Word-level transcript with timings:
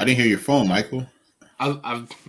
I 0.00 0.04
didn't 0.04 0.20
hear 0.20 0.28
your 0.28 0.38
phone, 0.38 0.66
Michael. 0.66 1.06
I, 1.58 1.78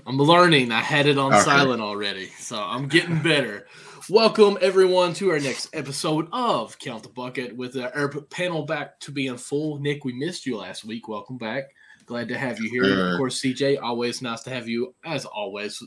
am 0.05 0.17
learning. 0.17 0.73
I 0.73 0.81
had 0.81 1.07
it 1.07 1.17
on 1.17 1.33
okay. 1.33 1.41
silent 1.41 1.81
already, 1.81 2.27
so 2.37 2.57
I'm 2.57 2.89
getting 2.89 3.21
better. 3.23 3.65
Welcome 4.09 4.57
everyone 4.59 5.13
to 5.13 5.31
our 5.31 5.39
next 5.39 5.69
episode 5.71 6.27
of 6.33 6.77
Count 6.79 7.03
the 7.03 7.07
Bucket 7.07 7.55
with 7.55 7.77
our 7.77 8.09
panel 8.29 8.63
back 8.63 8.99
to 8.99 9.13
being 9.13 9.37
full. 9.37 9.79
Nick, 9.79 10.03
we 10.03 10.11
missed 10.11 10.45
you 10.45 10.57
last 10.57 10.83
week. 10.83 11.07
Welcome 11.07 11.37
back. 11.37 11.63
Glad 12.05 12.27
to 12.27 12.37
have 12.37 12.59
you 12.59 12.69
here. 12.69 13.11
Of 13.11 13.17
course, 13.17 13.39
CJ, 13.39 13.81
always 13.81 14.21
nice 14.21 14.43
to 14.43 14.49
have 14.49 14.67
you 14.67 14.93
as 15.05 15.23
always 15.23 15.81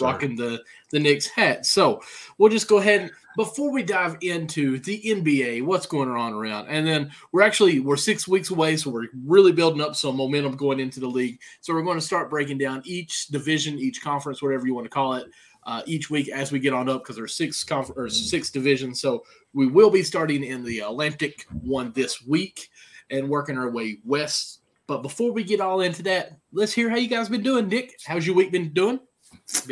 rocking 0.00 0.36
the 0.36 0.62
the 0.90 0.98
Knicks 0.98 1.26
hat. 1.26 1.66
So 1.66 2.02
we'll 2.38 2.50
just 2.50 2.68
go 2.68 2.78
ahead 2.78 3.10
before 3.36 3.70
we 3.72 3.82
dive 3.82 4.16
into 4.22 4.78
the 4.80 5.00
NBA, 5.02 5.64
what's 5.64 5.86
going 5.86 6.10
on 6.10 6.32
around, 6.32 6.68
and 6.68 6.86
then 6.86 7.10
we're 7.32 7.42
actually 7.42 7.80
we're 7.80 7.96
six 7.96 8.26
weeks 8.26 8.50
away, 8.50 8.76
so 8.76 8.90
we're 8.90 9.06
really 9.24 9.52
building 9.52 9.80
up 9.80 9.94
some 9.94 10.16
momentum 10.16 10.56
going 10.56 10.80
into 10.80 11.00
the 11.00 11.06
league. 11.06 11.40
So 11.60 11.72
we're 11.72 11.82
going 11.82 11.98
to 11.98 12.04
start 12.04 12.30
breaking 12.30 12.58
down 12.58 12.82
each 12.84 13.28
division, 13.28 13.78
each 13.78 14.02
conference, 14.02 14.42
whatever 14.42 14.66
you 14.66 14.74
want 14.74 14.86
to 14.86 14.90
call 14.90 15.14
it. 15.14 15.26
Uh, 15.66 15.82
each 15.84 16.08
week 16.08 16.30
as 16.30 16.50
we 16.50 16.58
get 16.58 16.72
on 16.72 16.88
up 16.88 17.02
because 17.02 17.14
there's 17.14 17.34
six 17.34 17.62
conf- 17.62 17.92
or 17.94 18.08
six 18.08 18.50
divisions. 18.50 18.98
So 18.98 19.24
we 19.52 19.66
will 19.66 19.90
be 19.90 20.02
starting 20.02 20.42
in 20.42 20.64
the 20.64 20.80
Atlantic 20.80 21.44
one 21.60 21.92
this 21.92 22.26
week 22.26 22.70
and 23.10 23.28
working 23.28 23.58
our 23.58 23.70
way 23.70 23.98
west. 24.02 24.60
But 24.86 25.02
before 25.02 25.32
we 25.32 25.44
get 25.44 25.60
all 25.60 25.82
into 25.82 26.02
that, 26.04 26.38
let's 26.52 26.72
hear 26.72 26.88
how 26.88 26.96
you 26.96 27.08
guys 27.08 27.28
been 27.28 27.42
doing. 27.42 27.68
Nick, 27.68 28.00
how's 28.06 28.26
your 28.26 28.34
week 28.34 28.52
been 28.52 28.72
doing? 28.72 29.00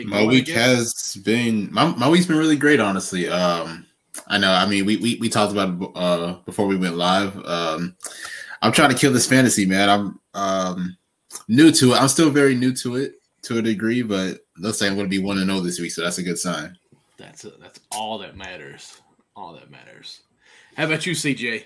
My 0.05 0.25
week 0.25 0.49
has 0.49 1.17
been 1.25 1.73
my, 1.73 1.87
my 1.95 2.09
week's 2.09 2.27
been 2.27 2.37
really 2.37 2.57
great, 2.57 2.81
honestly. 2.81 3.29
Um, 3.29 3.87
I 4.27 4.39
know. 4.39 4.53
I 4.53 4.67
mean, 4.67 4.85
we 4.85 4.97
we, 4.97 5.17
we 5.21 5.29
talked 5.29 5.53
about 5.53 5.81
it 5.81 5.91
uh, 5.95 6.33
before 6.45 6.67
we 6.67 6.77
went 6.77 6.97
live. 6.97 7.37
Um, 7.45 7.97
I'm 8.63 8.73
trying 8.73 8.91
to 8.91 8.97
kill 8.97 9.13
this 9.13 9.27
fantasy, 9.27 9.67
man. 9.67 9.89
I'm 9.89 10.21
um, 10.35 10.97
new 11.49 11.71
to 11.73 11.93
it. 11.93 12.03
I'm 12.03 12.09
still 12.09 12.31
very 12.31 12.55
new 12.55 12.73
to 12.75 12.97
it 12.97 13.15
to 13.43 13.59
a 13.59 13.63
degree, 13.63 14.03
but 14.03 14.41
looks 14.59 14.81
like 14.81 14.91
I'm 14.91 14.97
going 14.97 15.07
to 15.07 15.17
be 15.17 15.23
one 15.23 15.37
to 15.37 15.45
know 15.45 15.61
this 15.61 15.79
week, 15.81 15.93
so 15.93 16.03
that's 16.03 16.19
a 16.19 16.23
good 16.23 16.39
sign. 16.39 16.77
That's 17.17 17.45
a, 17.45 17.51
that's 17.61 17.81
all 17.93 18.19
that 18.19 18.37
matters. 18.37 19.01
All 19.37 19.53
that 19.55 19.71
matters. 19.71 20.23
How 20.77 20.85
about 20.85 21.07
you, 21.07 21.13
CJ? 21.13 21.65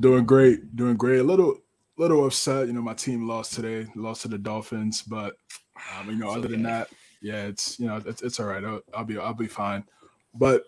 Doing 0.00 0.24
great. 0.24 0.74
Doing 0.76 0.96
great. 0.96 1.20
A 1.20 1.24
little 1.24 1.58
little 1.96 2.24
upset. 2.26 2.66
You 2.66 2.72
know, 2.72 2.82
my 2.82 2.94
team 2.94 3.26
lost 3.26 3.52
today. 3.52 3.86
Lost 3.94 4.22
to 4.22 4.28
the 4.28 4.38
Dolphins, 4.38 5.02
but 5.02 5.34
um, 5.98 6.10
you 6.10 6.16
know, 6.16 6.30
other 6.30 6.40
okay. 6.40 6.48
than 6.48 6.62
that, 6.64 6.88
yeah, 7.20 7.46
it's 7.46 7.78
you 7.78 7.86
know 7.86 8.00
it's, 8.04 8.22
it's 8.22 8.40
all 8.40 8.46
right. 8.46 8.64
I'll, 8.64 8.80
I'll 8.94 9.04
be 9.04 9.18
I'll 9.18 9.34
be 9.34 9.46
fine. 9.46 9.84
But 10.34 10.64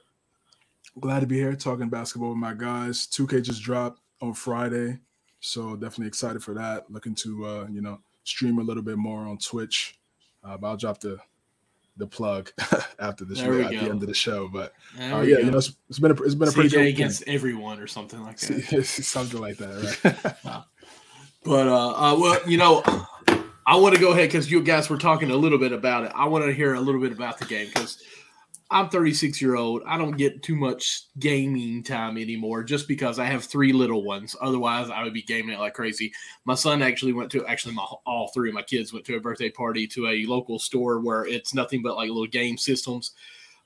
glad 0.99 1.21
to 1.21 1.27
be 1.27 1.37
here 1.37 1.55
talking 1.55 1.89
basketball 1.89 2.31
with 2.31 2.39
my 2.39 2.55
guys. 2.55 3.07
2K 3.07 3.43
just 3.43 3.63
dropped 3.63 4.01
on 4.21 4.35
Friday, 4.35 4.99
so 5.41 5.75
definitely 5.75 6.09
excited 6.09 6.43
for 6.43 6.55
that. 6.55 6.91
Looking 6.91 7.15
to 7.17 7.47
uh, 7.47 7.67
you 7.71 7.81
know 7.81 8.01
stream 8.25 8.59
a 8.59 8.63
little 8.63 8.83
bit 8.83 8.97
more 8.99 9.21
on 9.21 9.39
Twitch. 9.39 9.99
Uh, 10.43 10.57
but 10.57 10.69
I'll 10.69 10.77
drop 10.77 11.01
the 11.01 11.19
the 11.97 12.07
plug 12.07 12.51
after 12.99 13.25
show 13.35 13.61
at 13.61 13.71
go. 13.71 13.79
the 13.79 13.91
end 13.91 14.03
of 14.03 14.09
the 14.09 14.15
show. 14.15 14.49
But 14.49 14.73
uh, 14.99 15.03
yeah, 15.03 15.21
go. 15.21 15.25
you 15.25 15.51
know, 15.51 15.59
it's, 15.59 15.77
it's 15.89 15.99
been 15.99 16.11
a 16.11 16.23
it's 16.23 16.35
been 16.35 16.49
a 16.49 16.53
pretty 16.53 16.71
CJ 16.71 16.89
against 16.89 17.25
game. 17.25 17.35
everyone 17.35 17.79
or 17.79 17.87
something 17.87 18.21
like 18.23 18.39
that. 18.41 18.85
something 18.87 19.41
like 19.41 19.59
that, 19.59 19.99
right? 20.45 20.63
but 21.45 21.69
uh, 21.69 21.91
uh, 21.91 22.19
well, 22.19 22.41
you 22.49 22.57
know, 22.57 22.83
I 23.71 23.77
want 23.77 23.95
to 23.95 24.01
go 24.01 24.11
ahead 24.11 24.31
because 24.31 24.51
you 24.51 24.61
guys 24.65 24.91
were 24.91 24.99
talking 24.99 25.31
a 25.31 25.37
little 25.37 25.57
bit 25.57 25.71
about 25.71 26.03
it. 26.03 26.11
I 26.13 26.27
want 26.27 26.45
to 26.45 26.53
hear 26.53 26.75
a 26.75 26.81
little 26.81 27.01
bit 27.01 27.13
about 27.13 27.39
the 27.39 27.45
game 27.45 27.69
because 27.69 28.03
I'm 28.69 28.89
36 28.89 29.41
year 29.41 29.55
old. 29.55 29.83
I 29.87 29.97
don't 29.97 30.17
get 30.17 30.43
too 30.43 30.57
much 30.57 31.05
gaming 31.21 31.85
time 31.85 32.19
anymore 32.19 32.65
just 32.65 32.89
because 32.89 33.21
I 33.21 33.27
have 33.27 33.45
three 33.45 33.73
little 33.73 34.03
ones. 34.03 34.35
Otherwise, 34.41 34.91
I 34.91 35.05
would 35.05 35.15
be 35.15 35.23
gaming 35.23 35.55
it 35.55 35.61
like 35.61 35.75
crazy. 35.75 36.13
My 36.47 36.57
son 36.57 36.83
actually 36.83 37.13
went 37.13 37.31
to 37.31 37.47
actually 37.47 37.77
my 37.77 37.85
all 38.07 38.33
three 38.35 38.49
of 38.49 38.57
my 38.57 38.63
kids 38.63 38.93
went 38.93 39.07
to 39.07 39.15
a 39.15 39.21
birthday 39.21 39.51
party 39.51 39.87
to 39.87 40.09
a 40.09 40.27
local 40.27 40.59
store 40.59 40.99
where 40.99 41.25
it's 41.25 41.55
nothing 41.55 41.81
but 41.81 41.95
like 41.95 42.09
little 42.09 42.27
game 42.27 42.59
systems. 42.59 43.13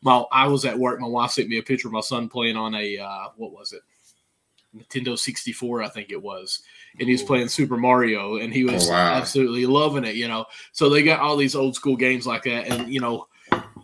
While 0.02 0.28
I 0.30 0.48
was 0.48 0.66
at 0.66 0.78
work, 0.78 1.00
my 1.00 1.08
wife 1.08 1.30
sent 1.30 1.48
me 1.48 1.56
a 1.56 1.62
picture 1.62 1.88
of 1.88 1.94
my 1.94 2.02
son 2.02 2.28
playing 2.28 2.58
on 2.58 2.74
a 2.74 2.98
uh, 2.98 3.28
what 3.38 3.52
was 3.52 3.72
it? 3.72 3.80
Nintendo 4.76 5.18
64, 5.18 5.82
I 5.82 5.88
think 5.88 6.10
it 6.10 6.20
was. 6.20 6.62
And 7.00 7.08
he's 7.08 7.22
playing 7.22 7.48
Super 7.48 7.76
Mario 7.76 8.36
and 8.36 8.52
he 8.52 8.64
was 8.64 8.88
oh, 8.88 8.92
wow. 8.92 9.14
absolutely 9.14 9.66
loving 9.66 10.04
it, 10.04 10.14
you 10.14 10.28
know. 10.28 10.46
So 10.72 10.88
they 10.88 11.02
got 11.02 11.20
all 11.20 11.36
these 11.36 11.56
old 11.56 11.74
school 11.74 11.96
games 11.96 12.26
like 12.26 12.44
that. 12.44 12.68
And, 12.68 12.92
you 12.92 13.00
know, 13.00 13.26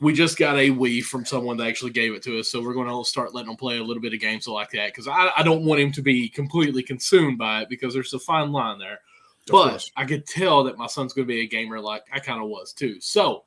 we 0.01 0.13
just 0.13 0.39
got 0.39 0.57
a 0.57 0.71
Wii 0.71 1.03
from 1.03 1.25
someone 1.25 1.57
that 1.59 1.67
actually 1.67 1.91
gave 1.91 2.15
it 2.15 2.23
to 2.23 2.39
us. 2.39 2.49
So 2.49 2.63
we're 2.63 2.75
going 2.75 2.89
to 2.89 3.09
start 3.09 3.35
letting 3.35 3.51
him 3.51 3.57
play 3.57 3.79
a 3.79 3.85
little 3.85 4.01
bit 4.01 4.15
of 4.15 4.21
games 4.21 4.47
like 4.47 4.71
that 4.71 4.89
because 4.89 5.09
I, 5.09 5.31
I, 5.37 5.43
don't 5.43 5.65
want 5.65 5.81
him 5.81 5.93
to 5.93 6.03
be 6.03 6.29
completely 6.29 6.83
consumed 6.83 7.37
by 7.37 7.63
it 7.63 7.69
because 7.69 7.93
there's 7.93 8.15
a 8.15 8.19
fine 8.19 8.53
line 8.53 8.79
there. 8.79 8.95
Of 8.95 9.53
but 9.53 9.71
course. 9.71 9.91
I 9.97 10.05
could 10.05 10.27
tell 10.27 10.65
that 10.65 10.79
my 10.79 10.87
son's 10.87 11.13
going 11.13 11.27
to 11.27 11.33
be 11.33 11.41
a 11.41 11.47
gamer 11.47 11.81
like 11.81 12.05
I 12.13 12.19
kind 12.19 12.43
of 12.43 12.49
was 12.49 12.73
too. 12.73 13.01
So 13.01 13.45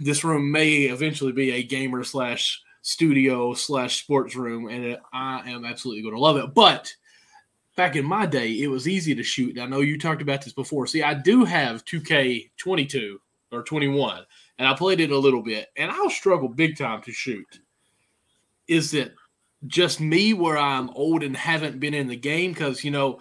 this 0.00 0.24
room 0.24 0.50
may 0.50 0.84
eventually 0.84 1.32
be 1.32 1.52
a 1.52 1.62
gamer 1.62 2.04
slash 2.04 2.60
studio 2.82 3.54
slash 3.54 4.02
sports 4.02 4.34
room, 4.34 4.68
and 4.68 4.84
it, 4.84 5.00
I 5.12 5.50
am 5.50 5.64
absolutely 5.64 6.02
going 6.02 6.14
to 6.14 6.20
love 6.20 6.36
it. 6.36 6.54
But 6.54 6.92
back 7.78 7.94
in 7.94 8.04
my 8.04 8.26
day, 8.26 8.60
it 8.60 8.66
was 8.66 8.88
easy 8.88 9.14
to 9.14 9.22
shoot. 9.22 9.56
I 9.56 9.64
know 9.66 9.82
you 9.82 9.96
talked 10.00 10.20
about 10.20 10.42
this 10.42 10.52
before. 10.52 10.88
See, 10.88 11.04
I 11.04 11.14
do 11.14 11.44
have 11.44 11.84
2K22 11.84 13.14
or 13.52 13.62
21, 13.62 14.24
and 14.58 14.66
I 14.66 14.74
played 14.74 14.98
it 14.98 15.12
a 15.12 15.16
little 15.16 15.44
bit, 15.44 15.68
and 15.76 15.88
I'll 15.88 16.10
struggle 16.10 16.48
big 16.48 16.76
time 16.76 17.02
to 17.02 17.12
shoot. 17.12 17.60
Is 18.66 18.94
it 18.94 19.14
just 19.68 20.00
me 20.00 20.34
where 20.34 20.58
I'm 20.58 20.90
old 20.90 21.22
and 21.22 21.36
haven't 21.36 21.78
been 21.78 21.94
in 21.94 22.08
the 22.08 22.16
game? 22.16 22.52
Because, 22.52 22.82
you 22.82 22.90
know, 22.90 23.20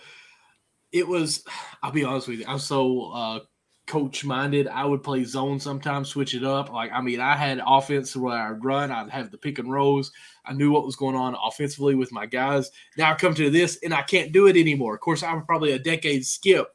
it 0.91 1.07
was, 1.07 1.45
I'll 1.83 1.91
be 1.91 2.03
honest 2.03 2.27
with 2.27 2.39
you, 2.39 2.45
I'm 2.47 2.57
so 2.57 3.11
uh, 3.11 3.39
coach 3.87 4.23
minded. 4.23 4.67
I 4.67 4.85
would 4.85 5.01
play 5.01 5.23
zone 5.23 5.59
sometimes, 5.59 6.09
switch 6.09 6.35
it 6.35 6.43
up. 6.43 6.71
Like, 6.71 6.91
I 6.91 7.01
mean, 7.01 7.19
I 7.19 7.35
had 7.35 7.61
offense 7.65 8.15
where 8.15 8.37
I'd 8.37 8.63
run, 8.63 8.91
I'd 8.91 9.09
have 9.09 9.31
the 9.31 9.37
pick 9.37 9.59
and 9.59 9.71
rolls. 9.71 10.11
I 10.45 10.53
knew 10.53 10.71
what 10.71 10.85
was 10.85 10.95
going 10.95 11.15
on 11.15 11.35
offensively 11.43 11.95
with 11.95 12.11
my 12.11 12.25
guys. 12.25 12.69
Now 12.97 13.11
I 13.11 13.15
come 13.15 13.33
to 13.35 13.49
this 13.49 13.79
and 13.83 13.93
I 13.93 14.03
can't 14.03 14.31
do 14.31 14.47
it 14.47 14.57
anymore. 14.57 14.93
Of 14.93 15.01
course, 15.01 15.23
I'm 15.23 15.45
probably 15.45 15.71
a 15.71 15.79
decade 15.79 16.25
skip. 16.25 16.67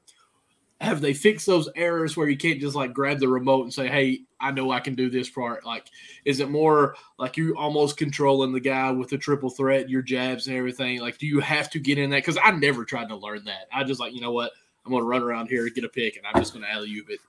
Have 0.81 1.01
they 1.01 1.15
fixed 1.15 1.47
those 1.47 1.69
errors 1.77 2.17
where 2.17 2.29
you 2.29 2.37
can't 2.37 2.61
just 2.61 2.75
like 2.75 2.93
grab 2.93 3.21
the 3.21 3.29
remote 3.29 3.63
and 3.63 3.73
say, 3.73 3.87
Hey, 3.87 4.23
I 4.41 4.51
know 4.51 4.73
I 4.73 4.81
can 4.81 4.97
do 4.97 5.09
this 5.09 5.31
part? 5.31 5.65
Like, 5.65 5.87
is 6.25 6.41
it 6.41 6.51
more 6.51 6.97
like 7.21 7.37
you 7.37 7.57
almost 7.57 7.97
controlling 7.97 8.53
the 8.53 8.59
guy 8.59 8.91
with 8.91 9.09
the 9.09 9.17
triple 9.17 9.51
threat, 9.51 9.89
your 9.89 10.03
jabs 10.03 10.49
and 10.49 10.57
everything? 10.57 11.01
Like, 11.01 11.19
do 11.19 11.27
you 11.27 11.39
have 11.39 11.71
to 11.71 11.79
get 11.79 11.99
in 11.99 12.11
that? 12.11 12.17
Because 12.17 12.39
I 12.43 12.51
never 12.51 12.85
tried 12.85 13.11
to 13.11 13.17
learn 13.17 13.45
that. 13.45 13.69
I 13.73 13.85
just 13.85 14.01
like, 14.01 14.13
you 14.13 14.21
know 14.21 14.33
what? 14.33 14.51
I'm 14.85 14.91
going 14.91 15.03
to 15.03 15.09
run 15.09 15.23
around 15.23 15.49
here, 15.49 15.65
and 15.65 15.75
get 15.75 15.85
a 15.85 15.89
pick, 15.89 16.17
and 16.17 16.27
I'm 16.27 16.41
just 16.41 16.53
going 16.53 16.65
to 16.65 16.71
alley 16.71 16.93
oop 16.95 17.11
it. 17.11 17.21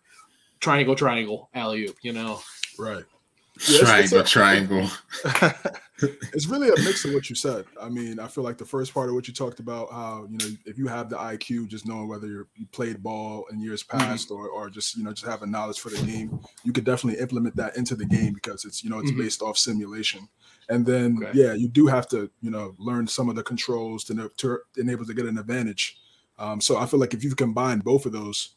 Triangle, 0.59 0.95
triangle, 0.95 1.49
alley 1.53 1.85
oop, 1.85 1.97
you 2.01 2.13
know? 2.13 2.39
Right. 2.79 3.03
Yeah, 3.69 3.79
triangle, 3.79 4.19
it's, 4.19 4.31
triangle. 4.31 4.89
it's 6.33 6.47
really 6.47 6.69
a 6.69 6.83
mix 6.83 7.05
of 7.05 7.13
what 7.13 7.29
you 7.29 7.35
said. 7.35 7.65
I 7.79 7.87
mean, 7.87 8.19
I 8.19 8.27
feel 8.27 8.43
like 8.43 8.57
the 8.57 8.65
first 8.65 8.93
part 8.93 9.09
of 9.09 9.15
what 9.15 9.27
you 9.27 9.33
talked 9.33 9.59
about, 9.59 9.91
how 9.91 10.27
you 10.27 10.37
know, 10.39 10.55
if 10.65 10.77
you 10.77 10.87
have 10.87 11.07
the 11.07 11.17
IQ, 11.17 11.67
just 11.67 11.87
knowing 11.87 12.07
whether 12.07 12.25
you 12.27 12.47
played 12.71 13.03
ball 13.03 13.45
in 13.51 13.61
years 13.61 13.83
mm-hmm. 13.83 13.99
past 13.99 14.29
mm-hmm. 14.29 14.41
or, 14.41 14.49
or 14.49 14.69
just 14.71 14.97
you 14.97 15.03
know 15.03 15.11
just 15.11 15.25
having 15.25 15.51
knowledge 15.51 15.79
for 15.79 15.89
the 15.89 16.03
game, 16.03 16.39
you 16.63 16.73
could 16.73 16.83
definitely 16.83 17.21
implement 17.21 17.55
that 17.55 17.77
into 17.77 17.95
the 17.95 18.05
game 18.05 18.33
because 18.33 18.65
it's 18.65 18.83
you 18.83 18.89
know 18.89 18.99
it's 18.99 19.11
mm-hmm. 19.11 19.21
based 19.21 19.43
off 19.43 19.57
simulation. 19.57 20.27
And 20.69 20.83
then 20.83 21.19
okay. 21.23 21.39
yeah, 21.39 21.53
you 21.53 21.67
do 21.67 21.85
have 21.85 22.07
to 22.09 22.31
you 22.41 22.49
know 22.49 22.73
learn 22.79 23.05
some 23.05 23.29
of 23.29 23.35
the 23.35 23.43
controls 23.43 24.03
to, 24.05 24.31
to 24.37 24.59
enable 24.77 25.05
to 25.05 25.13
get 25.13 25.25
an 25.25 25.37
advantage 25.37 25.99
um, 26.37 26.61
so 26.61 26.77
I 26.77 26.85
feel 26.85 26.99
like 26.99 27.13
if 27.13 27.23
you 27.23 27.33
combine 27.35 27.79
both 27.79 28.05
of 28.05 28.11
those, 28.11 28.49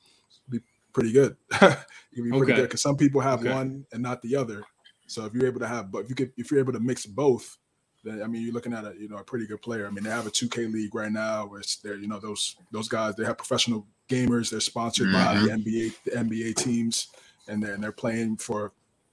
be 0.48 0.60
pretty 0.92 1.12
good. 1.12 1.36
you 1.62 1.68
can 2.14 2.24
be 2.24 2.30
pretty 2.30 2.36
okay. 2.36 2.54
good 2.54 2.62
because 2.62 2.82
some 2.82 2.96
people 2.96 3.20
have 3.20 3.40
okay. 3.40 3.52
one 3.52 3.84
and 3.92 4.02
not 4.02 4.22
the 4.22 4.36
other. 4.36 4.62
So 5.06 5.24
if 5.24 5.34
you're 5.34 5.46
able 5.46 5.60
to 5.60 5.68
have, 5.68 5.92
but 5.92 6.04
if 6.04 6.08
you 6.08 6.14
could, 6.14 6.32
if 6.36 6.50
you're 6.50 6.60
able 6.60 6.72
to 6.72 6.80
mix 6.80 7.06
both, 7.06 7.58
then 8.02 8.22
I 8.22 8.26
mean 8.26 8.42
you're 8.42 8.54
looking 8.54 8.72
at 8.72 8.84
a 8.84 8.94
you 8.98 9.08
know 9.08 9.18
a 9.18 9.24
pretty 9.24 9.46
good 9.46 9.62
player. 9.62 9.86
I 9.86 9.90
mean 9.90 10.04
they 10.04 10.10
have 10.10 10.26
a 10.26 10.30
2K 10.30 10.72
league 10.72 10.94
right 10.94 11.12
now 11.12 11.46
where 11.46 11.62
they're 11.82 11.96
you 11.96 12.08
know 12.08 12.18
those 12.18 12.56
those 12.72 12.88
guys 12.88 13.14
they 13.14 13.24
have 13.24 13.38
professional 13.38 13.86
gamers. 14.08 14.50
They're 14.50 14.60
sponsored 14.60 15.08
mm-hmm. 15.08 15.24
by 15.24 15.34
the 15.34 15.48
mm-hmm. 15.48 15.68
NBA 15.68 15.94
the 16.04 16.10
NBA 16.12 16.56
teams, 16.56 17.08
and 17.48 17.62
they're 17.62 17.74
and 17.74 17.82
they're 17.82 17.92
playing 17.92 18.38
for 18.38 18.72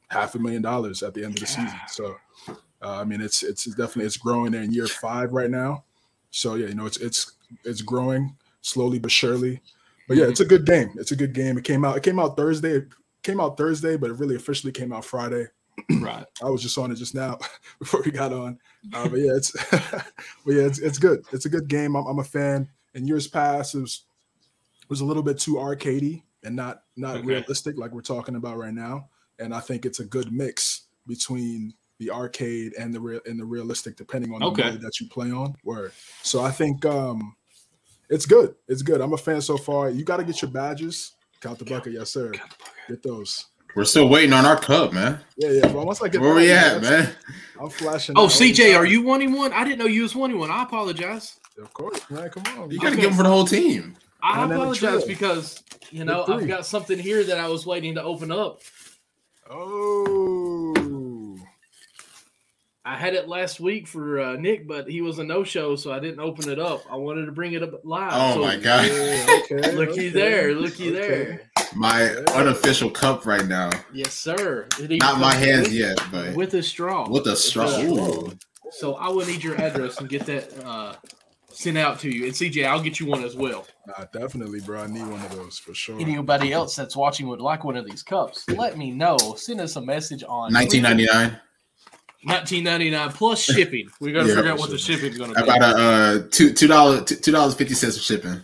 half 0.10 0.36
a 0.36 0.40
million 0.40 0.62
dollars 0.62 1.04
at 1.04 1.14
the 1.14 1.24
end 1.24 1.34
of 1.34 1.40
the 1.40 1.48
season. 1.48 1.80
So 1.88 2.16
uh, 2.48 2.54
I 2.82 3.04
mean 3.04 3.22
it's 3.22 3.44
it's 3.44 3.66
definitely 3.66 4.06
it's 4.06 4.18
growing. 4.18 4.52
They're 4.52 4.64
in 4.64 4.74
year 4.74 4.88
five 4.88 5.32
right 5.34 5.50
now. 5.50 5.84
So 6.32 6.56
yeah, 6.56 6.68
you 6.68 6.76
know 6.76 6.86
it's 6.86 6.98
it's 6.98 7.34
it's 7.64 7.82
growing 7.82 8.36
slowly 8.64 8.98
but 8.98 9.12
surely. 9.12 9.62
But 10.08 10.18
yeah, 10.18 10.26
it's 10.26 10.40
a 10.40 10.46
good 10.46 10.66
game. 10.66 10.92
It's 10.98 11.12
a 11.12 11.16
good 11.16 11.34
game. 11.34 11.58
It 11.58 11.64
came 11.64 11.86
out. 11.86 11.96
It 11.96 12.04
came 12.04 12.20
out 12.20 12.36
Thursday. 12.36 12.72
It 12.72 12.88
came 13.22 13.40
out 13.40 13.58
Thursday, 13.58 13.96
but 13.96 14.10
it 14.10 14.20
really 14.20 14.36
officially 14.36 14.74
came 14.74 14.92
out 14.92 15.06
Friday. 15.06 15.46
Right. 15.90 16.26
I 16.44 16.50
was 16.50 16.62
just 16.62 16.78
on 16.78 16.92
it 16.92 16.96
just 16.96 17.16
now 17.16 17.40
before 17.80 18.04
we 18.06 18.12
got 18.12 18.32
on. 18.32 18.60
Uh, 18.94 19.08
but 19.10 19.20
yeah, 19.20 19.32
it's 19.36 19.52
but 19.72 20.06
yeah, 20.46 20.64
it's, 20.64 20.80
it's 20.80 21.00
good. 21.00 21.26
It's 21.32 21.46
a 21.46 21.50
good 21.50 21.68
game. 21.68 21.96
I'm, 21.96 22.06
I'm 22.06 22.20
a 22.20 22.24
fan. 22.24 22.70
In 22.94 23.08
years 23.08 23.28
past, 23.28 23.74
it 23.74 23.82
was 23.82 24.04
it 24.82 24.90
was 24.90 25.02
a 25.02 25.06
little 25.06 25.24
bit 25.24 25.40
too 25.40 25.56
arcadey 25.56 26.22
and 26.44 26.56
not 26.56 26.84
not 26.96 27.18
okay. 27.18 27.26
realistic 27.26 27.78
like 27.78 27.92
we're 27.92 28.02
talking 28.02 28.36
about 28.36 28.58
right 28.58 28.74
now. 28.74 29.10
And 29.40 29.54
I 29.54 29.62
think 29.62 29.86
it's 29.86 30.00
a 30.00 30.06
good 30.06 30.32
mix 30.32 30.84
between 31.08 31.74
the 31.98 32.12
arcade 32.12 32.74
and 32.78 32.94
the 32.94 33.00
real 33.00 33.22
and 33.26 33.40
the 33.40 33.46
realistic, 33.46 33.96
depending 33.96 34.32
on 34.32 34.42
the 34.42 34.48
okay. 34.48 34.70
mode 34.72 34.82
that 34.82 35.00
you 35.00 35.08
play 35.08 35.32
on. 35.32 35.56
Where 35.64 35.92
so 36.22 36.44
I 36.44 36.52
think 36.52 36.86
um 36.86 37.36
it's 38.14 38.26
good. 38.26 38.56
It's 38.68 38.82
good. 38.82 39.02
I'm 39.02 39.14
a 39.14 39.18
fan 39.18 39.42
so 39.42 39.58
far. 39.58 39.90
You 39.90 40.04
got 40.04 40.18
to 40.18 40.24
get 40.24 40.42
your 40.42 40.52
badges. 40.52 41.14
Count 41.42 41.60
the 41.60 41.66
bucket, 41.66 41.94
yes, 41.94 42.12
sir. 42.12 42.32
Get 42.88 43.04
those. 43.04 43.46
We're 43.76 43.86
still 43.86 44.08
waiting 44.08 44.34
on 44.34 44.46
our 44.46 44.58
cup, 44.60 44.94
man. 44.94 45.20
Yeah, 45.36 45.50
yeah. 45.50 45.74
But 45.74 45.86
once 45.86 46.02
I 46.02 46.08
get 46.08 46.22
Where 46.22 46.36
we 46.36 46.52
at, 46.52 46.82
man? 46.82 47.10
I'm 47.60 47.70
flashing. 47.70 48.16
Oh, 48.16 48.22
out 48.22 48.24
all 48.24 48.30
CJ, 48.30 48.76
are 48.78 48.84
time. 48.84 48.92
you 48.92 49.02
wanting 49.02 49.34
one? 49.34 49.52
I 49.52 49.64
didn't 49.64 49.80
know 49.80 49.86
you 49.88 50.04
was 50.04 50.16
wanting 50.16 50.38
one. 50.38 50.52
I 50.52 50.62
apologize. 50.64 51.40
Of 51.60 51.74
course, 51.74 52.00
man. 52.12 52.30
Come 52.30 52.44
on. 52.62 52.70
You 52.72 52.78
gotta 52.80 52.94
Okay. 52.94 53.02
give 53.02 53.10
them 53.12 53.18
for 53.18 53.24
the 53.24 53.30
whole 53.30 53.46
team. 53.46 53.96
I 54.22 54.44
And 54.44 54.54
apologize 54.54 55.04
because 55.06 55.62
you 55.92 56.06
know 56.06 56.24
I've 56.28 56.48
got 56.48 56.66
something 56.66 56.98
here 57.00 57.24
that 57.24 57.40
I 57.40 57.48
was 57.50 57.66
waiting 57.66 57.96
to 57.96 58.04
open 58.04 58.32
up. 58.32 58.62
Oh, 59.50 60.74
I 62.86 62.98
had 62.98 63.14
it 63.14 63.30
last 63.30 63.62
week 63.62 63.88
for 63.88 64.20
uh, 64.20 64.36
Nick, 64.36 64.68
but 64.68 64.90
he 64.90 65.02
was 65.02 65.18
a 65.18 65.24
no 65.24 65.46
show, 65.46 65.78
so 65.78 65.94
I 65.94 66.00
didn't 66.00 66.20
open 66.20 66.50
it 66.50 66.60
up. 66.60 66.84
I 66.92 66.98
wanted 66.98 67.28
to 67.28 67.32
bring 67.32 67.54
it 67.54 67.64
up 67.64 67.80
live. 67.86 68.12
Oh 68.14 68.34
so 68.34 68.42
my 68.42 68.58
god, 68.58 68.88
yeah, 68.88 69.40
okay. 69.52 69.72
Looky 69.72 69.92
okay, 69.92 70.10
there, 70.10 70.54
looky 70.54 70.90
okay. 70.90 71.00
there. 71.00 71.42
my 71.76 72.10
unofficial 72.34 72.90
cup 72.90 73.26
right 73.26 73.48
now. 73.48 73.70
Yes, 73.94 74.14
sir. 74.14 74.68
Not 74.82 75.22
my 75.22 75.34
hands 75.34 75.70
with, 75.70 75.78
yet, 75.78 75.98
but 76.12 76.36
with 76.36 76.54
a 76.56 76.64
straw. 76.64 77.10
with 77.10 77.26
a 77.28 77.38
straw. 77.38 77.66
With 77.68 77.88
a- 77.88 77.92
Ooh. 77.92 78.38
So 78.72 78.96
I 78.96 79.08
will 79.08 79.26
need 79.26 79.44
your 79.44 79.56
address 79.62 80.00
and 80.00 80.10
get 80.10 80.26
that 80.26 80.66
uh, 80.66 80.96
sent 81.52 81.78
out 81.78 82.00
to 82.02 82.10
you. 82.10 82.26
And 82.26 82.34
CJ, 82.34 82.66
I'll 82.66 82.82
get 82.82 83.00
you 83.00 83.06
one 83.06 83.24
as 83.24 83.36
well. 83.36 83.66
Nah, 83.88 84.06
definitely, 84.12 84.60
bro. 84.60 84.82
I 84.82 84.88
need 84.88 85.08
one 85.08 85.22
of 85.22 85.34
those 85.34 85.58
for 85.58 85.74
sure. 85.74 86.00
Anybody 86.02 86.52
else 86.52 86.76
that's 86.76 86.98
watching 86.98 87.28
would 87.28 87.40
like 87.40 87.64
one 87.64 87.78
of 87.78 87.86
these 87.86 88.04
cups, 88.04 88.44
let 88.50 88.78
me 88.78 88.92
know. 88.92 89.18
Send 89.38 89.62
us 89.62 89.78
a 89.78 89.82
message 89.82 90.24
on 90.24 90.52
1999. 90.52 91.40
1999 92.26 93.12
plus 93.12 93.42
shipping. 93.42 93.90
We 94.00 94.12
got 94.12 94.24
to 94.24 94.30
Yeah, 94.30 94.36
figure 94.36 94.52
out 94.52 94.60
what 94.60 94.70
the 94.70 94.78
shipping's 94.78 95.18
going 95.18 95.34
to 95.34 95.36
be. 95.36 95.42
About 95.44 95.62
a 95.62 95.84
uh, 95.84 96.20
two 96.32 96.54
two 96.54 96.68
dollar 96.68 97.02
two 97.04 97.32
dollars 97.32 97.56
fifty 97.56 97.74
cents 97.74 97.96
of 97.98 98.02
shipping. 98.04 98.42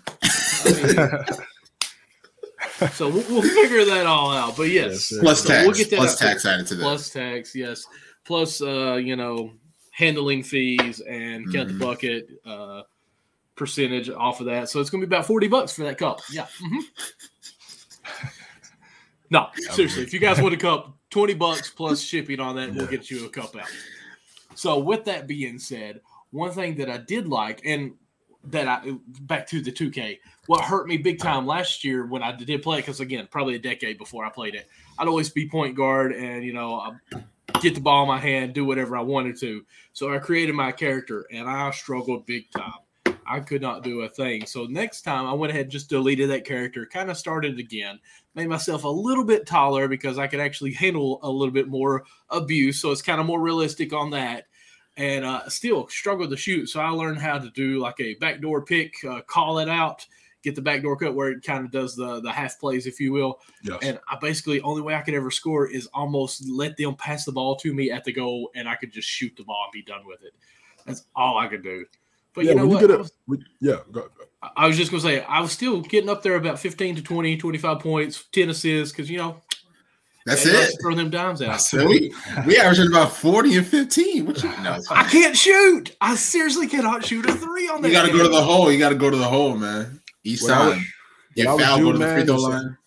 so 2.93 3.09
we'll, 3.09 3.23
we'll 3.29 3.41
figure 3.41 3.85
that 3.85 4.05
all 4.05 4.31
out. 4.31 4.55
But 4.57 4.63
yes, 4.69 4.91
Yes, 4.91 5.03
sir. 5.05 5.19
Plus 5.21 5.41
So 5.43 5.49
tax. 5.49 5.65
we'll 5.67 5.75
get 5.75 5.89
that 5.91 5.95
plus 5.97 6.19
tax 6.19 6.45
added 6.45 6.67
to 6.67 6.75
that. 6.75 6.83
plus 6.83 7.09
tax, 7.09 7.55
yes, 7.55 7.85
plus 8.25 8.61
uh, 8.61 8.95
you 8.95 9.15
know 9.15 9.53
handling 9.91 10.43
fees 10.43 11.01
and 11.01 11.51
count 11.53 11.69
Mhm. 11.69 11.79
the 11.79 11.85
bucket 11.85 12.29
uh, 12.45 12.81
percentage 13.55 14.09
off 14.09 14.39
of 14.39 14.45
that. 14.47 14.69
So 14.69 14.79
it's 14.79 14.89
going 14.89 15.01
to 15.01 15.07
be 15.07 15.13
about 15.15 15.25
forty 15.25 15.47
bucks 15.47 15.73
for 15.73 15.83
that 15.83 15.97
cup. 15.97 16.21
Yeah. 16.31 16.47
mhm. 16.61 16.81
no, 19.29 19.47
seriously, 19.71 20.03
if 20.03 20.13
you 20.13 20.19
guys 20.19 20.41
want 20.41 20.53
a 20.53 20.57
cup, 20.57 20.93
twenty 21.09 21.33
bucks 21.33 21.69
plus 21.69 22.01
shipping 22.01 22.39
on 22.39 22.55
that, 22.55 22.73
we'll 22.73 22.87
get 22.87 23.09
you 23.09 23.25
a 23.25 23.29
cup 23.29 23.55
out. 23.55 23.67
So 24.55 24.79
with 24.79 25.05
that 25.05 25.27
being 25.27 25.59
said, 25.59 26.01
one 26.31 26.51
thing 26.51 26.75
that 26.75 26.89
I 26.89 26.97
did 26.97 27.27
like 27.27 27.61
and 27.65 27.93
that 28.45 28.67
I 28.67 28.95
back 29.21 29.47
to 29.47 29.61
the 29.61 29.71
2K. 29.71 30.19
What 30.45 30.63
hurt 30.63 30.87
me 30.87 30.97
big 30.97 31.19
time 31.19 31.45
last 31.45 31.83
year 31.83 32.05
when 32.05 32.23
I 32.23 32.31
did 32.31 32.63
play 32.63 32.77
because 32.77 32.99
again, 32.99 33.27
probably 33.29 33.55
a 33.55 33.59
decade 33.59 33.97
before 33.97 34.25
I 34.25 34.29
played 34.29 34.55
it, 34.55 34.67
I'd 34.97 35.07
always 35.07 35.29
be 35.29 35.47
point 35.47 35.75
guard 35.75 36.13
and 36.13 36.43
you 36.43 36.53
know 36.53 36.75
I 36.75 37.21
get 37.59 37.75
the 37.75 37.81
ball 37.81 38.03
in 38.03 38.07
my 38.07 38.17
hand, 38.17 38.53
do 38.53 38.65
whatever 38.65 38.95
I 38.95 39.01
wanted 39.01 39.37
to. 39.39 39.65
So 39.93 40.13
I 40.13 40.19
created 40.19 40.55
my 40.55 40.71
character 40.71 41.25
and 41.31 41.49
I 41.49 41.69
struggled 41.71 42.25
big 42.25 42.49
time. 42.51 42.73
I 43.29 43.39
could 43.39 43.61
not 43.61 43.83
do 43.83 44.01
a 44.01 44.09
thing. 44.09 44.45
So 44.47 44.65
next 44.65 45.01
time 45.03 45.27
I 45.27 45.33
went 45.33 45.51
ahead 45.51 45.63
and 45.63 45.71
just 45.71 45.87
deleted 45.87 46.31
that 46.31 46.45
character, 46.45 46.87
kind 46.91 47.11
of 47.11 47.17
started 47.17 47.59
again, 47.59 47.99
made 48.33 48.47
myself 48.47 48.85
a 48.85 48.89
little 48.89 49.23
bit 49.23 49.45
taller 49.45 49.87
because 49.87 50.17
I 50.17 50.25
could 50.25 50.39
actually 50.39 50.73
handle 50.73 51.19
a 51.21 51.29
little 51.29 51.53
bit 51.53 51.67
more 51.67 52.05
abuse. 52.29 52.81
So 52.81 52.91
it's 52.91 53.03
kind 53.03 53.21
of 53.21 53.27
more 53.27 53.39
realistic 53.39 53.93
on 53.93 54.09
that 54.11 54.45
and 54.97 55.23
uh, 55.23 55.47
still 55.47 55.87
struggled 55.89 56.31
to 56.31 56.37
shoot. 56.37 56.67
So 56.69 56.79
I 56.81 56.89
learned 56.89 57.19
how 57.19 57.37
to 57.37 57.51
do 57.51 57.79
like 57.79 57.99
a 57.99 58.15
backdoor 58.15 58.65
pick, 58.65 58.95
uh, 59.07 59.21
call 59.21 59.59
it 59.59 59.69
out, 59.69 60.05
get 60.43 60.55
the 60.55 60.61
backdoor 60.61 60.97
cut 60.97 61.13
where 61.13 61.29
it 61.29 61.43
kind 61.43 61.63
of 61.63 61.71
does 61.71 61.95
the 61.95 62.19
the 62.21 62.31
half 62.31 62.59
plays, 62.59 62.87
if 62.87 62.99
you 62.99 63.13
will. 63.13 63.39
Yes. 63.63 63.79
And 63.83 63.99
I 64.09 64.17
basically 64.19 64.59
only 64.61 64.81
way 64.81 64.95
I 64.95 65.01
could 65.01 65.13
ever 65.13 65.31
score 65.31 65.67
is 65.67 65.87
almost 65.93 66.49
let 66.49 66.77
them 66.77 66.95
pass 66.95 67.25
the 67.25 67.31
ball 67.31 67.55
to 67.57 67.73
me 67.73 67.91
at 67.91 68.03
the 68.03 68.11
goal, 68.11 68.49
and 68.55 68.67
I 68.67 68.75
could 68.75 68.91
just 68.91 69.07
shoot 69.07 69.33
the 69.37 69.43
ball 69.43 69.65
and 69.65 69.71
be 69.71 69.83
done 69.83 70.05
with 70.05 70.23
it. 70.23 70.33
That's 70.85 71.05
all 71.15 71.37
I 71.37 71.47
could 71.47 71.63
do. 71.63 71.85
But 72.39 72.45
yeah, 72.45 72.51
you 72.51 72.55
know 72.57 72.61
when 72.67 72.73
what? 72.75 72.81
you 72.81 72.87
get 72.87 72.95
I 72.95 72.99
was- 73.01 73.11
we- 73.27 73.45
yeah, 73.59 73.75
go, 73.91 74.01
go. 74.01 74.49
I 74.55 74.67
was 74.67 74.77
just 74.77 74.89
going 74.89 75.03
to 75.03 75.07
say, 75.09 75.21
I 75.23 75.41
was 75.41 75.51
still 75.51 75.81
getting 75.81 76.09
up 76.09 76.23
there 76.23 76.35
about 76.35 76.57
15 76.59 76.95
to 76.95 77.01
20, 77.01 77.35
25 77.35 77.79
points, 77.81 78.23
10 78.31 78.49
assists, 78.49 78.93
because, 78.95 79.09
you 79.09 79.17
know, 79.17 79.41
That's 80.25 80.45
it. 80.45 80.77
Throw 80.81 80.95
them 80.95 81.09
dimes 81.09 81.41
out. 81.41 81.59
So 81.59 81.85
we 81.85 82.13
we 82.47 82.57
averaging 82.57 82.87
about 82.87 83.11
forty 83.11 83.57
and 83.57 83.65
fifteen. 83.67 84.25
What 84.27 84.41
you, 84.43 84.49
no, 84.63 84.77
I 84.91 85.03
can't 85.05 85.35
shoot. 85.35 85.93
I 85.99 86.15
seriously 86.15 86.67
cannot 86.67 87.05
shoot 87.05 87.25
a 87.27 87.33
three 87.33 87.67
on 87.67 87.81
that. 87.81 87.87
You 87.89 87.93
got 87.93 88.05
to 88.05 88.11
go 88.13 88.23
to 88.23 88.29
the 88.29 88.41
hole. 88.41 88.71
You 88.71 88.77
got 88.79 88.89
to 88.89 88.95
go 88.95 89.09
to 89.09 89.17
the 89.17 89.23
hole, 89.27 89.57
man. 89.57 89.99
Each 90.23 90.41
What 90.41 90.51
I. 90.51 90.81
Get 91.35 91.47
what 91.47 91.55
would 91.57 91.63
foul, 91.65 91.77
do, 91.77 91.83
go 91.83 91.91
to 91.93 91.97
the 91.97 92.13
free 92.13 92.25
throw 92.25 92.35
line. 92.35 92.77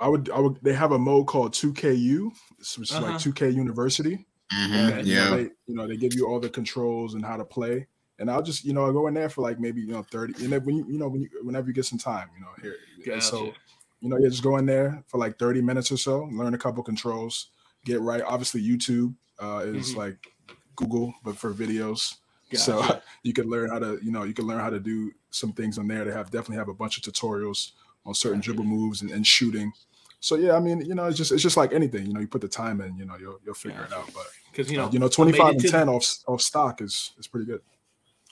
I 0.00 0.08
would, 0.08 0.30
I 0.30 0.38
would. 0.38 0.58
They 0.62 0.74
have 0.74 0.92
a 0.92 0.98
mode 0.98 1.26
called 1.26 1.52
2KU, 1.54 2.30
which 2.58 2.78
is 2.78 2.90
Uh-huh. 2.92 3.02
like 3.06 3.18
2K 3.20 3.52
University. 3.54 4.24
Mhm, 4.52 4.98
And, 4.98 5.06
you 5.06 5.14
know, 5.16 5.20
Yeah. 5.22 5.30
they, 5.36 5.42
you 5.66 5.74
know, 5.74 5.86
they 5.88 5.96
give 5.96 6.14
you 6.14 6.26
all 6.28 6.38
the 6.40 6.48
controls 6.50 7.14
and 7.14 7.24
how 7.24 7.36
to 7.36 7.44
play. 7.44 7.86
And 8.18 8.30
I'll 8.30 8.42
just, 8.42 8.64
you 8.64 8.72
know, 8.72 8.88
I 8.88 8.92
go 8.92 9.06
in 9.08 9.14
there 9.14 9.28
for 9.28 9.42
like 9.42 9.60
maybe 9.60 9.80
you 9.82 9.92
know 9.92 10.02
30. 10.02 10.44
And 10.44 10.52
then 10.52 10.64
when 10.64 10.76
you, 10.76 10.86
you 10.88 10.98
know, 10.98 11.08
when 11.08 11.22
you, 11.22 11.30
whenever 11.42 11.68
you 11.68 11.74
get 11.74 11.84
some 11.84 11.98
time, 11.98 12.28
you 12.34 12.40
know, 12.40 12.48
here. 12.62 12.76
and 13.12 13.22
So, 13.22 13.54
you 14.00 14.08
know, 14.08 14.16
you 14.18 14.28
just 14.30 14.42
go 14.42 14.56
in 14.56 14.66
there 14.66 15.02
for 15.06 15.18
like 15.18 15.38
30 15.38 15.60
minutes 15.62 15.90
or 15.92 15.96
so, 15.96 16.24
learn 16.32 16.54
a 16.54 16.58
couple 16.58 16.82
controls, 16.82 17.48
get 17.84 18.00
right. 18.00 18.22
Obviously, 18.22 18.62
YouTube 18.62 19.14
uh, 19.38 19.62
is 19.66 19.92
Mhm. 19.92 19.96
like 19.96 20.34
Google, 20.76 21.14
but 21.24 21.36
for 21.36 21.52
videos. 21.52 22.16
So 22.52 23.00
you 23.22 23.32
can 23.32 23.48
learn 23.50 23.70
how 23.70 23.78
to, 23.80 23.98
you 24.02 24.12
know, 24.12 24.22
you 24.22 24.32
can 24.34 24.46
learn 24.46 24.60
how 24.60 24.70
to 24.70 24.80
do 24.80 25.12
some 25.30 25.52
things 25.52 25.78
on 25.78 25.88
there. 25.88 26.04
They 26.04 26.12
have 26.12 26.30
definitely 26.30 26.56
have 26.56 26.68
a 26.68 26.74
bunch 26.74 26.96
of 26.96 27.02
tutorials 27.02 27.72
on 28.06 28.14
certain 28.14 28.40
dribble 28.40 28.64
moves 28.64 29.02
and, 29.02 29.10
and 29.10 29.26
shooting. 29.26 29.72
So 30.20 30.36
yeah, 30.36 30.56
I 30.56 30.60
mean, 30.60 30.80
you 30.80 30.94
know, 30.94 31.04
it's 31.06 31.16
just 31.18 31.32
it's 31.32 31.42
just 31.42 31.56
like 31.56 31.72
anything. 31.72 32.06
You 32.06 32.14
know, 32.14 32.20
you 32.20 32.28
put 32.28 32.40
the 32.40 32.48
time 32.48 32.80
in, 32.80 32.96
you 32.96 33.04
know, 33.04 33.16
you'll 33.16 33.38
you'll 33.44 33.54
figure 33.54 33.84
it 33.84 33.92
out. 33.92 34.08
But 34.14 34.26
Because, 34.50 34.70
you 34.70 34.78
know, 34.78 34.90
you 34.90 34.98
know, 34.98 35.08
twenty 35.08 35.32
five 35.32 35.50
and 35.52 35.60
ten 35.68 35.88
off 35.88 36.06
off 36.26 36.40
stock 36.40 36.80
is 36.80 37.12
is 37.18 37.26
pretty 37.26 37.46
good. 37.46 37.60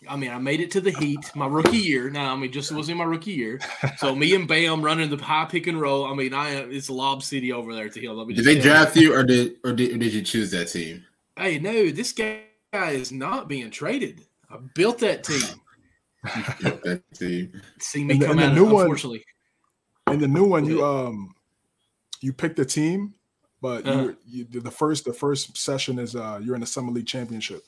I 0.08 0.16
mean, 0.16 0.30
I 0.30 0.38
made 0.38 0.60
it 0.60 0.70
to 0.72 0.80
the 0.80 0.90
Heat 0.92 1.30
my 1.34 1.46
rookie 1.46 1.76
year. 1.78 2.10
Now, 2.10 2.32
I 2.32 2.36
mean, 2.36 2.52
just 2.52 2.72
was 2.72 2.88
in 2.88 2.96
my 2.96 3.04
rookie 3.04 3.32
year. 3.32 3.60
So 3.98 4.14
me 4.14 4.34
and 4.34 4.46
Bam 4.48 4.82
running 4.82 5.10
the 5.10 5.16
high 5.22 5.44
pick 5.46 5.66
and 5.66 5.80
roll. 5.80 6.04
I 6.06 6.14
mean, 6.14 6.34
I 6.34 6.50
it's 6.70 6.90
Lob 6.90 7.22
City 7.22 7.52
over 7.52 7.74
there 7.74 7.86
at 7.86 7.92
the 7.94 8.00
hill. 8.00 8.14
Let 8.14 8.26
me 8.26 8.34
Did 8.34 8.44
they 8.44 8.54
tell 8.54 8.64
you. 8.64 8.70
draft 8.70 8.96
you, 8.96 9.14
or 9.14 9.22
did 9.24 9.56
or 9.64 9.72
did, 9.72 9.94
or 9.94 9.98
did 9.98 10.12
you 10.12 10.22
choose 10.22 10.50
that 10.52 10.66
team? 10.66 11.04
Hey, 11.36 11.58
no, 11.58 11.90
this 11.90 12.12
guy 12.12 12.40
is 12.72 13.10
not 13.12 13.48
being 13.48 13.70
traded. 13.70 14.22
I 14.50 14.58
built 14.74 14.98
that 15.00 15.24
team. 15.24 15.42
built 16.60 16.82
that 16.84 17.02
team. 17.14 17.60
See 17.80 18.04
me 18.04 18.14
And 18.14 18.22
the- 18.22 18.26
come 18.26 18.38
and 18.38 18.40
the 18.40 18.46
out, 18.50 18.54
new 18.54 18.64
one- 18.72 18.82
unfortunately. 18.82 19.24
And 20.06 20.20
the 20.20 20.28
new 20.28 20.44
one, 20.44 20.64
you 20.66 20.84
um, 20.84 21.34
you 22.20 22.32
pick 22.32 22.56
the 22.56 22.64
team, 22.64 23.14
but 23.62 23.86
Uh-huh. 23.86 24.12
you, 24.26 24.46
you 24.50 24.60
the 24.60 24.70
first 24.70 25.04
the 25.06 25.12
first 25.14 25.56
session 25.56 25.98
is 25.98 26.14
uh 26.14 26.38
you're 26.42 26.54
in 26.54 26.60
the 26.60 26.66
summer 26.66 26.92
league 26.92 27.06
championship, 27.06 27.62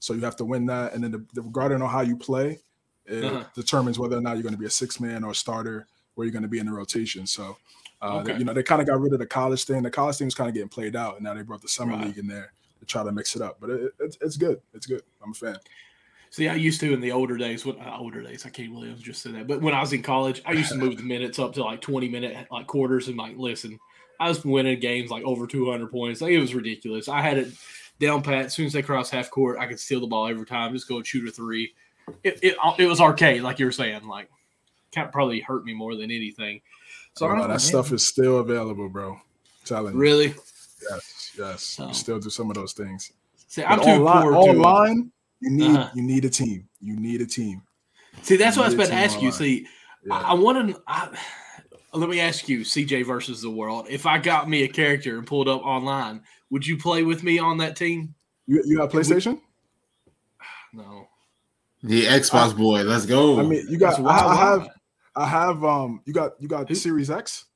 so 0.00 0.14
you 0.14 0.20
have 0.20 0.36
to 0.36 0.44
win 0.44 0.66
that, 0.66 0.94
and 0.94 1.02
then 1.02 1.10
the, 1.10 1.24
the 1.34 1.42
regarding 1.42 1.82
on 1.82 1.88
how 1.88 2.00
you 2.02 2.16
play, 2.16 2.58
it 3.06 3.24
Uh-huh. 3.24 3.44
determines 3.54 3.98
whether 3.98 4.16
or 4.16 4.20
not 4.20 4.34
you're 4.34 4.42
going 4.42 4.54
to 4.54 4.58
be 4.60 4.66
a 4.66 4.70
six 4.70 5.00
man 5.00 5.24
or 5.24 5.30
a 5.32 5.34
starter, 5.34 5.86
where 6.14 6.24
you're 6.26 6.32
going 6.32 6.42
to 6.42 6.48
be 6.48 6.58
in 6.58 6.66
the 6.66 6.72
rotation. 6.72 7.26
So. 7.26 7.56
Uh, 8.00 8.22
they- 8.22 8.36
you 8.38 8.44
know, 8.44 8.52
they 8.52 8.62
kind 8.62 8.80
of 8.80 8.86
got 8.86 9.00
rid 9.00 9.12
of 9.12 9.18
the 9.18 9.26
college 9.26 9.64
thing. 9.64 9.82
The 9.82 9.90
college 9.90 10.16
thing 10.18 10.28
was 10.28 10.34
kind 10.36 10.46
of 10.48 10.54
getting 10.54 10.68
played 10.68 10.94
out, 10.94 11.16
and 11.16 11.24
now 11.24 11.34
they 11.34 11.42
brought 11.42 11.62
the 11.62 11.68
summer 11.68 11.96
Right. 11.96 12.06
league 12.06 12.18
in 12.18 12.28
there 12.28 12.52
to 12.78 12.86
try 12.86 13.02
to 13.02 13.10
mix 13.10 13.34
it 13.34 13.42
up. 13.42 13.56
But 13.60 13.70
it, 13.70 13.92
it's 13.98 14.16
it's 14.20 14.36
good. 14.36 14.60
It's 14.72 14.86
good. 14.86 15.02
I'm 15.20 15.32
a 15.32 15.34
fan. 15.34 15.56
See, 16.30 16.46
I 16.48 16.54
used 16.54 16.78
to 16.82 16.92
in 16.92 17.00
the 17.00 17.10
older 17.10 17.36
days. 17.36 17.66
When 17.66 17.76
uh, 17.80 17.96
older 17.98 18.22
days, 18.22 18.46
I 18.46 18.50
can't 18.50 18.72
believe 18.72 18.92
I 18.92 19.02
just 19.02 19.20
said 19.22 19.34
that. 19.34 19.48
But 19.48 19.62
when 19.62 19.74
I 19.74 19.80
was 19.80 19.92
in 19.92 20.02
college, 20.02 20.42
I 20.46 20.52
used 20.52 20.70
to 20.70 20.76
move 20.78 20.96
the 20.96 21.02
minutes 21.14 21.40
up 21.40 21.54
to 21.54 21.64
like 21.64 21.80
twenty 21.80 22.08
minute 22.08 22.46
like 22.52 22.68
quarters 22.68 23.08
and 23.08 23.16
like 23.16 23.36
listen. 23.36 23.80
I 24.20 24.28
was 24.28 24.44
winning 24.44 24.78
games 24.78 25.10
like 25.10 25.24
over 25.24 25.48
two 25.48 25.68
hundred 25.68 25.90
points. 25.90 26.20
Like, 26.20 26.30
it 26.30 26.38
was 26.38 26.54
ridiculous. 26.54 27.08
I 27.08 27.20
had 27.20 27.36
it 27.38 27.48
down 28.00 28.22
pat. 28.22 28.46
As 28.46 28.54
soon 28.54 28.66
as 28.66 28.72
they 28.72 28.82
cross 28.82 29.10
half 29.10 29.30
court, 29.30 29.58
I 29.58 29.66
could 29.66 29.80
steal 29.80 30.00
the 30.00 30.06
ball 30.06 30.26
every 30.28 30.46
time. 30.46 30.72
Just 30.72 30.88
go 30.88 30.96
and 30.96 31.06
shoot 31.06 31.26
a 31.28 31.30
three. 31.30 31.72
It 32.24 32.38
it, 32.42 32.56
it 32.78 32.86
was 32.86 33.00
arcade, 33.00 33.42
like 33.42 33.58
you 33.58 33.66
were 33.66 33.72
saying. 33.72 34.06
Like, 34.06 34.28
of 34.96 35.12
probably 35.12 35.40
hurt 35.40 35.64
me 35.64 35.74
more 35.74 35.94
than 35.94 36.10
anything. 36.10 36.60
So 37.14 37.26
I 37.26 37.28
Oh, 37.28 37.32
don't 37.32 37.38
know, 37.38 37.42
that 37.44 37.48
man. 37.50 37.58
stuff 37.58 37.92
is 37.92 38.06
still 38.06 38.38
available, 38.38 38.88
bro. 38.88 39.20
telling 39.64 39.94
you. 39.94 40.00
really. 40.00 40.34
Yes, 40.90 41.32
yes. 41.36 41.62
So- 41.62 41.88
You 41.88 41.94
still 41.94 42.18
do 42.18 42.30
some 42.30 42.48
of 42.50 42.54
those 42.56 42.72
things. 42.72 43.12
See, 43.48 43.62
I'm 43.64 43.78
But 43.78 43.84
too 43.84 43.90
online, 43.90 44.22
poor 44.22 44.32
to. 44.32 44.38
online, 44.60 45.12
you 45.40 45.50
need 45.50 45.76
Uh-huh. 45.76 45.90
you 45.94 46.02
need 46.02 46.24
a 46.24 46.30
team. 46.30 46.68
You 46.80 46.96
need 46.96 47.20
a 47.20 47.26
team. 47.26 47.62
See, 48.22 48.36
that's 48.36 48.56
what 48.56 48.64
I 48.64 48.66
was 48.66 48.74
about 48.74 48.88
to 48.88 48.94
ask 48.94 49.20
you. 49.20 49.30
See, 49.32 49.66
Yeah. 50.04 50.14
I, 50.14 50.30
I 50.30 50.34
want 50.34 50.68
to. 50.74 50.82
I, 50.86 51.08
let 51.92 52.08
me 52.08 52.20
ask 52.20 52.48
you, 52.48 52.60
CJ 52.60 53.06
versus 53.06 53.40
the 53.42 53.50
world. 53.50 53.86
If 53.88 54.06
I 54.06 54.18
got 54.18 54.48
me 54.48 54.62
a 54.64 54.68
character 54.68 55.18
and 55.18 55.26
pulled 55.26 55.48
up 55.48 55.62
online, 55.62 56.22
would 56.50 56.66
you 56.66 56.76
play 56.76 57.02
with 57.02 57.22
me 57.22 57.38
on 57.38 57.58
that 57.58 57.76
team? 57.76 58.14
you 58.46 58.62
you 58.66 58.80
have 58.80 58.90
PlayStation? 58.90 59.40
No. 60.72 61.08
The 61.82 62.04
Xbox 62.04 62.56
boy, 62.56 62.82
let's 62.82 63.06
go. 63.06 63.40
I 63.40 63.42
mean, 63.44 63.66
you 63.70 63.78
got. 63.78 63.98
I, 63.98 64.02
why- 64.02 64.10
I 64.12 64.34
have. 64.36 64.68
I 65.16 65.26
have. 65.26 65.64
Um, 65.64 66.02
you 66.04 66.12
got. 66.12 66.32
You 66.40 66.48
got 66.48 66.68
Who? 66.68 66.74
Series 66.74 67.10
X. 67.10 67.46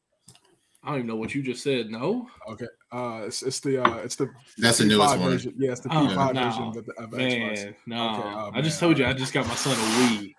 I 0.85 0.89
don't 0.89 0.97
even 0.99 1.07
know 1.09 1.17
what 1.17 1.35
you 1.35 1.43
just 1.43 1.63
said. 1.63 1.91
No, 1.91 2.27
Okay. 2.49 2.67
Uh, 2.91 3.23
it's, 3.27 3.43
it's 3.43 3.61
the 3.61 3.83
uh, 3.85 3.97
it's 3.99 4.17
the 4.17 4.29
That's 4.59 4.79
the 4.79 4.85
P5 4.85 4.89
newest 4.89 5.19
one. 5.19 5.31
version. 5.31 5.55
Yeah, 5.59 5.71
it's 5.73 5.81
the 5.81 5.91
Oh, 5.91 6.07
P5 6.07 6.35
no. 6.35 6.45
version 6.45 6.63
of, 6.65 6.75
the, 6.75 6.93
of 6.99 7.11
Xbox. 7.11 7.65
man, 7.65 7.75
no. 7.87 8.11
Okay, 8.11 8.23
oh, 8.29 8.51
I 8.55 8.61
just 8.63 8.81
told 8.81 8.99
you 8.99 9.05
I 9.07 9.13
just 9.13 9.33
got 9.33 9.47
my 9.47 9.55
son 9.55 9.73
a 9.75 9.77
Wii. 9.77 10.35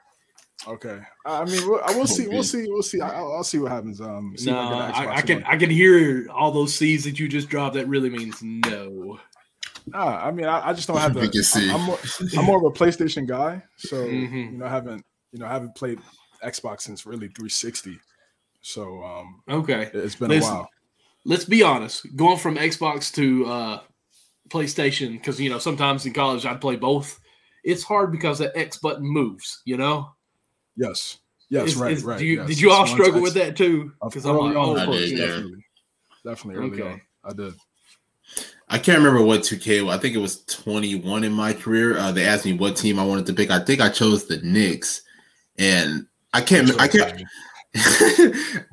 Okay. 0.68 1.00
I 1.26 1.46
mean, 1.46 1.68
we'll, 1.68 1.82
I 1.84 1.96
will 1.96 2.08
see. 2.18 2.28
We'll 2.28 2.44
see. 2.44 2.66
We'll 2.68 2.84
see. 2.84 3.02
I'll, 3.02 3.34
I'll 3.34 3.44
see 3.44 3.60
what 3.60 3.72
happens. 3.72 4.00
Um, 4.02 4.36
see 4.38 4.52
no, 4.52 4.58
I, 4.58 5.16
I, 5.18 5.22
can 5.22 5.44
I 5.44 5.58
can 5.58 5.70
hear 5.70 6.28
all 6.32 6.52
those 6.52 6.74
C's 6.74 7.04
that 7.04 7.20
you 7.20 7.28
just 7.28 7.50
dropped. 7.50 7.76
That 7.76 7.88
really 7.88 8.10
means 8.10 8.42
no. 8.42 9.20
Nah, 9.86 10.26
I 10.26 10.32
mean, 10.32 10.46
I, 10.46 10.70
I 10.70 10.74
just 10.74 10.88
don't 10.88 10.98
have 10.98 11.14
the. 11.16 11.22
I'm, 11.56 11.76
I'm, 11.76 11.82
more, 11.82 12.00
I'm 12.38 12.46
more 12.46 12.58
of 12.58 12.64
a 12.64 12.72
PlayStation 12.72 13.28
guy, 13.28 13.62
so 13.78 14.06
mm-hmm. 14.06 14.36
you 14.36 14.52
know, 14.52 14.66
I 14.66 14.70
haven't 14.70 15.04
you 15.34 15.40
know, 15.40 15.48
I 15.48 15.52
haven't 15.52 15.76
played 15.76 16.00
Xbox 16.44 16.82
since 16.82 17.06
really 17.06 17.28
360. 17.28 18.00
So 18.62 19.04
um, 19.04 19.42
okay, 19.50 19.90
it's 19.94 20.16
been 20.16 20.30
Listen, 20.30 20.54
a 20.54 20.56
while. 20.58 20.70
Let's 21.26 21.46
be 21.46 21.64
honest. 21.64 22.06
Going 22.16 22.38
from 22.38 22.56
Xbox 22.56 23.14
to 23.16 23.46
uh, 23.46 23.80
PlayStation, 24.50 25.14
because 25.14 25.42
you 25.42 25.50
know 25.50 25.60
sometimes 25.60 26.06
in 26.06 26.14
college 26.14 26.46
I'd 26.46 26.62
play 26.62 26.78
both. 26.78 27.20
It's 27.66 27.84
hard 27.84 28.12
because 28.12 28.40
the 28.40 28.58
X 28.58 28.78
button 28.78 29.06
moves. 29.06 29.62
You 29.66 29.78
know. 29.78 30.14
Yes. 30.76 31.20
Yes. 31.50 31.70
Is, 31.70 31.76
right. 31.76 31.92
Is, 31.92 32.04
right. 32.04 32.20
You, 32.20 32.36
yes. 32.38 32.48
Did 32.48 32.62
you 32.62 32.72
all 32.72 32.88
struggle 32.88 33.22
with 33.22 33.36
that 33.36 33.56
too? 33.56 33.92
Because 34.04 34.26
I'm 34.26 34.38
like, 34.38 34.56
oh, 34.56 34.76
did, 34.92 35.18
definitely, 35.18 35.66
definitely 36.26 36.64
early 36.64 36.82
okay. 36.82 36.92
on. 36.94 37.02
I 37.24 37.34
did. 37.34 37.54
I 38.70 38.80
can't 38.80 38.98
remember 38.98 39.22
what 39.22 39.42
2K. 39.42 39.88
I 39.88 39.98
think 39.98 40.16
it 40.16 40.20
was 40.20 40.44
21 40.46 41.24
in 41.24 41.32
my 41.32 41.54
career. 41.54 41.98
Uh, 41.98 42.12
they 42.12 42.26
asked 42.26 42.46
me 42.46 42.54
what 42.54 42.76
team 42.76 42.98
I 42.98 43.06
wanted 43.06 43.28
to 43.28 43.34
pick. 43.34 43.52
I 43.52 43.60
think 43.60 43.82
I 43.82 43.90
chose 43.90 44.26
the 44.26 44.38
Knicks, 44.38 45.04
and 45.60 46.08
I 46.34 46.42
can't. 46.42 46.80
I 46.82 46.88
can't. 46.88 47.22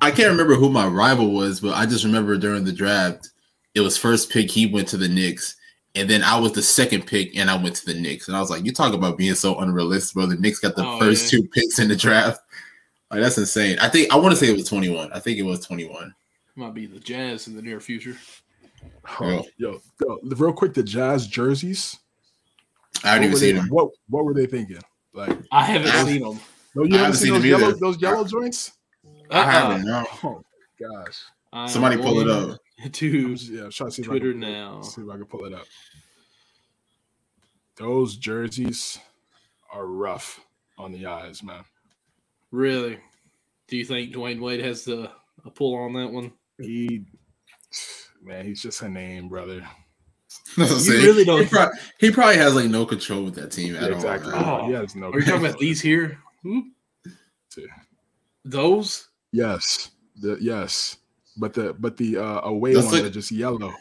I 0.00 0.10
can't 0.10 0.30
remember 0.30 0.54
who 0.54 0.70
my 0.70 0.86
rival 0.86 1.32
was, 1.32 1.60
but 1.60 1.74
I 1.74 1.86
just 1.86 2.04
remember 2.04 2.36
during 2.36 2.64
the 2.64 2.72
draft, 2.72 3.30
it 3.74 3.80
was 3.80 3.96
first 3.96 4.30
pick. 4.30 4.50
He 4.50 4.66
went 4.66 4.88
to 4.88 4.96
the 4.96 5.08
Knicks, 5.08 5.56
and 5.94 6.08
then 6.08 6.22
I 6.22 6.38
was 6.38 6.52
the 6.52 6.62
second 6.62 7.06
pick, 7.06 7.36
and 7.36 7.50
I 7.50 7.60
went 7.60 7.76
to 7.76 7.86
the 7.86 7.94
Knicks. 7.94 8.28
And 8.28 8.36
I 8.36 8.40
was 8.40 8.50
like, 8.50 8.64
"You 8.64 8.72
talk 8.72 8.94
about 8.94 9.18
being 9.18 9.34
so 9.34 9.58
unrealistic, 9.58 10.14
bro." 10.14 10.26
The 10.26 10.36
Knicks 10.36 10.60
got 10.60 10.76
the 10.76 10.86
oh, 10.86 10.98
first 10.98 11.32
yeah. 11.32 11.40
two 11.40 11.48
picks 11.48 11.78
in 11.78 11.88
the 11.88 11.96
draft. 11.96 12.40
Like 13.10 13.20
that's 13.20 13.38
insane. 13.38 13.78
I 13.80 13.88
think 13.88 14.12
I 14.12 14.16
want 14.16 14.32
to 14.32 14.36
say 14.36 14.50
it 14.50 14.56
was 14.56 14.68
twenty 14.68 14.88
one. 14.88 15.12
I 15.12 15.18
think 15.18 15.38
it 15.38 15.42
was 15.42 15.64
twenty 15.66 15.86
one. 15.86 16.14
Might 16.54 16.74
be 16.74 16.86
the 16.86 17.00
Jazz 17.00 17.48
in 17.48 17.56
the 17.56 17.62
near 17.62 17.80
future. 17.80 18.16
Oh, 19.20 19.44
yo, 19.56 19.80
yo, 20.00 20.18
real 20.22 20.52
quick, 20.52 20.74
the 20.74 20.82
Jazz 20.82 21.26
jerseys. 21.26 21.98
I 23.02 23.08
haven't 23.08 23.24
even 23.24 23.36
seen 23.36 23.56
them. 23.56 23.68
What 23.68 23.90
What 24.08 24.24
were 24.24 24.34
they 24.34 24.46
thinking? 24.46 24.78
Like 25.12 25.36
I 25.50 25.64
haven't 25.64 25.90
I, 25.90 26.04
seen 26.04 26.22
them. 26.22 26.40
No, 26.74 26.84
you 26.84 26.92
haven't, 26.92 26.98
haven't 26.98 27.16
seen, 27.16 27.32
those 27.32 27.44
yellow 27.44 27.72
those 27.72 28.00
yellow 28.00 28.24
joints. 28.24 28.72
I 29.30 29.38
uh-uh. 29.38 29.50
haven't. 29.50 29.86
No. 29.86 30.06
Oh 30.22 30.42
gosh. 30.78 31.20
I 31.52 31.66
Somebody 31.66 31.96
pull 31.96 32.20
it 32.20 32.28
up. 32.28 32.58
To 32.92 33.06
yeah, 33.06 33.64
I'm 33.64 33.70
trying 33.70 33.90
to 33.90 33.94
see 33.96 34.02
Twitter 34.02 34.30
if 34.30 34.36
I 34.36 34.40
can, 34.40 34.40
now. 34.40 34.80
See 34.80 35.02
if 35.02 35.08
I 35.10 35.16
can 35.16 35.26
pull 35.26 35.44
it 35.44 35.52
up. 35.52 35.66
Those 37.76 38.16
jerseys 38.16 38.98
are 39.70 39.84
rough 39.84 40.40
on 40.78 40.90
the 40.90 41.04
eyes, 41.04 41.42
man. 41.42 41.62
Really? 42.50 42.98
Do 43.68 43.76
you 43.76 43.84
think 43.84 44.14
Dwyane 44.14 44.40
Wade 44.40 44.64
has 44.64 44.86
the 44.86 45.10
a 45.44 45.50
pull 45.50 45.74
on 45.74 45.92
that 45.92 46.10
one? 46.10 46.32
He, 46.58 47.04
man, 48.22 48.46
he's 48.46 48.62
just 48.62 48.80
a 48.80 48.88
name, 48.88 49.28
brother. 49.28 49.62
you 50.56 50.64
really 50.66 51.24
don't. 51.24 51.42
He 51.42 51.48
probably, 51.48 51.78
he 51.98 52.10
probably, 52.10 52.36
has 52.36 52.54
like 52.54 52.70
no 52.70 52.86
control 52.86 53.24
with 53.24 53.34
that 53.34 53.52
team 53.52 53.76
at 53.76 53.90
exactly. 53.90 54.32
all. 54.32 54.62
Oh, 54.62 54.66
he 54.66 54.72
has 54.72 54.96
no. 54.96 55.10
Are 55.10 55.18
you 55.18 55.24
talking 55.26 55.46
about 55.46 55.58
these 55.58 55.80
here? 55.80 56.18
Hmm? 56.42 56.60
Those? 58.44 59.08
Yes. 59.32 59.90
The 60.20 60.38
yes. 60.40 60.96
But 61.36 61.54
the 61.54 61.74
but 61.74 61.96
the 61.96 62.18
uh 62.18 62.40
away 62.42 62.74
ones 62.74 62.92
like, 62.92 63.04
are 63.04 63.10
just 63.10 63.30
yellow. 63.30 63.72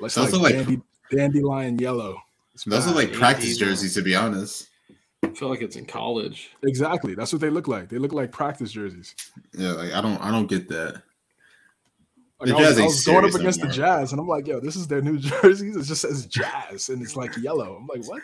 Let's 0.00 0.16
like, 0.16 0.32
like 0.32 0.54
dandy, 0.54 0.80
dandelion 1.10 1.78
yellow. 1.78 2.22
those 2.66 2.86
are 2.86 2.94
like 2.94 3.12
practice 3.12 3.58
jerseys, 3.58 3.94
to 3.94 4.02
be 4.02 4.14
honest. 4.14 4.68
I 5.22 5.28
feel 5.28 5.48
like 5.48 5.60
it's 5.60 5.76
in 5.76 5.84
college. 5.84 6.50
Exactly. 6.62 7.14
That's 7.14 7.32
what 7.32 7.42
they 7.42 7.50
look 7.50 7.68
like. 7.68 7.88
They 7.90 7.98
look 7.98 8.12
like 8.12 8.32
practice 8.32 8.72
jerseys. 8.72 9.14
Yeah, 9.52 9.72
like 9.72 9.92
I 9.92 10.00
don't 10.00 10.18
I 10.18 10.30
don't 10.30 10.46
get 10.46 10.68
that. 10.68 11.02
Like 12.40 12.52
I 12.52 12.54
was, 12.54 12.78
I 12.78 12.84
was 12.84 13.04
going 13.04 13.24
up 13.26 13.34
against 13.34 13.58
anymore. 13.58 13.72
the 13.72 13.76
Jazz, 13.76 14.12
and 14.12 14.20
I'm 14.20 14.26
like, 14.26 14.46
yo, 14.46 14.60
this 14.60 14.74
is 14.74 14.86
their 14.86 15.02
new 15.02 15.18
jerseys. 15.18 15.76
It 15.76 15.82
just 15.82 16.00
says 16.00 16.24
Jazz, 16.24 16.88
and 16.88 17.02
it's 17.02 17.16
like 17.16 17.36
yellow. 17.36 17.76
I'm 17.76 17.86
like, 17.86 18.08
what? 18.08 18.22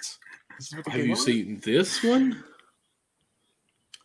what 0.75 0.89
Have 0.89 1.07
you 1.07 1.17
seen 1.17 1.61
this 1.63 2.03
one? 2.03 2.43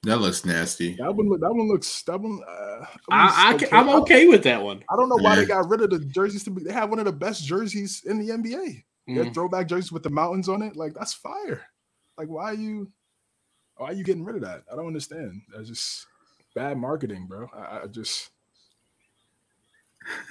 That 0.04 0.18
looks 0.18 0.46
nasty. 0.46 0.96
That 0.96 1.16
one, 1.16 1.30
that 1.30 1.54
one 1.54 1.68
looks. 1.68 2.02
That 2.04 2.20
one. 2.20 2.42
Uh, 2.48 2.86
I, 3.12 3.54
okay. 3.54 3.68
I'm 3.72 3.90
okay 4.02 4.26
with 4.26 4.44
that 4.44 4.62
one. 4.62 4.84
I 4.90 4.96
don't 4.96 5.10
know 5.10 5.18
why 5.18 5.36
yeah. 5.36 5.42
they 5.42 5.46
got 5.46 5.70
rid 5.70 5.82
of 5.82 5.92
the 5.92 6.00
jerseys. 6.00 6.44
To 6.46 6.50
be, 6.52 6.64
they 6.64 6.74
have 6.74 6.90
one 6.90 6.98
of 6.98 7.06
the 7.06 7.12
best 7.12 7.46
jerseys 7.46 8.02
in 8.06 8.18
the 8.18 8.34
NBA. 8.34 8.84
Mm. 9.08 9.16
Their 9.16 9.32
throwback 9.32 9.68
jerseys 9.68 9.92
with 9.92 10.02
the 10.02 10.10
mountains 10.10 10.50
on 10.50 10.64
it. 10.64 10.76
Like 10.76 10.96
that's 10.96 11.14
fire. 11.14 11.62
Like 12.18 12.30
why 12.30 12.46
are 12.46 12.56
you? 12.56 12.92
Why 13.78 13.90
are 13.90 13.94
you 13.94 14.04
getting 14.04 14.24
rid 14.24 14.38
of 14.38 14.42
that? 14.42 14.64
I 14.72 14.76
don't 14.76 14.88
understand. 14.88 15.42
That's 15.56 15.70
just 15.70 16.08
bad 16.56 16.80
marketing, 16.80 17.28
bro. 17.28 17.48
I, 17.56 17.82
I 17.84 17.88
just 17.88 18.32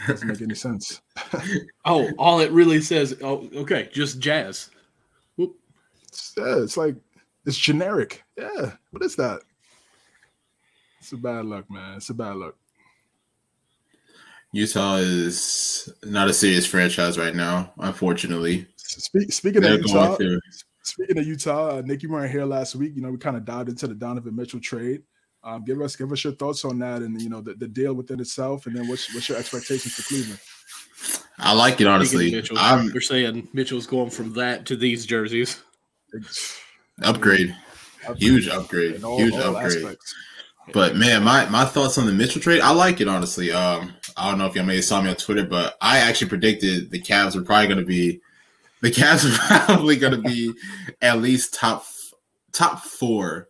doesn't 0.09 0.27
make 0.27 0.43
any 0.43 0.57
sense. 0.57 1.01
oh, 1.85 2.11
all 2.19 2.41
it 2.41 2.51
really 2.51 2.81
says. 2.81 3.17
Oh, 3.23 3.49
okay, 3.55 3.89
just 3.93 4.19
jazz. 4.19 4.71
Whoop. 5.37 5.55
It's, 6.09 6.35
yeah, 6.37 6.59
it's 6.59 6.77
like 6.77 6.97
it's 7.47 7.57
generic. 7.57 8.25
Yeah, 8.37 8.73
what 8.91 9.05
is 9.05 9.15
that? 9.15 9.43
It's 11.01 11.13
a 11.13 11.17
bad 11.17 11.47
luck, 11.47 11.71
man. 11.71 11.97
It's 11.97 12.11
a 12.11 12.15
bad 12.15 12.37
luck. 12.37 12.55
Utah 14.53 14.97
is 14.97 15.89
not 16.05 16.29
a 16.29 16.35
serious 16.35 16.67
franchise 16.67 17.17
right 17.17 17.35
now, 17.35 17.73
unfortunately. 17.79 18.67
Speak, 18.77 19.33
speaking 19.33 19.63
They're 19.63 19.75
of 19.75 19.87
Utah, 19.87 20.19
speaking 20.83 21.19
of 21.19 21.27
Utah, 21.27 21.79
uh, 21.79 21.83
Nick, 21.85 22.03
you 22.03 22.11
weren't 22.11 22.33
here 22.33 22.45
last 22.45 22.75
week. 22.75 22.93
You 22.97 23.03
know, 23.03 23.11
we 23.11 23.19
kind 23.19 23.37
of 23.37 23.45
dived 23.45 23.69
into 23.69 23.87
the 23.87 23.95
Donovan 23.95 24.35
Mitchell 24.35 24.61
trade. 24.61 25.03
Um, 25.43 25.65
give 25.65 25.81
us 25.81 25.97
give 25.97 26.13
us 26.13 26.23
your 26.23 26.35
thoughts 26.35 26.65
on 26.65 26.79
that, 26.81 27.01
and 27.01 27.21
you 27.23 27.31
know 27.31 27.41
the, 27.41 27.55
the 27.55 27.69
deal 27.69 27.95
within 27.95 28.21
itself, 28.21 28.67
and 28.67 28.77
then 28.77 28.89
what's 28.89 29.15
what's 29.15 29.29
your 29.29 29.39
expectations 29.39 29.95
for 29.95 30.03
Cleveland? 30.03 30.41
I 31.39 31.55
like 31.55 31.81
it 31.81 31.87
honestly. 31.87 32.31
Mitchell, 32.31 32.59
I'm, 32.59 32.91
we're 32.93 33.01
saying 33.01 33.49
Mitchell's 33.55 33.87
going 33.87 34.11
from 34.11 34.35
that 34.35 34.67
to 34.67 34.77
these 34.77 35.07
jerseys. 35.07 35.63
Upgrade, 37.03 37.57
huge 38.17 38.49
upgrade, 38.49 39.03
all, 39.03 39.19
huge 39.19 39.33
all 39.35 39.57
upgrade. 39.57 39.85
Aspects. 39.85 40.15
But 40.73 40.97
man, 40.97 41.25
my 41.25 41.49
my 41.49 41.65
thoughts 41.65 41.99
on 41.99 42.07
the 42.07 42.13
Mitchell 42.13 42.41
trade, 42.41 42.61
I 42.61 42.71
like 42.71 43.01
it 43.01 43.09
honestly. 43.09 43.51
Um, 43.51 43.95
I 44.17 44.29
don't 44.29 44.39
know 44.39 44.47
if 44.47 44.55
y'all 44.55 44.65
may 44.65 44.77
have 44.77 44.85
saw 44.85 45.01
me 45.01 45.11
on 45.11 45.17
Twitter, 45.17 45.45
but 45.45 45.77
I 45.81 45.99
actually 45.99 46.29
predicted 46.29 46.91
the 46.91 47.01
Cavs 47.01 47.35
were 47.35 47.43
probably 47.43 47.67
going 47.67 47.81
to 47.81 47.87
be 47.87 48.21
the 48.81 48.91
Cavs 48.91 49.25
are 49.51 49.67
probably 49.67 49.97
going 49.97 50.13
to 50.13 50.29
be 50.29 50.53
at 51.03 51.21
least 51.21 51.55
top 51.55 51.85
top 52.53 52.81
four 52.81 53.49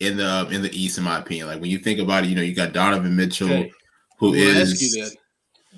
in 0.00 0.16
the 0.16 0.48
in 0.50 0.62
the 0.62 0.76
East, 0.76 0.98
in 0.98 1.04
my 1.04 1.18
opinion. 1.18 1.46
Like 1.46 1.60
when 1.60 1.70
you 1.70 1.78
think 1.78 2.00
about 2.00 2.24
it, 2.24 2.28
you 2.28 2.36
know 2.36 2.42
you 2.42 2.54
got 2.54 2.72
Donovan 2.72 3.14
Mitchell, 3.14 3.50
okay. 3.50 3.72
who 4.18 4.34
is 4.34 5.16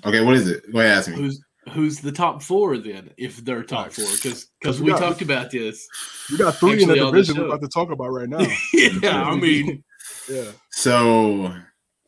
okay. 0.05 0.23
What 0.23 0.35
is 0.35 0.49
it? 0.49 0.71
Go 0.71 0.79
ahead, 0.79 0.97
ask 0.97 1.09
me. 1.09 1.17
Who's 1.17 1.43
who's 1.71 1.99
the 1.99 2.11
top 2.11 2.41
four 2.41 2.77
then? 2.77 3.11
If 3.17 3.43
they're 3.43 3.63
top 3.63 3.91
four, 3.91 4.05
because 4.15 4.47
because 4.59 4.79
we, 4.79 4.85
we 4.85 4.91
got, 4.91 4.99
talked 4.99 5.21
about 5.21 5.51
this. 5.51 5.87
We 6.31 6.37
got 6.37 6.55
three 6.55 6.81
in 6.81 6.89
the 6.89 6.95
division 6.95 7.37
we're 7.37 7.47
about 7.47 7.61
to 7.61 7.67
talk 7.67 7.91
about 7.91 8.09
right 8.09 8.29
now. 8.29 8.39
yeah, 8.73 9.23
I 9.23 9.35
mean, 9.39 9.83
yeah. 10.29 10.51
So 10.71 11.53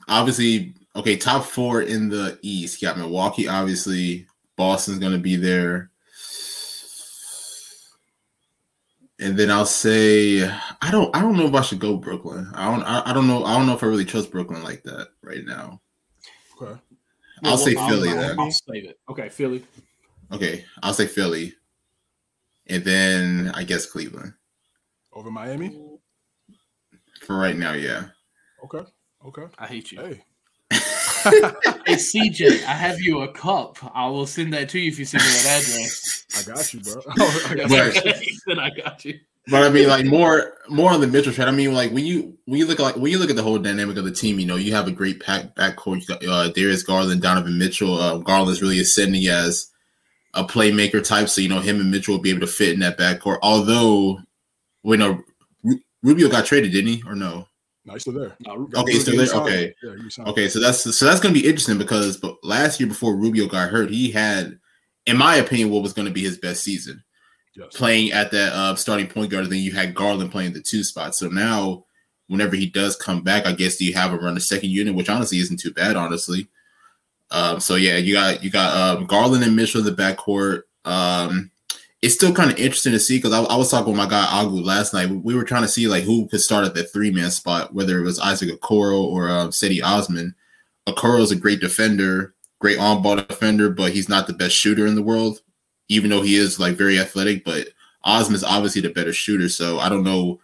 obviously, 0.07 0.73
okay, 0.95 1.17
top 1.17 1.45
four 1.45 1.81
in 1.81 2.09
the 2.09 2.39
East. 2.41 2.81
You 2.81 2.87
got 2.87 2.97
Milwaukee, 2.97 3.47
obviously. 3.47 4.27
Boston's 4.55 4.99
going 4.99 5.11
to 5.11 5.19
be 5.19 5.35
there. 5.35 5.91
And 9.19 9.37
then 9.37 9.49
I'll 9.49 9.65
say 9.65 10.43
I 10.43 10.91
don't 10.91 11.15
I 11.15 11.21
don't 11.21 11.37
know 11.37 11.45
if 11.45 11.53
I 11.53 11.61
should 11.61 11.79
go 11.79 11.95
Brooklyn. 11.95 12.51
I 12.53 12.69
don't 12.69 12.83
I, 12.83 13.09
I 13.09 13.13
don't 13.13 13.27
know 13.27 13.45
I 13.45 13.57
don't 13.57 13.65
know 13.65 13.73
if 13.73 13.81
I 13.81 13.87
really 13.87 14.03
trust 14.03 14.29
Brooklyn 14.29 14.61
like 14.61 14.83
that 14.83 15.07
right 15.21 15.45
now. 15.45 15.81
Okay. 16.61 16.79
I'll 17.43 17.51
well, 17.51 17.57
say 17.57 17.73
Philly 17.73 18.09
I'll, 18.09 18.15
then. 18.17 18.39
I'll 18.39 18.51
save 18.51 18.85
it. 18.85 18.99
Okay, 19.09 19.29
Philly. 19.29 19.63
Okay, 20.31 20.65
I'll 20.83 20.93
say 20.93 21.07
Philly. 21.07 21.53
And 22.67 22.83
then 22.83 23.51
I 23.53 23.63
guess 23.63 23.85
Cleveland. 23.85 24.33
Over 25.13 25.31
Miami? 25.31 25.94
For 27.25 27.35
right 27.35 27.57
now, 27.57 27.73
yeah. 27.73 28.05
Okay. 28.63 28.87
Okay. 29.25 29.45
I 29.57 29.67
hate 29.67 29.91
you. 29.91 29.99
Hey. 29.99 30.23
hey 31.25 31.95
CJ, 31.95 32.63
I 32.65 32.73
have 32.73 32.99
you 32.99 33.21
a 33.21 33.27
cup. 33.31 33.77
I 33.95 34.07
will 34.07 34.27
send 34.27 34.53
that 34.53 34.69
to 34.69 34.79
you 34.79 34.89
if 34.89 34.99
you 34.99 35.05
send 35.05 35.23
me 35.23 35.29
that 35.29 35.63
address. 35.63 36.25
I 36.37 36.53
got 36.53 36.73
you, 36.73 36.81
bro. 36.81 37.01
Oh, 37.19 37.45
I 37.49 37.55
got 37.55 37.69
but, 37.69 38.05
you. 38.25 38.37
then 38.45 38.59
I 38.59 38.69
got 38.69 39.03
you. 39.05 39.19
But 39.47 39.63
I 39.63 39.69
mean, 39.69 39.87
like 39.87 40.05
more 40.05 40.53
more 40.69 40.91
on 40.91 41.01
the 41.01 41.07
Mitchell 41.07 41.33
trade. 41.33 41.47
I 41.47 41.51
mean, 41.51 41.73
like 41.73 41.91
when 41.91 42.05
you 42.05 42.37
when 42.45 42.59
you 42.59 42.67
look 42.67 42.79
like 42.79 42.95
when 42.95 43.11
you 43.11 43.17
look 43.17 43.29
at 43.29 43.35
the 43.35 43.43
whole 43.43 43.57
dynamic 43.57 43.97
of 43.97 44.05
the 44.05 44.11
team, 44.11 44.39
you 44.39 44.45
know, 44.45 44.55
you 44.55 44.73
have 44.73 44.87
a 44.87 44.91
great 44.91 45.19
pack 45.19 45.55
backcourt. 45.55 46.01
You 46.01 46.07
got 46.07 46.25
uh, 46.25 46.51
Darius 46.51 46.83
Garland, 46.83 47.21
Donovan 47.21 47.57
Mitchell. 47.57 47.95
Uh, 47.95 48.17
Garland's 48.17 48.61
really 48.61 48.79
ascending 48.79 49.27
as 49.27 49.71
a 50.33 50.43
playmaker 50.43 51.03
type, 51.03 51.29
so 51.29 51.41
you 51.41 51.49
know 51.49 51.59
him 51.59 51.79
and 51.79 51.89
Mitchell 51.89 52.15
will 52.15 52.21
be 52.21 52.31
able 52.31 52.41
to 52.41 52.47
fit 52.47 52.73
in 52.73 52.79
that 52.81 52.97
backcourt. 52.97 53.39
Although, 53.41 54.19
when 54.81 55.01
a 55.01 55.19
Rubio 56.05 56.29
got 56.29 56.45
traded, 56.45 56.71
didn't 56.71 56.93
he, 56.93 57.03
or 57.07 57.15
no? 57.15 57.47
No, 57.83 57.93
he's 57.93 58.03
still 58.03 58.13
there. 58.13 58.35
No, 58.39 58.69
okay, 58.75 58.91
he's 58.91 59.01
still 59.01 59.17
there. 59.17 59.41
Okay, 59.41 59.73
yeah, 59.83 60.25
okay. 60.27 60.47
So 60.47 60.59
that's 60.59 60.95
so 60.95 61.05
that's 61.05 61.19
going 61.19 61.33
to 61.33 61.39
be 61.39 61.47
interesting 61.47 61.77
because 61.77 62.17
but 62.17 62.35
last 62.43 62.79
year 62.79 62.87
before 62.87 63.15
Rubio 63.15 63.47
got 63.47 63.69
hurt, 63.69 63.89
he 63.89 64.11
had, 64.11 64.57
in 65.07 65.17
my 65.17 65.35
opinion, 65.37 65.71
what 65.71 65.81
was 65.83 65.93
going 65.93 66.07
to 66.07 66.13
be 66.13 66.23
his 66.23 66.37
best 66.37 66.63
season, 66.63 67.03
yes. 67.55 67.75
playing 67.75 68.11
at 68.11 68.31
that 68.31 68.53
uh, 68.53 68.75
starting 68.75 69.07
point 69.07 69.31
guard. 69.31 69.49
Then 69.49 69.59
you 69.59 69.71
had 69.71 69.95
Garland 69.95 70.31
playing 70.31 70.53
the 70.53 70.61
two 70.61 70.83
spot. 70.83 71.15
So 71.15 71.27
now 71.27 71.85
whenever 72.27 72.55
he 72.55 72.67
does 72.67 72.95
come 72.95 73.21
back, 73.21 73.45
I 73.45 73.53
guess 73.53 73.77
do 73.77 73.85
you 73.85 73.93
have 73.93 74.11
him 74.11 74.23
run 74.23 74.35
the 74.35 74.41
second 74.41 74.69
unit, 74.69 74.95
which 74.95 75.09
honestly 75.09 75.39
isn't 75.39 75.59
too 75.59 75.73
bad, 75.73 75.95
honestly. 75.95 76.47
Um, 77.31 77.59
so 77.59 77.75
yeah, 77.75 77.97
you 77.97 78.13
got 78.13 78.43
you 78.43 78.51
got 78.51 78.75
um, 78.75 79.05
Garland 79.05 79.43
and 79.43 79.55
Mitchell 79.55 79.81
in 79.81 79.85
the 79.87 79.91
backcourt. 79.91 80.61
Um, 80.85 81.51
it's 82.01 82.13
still 82.13 82.33
kind 82.33 82.51
of 82.51 82.57
interesting 82.57 82.91
to 82.91 82.99
see 82.99 83.17
because 83.17 83.33
I, 83.33 83.41
I, 83.43 83.55
was 83.55 83.71
talking 83.71 83.87
with 83.87 83.97
my 83.97 84.07
guy 84.07 84.25
Agu 84.25 84.63
last 84.63 84.93
night. 84.93 85.09
We 85.09 85.33
were 85.33 85.43
trying 85.43 85.63
to 85.63 85.67
see 85.67 85.87
like 85.87 86.03
who 86.03 86.27
could 86.27 86.41
start 86.41 86.65
at 86.65 86.73
the 86.75 86.83
three 86.83 87.11
man 87.11 87.31
spot, 87.31 87.73
whether 87.73 87.97
it 87.99 88.03
was 88.03 88.19
Isaac 88.19 88.49
Okoro 88.49 89.03
or 89.03 89.27
Cedi 89.49 89.81
Osman. 89.83 90.35
Okoro 90.87 91.21
is 91.21 91.31
a 91.31 91.35
great 91.35 91.61
defender, 91.61 92.35
great 92.59 92.77
on 92.79 93.01
ball 93.01 93.15
defender, 93.15 93.69
but 93.69 93.91
he's 93.91 94.09
not 94.09 94.27
the 94.27 94.33
best 94.33 94.55
shooter 94.55 94.85
in 94.85 94.95
the 94.95 95.01
world, 95.01 95.41
even 95.89 96.09
though 96.09 96.21
he 96.21 96.35
is 96.35 96.59
like 96.59 96.75
very 96.75 96.99
athletic. 96.99 97.43
But 97.43 97.69
Osman 98.03 98.35
is 98.35 98.43
obviously 98.43 98.81
the 98.81 98.89
better 98.89 99.13
shooter, 99.13 99.49
so 99.49 99.79
I 99.79 99.89
don't 99.89 100.03
know 100.03 100.39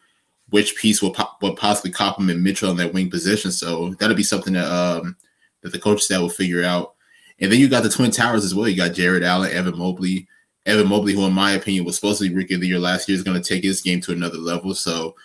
which 0.50 0.76
piece 0.76 1.02
will, 1.02 1.14
po- 1.14 1.30
will 1.42 1.56
possibly 1.56 1.92
complement 1.92 2.42
Mitchell 2.42 2.72
in 2.72 2.78
that 2.78 2.94
wing 2.94 3.10
position. 3.10 3.52
So 3.52 3.94
that'll 4.00 4.16
be 4.16 4.24
something 4.24 4.54
that 4.54 4.66
um, 4.66 5.16
that 5.62 5.72
the 5.72 5.80
coach 5.80 6.02
staff 6.02 6.22
will 6.22 6.30
figure 6.30 6.64
out. 6.64 6.96
And 7.40 7.52
then 7.52 7.60
you 7.60 7.70
got 7.70 7.84
the 7.84 7.90
Twin 7.90 8.12
Towers 8.12 8.46
as 8.46 8.54
well. 8.54 8.68
You 8.68 8.78
got 8.78 8.94
Jarrett 8.94 9.24
Allen, 9.24 9.52
Evan 9.52 9.78
Mobley. 9.78 10.28
Evan 10.66 10.88
Mobley, 10.88 11.14
who 11.14 11.26
in 11.26 11.34
my 11.34 11.54
opinion 11.54 11.86
was 11.86 11.96
supposed 11.96 12.22
to 12.22 12.30
be 12.30 12.36
rookie 12.36 12.54
of 12.54 12.62
the 12.62 12.68
year 12.68 12.80
last 12.80 13.10
year, 13.10 13.16
is 13.16 13.24
going 13.24 13.42
to 13.42 13.48
take 13.48 13.64
his 13.64 13.82
game 13.82 14.02
to 14.02 14.12
another 14.12 14.38
level. 14.38 14.76
So 14.76 15.16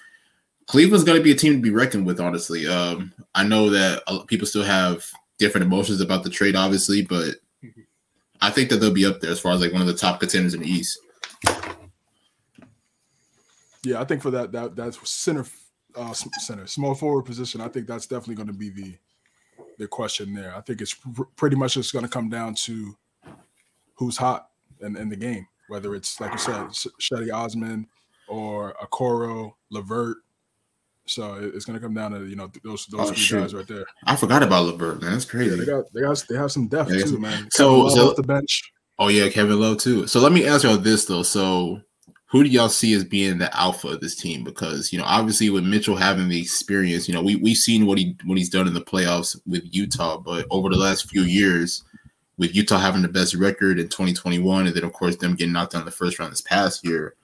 Cleveland's 0.66 1.04
going 1.04 1.18
to 1.18 1.24
be 1.24 1.32
a 1.32 1.36
team 1.36 1.52
to 1.54 1.62
be 1.62 1.70
reckoned 1.70 2.06
with. 2.06 2.20
Honestly, 2.20 2.66
um, 2.66 3.12
I 3.34 3.46
know 3.46 3.70
that 3.70 4.02
people 4.28 4.46
still 4.46 4.64
have 4.64 5.04
different 5.38 5.66
emotions 5.66 6.00
about 6.00 6.24
the 6.24 6.30
trade, 6.30 6.56
obviously, 6.56 7.02
but 7.02 7.36
I 8.40 8.50
think 8.50 8.70
that 8.70 8.76
they'll 8.76 8.92
be 8.92 9.06
up 9.06 9.20
there 9.20 9.30
as 9.30 9.40
far 9.40 9.52
as 9.52 9.60
like 9.60 9.72
one 9.72 9.82
of 9.82 9.86
the 9.86 9.94
top 9.94 10.20
contenders 10.20 10.54
in 10.54 10.60
the 10.60 10.68
East. 10.68 10.98
Yeah, 13.84 14.00
I 14.00 14.04
think 14.04 14.22
for 14.22 14.30
that 14.32 14.50
that 14.52 14.74
that's 14.74 15.08
center 15.08 15.46
uh, 15.94 16.12
center 16.12 16.66
small 16.66 16.94
forward 16.94 17.24
position. 17.24 17.60
I 17.60 17.68
think 17.68 17.86
that's 17.86 18.06
definitely 18.06 18.34
going 18.34 18.48
to 18.48 18.52
be 18.52 18.70
the 18.70 18.94
the 19.78 19.86
question 19.86 20.34
there. 20.34 20.56
I 20.56 20.60
think 20.62 20.80
it's 20.80 20.94
pr- 20.94 21.22
pretty 21.36 21.56
much 21.56 21.74
just 21.74 21.92
going 21.92 22.04
to 22.04 22.10
come 22.10 22.28
down 22.28 22.54
to 22.54 22.96
who's 23.94 24.16
hot 24.16 24.48
in, 24.80 24.96
in 24.96 25.08
the 25.08 25.16
game, 25.16 25.46
whether 25.68 25.94
it's 25.94 26.20
like 26.20 26.32
you 26.32 26.38
said, 26.38 26.66
Cedi 27.00 27.32
Osman 27.32 27.86
or 28.28 28.74
Okoro, 28.82 29.52
LeVert. 29.70 30.18
So 31.08 31.34
it's 31.34 31.64
going 31.64 31.78
to 31.78 31.84
come 31.84 31.94
down 31.94 32.12
to 32.12 32.26
you 32.26 32.34
know 32.34 32.50
those 32.64 32.86
those 32.86 33.32
oh, 33.32 33.40
guys 33.40 33.54
right 33.54 33.66
there. 33.66 33.86
I 34.04 34.16
forgot 34.16 34.42
about 34.42 34.66
LeVert, 34.66 35.02
man. 35.02 35.12
That's 35.12 35.24
crazy. 35.24 35.50
Yeah, 35.50 35.56
they 35.56 35.66
got 35.66 35.84
they 35.92 36.00
got 36.00 36.24
they 36.28 36.36
have 36.36 36.50
some 36.50 36.66
depth 36.66 36.92
yeah, 36.92 37.04
too, 37.04 37.18
man. 37.18 37.48
So, 37.52 37.88
so 37.90 38.10
off 38.10 38.16
the 38.16 38.22
bench. 38.22 38.72
Oh 38.98 39.08
yeah, 39.08 39.28
Kevin 39.28 39.60
Love 39.60 39.78
too. 39.78 40.06
So 40.06 40.20
let 40.20 40.32
me 40.32 40.46
ask 40.46 40.64
y'all 40.64 40.76
this 40.76 41.04
though. 41.04 41.22
So 41.22 41.80
who 42.28 42.42
do 42.42 42.50
y'all 42.50 42.68
see 42.68 42.92
as 42.94 43.04
being 43.04 43.38
the 43.38 43.54
alpha 43.56 43.88
of 43.88 44.00
this 44.00 44.16
team? 44.16 44.42
Because 44.42 44.92
you 44.92 44.98
know, 44.98 45.04
obviously 45.06 45.48
with 45.48 45.64
Mitchell 45.64 45.96
having 45.96 46.28
the 46.28 46.40
experience, 46.40 47.06
you 47.06 47.14
know, 47.14 47.22
we 47.22 47.36
we've 47.36 47.56
seen 47.56 47.86
what 47.86 47.98
he 47.98 48.16
what 48.24 48.36
he's 48.36 48.50
done 48.50 48.66
in 48.66 48.74
the 48.74 48.80
playoffs 48.80 49.40
with 49.46 49.62
Utah, 49.70 50.18
but 50.18 50.46
over 50.50 50.68
the 50.68 50.76
last 50.76 51.08
few 51.08 51.22
years, 51.22 51.84
with 52.38 52.54
Utah 52.54 52.78
having 52.78 53.02
the 53.02 53.08
best 53.08 53.34
record 53.34 53.78
in 53.78 53.88
2021, 53.88 54.66
and 54.66 54.76
then 54.76 54.84
of 54.84 54.92
course 54.92 55.16
them 55.16 55.34
getting 55.34 55.52
knocked 55.52 55.74
out 55.74 55.80
in 55.80 55.84
the 55.84 55.90
first 55.90 56.18
round 56.18 56.32
this 56.32 56.42
past 56.42 56.84
year, 56.84 57.14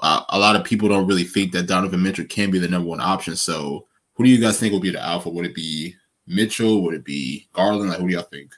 uh, 0.00 0.22
a 0.28 0.38
lot 0.38 0.56
of 0.56 0.64
people 0.64 0.88
don't 0.88 1.06
really 1.06 1.24
think 1.24 1.52
that 1.52 1.66
Donovan 1.66 2.02
Mitchell 2.02 2.24
can 2.24 2.50
be 2.50 2.58
the 2.58 2.68
number 2.68 2.88
one 2.88 3.00
option. 3.00 3.36
So, 3.36 3.86
who 4.14 4.24
do 4.24 4.30
you 4.30 4.40
guys 4.40 4.58
think 4.58 4.72
will 4.72 4.80
be 4.80 4.90
the 4.90 5.02
alpha? 5.02 5.28
Would 5.28 5.46
it 5.46 5.54
be 5.54 5.94
Mitchell? 6.26 6.82
Would 6.82 6.94
it 6.94 7.04
be 7.04 7.48
Garland? 7.52 7.90
Like, 7.90 8.00
who 8.00 8.08
do 8.08 8.14
y'all 8.14 8.22
think? 8.22 8.54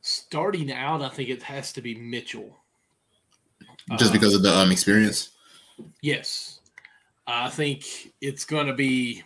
Starting 0.00 0.72
out, 0.72 1.02
I 1.02 1.08
think 1.08 1.28
it 1.28 1.42
has 1.42 1.72
to 1.74 1.82
be 1.82 1.94
Mitchell. 1.94 2.56
Just 3.98 4.10
uh, 4.10 4.12
because 4.12 4.34
of 4.34 4.42
the 4.42 4.54
um, 4.54 4.72
experience. 4.72 5.30
Yes, 6.00 6.60
I 7.26 7.48
think 7.48 8.12
it's 8.20 8.44
going 8.44 8.66
to 8.66 8.74
be 8.74 9.22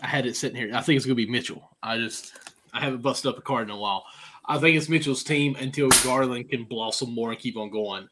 I 0.00 0.06
had 0.06 0.26
it 0.26 0.36
sitting 0.36 0.56
here. 0.56 0.70
I 0.74 0.80
think 0.80 0.96
it's 0.96 1.06
going 1.06 1.16
to 1.16 1.26
be 1.26 1.30
Mitchell. 1.30 1.70
I 1.82 1.98
just 1.98 2.32
I 2.72 2.80
haven't 2.80 3.02
busted 3.02 3.30
up 3.30 3.38
a 3.38 3.42
card 3.42 3.68
in 3.68 3.74
a 3.74 3.78
while. 3.78 4.04
I 4.46 4.58
think 4.58 4.76
it's 4.76 4.88
Mitchell's 4.88 5.24
team 5.24 5.56
until 5.56 5.88
Garland 6.04 6.50
can 6.50 6.64
blossom 6.64 7.14
more 7.14 7.30
and 7.30 7.38
keep 7.38 7.56
on 7.56 7.70
going. 7.70 8.08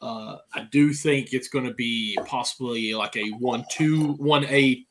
Uh, 0.00 0.38
I 0.52 0.66
do 0.70 0.92
think 0.92 1.32
it's 1.32 1.48
going 1.48 1.64
to 1.64 1.74
be 1.74 2.18
possibly 2.26 2.94
like 2.94 3.16
a 3.16 3.30
one 3.32 3.64
two 3.70 4.12
one 4.14 4.44
A 4.46 4.84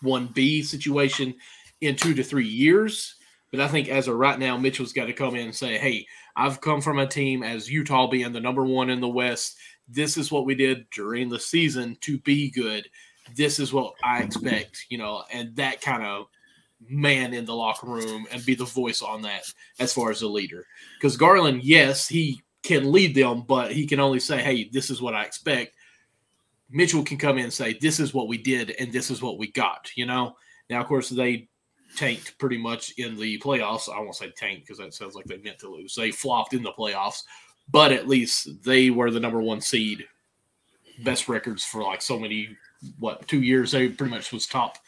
one 0.00 0.26
B 0.28 0.62
situation 0.62 1.34
in 1.80 1.96
two 1.96 2.14
to 2.14 2.22
three 2.22 2.48
years. 2.48 3.16
But 3.50 3.60
I 3.60 3.68
think 3.68 3.88
as 3.88 4.08
of 4.08 4.16
right 4.16 4.38
now, 4.38 4.56
Mitchell's 4.56 4.92
got 4.92 5.06
to 5.06 5.12
come 5.12 5.36
in 5.36 5.46
and 5.46 5.54
say, 5.54 5.78
"Hey, 5.78 6.06
I've 6.36 6.60
come 6.60 6.80
from 6.80 6.98
a 6.98 7.06
team 7.06 7.42
as 7.42 7.70
Utah 7.70 8.08
being 8.08 8.32
the 8.32 8.40
number 8.40 8.64
one 8.64 8.90
in 8.90 9.00
the 9.00 9.08
West. 9.08 9.56
This 9.88 10.16
is 10.16 10.32
what 10.32 10.46
we 10.46 10.54
did 10.54 10.88
during 10.90 11.28
the 11.28 11.38
season 11.38 11.96
to 12.00 12.18
be 12.20 12.50
good 12.50 12.88
this 13.34 13.58
is 13.58 13.72
what 13.72 13.94
I 14.02 14.20
expect, 14.20 14.86
you 14.88 14.98
know, 14.98 15.24
and 15.32 15.54
that 15.56 15.80
kind 15.80 16.02
of 16.02 16.26
man 16.88 17.32
in 17.32 17.44
the 17.44 17.54
locker 17.54 17.86
room 17.86 18.26
and 18.30 18.44
be 18.44 18.54
the 18.54 18.64
voice 18.64 19.02
on 19.02 19.22
that 19.22 19.44
as 19.78 19.92
far 19.92 20.10
as 20.10 20.22
a 20.22 20.28
leader. 20.28 20.66
Because 20.98 21.16
Garland, 21.16 21.62
yes, 21.64 22.06
he 22.08 22.42
can 22.62 22.92
lead 22.92 23.14
them, 23.14 23.42
but 23.46 23.72
he 23.72 23.86
can 23.86 24.00
only 24.00 24.20
say, 24.20 24.42
hey, 24.42 24.68
this 24.72 24.90
is 24.90 25.00
what 25.00 25.14
I 25.14 25.24
expect. 25.24 25.74
Mitchell 26.70 27.04
can 27.04 27.18
come 27.18 27.38
in 27.38 27.44
and 27.44 27.52
say, 27.52 27.78
this 27.80 28.00
is 28.00 28.14
what 28.14 28.28
we 28.28 28.38
did 28.38 28.74
and 28.78 28.92
this 28.92 29.10
is 29.10 29.22
what 29.22 29.38
we 29.38 29.50
got, 29.52 29.90
you 29.94 30.06
know? 30.06 30.36
Now, 30.68 30.80
of 30.80 30.86
course, 30.86 31.08
they 31.08 31.48
tanked 31.96 32.38
pretty 32.38 32.58
much 32.58 32.92
in 32.98 33.16
the 33.16 33.38
playoffs. 33.38 33.94
I 33.94 34.00
won't 34.00 34.16
say 34.16 34.32
tanked 34.36 34.66
because 34.66 34.78
that 34.78 34.94
sounds 34.94 35.14
like 35.14 35.26
they 35.26 35.36
meant 35.38 35.58
to 35.60 35.70
lose. 35.70 35.94
They 35.94 36.10
flopped 36.10 36.54
in 36.54 36.62
the 36.62 36.72
playoffs, 36.72 37.22
but 37.70 37.92
at 37.92 38.08
least 38.08 38.64
they 38.64 38.90
were 38.90 39.10
the 39.10 39.20
number 39.20 39.40
one 39.40 39.60
seed. 39.60 40.04
Best 41.04 41.28
records 41.28 41.64
for 41.64 41.82
like 41.82 42.02
so 42.02 42.18
many 42.18 42.56
what 42.98 43.26
two 43.28 43.42
years 43.42 43.72
they 43.72 43.88
pretty 43.88 44.12
much 44.12 44.32
was 44.32 44.46
top 44.46 44.78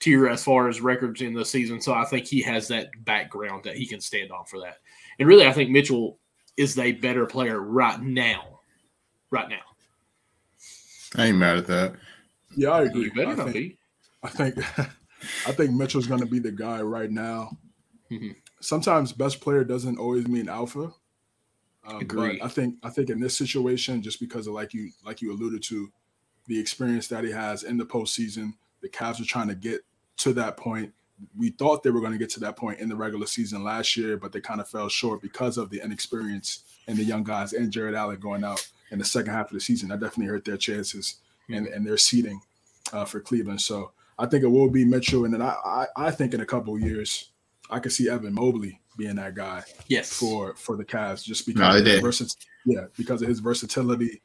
tier 0.00 0.28
as 0.28 0.44
far 0.44 0.68
as 0.68 0.80
records 0.80 1.22
in 1.22 1.32
the 1.32 1.44
season. 1.44 1.80
So 1.80 1.94
I 1.94 2.04
think 2.04 2.26
he 2.26 2.42
has 2.42 2.68
that 2.68 2.88
background 3.04 3.64
that 3.64 3.76
he 3.76 3.86
can 3.86 4.00
stand 4.00 4.30
on 4.30 4.44
for 4.44 4.60
that. 4.60 4.78
And 5.18 5.28
really, 5.28 5.46
I 5.46 5.52
think 5.52 5.70
Mitchell 5.70 6.18
is 6.56 6.78
a 6.78 6.92
better 6.92 7.26
player 7.26 7.60
right 7.60 8.00
now. 8.00 8.60
Right 9.30 9.48
now. 9.48 9.60
I 11.16 11.26
ain't 11.26 11.38
mad 11.38 11.58
at 11.58 11.66
that. 11.68 11.94
Yeah, 12.56 12.70
I 12.70 12.82
agree. 12.82 13.04
You 13.04 13.12
better 13.12 13.30
I 13.30 13.34
not 13.34 13.44
think, 13.44 13.54
be. 13.54 13.78
I 14.22 14.28
think 14.28 14.78
I 15.46 15.52
think 15.52 15.72
Mitchell's 15.72 16.06
gonna 16.06 16.26
be 16.26 16.38
the 16.38 16.52
guy 16.52 16.82
right 16.82 17.10
now. 17.10 17.56
Mm-hmm. 18.10 18.30
Sometimes 18.60 19.12
best 19.12 19.40
player 19.40 19.64
doesn't 19.64 19.98
always 19.98 20.26
mean 20.28 20.48
alpha. 20.48 20.92
Um, 21.86 22.00
Agree. 22.00 22.40
I 22.42 22.48
think 22.48 22.76
I 22.82 22.90
think 22.90 23.10
in 23.10 23.20
this 23.20 23.36
situation, 23.36 24.02
just 24.02 24.20
because 24.20 24.46
of 24.46 24.54
like 24.54 24.72
you 24.72 24.90
like 25.04 25.20
you 25.20 25.32
alluded 25.32 25.62
to, 25.64 25.90
the 26.46 26.58
experience 26.58 27.08
that 27.08 27.24
he 27.24 27.30
has 27.30 27.62
in 27.62 27.76
the 27.76 27.84
postseason. 27.84 28.54
The 28.82 28.88
Cavs 28.88 29.20
are 29.20 29.26
trying 29.26 29.48
to 29.48 29.54
get 29.54 29.80
to 30.18 30.32
that 30.34 30.56
point. 30.56 30.92
We 31.36 31.50
thought 31.50 31.82
they 31.82 31.90
were 31.90 32.00
going 32.00 32.12
to 32.12 32.18
get 32.18 32.30
to 32.30 32.40
that 32.40 32.56
point 32.56 32.80
in 32.80 32.88
the 32.88 32.96
regular 32.96 33.26
season 33.26 33.62
last 33.62 33.96
year, 33.96 34.16
but 34.16 34.32
they 34.32 34.40
kind 34.40 34.60
of 34.60 34.68
fell 34.68 34.88
short 34.88 35.22
because 35.22 35.58
of 35.58 35.70
the 35.70 35.80
inexperience 35.82 36.64
and 36.86 36.98
the 36.98 37.04
young 37.04 37.22
guys 37.22 37.52
and 37.52 37.70
Jarrett 37.70 37.94
Allen 37.94 38.18
going 38.20 38.44
out 38.44 38.66
in 38.90 38.98
the 38.98 39.04
second 39.04 39.32
half 39.32 39.46
of 39.46 39.52
the 39.52 39.60
season. 39.60 39.88
That 39.88 40.00
definitely 40.00 40.26
hurt 40.26 40.44
their 40.44 40.56
chances 40.56 41.16
and, 41.48 41.66
and 41.68 41.86
their 41.86 41.96
seeding 41.96 42.40
uh, 42.92 43.04
for 43.04 43.20
Cleveland. 43.20 43.60
So 43.60 43.92
I 44.18 44.26
think 44.26 44.44
it 44.44 44.48
will 44.48 44.70
be 44.70 44.84
Mitchell. 44.84 45.24
And 45.24 45.32
then 45.32 45.42
I, 45.42 45.56
I, 45.64 45.86
I 45.96 46.10
think 46.10 46.34
in 46.34 46.40
a 46.40 46.46
couple 46.46 46.78
years, 46.78 47.30
I 47.70 47.78
could 47.78 47.92
see 47.92 48.10
Evan 48.10 48.34
Mobley 48.34 48.80
being 48.96 49.16
that 49.16 49.34
guy. 49.34 49.62
Yes. 49.88 50.12
For 50.12 50.54
for 50.54 50.76
the 50.76 50.84
Cavs, 50.84 51.24
just 51.24 51.46
because 51.46 51.82
no, 51.82 51.94
of 51.94 52.02
versatility, 52.02 52.46
yeah, 52.66 52.84
because 52.96 53.22
of 53.22 53.28
his 53.28 53.40
versatility 53.40 54.20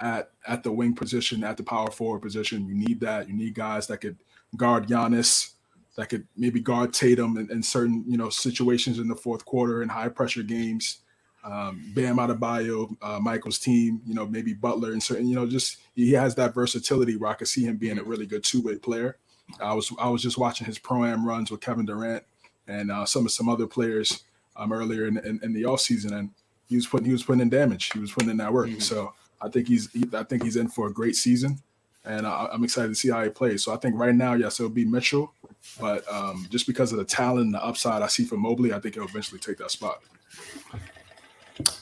at 0.00 0.30
at 0.46 0.62
the 0.62 0.72
wing 0.72 0.94
position, 0.94 1.44
at 1.44 1.56
the 1.56 1.62
power 1.62 1.90
forward 1.90 2.22
position. 2.22 2.66
You 2.66 2.74
need 2.74 3.00
that. 3.00 3.28
You 3.28 3.34
need 3.34 3.54
guys 3.54 3.86
that 3.88 3.98
could 3.98 4.16
guard 4.56 4.86
Giannis, 4.86 5.52
that 5.96 6.08
could 6.08 6.26
maybe 6.36 6.60
guard 6.60 6.92
Tatum 6.92 7.36
in, 7.36 7.50
in 7.50 7.62
certain 7.62 8.04
you 8.06 8.16
know 8.16 8.30
situations 8.30 8.98
in 8.98 9.08
the 9.08 9.16
fourth 9.16 9.44
quarter 9.44 9.82
in 9.82 9.88
high 9.88 10.08
pressure 10.08 10.42
games. 10.42 10.98
Um, 11.44 11.92
Bam 11.94 12.16
Adebayo, 12.16 12.94
uh, 13.00 13.18
Michael's 13.20 13.58
team, 13.58 14.02
you 14.04 14.12
know, 14.12 14.26
maybe 14.26 14.52
Butler 14.52 14.92
and 14.92 15.02
certain, 15.02 15.28
you 15.28 15.36
know, 15.36 15.46
just 15.46 15.78
he 15.94 16.12
has 16.12 16.34
that 16.34 16.52
versatility 16.52 17.16
where 17.16 17.30
I 17.30 17.34
could 17.34 17.48
see 17.48 17.64
him 17.64 17.76
being 17.76 17.98
a 17.98 18.02
really 18.02 18.26
good 18.26 18.42
two 18.42 18.60
way 18.60 18.76
player. 18.76 19.16
I 19.60 19.72
was 19.72 19.92
I 19.98 20.08
was 20.08 20.22
just 20.22 20.36
watching 20.36 20.66
his 20.66 20.78
pro 20.78 21.04
am 21.04 21.26
runs 21.26 21.50
with 21.50 21.60
Kevin 21.60 21.86
Durant 21.86 22.22
and 22.66 22.90
uh, 22.90 23.06
some 23.06 23.24
of 23.24 23.32
some 23.32 23.48
other 23.48 23.66
players 23.66 24.24
um, 24.56 24.72
earlier 24.72 25.06
in, 25.06 25.18
in, 25.18 25.40
in 25.42 25.52
the 25.52 25.62
offseason, 25.62 26.12
and 26.12 26.30
he 26.68 26.76
was 26.76 26.86
putting 26.86 27.06
he 27.06 27.12
was 27.12 27.22
putting 27.22 27.40
in 27.40 27.48
damage. 27.48 27.90
He 27.92 27.98
was 27.98 28.12
putting 28.12 28.30
in 28.30 28.36
that 28.38 28.52
work. 28.52 28.68
Mm-hmm. 28.68 28.80
So 28.80 29.14
I 29.40 29.48
think 29.48 29.68
he's 29.68 29.88
I 30.14 30.24
think 30.24 30.42
he's 30.42 30.56
in 30.56 30.68
for 30.68 30.88
a 30.88 30.92
great 30.92 31.16
season, 31.16 31.58
and 32.04 32.26
I, 32.26 32.48
am 32.52 32.64
excited 32.64 32.88
to 32.88 32.94
see 32.94 33.10
how 33.10 33.22
he 33.22 33.30
plays. 33.30 33.64
So 33.64 33.72
I 33.72 33.76
think 33.76 33.96
right 33.96 34.14
now, 34.14 34.34
yes, 34.34 34.58
it'll 34.58 34.70
be 34.70 34.84
Mitchell, 34.84 35.32
but 35.80 36.04
um, 36.12 36.46
just 36.50 36.66
because 36.66 36.92
of 36.92 36.98
the 36.98 37.04
talent 37.04 37.46
and 37.46 37.54
the 37.54 37.64
upside 37.64 38.02
I 38.02 38.08
see 38.08 38.24
for 38.24 38.36
Mobley, 38.36 38.72
I 38.72 38.80
think 38.80 38.94
he'll 38.94 39.04
eventually 39.04 39.40
take 39.40 39.58
that 39.58 39.70
spot. 39.70 40.00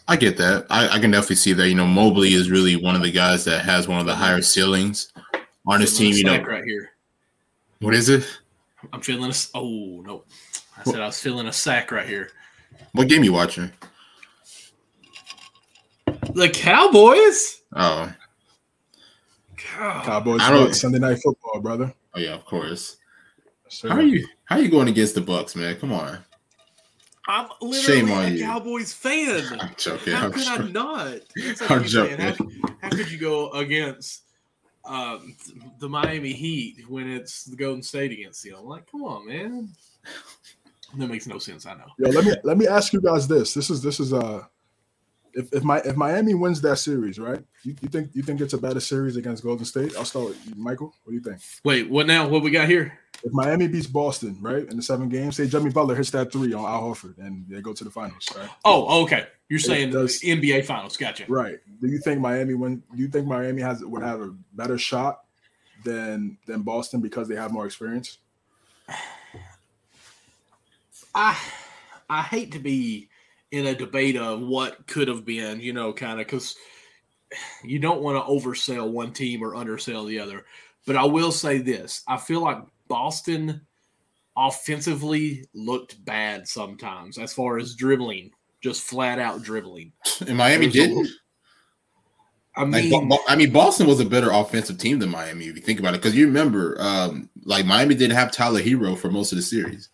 I 0.09 0.17
get 0.17 0.37
that. 0.39 0.67
I, 0.71 0.89
I, 0.89 0.99
can 0.99 1.11
definitely 1.11 1.37
see 1.37 1.53
that. 1.53 1.69
You 1.69 1.75
know, 1.75 1.87
Mobley 1.87 2.33
is 2.33 2.51
really 2.51 2.77
one 2.77 2.95
of 2.95 3.03
the 3.03 3.11
guys 3.11 3.45
that 3.45 3.65
has 3.65 3.87
one 3.87 4.01
of 4.01 4.07
the 4.07 4.15
higher 4.15 4.41
ceilings 4.41 5.13
on 5.67 5.81
his 5.81 5.97
team. 5.97 6.15
You 6.15 6.25
know, 6.25 6.43
right 6.43 6.65
here. 6.65 6.93
What 7.81 7.95
is 7.95 8.09
it? 8.09 8.27
I'm 8.93 9.03
feeling 9.03 9.31
a. 9.31 9.35
Oh 9.55 10.03
no, 10.07 10.25
I 10.79 10.85
said 10.85 11.01
I 11.01 11.07
was 11.07 11.21
feeling 11.21 11.47
a 11.47 11.53
sack 11.53 11.91
right 11.91 12.07
here. 12.07 12.31
What 12.93 13.09
game 13.09 13.25
you 13.25 13.33
watching? 13.33 13.71
The 16.37 16.51
Cowboys? 16.51 17.63
Oh. 17.75 18.13
Cowboys 19.57 20.41
Bucks, 20.41 20.83
Sunday 20.83 20.99
night 20.99 21.19
football, 21.23 21.63
brother. 21.63 21.95
Oh 22.15 22.21
yeah, 22.21 22.35
of 22.35 22.45
course. 22.45 22.99
Sure. 23.71 23.91
How 23.91 23.97
are 23.97 24.03
you? 24.03 24.29
How 24.45 24.57
are 24.57 24.61
you 24.61 24.69
going 24.69 24.89
against 24.89 25.15
the 25.15 25.23
Bucks, 25.23 25.57
man? 25.57 25.77
Come 25.77 25.95
on. 25.95 26.19
I'm 27.27 27.49
literally 27.63 28.13
a 28.13 28.29
you. 28.29 28.45
Cowboys 28.45 28.93
fan. 28.93 29.45
I'm 29.61 29.75
joking. 29.79 30.13
How 30.13 30.27
I'm 30.27 30.33
could 30.33 30.43
joking. 30.43 30.67
I 30.67 30.71
not? 30.73 31.21
I'm 31.71 31.85
joking. 31.85 32.19
How, 32.19 32.35
how, 32.83 32.91
could 32.91 33.11
you 33.11 33.19
go 33.19 33.51
against 33.53 34.25
um, 34.85 35.37
the 35.79 35.89
Miami 35.89 36.35
Heat 36.35 36.87
when 36.87 37.11
it's 37.11 37.45
the 37.45 37.57
Golden 37.57 37.83
State 37.83 38.13
against 38.13 38.45
you? 38.45 38.59
I'm 38.59 38.67
like, 38.67 38.91
come 38.91 39.05
on, 39.05 39.27
man. 39.27 39.71
That 40.99 41.09
makes 41.09 41.27
no 41.27 41.39
sense. 41.39 41.65
I 41.65 41.77
know. 41.77 41.87
Yeah, 41.99 42.09
let 42.09 42.27
me 42.27 42.33
let 42.45 42.59
me 42.59 42.67
ask 42.69 42.93
you 42.93 43.01
guys 43.01 43.27
this. 43.27 43.55
This 43.55 43.71
is 43.71 43.81
this 43.81 44.01
is 44.01 44.13
uh 44.13 44.45
if, 45.37 45.53
if 45.53 45.63
my 45.63 45.79
if 45.81 45.97
Miami 45.97 46.35
wins 46.35 46.61
that 46.63 46.79
series, 46.79 47.19
right? 47.19 47.45
You, 47.63 47.77
you 47.83 47.89
think 47.89 48.11
you 48.15 48.23
think 48.23 48.41
it's 48.41 48.55
a 48.55 48.59
better 48.59 48.81
series 48.81 49.17
against 49.17 49.43
Golden 49.43 49.67
State? 49.67 49.95
I'll 49.97 50.07
start 50.07 50.29
with 50.29 50.47
you, 50.47 50.55
Michael. 50.57 50.95
What 51.05 51.11
do 51.11 51.15
you 51.15 51.21
think? 51.21 51.41
Wait, 51.63 51.91
what 51.91 52.07
now? 52.07 52.27
What 52.27 52.43
we 52.43 52.51
got 52.51 52.69
here? 52.69 52.99
If 53.23 53.33
Miami 53.33 53.69
beats 53.69 53.87
Boston, 53.87 54.39
right, 54.41 54.69
in 54.69 54.77
the 54.77 54.83
seven 54.83 55.09
games, 55.09 55.37
say 55.37 55.47
Jimmy 55.47 55.71
Butler 55.71 55.95
hits 55.95 56.11
that 56.11 56.33
three 56.33 56.53
on 56.55 56.65
Al 56.65 56.83
Horford, 56.83 57.19
and 57.19 57.47
they 57.49 57.61
go 57.61 57.75
to 57.75 57.85
the 57.85 57.91
finals, 57.91 58.29
right? 58.37 58.49
Oh, 58.65 59.03
okay. 59.05 59.27
You're 59.49 59.59
saying 59.59 59.91
does, 59.91 60.21
the 60.21 60.29
NBA 60.29 60.65
finals, 60.65 60.97
gotcha. 60.97 61.25
Right. 61.29 61.59
Do 61.81 61.89
you 61.89 61.99
think 61.99 62.21
Miami 62.21 62.55
when 62.55 62.83
do 62.95 63.03
you 63.03 63.09
think 63.09 63.27
Miami 63.27 63.61
has 63.61 63.85
would 63.85 64.03
have 64.03 64.23
a 64.23 64.35
better 64.55 64.79
shot 64.79 65.25
than 65.85 66.39
than 66.47 66.63
Boston 66.63 67.01
because 67.01 67.29
they 67.29 67.37
have 67.37 67.53
more 67.53 67.67
experience? 67.67 68.19
I 71.15 71.39
I 72.09 72.23
hate 72.23 72.53
to 72.53 72.59
be 72.59 73.09
in 73.57 73.67
a 73.67 73.75
debate 73.75 74.17
of 74.17 74.41
what 74.41 74.87
could 74.87 75.09
have 75.09 75.25
been, 75.25 75.61
you 75.61 75.73
know, 75.73 75.93
kind 75.93 76.21
of 76.21 76.27
because 76.27 76.57
you 77.65 77.79
don't 77.79 78.03
want 78.03 78.17
to 78.17 78.31
oversell 78.31 78.91
one 78.91 79.13
team 79.13 79.43
or 79.43 79.55
undersell 79.57 80.05
the 80.05 80.19
other. 80.19 80.45
But 80.87 80.97
I 80.97 81.05
will 81.05 81.33
say 81.33 81.59
this 81.59 82.03
I 82.07 82.17
feel 82.17 82.41
like 82.41 82.59
Boston 82.89 83.63
offensively 84.37 85.47
looked 85.55 86.05
bad 86.05 86.47
sometimes 86.47 87.19
as 87.19 87.33
far 87.33 87.59
as 87.59 87.75
dribbling, 87.75 88.31
just 88.61 88.83
flat 88.83 89.19
out 89.19 89.43
dribbling. 89.43 89.93
And 90.27 90.37
Miami 90.37 90.69
didn't. 90.69 91.09
I 92.59 92.65
mean, 92.65 93.09
like, 93.09 93.21
I 93.29 93.37
mean, 93.37 93.53
Boston 93.53 93.87
was 93.87 94.01
a 94.01 94.05
better 94.05 94.31
offensive 94.31 94.79
team 94.79 94.99
than 94.99 95.11
Miami 95.11 95.47
if 95.47 95.57
you 95.57 95.63
think 95.63 95.79
about 95.79 95.93
it. 95.93 96.01
Because 96.01 96.17
you 96.17 96.27
remember, 96.27 96.77
um, 96.81 97.29
like 97.45 97.67
Miami 97.67 97.95
didn't 97.95 98.17
have 98.17 98.33
Tyler 98.33 98.63
Herro 98.63 98.97
for 98.97 99.11
most 99.11 99.33
of 99.33 99.37
the 99.37 99.43
series. 99.43 99.91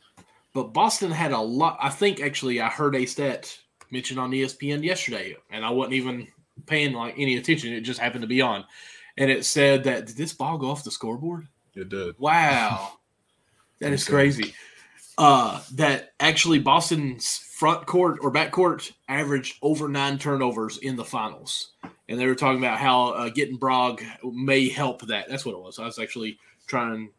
But 0.55 0.75
Boston 0.75 1.11
had 1.11 1.33
a 1.33 1.41
lot. 1.41 1.79
I 1.81 1.89
think 1.89 2.21
actually 2.21 2.61
I 2.61 2.69
heard 2.69 2.95
a 2.95 3.07
stat 3.07 3.59
mentioned 3.91 4.21
on 4.21 4.33
ESPN 4.33 4.85
yesterday, 4.85 5.37
and 5.51 5.65
I 5.65 5.71
wasn't 5.71 5.95
even 5.95 6.29
paying 6.67 6.93
like 6.93 7.15
any 7.17 7.37
attention. 7.37 7.73
It 7.73 7.83
just 7.83 8.01
happened 8.01 8.23
to 8.23 8.29
be 8.29 8.43
on, 8.43 8.65
and 9.17 9.31
it 9.31 9.45
said 9.45 9.85
that 9.85 10.07
did 10.07 10.17
this 10.17 10.33
ball 10.33 10.59
go 10.59 10.71
off 10.71 10.85
the 10.85 10.91
scoreboard? 10.91 11.47
It 11.75 11.89
did. 11.89 12.19
Wow, 12.19 12.99
that 13.81 13.93
is 13.93 14.07
crazy. 14.07 14.55
Uh, 15.19 15.61
that 15.75 16.13
actually 16.21 16.59
Boston's 16.59 17.39
front 17.39 17.87
court 17.87 18.19
or 18.23 18.31
back 18.31 18.51
court 18.51 18.93
averaged 19.09 19.57
over 19.63 19.89
nine 19.89 20.19
turnovers 20.19 20.79
in 20.79 20.97
the 20.97 21.05
finals, 21.05 21.73
and 22.09 22.19
they 22.19 22.27
were 22.27 22.35
talking 22.35 22.59
about 22.59 22.79
how 22.79 23.11
uh, 23.11 23.29
getting 23.29 23.57
Brog 23.57 24.03
may 24.23 24.69
help 24.69 25.03
that. 25.07 25.29
That's 25.29 25.47
what 25.47 25.55
it 25.55 25.63
was. 25.63 25.79
I 25.79 25.85
was 25.85 25.99
actually 25.99 26.39
trying 26.67 27.11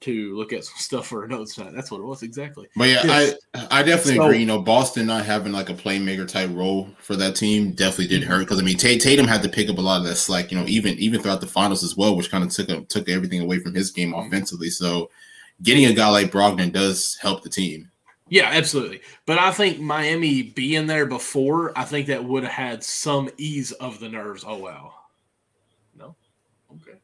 to 0.00 0.36
look 0.36 0.52
at 0.52 0.64
some 0.66 0.78
stuff 0.78 1.06
for 1.06 1.24
a 1.24 1.28
notes 1.28 1.54
tonight. 1.54 1.72
That's 1.74 1.90
what 1.90 2.00
it 2.00 2.04
was 2.04 2.22
exactly. 2.22 2.68
But 2.76 2.88
yeah, 2.88 3.00
yes. 3.04 3.34
I 3.54 3.80
I 3.80 3.82
definitely 3.82 4.16
so, 4.16 4.24
agree. 4.24 4.38
You 4.38 4.46
know, 4.46 4.60
Boston 4.60 5.06
not 5.06 5.24
having 5.24 5.52
like 5.52 5.70
a 5.70 5.74
playmaker 5.74 6.26
type 6.26 6.50
role 6.52 6.88
for 6.98 7.16
that 7.16 7.36
team 7.36 7.72
definitely 7.72 8.08
did 8.08 8.24
hurt 8.24 8.40
because 8.40 8.60
I 8.60 8.64
mean 8.64 8.76
Tatum 8.76 9.26
had 9.26 9.42
to 9.42 9.48
pick 9.48 9.68
up 9.68 9.78
a 9.78 9.80
lot 9.80 10.00
of 10.00 10.06
that 10.06 10.16
slack. 10.16 10.50
You 10.50 10.58
know, 10.58 10.66
even 10.66 10.98
even 10.98 11.20
throughout 11.20 11.40
the 11.40 11.46
finals 11.46 11.84
as 11.84 11.96
well, 11.96 12.16
which 12.16 12.30
kind 12.30 12.44
of 12.44 12.50
took 12.50 12.68
a, 12.68 12.82
took 12.82 13.08
everything 13.08 13.40
away 13.40 13.58
from 13.58 13.74
his 13.74 13.90
game 13.90 14.12
mm-hmm. 14.12 14.26
offensively. 14.26 14.70
So 14.70 15.10
getting 15.62 15.86
a 15.86 15.92
guy 15.92 16.08
like 16.08 16.30
Brogdon 16.30 16.72
does 16.72 17.16
help 17.20 17.42
the 17.42 17.50
team. 17.50 17.90
Yeah, 18.28 18.50
absolutely. 18.52 19.02
But 19.24 19.38
I 19.38 19.52
think 19.52 19.78
Miami 19.78 20.42
being 20.42 20.86
there 20.86 21.06
before, 21.06 21.76
I 21.78 21.84
think 21.84 22.08
that 22.08 22.24
would 22.24 22.42
have 22.42 22.52
had 22.52 22.84
some 22.84 23.30
ease 23.38 23.70
of 23.72 24.00
the 24.00 24.08
nerves. 24.08 24.44
Oh 24.46 24.58
wow. 24.58 24.94
No? 25.96 26.16
Okay. 26.72 26.98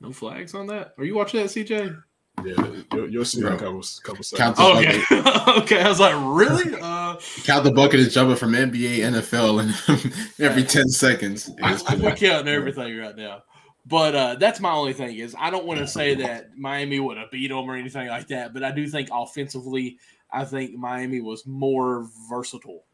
No 0.00 0.12
flags 0.12 0.54
on 0.54 0.66
that. 0.68 0.94
Are 0.98 1.04
you 1.04 1.14
watching 1.14 1.40
that, 1.40 1.48
CJ? 1.48 2.02
Yeah, 2.44 2.82
you'll, 2.92 3.10
you'll 3.10 3.24
see 3.24 3.40
in 3.40 3.46
a 3.46 3.50
couple, 3.56 3.82
couple 4.02 4.22
seconds. 4.22 4.56
Oh, 4.58 4.78
okay, 4.78 5.02
okay. 5.62 5.80
I 5.80 5.88
was 5.88 5.98
like, 5.98 6.14
really? 6.18 6.78
Uh, 6.80 7.16
Count 7.44 7.64
the 7.64 7.72
bucket 7.72 8.00
is 8.00 8.12
jumping 8.12 8.36
from 8.36 8.52
NBA, 8.52 8.98
NFL, 8.98 9.62
and 9.62 10.30
every 10.38 10.62
ten 10.62 10.88
seconds. 10.88 11.50
We're 11.98 12.14
counting 12.14 12.48
everything 12.48 12.96
right 12.98 13.16
now. 13.16 13.42
But 13.86 14.14
uh, 14.14 14.34
that's 14.34 14.60
my 14.60 14.72
only 14.72 14.92
thing 14.92 15.16
is 15.16 15.34
I 15.38 15.48
don't 15.48 15.64
want 15.64 15.78
to 15.80 15.86
say 15.86 16.14
that 16.16 16.58
Miami 16.58 17.00
would 17.00 17.16
have 17.16 17.30
beat 17.30 17.48
them 17.48 17.70
or 17.70 17.76
anything 17.76 18.08
like 18.08 18.28
that, 18.28 18.52
but 18.52 18.62
I 18.62 18.72
do 18.72 18.86
think 18.88 19.08
offensively, 19.12 19.98
I 20.30 20.44
think 20.44 20.74
Miami 20.74 21.20
was 21.20 21.46
more 21.46 22.08
versatile 22.28 22.84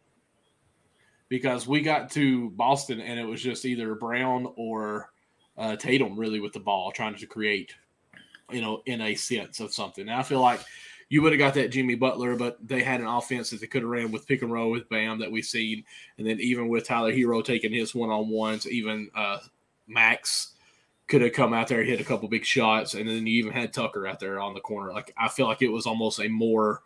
because 1.30 1.66
we 1.66 1.80
got 1.80 2.10
to 2.12 2.50
Boston 2.50 3.00
and 3.00 3.18
it 3.18 3.24
was 3.24 3.42
just 3.42 3.64
either 3.64 3.94
Brown 3.94 4.52
or 4.56 5.10
uh, 5.62 5.76
Tatum 5.76 6.18
really 6.18 6.40
with 6.40 6.52
the 6.52 6.60
ball, 6.60 6.90
trying 6.90 7.14
to 7.14 7.26
create, 7.26 7.72
you 8.50 8.60
know, 8.60 8.82
in 8.86 9.00
a 9.00 9.14
sense 9.14 9.60
of 9.60 9.72
something. 9.72 10.08
And 10.08 10.18
I 10.18 10.24
feel 10.24 10.40
like 10.40 10.60
you 11.08 11.22
would 11.22 11.30
have 11.30 11.38
got 11.38 11.54
that 11.54 11.70
Jimmy 11.70 11.94
Butler, 11.94 12.34
but 12.34 12.58
they 12.66 12.82
had 12.82 13.00
an 13.00 13.06
offense 13.06 13.50
that 13.50 13.60
they 13.60 13.68
could 13.68 13.82
have 13.82 13.90
ran 13.90 14.10
with 14.10 14.26
pick 14.26 14.42
and 14.42 14.50
roll 14.50 14.72
with 14.72 14.88
Bam 14.88 15.20
that 15.20 15.30
we've 15.30 15.44
seen, 15.44 15.84
and 16.18 16.26
then 16.26 16.40
even 16.40 16.66
with 16.66 16.86
Tyler 16.86 17.12
Herro 17.12 17.44
taking 17.44 17.72
his 17.72 17.94
one 17.94 18.10
on 18.10 18.28
ones, 18.28 18.68
even 18.68 19.08
uh, 19.14 19.38
Max 19.86 20.54
could 21.06 21.22
have 21.22 21.32
come 21.32 21.52
out 21.52 21.68
there 21.68 21.84
hit 21.84 22.00
a 22.00 22.04
couple 22.04 22.28
big 22.28 22.44
shots, 22.44 22.94
and 22.94 23.08
then 23.08 23.24
you 23.24 23.38
even 23.38 23.52
had 23.52 23.72
Tucker 23.72 24.08
out 24.08 24.18
there 24.18 24.40
on 24.40 24.54
the 24.54 24.60
corner. 24.60 24.92
Like 24.92 25.14
I 25.16 25.28
feel 25.28 25.46
like 25.46 25.62
it 25.62 25.68
was 25.68 25.86
almost 25.86 26.18
a 26.18 26.26
more 26.26 26.82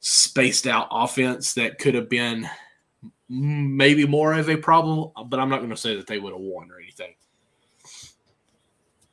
spaced 0.00 0.66
out 0.66 0.88
offense 0.90 1.54
that 1.54 1.78
could 1.78 1.94
have 1.94 2.08
been 2.08 2.48
maybe 3.28 4.04
more 4.04 4.32
of 4.32 4.50
a 4.50 4.56
problem, 4.56 5.12
but 5.28 5.38
I'm 5.38 5.48
not 5.48 5.58
going 5.58 5.70
to 5.70 5.76
say 5.76 5.94
that 5.94 6.08
they 6.08 6.18
would 6.18 6.32
have 6.32 6.40
won 6.40 6.72
or 6.72 6.80
anything. 6.80 7.14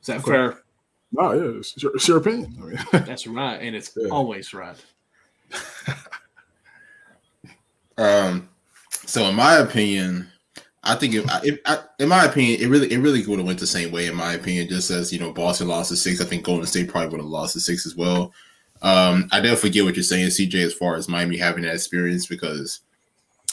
Is 0.08 0.24
that 0.24 0.30
okay. 0.30 0.32
fair? 0.32 0.64
No, 1.12 1.34
yeah, 1.34 1.60
it's 1.60 1.84
your, 1.84 1.94
it's 1.94 2.08
your 2.08 2.18
opinion. 2.18 2.58
I 2.62 2.66
mean, 2.66 2.80
that's 3.06 3.28
right, 3.28 3.58
and 3.58 3.76
it's 3.76 3.92
yeah. 3.98 4.08
always 4.08 4.54
right. 4.54 4.78
um, 7.98 8.48
so 8.90 9.26
in 9.26 9.36
my 9.36 9.56
opinion, 9.56 10.30
I 10.82 10.96
think 10.96 11.14
if, 11.14 11.26
if 11.44 11.60
I, 11.66 11.80
in 12.00 12.08
my 12.08 12.24
opinion, 12.24 12.62
it 12.62 12.70
really 12.70 12.90
it 12.90 13.00
really 13.00 13.26
would 13.26 13.40
have 13.40 13.46
went 13.46 13.60
the 13.60 13.68
same 13.68 13.92
way. 13.92 14.08
In 14.08 14.16
my 14.16 14.34
opinion, 14.34 14.70
just 14.70 14.92
as 14.92 15.12
you 15.12 15.20
know, 15.20 15.34
Boston 15.34 15.68
lost 15.68 15.90
to 15.90 15.98
six, 15.98 16.22
I 16.22 16.26
think 16.26 16.46
Golden 16.46 16.66
State 16.66 16.88
probably 16.88 17.10
would 17.10 17.20
have 17.20 17.30
lost 17.30 17.52
to 17.54 17.60
six 17.60 17.86
as 17.86 17.98
well. 17.98 18.32
Um, 18.82 19.28
I 19.34 19.42
definitely 19.42 19.72
get 19.72 19.84
what 19.84 19.96
you're 19.96 20.04
saying, 20.04 20.28
CJ, 20.28 20.64
as 20.64 20.74
far 20.74 20.96
as 20.96 21.10
Miami 21.10 21.36
having 21.36 21.64
that 21.64 21.74
experience 21.74 22.28
because 22.28 22.80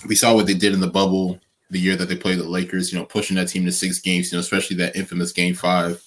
we 0.06 0.14
saw 0.14 0.34
what 0.34 0.46
they 0.46 0.54
did 0.54 0.72
in 0.72 0.80
the 0.80 0.86
bubble 0.86 1.40
the 1.70 1.80
year 1.80 1.96
that 1.96 2.08
they 2.08 2.14
played 2.14 2.38
the 2.38 2.44
Lakers. 2.44 2.92
You 2.92 3.00
know, 3.00 3.06
pushing 3.06 3.36
that 3.38 3.48
team 3.48 3.64
to 3.64 3.72
six 3.72 3.98
games. 3.98 4.30
You 4.30 4.36
know, 4.36 4.40
especially 4.40 4.76
that 4.76 4.94
infamous 4.94 5.32
Game 5.32 5.54
Five 5.54 6.00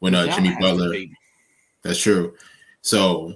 when 0.00 0.14
uh, 0.14 0.26
Jimmy 0.34 0.56
Butler. 0.60 0.94
That's 1.82 2.00
true. 2.00 2.34
So 2.82 3.34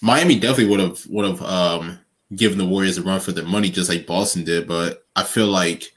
Miami 0.00 0.38
definitely 0.38 0.66
would 0.66 0.80
have 0.80 1.06
would 1.06 1.24
have 1.24 1.42
um, 1.42 1.98
given 2.34 2.58
the 2.58 2.64
Warriors 2.64 2.98
a 2.98 3.02
run 3.02 3.20
for 3.20 3.32
their 3.32 3.44
money, 3.44 3.70
just 3.70 3.88
like 3.88 4.06
Boston 4.06 4.44
did. 4.44 4.66
But 4.66 5.06
I 5.16 5.24
feel 5.24 5.48
like 5.48 5.92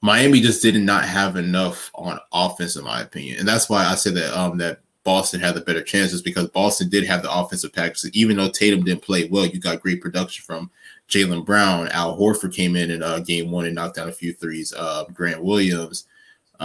Miami 0.00 0.40
just 0.40 0.62
did 0.62 0.74
not 0.80 1.04
have 1.04 1.36
enough 1.36 1.90
on 1.94 2.18
offense, 2.32 2.76
in 2.76 2.84
my 2.84 3.02
opinion, 3.02 3.38
and 3.38 3.48
that's 3.48 3.68
why 3.68 3.84
I 3.84 3.94
said 3.94 4.14
that 4.14 4.38
um, 4.38 4.58
that 4.58 4.80
Boston 5.04 5.40
had 5.40 5.54
the 5.54 5.60
better 5.60 5.82
chances 5.82 6.22
because 6.22 6.48
Boston 6.48 6.88
did 6.88 7.04
have 7.04 7.22
the 7.22 7.32
offensive 7.32 7.72
package. 7.72 8.04
Even 8.14 8.36
though 8.36 8.50
Tatum 8.50 8.84
didn't 8.84 9.02
play 9.02 9.28
well, 9.28 9.46
you 9.46 9.60
got 9.60 9.82
great 9.82 10.00
production 10.00 10.42
from 10.44 10.70
Jaylen 11.08 11.44
Brown. 11.44 11.88
Al 11.88 12.18
Horford 12.18 12.54
came 12.54 12.74
in 12.74 12.90
in 12.90 13.02
uh, 13.02 13.18
game 13.20 13.50
one 13.50 13.66
and 13.66 13.74
knocked 13.74 13.96
down 13.96 14.08
a 14.08 14.12
few 14.12 14.32
threes. 14.32 14.72
Uh, 14.76 15.04
Grant 15.12 15.42
Williams, 15.42 16.06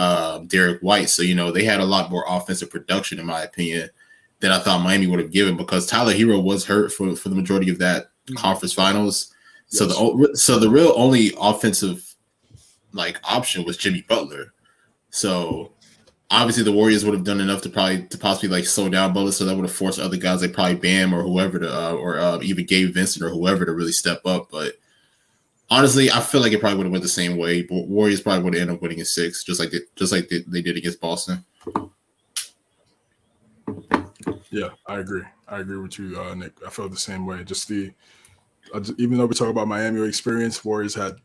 uh, 0.00 0.38
Derrick 0.46 0.80
White. 0.80 1.10
So, 1.10 1.22
you 1.22 1.34
know, 1.34 1.52
they 1.52 1.62
had 1.62 1.80
a 1.80 1.84
lot 1.84 2.10
more 2.10 2.24
offensive 2.26 2.70
production, 2.70 3.18
in 3.18 3.26
my 3.26 3.42
opinion, 3.42 3.90
than 4.40 4.50
I 4.50 4.58
thought 4.58 4.82
Miami 4.82 5.06
would 5.06 5.20
have 5.20 5.30
given 5.30 5.58
because 5.58 5.86
Tyler 5.86 6.14
Herro 6.14 6.42
was 6.42 6.64
hurt 6.64 6.90
for, 6.90 7.14
for 7.14 7.28
the 7.28 7.34
majority 7.34 7.70
of 7.70 7.78
that 7.80 8.04
mm-hmm. 8.04 8.36
conference 8.36 8.72
finals. 8.72 9.34
Yes. 9.68 9.78
So 9.78 9.86
the 9.86 10.36
so 10.36 10.58
the 10.58 10.70
real 10.70 10.94
only 10.96 11.32
offensive 11.38 12.14
like 12.92 13.20
option 13.24 13.64
was 13.64 13.76
Jimmy 13.76 14.02
Butler. 14.08 14.54
So 15.10 15.72
obviously 16.30 16.64
the 16.64 16.72
Warriors 16.72 17.04
would 17.04 17.14
have 17.14 17.24
done 17.24 17.40
enough 17.42 17.60
to 17.62 17.68
probably 17.68 18.04
to 18.06 18.16
possibly 18.16 18.48
like 18.48 18.64
slow 18.64 18.88
down 18.88 19.12
Butler, 19.12 19.32
so 19.32 19.44
that 19.44 19.54
would 19.54 19.66
have 19.66 19.76
forced 19.76 20.00
other 20.00 20.16
guys 20.16 20.40
like 20.40 20.54
probably 20.54 20.76
Bam 20.76 21.12
or 21.12 21.22
whoever 21.22 21.58
to 21.58 21.70
uh, 21.70 21.92
or 21.92 22.18
uh, 22.18 22.38
even 22.40 22.64
Gabe 22.64 22.94
Vincent 22.94 23.22
or 23.22 23.28
whoever 23.28 23.66
to 23.66 23.72
really 23.72 23.92
step 23.92 24.22
up. 24.24 24.48
But 24.50 24.76
honestly, 25.70 26.10
I 26.10 26.20
feel 26.20 26.40
like 26.40 26.52
it 26.52 26.60
probably 26.60 26.78
would 26.78 26.86
have 26.86 26.92
went 26.92 27.02
the 27.02 27.08
same 27.08 27.36
way. 27.36 27.62
But 27.62 27.88
Warriors 27.88 28.20
probably 28.20 28.42
would 28.42 28.54
have 28.54 28.62
ended 28.62 28.76
up 28.76 28.82
winning 28.82 28.98
in 28.98 29.04
six, 29.04 29.44
just 29.44 29.60
like 29.60 29.70
they, 29.70 29.80
just 29.96 30.12
like 30.12 30.28
they, 30.28 30.40
they 30.46 30.62
did 30.62 30.76
against 30.76 31.00
Boston. 31.00 31.44
Yeah, 34.50 34.70
I 34.86 34.98
agree. 34.98 35.22
I 35.48 35.60
agree 35.60 35.78
with 35.78 35.98
you, 35.98 36.20
uh, 36.20 36.34
Nick. 36.34 36.52
I 36.66 36.70
felt 36.70 36.90
the 36.90 36.96
same 36.96 37.24
way. 37.24 37.44
Just 37.44 37.68
the 37.68 37.92
uh, 38.74 38.82
even 38.98 39.18
though 39.18 39.26
we 39.26 39.34
talk 39.34 39.48
about 39.48 39.68
Miami 39.68 40.06
experience, 40.06 40.64
Warriors 40.64 40.94
had 40.94 41.16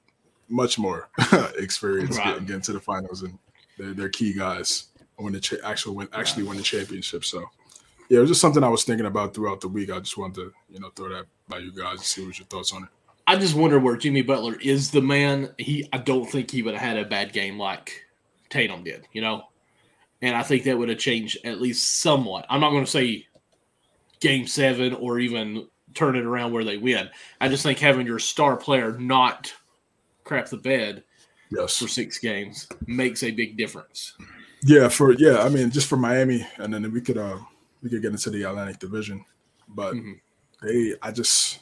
much 0.48 0.78
more 0.78 1.10
experience 1.58 2.18
right. 2.18 2.28
getting, 2.28 2.46
getting, 2.46 2.62
to 2.62 2.74
the 2.74 2.80
finals, 2.80 3.24
and 3.24 3.38
they're, 3.78 3.94
they're 3.94 4.10
key 4.10 4.34
guys. 4.34 4.88
win 5.18 5.34
the 5.34 5.40
cha- 5.40 5.56
actual 5.64 5.96
win 5.96 6.08
actually 6.14 6.44
win 6.44 6.58
the 6.58 6.64
championship. 6.64 7.26
So 7.26 7.44
yeah, 8.10 8.20
it 8.20 8.22
was 8.22 8.30
just 8.30 8.42
something 8.42 8.64
I 8.64 8.70
was 8.70 8.84
thinking 8.84 9.08
about 9.08 9.34
throughout 9.34 9.62
the 9.62 9.68
week. 9.68 9.92
I 9.92 10.00
just 10.00 10.18
wanted 10.18 10.36
to 10.36 10.54
you 10.70 10.80
know 10.80 10.92
throw 10.96 11.10
that 11.10 11.26
by 11.48 11.60
you 11.60 11.72
guys 11.72 11.98
and 11.98 12.02
see 12.02 12.26
what 12.26 12.38
your 12.38 12.46
thoughts 12.48 12.74
on 12.74 12.84
it. 12.84 12.90
I 13.28 13.38
just 13.38 13.56
wonder 13.56 13.80
where 13.80 13.98
Jimmy 13.98 14.22
Butler 14.22 14.56
is 14.62 14.92
the 14.92 15.02
man. 15.02 15.50
He 15.58 15.88
I 15.92 15.98
don't 15.98 16.30
think 16.30 16.52
he 16.52 16.62
would 16.62 16.76
have 16.76 16.84
had 16.84 16.98
a 16.98 17.10
bad 17.10 17.34
game 17.34 17.58
like 17.58 18.06
Tatum 18.50 18.84
did, 18.84 19.08
you 19.14 19.22
know. 19.22 19.44
And 20.22 20.36
I 20.36 20.44
think 20.44 20.64
that 20.64 20.78
would 20.78 20.90
have 20.90 20.98
changed 21.00 21.38
at 21.44 21.62
least 21.62 22.02
somewhat. 22.02 22.46
I'm 22.50 22.62
not 22.62 22.70
going 22.72 22.86
to 22.86 22.90
say 22.92 23.28
game 24.20 24.48
seven 24.48 24.94
or 24.94 25.20
even 25.20 25.68
turn 25.94 26.16
it 26.16 26.26
around 26.26 26.52
where 26.54 26.64
they 26.64 26.78
win. 26.78 27.10
I 27.42 27.48
just 27.48 27.64
think 27.64 27.80
having 27.80 28.06
your 28.08 28.20
star 28.20 28.58
player 28.58 28.98
not 28.98 29.54
crap 30.24 30.48
the 30.50 30.58
bed 30.58 31.04
Yes. 31.52 31.78
for 31.78 31.88
six 31.88 32.18
games 32.18 32.68
makes 32.88 33.22
a 33.24 33.32
big 33.32 33.56
difference. 33.56 34.14
Yeah, 34.64 34.88
for 34.88 35.14
yeah, 35.14 35.40
I 35.44 35.50
mean 35.50 35.70
just 35.70 35.88
for 35.88 35.96
Miami, 35.98 36.46
and 36.58 36.74
then 36.74 36.92
we 36.92 37.02
could 37.02 37.18
uh 37.20 37.38
we 37.84 37.90
could 37.90 38.02
get 38.02 38.12
into 38.12 38.32
the 38.32 38.44
Atlantic 38.44 38.80
Division, 38.80 39.24
but 39.70 39.94
Mhm. 39.94 40.20
they 40.64 40.96
I 41.04 41.12
just 41.12 41.60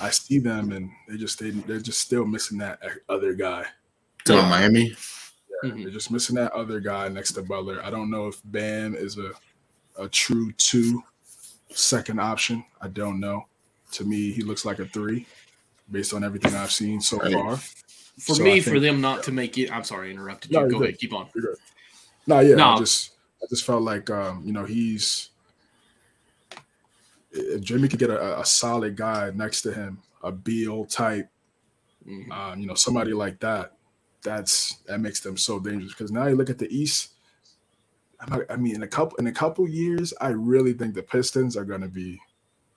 I 0.00 0.10
see 0.10 0.38
them 0.38 0.72
and 0.72 0.90
they 1.08 1.16
just 1.16 1.38
they 1.38 1.50
they're 1.50 1.80
just 1.80 2.00
still 2.00 2.24
missing 2.24 2.58
that 2.58 2.80
other 3.08 3.32
guy. 3.34 3.64
So 4.26 4.36
Miami. 4.42 4.94
Mhm. 5.64 5.82
They're 5.84 5.92
just 5.92 6.10
missing 6.10 6.34
that 6.36 6.52
other 6.52 6.80
guy 6.80 7.08
next 7.08 7.32
to 7.32 7.42
Butler. 7.42 7.80
I 7.84 7.90
don't 7.90 8.10
know 8.10 8.26
if 8.26 8.40
Bam 8.44 8.94
is 8.96 9.16
a 9.18 9.32
a 9.96 10.08
true 10.08 10.52
two 10.52 11.02
second 11.70 12.18
option. 12.20 12.64
I 12.80 12.88
don't 12.88 13.20
know. 13.20 13.46
To 13.92 14.04
me, 14.04 14.32
he 14.32 14.42
looks 14.42 14.64
like 14.64 14.78
a 14.78 14.86
three 14.86 15.26
based 15.90 16.14
on 16.14 16.24
everything 16.24 16.54
I've 16.54 16.72
seen 16.72 17.00
so 17.00 17.18
Right. 17.18 17.32
far. 17.32 17.56
For 18.18 18.34
So 18.34 18.42
me, 18.42 18.56
I 18.56 18.60
for 18.60 18.80
them 18.80 19.00
not 19.00 19.22
to 19.24 19.32
make 19.32 19.56
it, 19.58 19.70
I'm 19.70 19.84
sorry, 19.84 20.08
I 20.08 20.12
interrupted 20.12 20.50
you. 20.50 20.58
No, 20.60 20.68
Go 20.68 20.76
you're 20.78 20.84
ahead, 20.84 20.98
keep 20.98 21.12
on. 21.12 21.28
No, 22.26 22.40
yeah, 22.40 22.54
I 22.54 22.56
No. 22.74 22.78
just 22.78 23.10
I 23.42 23.46
just 23.50 23.64
felt 23.64 23.82
like 23.82 24.08
um, 24.10 24.42
you 24.44 24.52
know, 24.52 24.64
he's 24.64 25.30
if 27.32 27.60
Jimmy 27.62 27.88
could 27.88 27.98
get 27.98 28.10
a, 28.10 28.40
a 28.40 28.44
solid 28.44 28.96
guy 28.96 29.30
next 29.34 29.62
to 29.62 29.72
him, 29.72 30.02
a 30.22 30.30
Beal 30.32 30.84
type, 30.84 31.28
Mhm. 32.06 32.30
um, 32.32 32.60
you 32.60 32.66
know, 32.66 32.74
somebody 32.74 33.12
like 33.12 33.38
that, 33.40 33.72
that's 34.22 34.76
that 34.86 35.00
makes 35.00 35.20
them 35.20 35.36
so 35.36 35.58
dangerous. 35.60 35.92
Because 35.92 36.10
now 36.12 36.26
you 36.26 36.34
look 36.36 36.50
at 36.50 36.58
the 36.58 36.68
East. 36.76 37.10
I'm 38.20 38.30
not- 38.38 38.50
I 38.50 38.56
mean, 38.56 38.74
in 38.76 38.82
a 38.82 38.88
couple 38.88 39.16
in 39.18 39.26
a 39.26 39.32
couple 39.32 39.68
years, 39.68 40.12
I 40.20 40.28
really 40.28 40.72
think 40.72 40.94
the 40.94 41.02
Pistons 41.02 41.56
are 41.56 41.64
going 41.64 41.80
to 41.80 41.88
be. 41.88 42.20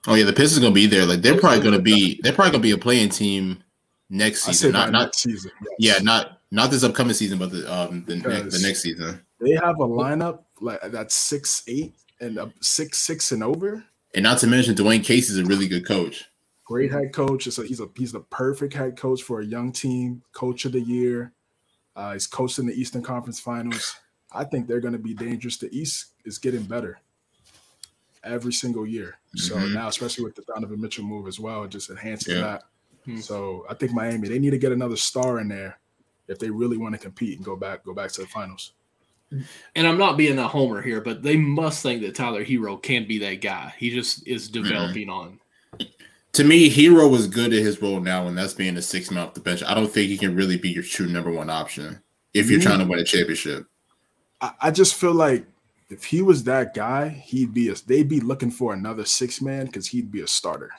Oh 0.08 0.14
yeah, 0.14 0.24
the 0.24 0.32
Pistons 0.32 0.58
are 0.58 0.62
gonna 0.62 0.74
be 0.74 0.86
there. 0.86 1.04
Like 1.04 1.22
they're 1.22 1.38
probably 1.38 1.60
gonna 1.62 1.80
be. 1.80 2.20
They're 2.22 2.32
probably 2.32 2.52
gonna 2.52 2.62
be 2.62 2.70
a 2.72 2.78
playing 2.78 3.08
team 3.10 3.62
next 4.08 4.44
I 4.44 4.52
say 4.52 4.52
season. 4.52 4.72
Not 4.72 4.92
not 4.92 5.02
next 5.06 5.18
season. 5.22 5.50
yeah, 5.80 5.98
not 6.02 6.40
not 6.52 6.70
this 6.70 6.84
upcoming 6.84 7.14
season, 7.14 7.38
but 7.38 7.50
the 7.50 7.72
um 7.72 8.04
the, 8.06 8.16
ne- 8.16 8.42
the 8.42 8.60
next 8.62 8.82
season. 8.82 9.20
they 9.40 9.52
have 9.52 9.80
a 9.80 9.86
lineup 9.86 10.44
like 10.60 10.80
that's 10.92 11.14
six 11.14 11.64
eight 11.66 11.94
and 12.20 12.38
uh, 12.38 12.46
six 12.60 12.98
six 12.98 13.32
and 13.32 13.42
over. 13.42 13.84
And 14.14 14.22
not 14.22 14.38
to 14.38 14.46
mention 14.46 14.74
Dwane 14.74 15.04
Casey's 15.04 15.38
a 15.38 15.44
really 15.44 15.68
good 15.68 15.86
coach. 15.86 16.24
Great 16.64 16.90
head 16.90 17.12
coach. 17.12 17.46
It's 17.46 17.58
a, 17.58 17.64
he's 17.64 17.80
a 17.80 17.88
he's 17.96 18.12
the 18.12 18.20
perfect 18.20 18.74
head 18.74 18.96
coach 18.96 19.22
for 19.22 19.40
a 19.40 19.44
young 19.44 19.72
team. 19.72 20.22
Coach 20.32 20.64
of 20.64 20.72
the 20.72 20.80
year. 20.80 21.32
Uh, 21.94 22.12
he's 22.14 22.26
coached 22.26 22.58
in 22.58 22.66
the 22.66 22.72
Eastern 22.74 23.02
Conference 23.02 23.38
Finals. 23.40 23.96
I 24.32 24.44
think 24.44 24.66
they're 24.66 24.80
going 24.80 24.92
to 24.92 24.98
be 24.98 25.14
dangerous. 25.14 25.56
The 25.56 25.74
East 25.76 26.06
is 26.24 26.38
getting 26.38 26.62
better 26.64 26.98
every 28.24 28.52
single 28.52 28.84
year. 28.86 29.16
So 29.36 29.54
Mhm. 29.56 29.74
now, 29.74 29.88
especially 29.88 30.24
with 30.24 30.34
the 30.34 30.42
Donovan 30.42 30.80
Mitchell 30.80 31.04
move 31.04 31.28
as 31.28 31.38
well, 31.38 31.66
just 31.68 31.90
enhancing 31.90 32.34
Yeah. 32.36 32.40
that. 32.40 32.62
Hmm. 33.04 33.18
So 33.20 33.64
I 33.70 33.74
think 33.74 33.92
Miami 33.92 34.28
they 34.28 34.38
need 34.40 34.50
to 34.50 34.58
get 34.58 34.72
another 34.72 34.96
star 34.96 35.38
in 35.38 35.46
there 35.48 35.78
if 36.26 36.38
they 36.40 36.50
really 36.50 36.76
want 36.76 36.94
to 36.94 36.98
compete 37.00 37.36
and 37.36 37.44
go 37.44 37.54
back 37.54 37.84
go 37.84 37.94
back 37.94 38.10
to 38.12 38.22
the 38.22 38.26
finals. 38.26 38.72
And 39.30 39.86
I'm 39.86 39.98
not 39.98 40.16
being 40.16 40.38
a 40.38 40.46
homer 40.46 40.80
here, 40.80 41.00
but 41.00 41.22
they 41.22 41.36
must 41.36 41.82
think 41.82 42.00
that 42.02 42.14
Tyler 42.14 42.44
Herro 42.44 42.80
can 42.80 43.06
be 43.06 43.18
that 43.18 43.40
guy. 43.40 43.74
He 43.76 43.90
just 43.90 44.26
is 44.26 44.48
developing 44.48 45.08
on. 45.10 45.40
To 46.32 46.44
me, 46.44 46.70
Herro 46.70 47.10
was 47.10 47.26
good 47.26 47.52
at 47.52 47.58
his 47.62 47.80
role 47.82 47.98
now, 48.00 48.26
and 48.28 48.36
that's 48.38 48.54
being 48.54 48.76
a 48.76 48.82
six 48.82 49.10
man 49.10 49.26
off 49.26 49.34
the 49.34 49.40
bench. 49.40 49.62
I 49.64 49.74
don't 49.74 49.90
think 49.90 50.08
he 50.08 50.18
can 50.18 50.36
really 50.36 50.56
be 50.58 50.68
your 50.70 50.82
true 50.84 51.06
number 51.06 51.30
one 51.30 51.50
option 51.50 52.00
if 52.34 52.48
you're 52.50 52.58
Me- 52.60 52.64
trying 52.64 52.78
to 52.80 52.84
win 52.84 52.98
a 52.98 53.04
championship. 53.04 53.66
I, 54.40 54.52
I 54.62 54.70
just 54.70 54.94
feel 54.94 55.14
like 55.14 55.44
if 55.90 56.04
he 56.04 56.20
was 56.22 56.44
that 56.44 56.74
guy, 56.74 57.08
he'd 57.08 57.54
be 57.54 57.70
a 57.70 57.74
they'd 57.86 58.08
be 58.08 58.20
looking 58.20 58.50
for 58.50 58.74
another 58.74 59.04
six 59.04 59.40
man 59.42 59.66
because 59.66 59.86
he'd 59.86 60.10
be 60.12 60.20
a 60.20 60.26
starter. 60.26 60.70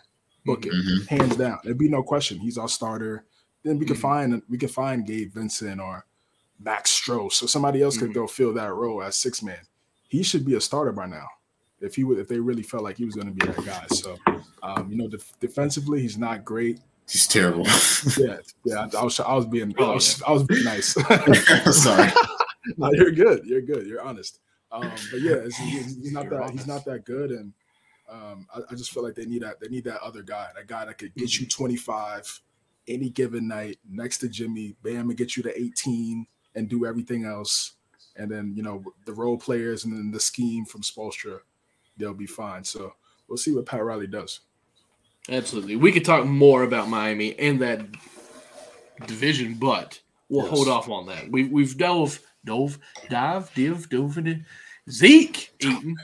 Book 0.45 0.65
it, 0.65 0.73
Mhm. 0.73 1.07
hands 1.07 1.35
down. 1.35 1.59
There'd 1.63 1.77
be 1.77 1.89
no 1.89 2.03
question. 2.03 2.39
He's 2.39 2.57
our 2.57 2.69
starter. 2.69 3.25
Then 3.63 3.77
we 3.79 3.85
could 3.85 3.97
Mhm. 3.97 4.01
find 4.01 4.41
we 4.49 4.57
could 4.57 4.71
find 4.71 5.05
Gabe 5.05 5.33
Vincent 5.33 5.81
or 5.81 6.05
Max 6.59 6.91
Strus, 6.91 7.33
so 7.33 7.45
somebody 7.45 7.81
else 7.81 7.97
could 7.97 8.09
Mhm. 8.11 8.15
go 8.15 8.27
fill 8.27 8.53
that 8.53 8.73
role 8.73 9.01
as 9.03 9.15
six 9.15 9.41
man. 9.43 9.59
He 10.07 10.23
should 10.23 10.45
be 10.45 10.55
a 10.55 10.61
starter 10.61 10.91
by 10.91 11.05
now. 11.07 11.27
If 11.79 11.95
he 11.95 12.03
would, 12.03 12.17
if 12.17 12.27
they 12.27 12.39
really 12.39 12.63
felt 12.63 12.83
like 12.83 12.97
he 12.97 13.05
was 13.05 13.13
going 13.13 13.27
to 13.27 13.33
be 13.33 13.45
that 13.45 13.63
guy. 13.65 13.85
So, 13.95 14.17
um, 14.63 14.89
you 14.91 14.97
know, 14.97 15.07
def- 15.07 15.31
defensively, 15.39 16.01
he's 16.01 16.17
not 16.17 16.43
great. 16.43 16.79
He's 17.07 17.27
terrible. 17.27 17.65
Yeah, 18.17 18.37
yeah. 18.65 18.87
I, 18.93 18.99
I 18.99 19.03
was, 19.03 19.19
I 19.19 19.33
was 19.35 19.45
being, 19.45 19.73
I 19.79 19.93
was, 19.93 20.21
I 20.23 20.31
was 20.31 20.43
being 20.43 20.63
nice. 20.63 20.87
Sorry. 21.83 22.11
no, 22.77 22.91
you're 22.93 23.11
good. 23.11 23.45
You're 23.45 23.61
good. 23.61 23.85
You're 23.85 24.01
honest. 24.01 24.39
Um, 24.71 24.89
but 25.11 25.21
yeah, 25.21 25.43
he's, 25.43 25.57
he's 25.97 26.11
not 26.11 26.29
that 26.29 26.49
he's 26.51 26.67
not 26.67 26.83
that 26.85 27.05
good, 27.05 27.31
and 27.31 27.53
um, 28.09 28.45
I, 28.53 28.59
I 28.71 28.75
just 28.75 28.91
feel 28.91 29.01
like 29.03 29.15
they 29.15 29.25
need 29.25 29.41
that 29.43 29.59
they 29.61 29.69
need 29.69 29.85
that 29.85 30.01
other 30.01 30.23
guy, 30.23 30.49
that 30.55 30.67
guy 30.67 30.83
that 30.85 30.97
could 30.97 31.15
get 31.15 31.39
you 31.39 31.47
25 31.47 32.41
any 32.87 33.09
given 33.09 33.47
night 33.47 33.77
next 33.89 34.17
to 34.19 34.27
Jimmy, 34.29 34.75
Bam, 34.83 35.09
and 35.09 35.17
get 35.17 35.37
you 35.37 35.43
to 35.43 35.57
18 35.61 36.25
and 36.57 36.67
do 36.67 36.85
everything 36.85 37.23
else, 37.23 37.73
and 38.17 38.29
then 38.29 38.53
you 38.55 38.63
know 38.63 38.83
the 39.05 39.13
role 39.13 39.37
players 39.37 39.85
and 39.85 39.93
then 39.93 40.11
the 40.11 40.19
scheme 40.19 40.65
from 40.65 40.81
Spoelstra, 40.81 41.39
they'll 41.97 42.13
be 42.13 42.25
fine. 42.25 42.63
So 42.63 42.93
we'll 43.27 43.37
see 43.37 43.53
what 43.53 43.65
Pat 43.65 43.83
Riley 43.83 44.07
does. 44.07 44.41
Absolutely. 45.29 45.75
We 45.75 45.91
could 45.91 46.05
talk 46.05 46.25
more 46.25 46.63
about 46.63 46.89
Miami 46.89 47.37
and 47.37 47.61
that 47.61 47.81
division, 49.05 49.55
but 49.55 49.99
we'll 50.29 50.45
Yes. 50.45 50.49
hold 50.53 50.67
off 50.67 50.89
on 50.89 51.05
that. 51.07 51.29
We, 51.29 51.45
we've 51.45 51.77
dove, 51.77 52.19
dove, 52.45 52.79
dive, 53.09 53.53
div, 53.53 53.89
dove 53.89 54.17
into 54.17 54.39
Zeke 54.89 55.51
Eaton. 55.59 55.95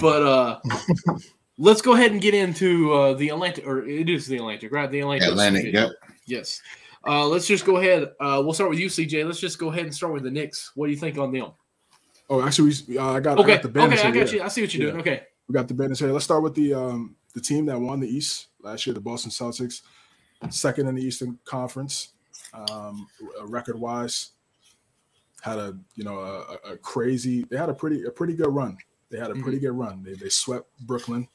But 0.00 0.22
uh, 0.22 0.60
let's 1.58 1.82
go 1.82 1.94
ahead 1.94 2.12
and 2.12 2.20
get 2.20 2.34
into 2.34 2.92
uh, 2.92 3.14
the 3.14 3.30
Atlantic, 3.30 3.66
or 3.66 3.84
it 3.84 4.08
is 4.08 4.26
the 4.26 4.36
Atlantic, 4.36 4.72
right? 4.72 4.90
The 4.90 5.00
Atlantic. 5.00 5.28
Atlantic. 5.28 5.74
Yep. 5.74 5.90
Yes. 6.26 6.62
Uh, 7.06 7.26
let's 7.26 7.46
just 7.46 7.64
go 7.64 7.76
ahead. 7.78 8.04
Uh, 8.20 8.40
we'll 8.44 8.52
start 8.52 8.70
with 8.70 8.78
you, 8.78 8.86
CJ. 8.86 9.26
Let's 9.26 9.40
just 9.40 9.58
go 9.58 9.70
ahead 9.70 9.84
and 9.84 9.94
start 9.94 10.12
with 10.12 10.22
the 10.22 10.30
Knicks. 10.30 10.72
What 10.74 10.86
do 10.86 10.92
you 10.92 10.98
think 10.98 11.18
on 11.18 11.32
them? 11.32 11.52
Oh, 12.30 12.42
actually, 12.46 12.72
we, 12.88 12.98
uh, 12.98 13.12
I 13.12 13.20
got 13.20 13.38
I 13.38 13.42
Okay. 13.42 13.54
got 13.54 13.62
the 13.62 13.68
banners 13.68 13.98
Okay. 13.98 14.08
I 14.08 14.10
got 14.12 14.26
yeah. 14.28 14.34
you. 14.34 14.42
I 14.42 14.48
see 14.48 14.60
what 14.62 14.74
you're 14.74 14.90
doing. 14.90 15.00
Okay. 15.00 15.22
We 15.48 15.52
got 15.52 15.68
the 15.68 15.74
banners 15.74 15.98
here. 15.98 16.12
Let's 16.12 16.24
start 16.24 16.42
with 16.42 16.54
the 16.54 16.72
um 16.74 17.16
the 17.34 17.40
team 17.40 17.66
that 17.66 17.78
won 17.80 18.00
the 18.00 18.08
East 18.08 18.48
last 18.62 18.86
year, 18.86 18.94
the 18.94 19.00
Boston 19.00 19.30
Celtics, 19.30 19.82
second 20.50 20.86
in 20.86 20.94
the 20.94 21.02
Eastern 21.02 21.38
Conference, 21.44 22.12
um, 22.68 23.06
record 23.44 23.78
wise. 23.78 24.30
Had 25.42 25.58
a 25.58 25.76
you 25.96 26.04
know 26.04 26.20
a, 26.20 26.72
a 26.72 26.76
crazy. 26.76 27.44
They 27.50 27.56
had 27.56 27.68
a 27.68 27.74
pretty 27.74 28.04
a 28.04 28.10
pretty 28.10 28.34
good 28.34 28.54
run. 28.54 28.78
They 29.10 29.18
had 29.18 29.30
a 29.30 29.34
pretty 29.34 29.58
good 29.58 29.72
run. 29.72 30.02
They 30.04 30.14
they 30.14 30.28
swept 30.28 30.68
Brooklyn. 30.86 31.28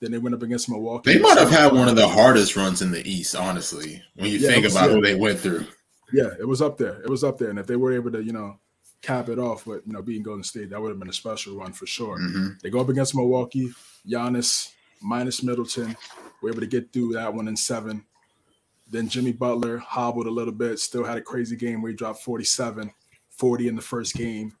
Then 0.00 0.12
they 0.12 0.18
went 0.18 0.34
up 0.34 0.42
against 0.42 0.68
Milwaukee. 0.68 1.14
They 1.14 1.18
might 1.18 1.38
have 1.38 1.50
had 1.50 1.72
one 1.72 1.88
of 1.88 1.96
the 1.96 2.06
hardest 2.08 2.54
runs 2.56 2.82
in 2.82 2.92
the 2.92 3.06
East, 3.08 3.34
honestly, 3.34 4.00
when 4.14 4.30
you 4.30 4.38
Yeah, 4.38 4.48
think 4.50 4.64
was- 4.64 4.74
about 4.74 4.90
yeah. 4.90 4.96
who 4.96 5.02
they 5.02 5.14
went 5.16 5.38
through. 5.40 5.64
Yeah, 6.12 6.30
it 6.38 6.46
was 6.46 6.62
up 6.62 6.78
there. 6.78 7.00
It 7.02 7.10
was 7.10 7.24
up 7.24 7.36
there. 7.38 7.50
And 7.50 7.58
if 7.58 7.66
they 7.66 7.76
were 7.76 7.92
able 7.92 8.10
to, 8.12 8.22
you 8.22 8.32
know, 8.32 8.58
cap 9.02 9.28
it 9.28 9.38
off 9.38 9.66
with, 9.66 9.82
you 9.86 9.92
know, 9.92 10.00
being 10.02 10.22
Golden 10.22 10.42
State, 10.44 10.70
that 10.70 10.80
would 10.80 10.88
have 10.88 10.98
been 10.98 11.08
a 11.08 11.12
special 11.12 11.56
run 11.58 11.72
for 11.72 11.86
sure. 11.86 12.18
Mhm. 12.18 12.60
They 12.60 12.70
go 12.70 12.80
up 12.80 12.88
against 12.88 13.14
Milwaukee, 13.14 13.72
Giannis 14.08 14.70
minus 15.02 15.42
Middleton. 15.42 15.96
We're 16.40 16.50
able 16.50 16.60
to 16.60 16.66
get 16.66 16.92
through 16.92 17.12
that 17.14 17.34
one 17.34 17.46
in 17.48 17.56
seven. 17.56 18.04
Then 18.90 19.08
Jimmy 19.08 19.32
Butler 19.32 19.78
hobbled 19.78 20.26
a 20.26 20.30
little 20.30 20.52
bit, 20.54 20.78
still 20.78 21.04
had 21.04 21.18
a 21.18 21.22
crazy 21.22 21.56
game 21.56 21.82
where 21.82 21.90
he 21.90 21.96
dropped 21.96 22.22
47, 22.22 22.90
40 23.30 23.68
in 23.68 23.76
the 23.76 23.82
first 23.82 24.14
game. 24.14 24.54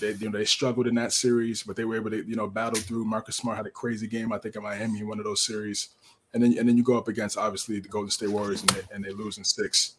They, 0.00 0.12
you 0.12 0.30
know, 0.30 0.38
they 0.38 0.44
struggled 0.44 0.86
in 0.86 0.94
that 0.96 1.12
series, 1.12 1.62
but 1.62 1.76
they 1.76 1.84
were 1.84 1.96
able 1.96 2.10
to, 2.10 2.26
you 2.26 2.36
know, 2.36 2.46
battle 2.46 2.80
through. 2.80 3.04
Marcus 3.04 3.36
Smart 3.36 3.56
had 3.56 3.66
a 3.66 3.70
crazy 3.70 4.06
game, 4.06 4.32
I 4.32 4.38
think, 4.38 4.56
in 4.56 4.62
Miami 4.62 5.00
in 5.00 5.08
one 5.08 5.18
of 5.18 5.24
those 5.24 5.42
series. 5.42 5.90
And 6.34 6.42
then 6.42 6.56
and 6.58 6.68
then 6.68 6.76
you 6.76 6.82
go 6.82 6.96
up 6.96 7.08
against 7.08 7.36
obviously 7.36 7.78
the 7.80 7.88
Golden 7.88 8.10
State 8.10 8.30
Warriors 8.30 8.62
and 8.62 8.70
they, 8.70 8.82
and 8.94 9.04
they 9.04 9.12
lose 9.12 9.38
in 9.38 9.44
six. 9.44 9.96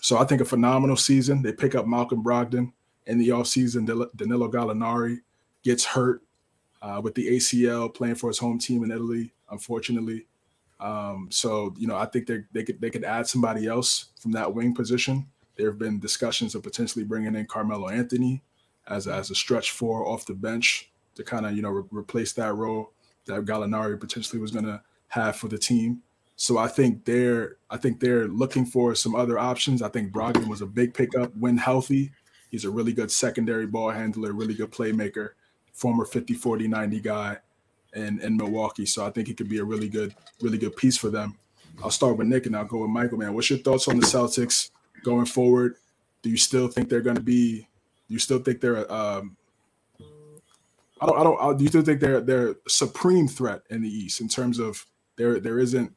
So 0.00 0.18
I 0.18 0.24
think 0.24 0.40
a 0.40 0.44
phenomenal 0.44 0.96
season. 0.96 1.42
They 1.42 1.52
pick 1.52 1.74
up 1.74 1.86
Malcolm 1.86 2.22
Brogdon 2.22 2.72
in 3.06 3.18
the 3.18 3.28
offseason. 3.28 3.86
Dan- 3.86 4.08
Danilo 4.16 4.50
Gallinari 4.50 5.18
gets 5.62 5.84
hurt 5.84 6.22
uh, 6.80 7.00
with 7.02 7.14
the 7.14 7.36
ACL 7.36 7.92
playing 7.92 8.14
for 8.14 8.28
his 8.28 8.38
home 8.38 8.58
team 8.58 8.84
in 8.84 8.90
Italy, 8.90 9.32
unfortunately. 9.50 10.26
Um, 10.80 11.28
so 11.30 11.74
you 11.76 11.86
know, 11.86 11.96
I 11.96 12.06
think 12.06 12.26
they 12.26 12.44
they 12.52 12.62
could 12.62 12.80
they 12.80 12.90
could 12.90 13.04
add 13.04 13.26
somebody 13.26 13.66
else 13.66 14.06
from 14.20 14.32
that 14.32 14.54
wing 14.54 14.74
position. 14.74 15.26
There 15.56 15.66
have 15.66 15.78
been 15.78 15.98
discussions 15.98 16.54
of 16.54 16.62
potentially 16.62 17.04
bringing 17.04 17.34
in 17.34 17.46
Carmelo 17.46 17.88
Anthony 17.88 18.42
as 18.88 19.06
a, 19.06 19.14
as 19.14 19.30
a 19.30 19.34
stretch 19.34 19.70
four 19.70 20.06
off 20.06 20.26
the 20.26 20.34
bench 20.34 20.90
to 21.14 21.22
kind 21.22 21.46
of 21.46 21.54
you 21.54 21.62
know 21.62 21.70
re- 21.70 21.84
replace 21.90 22.32
that 22.34 22.54
role 22.54 22.92
that 23.26 23.44
Gallinari 23.44 23.98
potentially 24.00 24.40
was 24.40 24.50
going 24.50 24.64
to 24.64 24.80
have 25.08 25.36
for 25.36 25.48
the 25.48 25.58
team. 25.58 26.02
So 26.36 26.58
I 26.58 26.68
think 26.68 27.04
they're 27.04 27.56
I 27.70 27.76
think 27.76 28.00
they're 28.00 28.28
looking 28.28 28.64
for 28.64 28.94
some 28.94 29.14
other 29.14 29.38
options. 29.38 29.82
I 29.82 29.88
think 29.88 30.12
Brogdon 30.12 30.48
was 30.48 30.62
a 30.62 30.66
big 30.66 30.94
pickup 30.94 31.36
when 31.36 31.56
healthy. 31.56 32.12
He's 32.50 32.64
a 32.64 32.70
really 32.70 32.92
good 32.92 33.10
secondary 33.10 33.66
ball 33.66 33.90
handler, 33.90 34.32
really 34.32 34.54
good 34.54 34.70
playmaker, 34.70 35.30
former 35.72 36.06
50, 36.06 36.34
40, 36.34 36.66
90 36.66 37.00
guy 37.00 37.36
in, 37.94 38.20
in 38.20 38.36
Milwaukee. 38.36 38.86
So 38.86 39.04
I 39.04 39.10
think 39.10 39.28
he 39.28 39.34
could 39.34 39.48
be 39.48 39.58
a 39.58 39.64
really 39.64 39.88
good, 39.88 40.14
really 40.40 40.58
good 40.58 40.76
piece 40.76 40.96
for 40.96 41.10
them. 41.10 41.36
I'll 41.82 41.90
start 41.90 42.16
with 42.16 42.26
Nick 42.26 42.46
and 42.46 42.56
I'll 42.56 42.64
go 42.64 42.78
with 42.78 42.90
Michael, 42.90 43.18
man. 43.18 43.34
What's 43.34 43.50
your 43.50 43.58
thoughts 43.58 43.86
on 43.88 43.98
the 43.98 44.06
Celtics 44.06 44.70
going 45.04 45.26
forward? 45.26 45.76
Do 46.22 46.30
you 46.30 46.36
still 46.36 46.68
think 46.68 46.88
they're 46.88 47.00
going 47.00 47.16
to 47.16 47.22
be, 47.22 47.67
do 48.08 48.14
you 48.14 48.18
still 48.18 48.38
think 48.38 48.60
they're, 48.60 48.90
um, 48.90 49.36
I 51.00 51.06
don't, 51.06 51.18
I 51.18 51.22
don't, 51.22 51.58
do 51.58 51.64
you 51.64 51.68
still 51.68 51.82
think 51.82 52.00
they're, 52.00 52.20
they're 52.20 52.56
supreme 52.66 53.28
threat 53.28 53.62
in 53.70 53.82
the 53.82 53.88
East 53.88 54.20
in 54.20 54.28
terms 54.28 54.58
of 54.58 54.84
there, 55.16 55.38
there 55.38 55.58
isn't, 55.58 55.92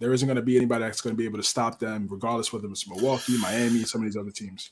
there 0.00 0.12
isn't 0.12 0.26
going 0.26 0.36
to 0.36 0.42
be 0.42 0.56
anybody 0.56 0.84
that's 0.84 1.00
going 1.00 1.14
to 1.14 1.18
be 1.18 1.24
able 1.24 1.38
to 1.38 1.44
stop 1.44 1.78
them, 1.78 2.08
regardless 2.10 2.52
whether 2.52 2.68
it's 2.68 2.88
Milwaukee, 2.88 3.38
Miami, 3.38 3.84
some 3.84 4.02
of 4.02 4.06
these 4.06 4.16
other 4.16 4.30
teams. 4.30 4.70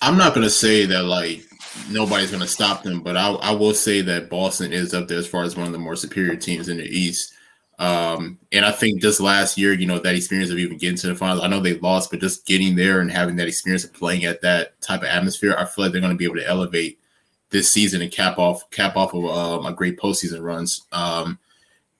I'm 0.00 0.16
not 0.16 0.34
going 0.34 0.44
to 0.44 0.50
say 0.50 0.86
that 0.86 1.04
like 1.04 1.42
nobody's 1.90 2.30
going 2.30 2.42
to 2.42 2.46
stop 2.48 2.82
them, 2.82 3.00
but 3.00 3.16
I, 3.16 3.30
I 3.30 3.50
will 3.52 3.74
say 3.74 4.00
that 4.02 4.30
Boston 4.30 4.72
is 4.72 4.94
up 4.94 5.08
there 5.08 5.18
as 5.18 5.26
far 5.26 5.42
as 5.42 5.56
one 5.56 5.66
of 5.66 5.72
the 5.72 5.78
more 5.78 5.96
superior 5.96 6.36
teams 6.36 6.68
in 6.68 6.76
the 6.76 6.84
East. 6.84 7.33
Um, 7.78 8.38
and 8.52 8.64
I 8.64 8.70
think 8.70 9.02
just 9.02 9.20
last 9.20 9.58
year, 9.58 9.72
you 9.72 9.86
know, 9.86 9.98
that 9.98 10.14
experience 10.14 10.50
of 10.50 10.58
even 10.58 10.78
getting 10.78 10.96
to 10.98 11.08
the 11.08 11.14
finals, 11.14 11.42
I 11.42 11.48
know 11.48 11.60
they 11.60 11.78
lost, 11.78 12.10
but 12.10 12.20
just 12.20 12.46
getting 12.46 12.76
there 12.76 13.00
and 13.00 13.10
having 13.10 13.36
that 13.36 13.48
experience 13.48 13.84
of 13.84 13.92
playing 13.92 14.24
at 14.24 14.42
that 14.42 14.80
type 14.80 15.00
of 15.00 15.08
atmosphere, 15.08 15.56
I 15.58 15.64
feel 15.64 15.84
like 15.84 15.92
they're 15.92 16.00
going 16.00 16.12
to 16.12 16.18
be 16.18 16.24
able 16.24 16.36
to 16.36 16.46
elevate 16.46 17.00
this 17.50 17.70
season 17.70 18.02
and 18.02 18.10
cap 18.10 18.38
off 18.38 18.68
cap 18.70 18.96
off 18.96 19.14
of 19.14 19.24
um, 19.24 19.66
a 19.66 19.72
great 19.72 19.98
postseason 19.98 20.42
runs. 20.42 20.82
Um, 20.92 21.38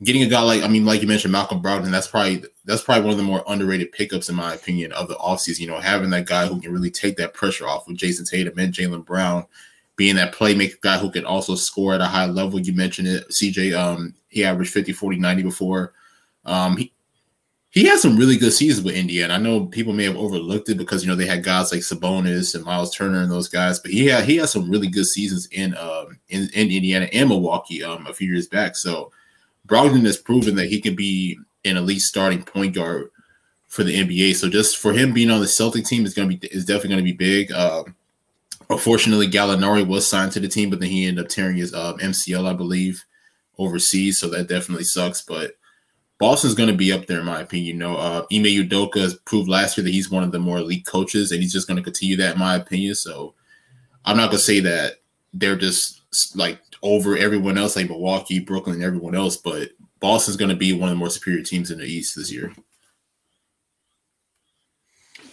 getting 0.02 0.22
a 0.22 0.26
guy 0.26 0.42
like 0.42 0.62
I 0.62 0.68
mean, 0.68 0.84
like 0.84 1.00
you 1.00 1.08
mentioned, 1.08 1.32
Malcolm 1.32 1.62
Brogdon, 1.62 1.90
that's 1.90 2.06
probably 2.06 2.44
that's 2.64 2.82
probably 2.82 3.04
one 3.04 3.12
of 3.12 3.18
the 3.18 3.24
more 3.24 3.44
underrated 3.46 3.92
pickups 3.92 4.28
in 4.28 4.34
my 4.34 4.54
opinion 4.54 4.92
of 4.92 5.08
the 5.08 5.14
offseason. 5.16 5.60
You 5.60 5.68
know, 5.68 5.80
having 5.80 6.10
that 6.10 6.26
guy 6.26 6.46
who 6.46 6.60
can 6.60 6.72
really 6.72 6.90
take 6.90 7.16
that 7.16 7.34
pressure 7.34 7.66
off 7.66 7.86
with 7.86 7.96
Jayson 7.96 8.28
Tatum 8.28 8.58
and 8.58 8.72
Jaylen 8.72 9.04
Brown, 9.04 9.46
being 9.96 10.16
that 10.16 10.34
playmaker 10.34 10.80
guy 10.80 10.98
who 10.98 11.10
can 11.10 11.24
also 11.24 11.54
score 11.54 11.94
at 11.94 12.00
a 12.00 12.06
high 12.06 12.26
level. 12.26 12.60
You 12.60 12.72
mentioned 12.72 13.08
it, 13.08 13.28
CJ. 13.28 13.76
Um, 13.78 14.14
he 14.28 14.44
averaged 14.44 14.72
50, 14.72 14.92
40, 14.92 15.18
90 15.18 15.42
before. 15.42 15.92
Um, 16.44 16.76
he 16.76 16.92
he 17.74 17.86
had 17.86 17.98
some 17.98 18.16
really 18.16 18.36
good 18.36 18.52
seasons 18.52 18.84
with 18.84 18.94
Indiana. 18.94 19.34
I 19.34 19.38
know 19.38 19.66
people 19.66 19.92
may 19.92 20.04
have 20.04 20.16
overlooked 20.16 20.68
it 20.68 20.76
because 20.76 21.02
you 21.02 21.08
know 21.08 21.16
they 21.16 21.26
had 21.26 21.42
guys 21.42 21.72
like 21.72 21.80
Sabonis 21.80 22.54
and 22.54 22.64
Miles 22.64 22.94
Turner 22.94 23.20
and 23.20 23.30
those 23.30 23.48
guys, 23.48 23.80
but 23.80 23.90
he 23.90 24.06
had 24.06 24.24
he 24.24 24.36
had 24.36 24.48
some 24.48 24.70
really 24.70 24.86
good 24.86 25.06
seasons 25.06 25.48
in 25.50 25.76
um 25.76 26.20
in, 26.28 26.48
in 26.54 26.70
Indiana 26.70 27.08
and 27.12 27.28
Milwaukee 27.28 27.82
um 27.82 28.06
a 28.06 28.14
few 28.14 28.30
years 28.30 28.46
back. 28.46 28.76
So 28.76 29.10
Brogdon 29.66 30.04
has 30.06 30.16
proven 30.16 30.54
that 30.54 30.68
he 30.68 30.80
can 30.80 30.94
be 30.94 31.36
an 31.64 31.76
elite 31.76 32.02
starting 32.02 32.44
point 32.44 32.76
guard 32.76 33.10
for 33.66 33.82
the 33.82 34.04
NBA. 34.04 34.36
So 34.36 34.48
just 34.48 34.78
for 34.78 34.92
him 34.92 35.12
being 35.12 35.30
on 35.30 35.40
the 35.40 35.48
Celtic 35.48 35.84
team 35.84 36.06
is 36.06 36.14
to 36.14 36.26
be 36.26 36.46
is 36.46 36.64
definitely 36.64 36.90
going 36.90 37.04
to 37.04 37.12
be 37.12 37.12
big. 37.12 37.50
Um, 37.50 37.96
unfortunately, 38.70 39.28
Gallinari 39.28 39.86
was 39.86 40.06
signed 40.06 40.32
to 40.32 40.40
the 40.40 40.48
team, 40.48 40.70
but 40.70 40.80
then 40.80 40.90
he 40.90 41.06
ended 41.06 41.24
up 41.24 41.30
tearing 41.30 41.56
his 41.56 41.74
um, 41.74 41.98
MCL, 41.98 42.48
I 42.48 42.52
believe, 42.52 43.04
overseas. 43.58 44.18
So 44.18 44.28
that 44.30 44.48
definitely 44.48 44.84
sucks. 44.84 45.22
But 45.22 45.52
Boston's 46.18 46.54
going 46.54 46.68
to 46.68 46.76
be 46.76 46.92
up 46.92 47.06
there, 47.06 47.20
in 47.20 47.26
my 47.26 47.40
opinion. 47.40 47.66
You 47.66 47.74
know, 47.74 47.96
uh, 47.96 48.26
Ime 48.32 48.44
Udoka 48.44 49.00
has 49.00 49.14
proved 49.14 49.48
last 49.48 49.76
year 49.76 49.84
that 49.84 49.90
he's 49.90 50.10
one 50.10 50.24
of 50.24 50.32
the 50.32 50.38
more 50.38 50.58
elite 50.58 50.86
coaches, 50.86 51.32
and 51.32 51.42
he's 51.42 51.52
just 51.52 51.66
going 51.66 51.76
to 51.76 51.82
continue 51.82 52.16
that, 52.16 52.34
in 52.34 52.40
my 52.40 52.56
opinion. 52.56 52.94
So 52.94 53.34
I'm 54.04 54.16
not 54.16 54.30
going 54.30 54.38
to 54.38 54.44
say 54.44 54.60
that 54.60 55.00
they're 55.32 55.56
just 55.56 56.02
like 56.36 56.60
over 56.82 57.16
everyone 57.16 57.58
else, 57.58 57.76
like 57.76 57.88
Milwaukee, 57.88 58.38
Brooklyn, 58.38 58.82
everyone 58.82 59.14
else. 59.14 59.36
But 59.36 59.70
Boston's 60.00 60.36
going 60.36 60.50
to 60.50 60.56
be 60.56 60.72
one 60.72 60.88
of 60.88 60.94
the 60.94 60.98
more 60.98 61.10
superior 61.10 61.42
teams 61.42 61.70
in 61.70 61.78
the 61.78 61.84
East 61.84 62.14
this 62.16 62.32
year. 62.32 62.52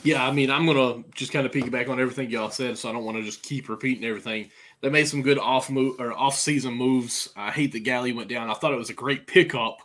Yeah, 0.03 0.25
I 0.25 0.31
mean, 0.31 0.49
I'm 0.49 0.65
gonna 0.65 1.03
just 1.13 1.31
kind 1.31 1.45
of 1.45 1.51
piggyback 1.51 1.89
on 1.89 1.99
everything 1.99 2.29
y'all 2.29 2.49
said, 2.49 2.77
so 2.77 2.89
I 2.89 2.91
don't 2.91 3.03
want 3.03 3.17
to 3.17 3.23
just 3.23 3.43
keep 3.43 3.69
repeating 3.69 4.03
everything. 4.03 4.49
They 4.81 4.89
made 4.89 5.07
some 5.07 5.21
good 5.21 5.37
off 5.37 5.69
move 5.69 5.99
or 5.99 6.13
off 6.13 6.35
season 6.35 6.73
moves. 6.73 7.29
I 7.35 7.51
hate 7.51 7.71
that 7.73 7.83
Galley 7.83 8.11
went 8.11 8.29
down. 8.29 8.49
I 8.49 8.55
thought 8.55 8.73
it 8.73 8.77
was 8.77 8.89
a 8.89 8.95
great 8.95 9.27
pickup. 9.27 9.77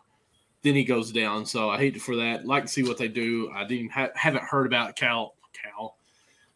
Then 0.63 0.75
he 0.75 0.85
goes 0.85 1.13
down, 1.13 1.45
so 1.45 1.69
I 1.69 1.77
hate 1.77 2.01
for 2.01 2.17
that. 2.17 2.47
Like 2.47 2.65
to 2.65 2.69
see 2.69 2.83
what 2.83 2.97
they 2.97 3.09
do. 3.09 3.51
I 3.55 3.65
didn't 3.65 3.91
ha- 3.91 4.09
haven't 4.15 4.45
heard 4.45 4.67
about 4.67 4.97
Cal 4.97 5.35
Cal 5.53 5.97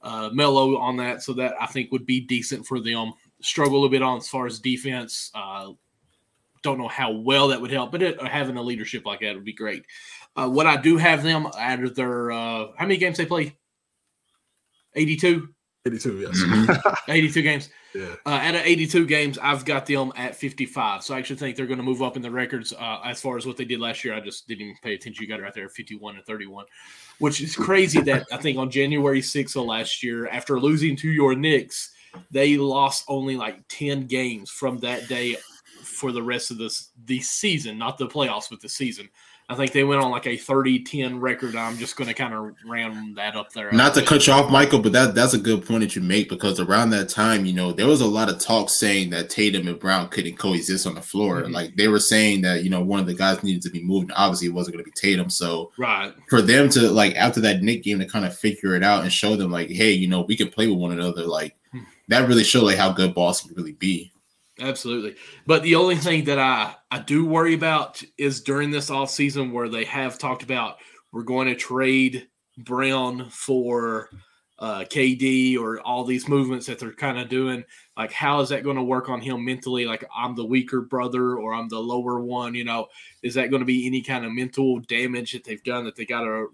uh, 0.03 0.31
Melo 0.33 0.79
on 0.79 0.97
that, 0.97 1.23
so 1.23 1.35
that 1.35 1.55
I 1.61 1.67
think 1.67 1.93
would 1.93 2.07
be 2.07 2.21
decent 2.21 2.67
for 2.67 2.81
them 2.81 3.13
struggle 3.43 3.75
a 3.75 3.77
little 3.77 3.91
bit 3.91 4.03
on 4.03 4.19
as 4.19 4.29
far 4.29 4.47
as 4.47 4.59
defense. 4.59 5.31
Uh, 5.35 5.73
don't 6.63 6.79
know 6.79 6.89
how 6.89 7.11
well 7.11 7.49
that 7.49 7.61
would 7.61 7.71
help, 7.71 7.91
but 7.91 8.03
it, 8.03 8.21
having 8.23 8.57
a 8.57 8.63
leadership 8.63 9.07
like 9.07 9.21
that 9.21 9.35
would 9.35 9.45
be 9.45 9.53
great. 9.53 9.85
Uh, 10.37 10.49
what 10.49 10.67
I 10.67 10.77
do 10.77 10.97
have 10.97 11.23
them 11.23 11.47
out 11.59 11.83
of 11.83 11.95
their 11.95 12.31
uh, 12.31 12.67
how 12.77 12.87
many 12.87 12.97
games 12.97 13.19
they 13.19 13.27
play? 13.27 13.57
82? 14.95 15.49
82, 15.87 16.19
yes. 16.19 16.43
Mm-hmm. 16.43 16.91
82 17.11 17.43
games. 17.43 17.71
Yeah. 17.95 18.15
Uh, 18.27 18.31
out 18.31 18.55
of 18.55 18.61
82 18.63 19.07
games, 19.07 19.39
I've 19.39 19.65
got 19.65 19.87
them 19.87 20.13
at 20.15 20.37
55. 20.37 21.03
So 21.03 21.15
I 21.15 21.19
actually 21.19 21.37
think 21.37 21.57
they're 21.57 21.67
going 21.67 21.79
to 21.79 21.85
move 21.85 22.03
up 22.03 22.17
in 22.17 22.23
the 22.23 22.31
records 22.31 22.73
uh, 22.73 23.01
as 23.05 23.21
far 23.21 23.37
as 23.37 23.47
what 23.47 23.57
they 23.57 23.65
did 23.65 23.81
last 23.81 24.05
year. 24.05 24.15
I 24.15 24.21
just 24.21 24.47
didn't 24.47 24.63
even 24.63 24.77
pay 24.83 24.95
attention. 24.95 25.23
You 25.23 25.29
got 25.29 25.41
it 25.41 25.43
right 25.43 25.55
there, 25.55 25.69
51 25.69 26.17
and 26.17 26.25
31, 26.25 26.67
which 27.19 27.41
is 27.41 27.57
crazy 27.57 28.01
that 28.03 28.27
I 28.31 28.37
think 28.37 28.59
on 28.59 28.71
January 28.71 29.21
6th 29.21 29.57
of 29.57 29.65
last 29.65 30.03
year, 30.03 30.29
after 30.29 30.61
losing 30.61 30.97
to 30.97 31.09
your 31.09 31.35
Knicks, 31.35 31.93
they 32.31 32.57
lost 32.57 33.05
only 33.09 33.37
like 33.37 33.57
10 33.69 34.07
games 34.07 34.51
from 34.51 34.79
that 34.79 35.09
day 35.09 35.37
for 35.83 36.13
the 36.13 36.23
rest 36.23 36.51
of 36.51 36.59
this 36.59 36.91
the 37.05 37.21
season, 37.21 37.79
not 37.79 37.99
the 37.99 38.07
playoffs, 38.07 38.51
but 38.51 38.61
the 38.61 38.69
season. 38.69 39.09
I 39.51 39.57
think 39.57 39.73
they 39.73 39.83
went 39.83 40.01
on 40.01 40.13
like 40.13 40.27
a 40.27 40.37
30-10 40.37 41.21
record. 41.21 41.57
I'm 41.57 41.77
just 41.77 41.97
going 41.97 42.07
to 42.07 42.15
kind 42.15 42.33
of 42.33 42.55
round 42.65 43.17
that 43.17 43.35
up 43.35 43.53
there. 43.53 43.73
Not 43.73 43.95
to 43.95 44.03
cut 44.03 44.25
you 44.25 44.33
off, 44.33 44.49
Michael, 44.49 44.79
but 44.79 44.93
that 44.93 45.17
that's 45.17 45.35
a 45.35 45.39
good 45.39 45.67
point 45.67 45.81
that 45.81 45.97
you 45.97 46.03
make 46.03 46.29
because 46.29 46.61
around 46.61 46.91
that 46.91 47.09
time, 47.09 47.45
you 47.45 47.53
know, 47.53 47.73
there 47.73 47.89
was 47.89 48.01
a 48.01 48.07
lot 48.07 48.31
of 48.31 48.39
talk 48.39 48.71
saying 48.71 49.11
that 49.11 49.29
Tatum 49.29 49.67
and 49.67 49.77
Brown 49.77 50.09
couldn't 50.09 50.39
coexist 50.39 50.87
on 50.87 50.95
the 50.95 51.03
floor. 51.03 51.43
Mm-hmm. 51.43 51.53
Like 51.53 51.75
they 51.75 51.89
were 51.89 51.99
saying 51.99 52.43
that 52.43 52.63
you 52.63 52.71
know 52.71 52.81
one 52.81 53.01
of 53.01 53.07
the 53.07 53.15
guys 53.15 53.43
needed 53.43 53.63
to 53.63 53.71
be 53.71 53.83
moved. 53.83 54.13
Obviously, 54.15 54.47
it 54.47 54.55
wasn't 54.55 54.75
going 54.75 54.85
to 54.85 54.89
be 54.89 54.95
Tatum. 54.95 55.29
So 55.29 55.73
right 55.77 56.15
for 56.29 56.41
them 56.41 56.69
to 56.71 56.89
like 56.89 57.17
after 57.17 57.41
that 57.41 57.61
Knick 57.61 57.83
game 57.83 57.99
to 57.99 58.07
kind 58.07 58.25
of 58.25 58.37
figure 58.37 58.77
it 58.77 58.85
out 58.85 59.03
and 59.03 59.13
show 59.13 59.35
them 59.35 59.51
like, 59.51 59.69
hey, 59.69 59.91
you 59.91 60.07
know, 60.07 60.21
we 60.21 60.37
can 60.37 60.49
play 60.49 60.69
with 60.69 60.79
one 60.79 60.93
another. 60.93 61.27
Like 61.27 61.57
hmm. 61.73 61.81
that 62.07 62.29
really 62.29 62.45
showed 62.45 62.63
like 62.63 62.79
how 62.79 62.93
good 62.93 63.15
Boston 63.15 63.49
can 63.49 63.57
really 63.57 63.73
be. 63.73 64.13
Absolutely. 64.61 65.17
But 65.47 65.63
the 65.63 65.75
only 65.75 65.97
thing 65.97 66.25
that 66.25 66.39
I, 66.39 66.75
I 66.91 66.99
do 66.99 67.25
worry 67.25 67.55
about 67.55 68.03
is 68.19 68.43
during 68.43 68.71
this 68.71 68.91
off 68.91 69.11
season 69.11 69.53
where 69.53 69.69
they 69.69 69.85
have 69.85 70.19
talked 70.19 70.43
about 70.43 70.79
we're 71.13 71.23
going 71.23 71.49
to 71.49 71.55
trade 71.55 72.29
Brown 72.59 73.31
for 73.31 74.11
uh, 74.59 74.85
KD 74.85 75.59
or 75.59 75.81
all 75.81 76.05
these 76.05 76.29
movements 76.29 76.67
that 76.67 76.79
they're 76.79 76.93
kind 76.93 77.19
of 77.19 77.29
doing. 77.29 77.65
Like, 77.97 78.13
how 78.13 78.41
is 78.41 78.51
that 78.51 78.63
going 78.63 78.77
to 78.77 78.83
work 78.83 79.09
on 79.09 79.21
him 79.21 79.45
mentally? 79.45 79.87
Like, 79.87 80.05
I'm 80.15 80.37
the 80.37 80.45
weaker 80.45 80.83
brother 80.83 81.37
or 81.37 81.55
I'm 81.55 81.69
the 81.69 81.81
lower 81.81 82.21
one. 82.21 82.55
You 82.55 82.65
know, 82.65 82.89
is 83.23 83.35
that 83.35 83.51
going 83.51 83.61
to 83.61 83.67
be 83.67 83.87
any 83.87 84.03
kind 84.03 84.25
of 84.25 84.33
mental 84.33 84.81
damage 84.81 85.33
that 85.33 85.45
they've 85.45 85.65
done 85.65 85.85
that 85.85 85.97
they 85.97 86.05
got 86.05 86.21
to 86.21 86.49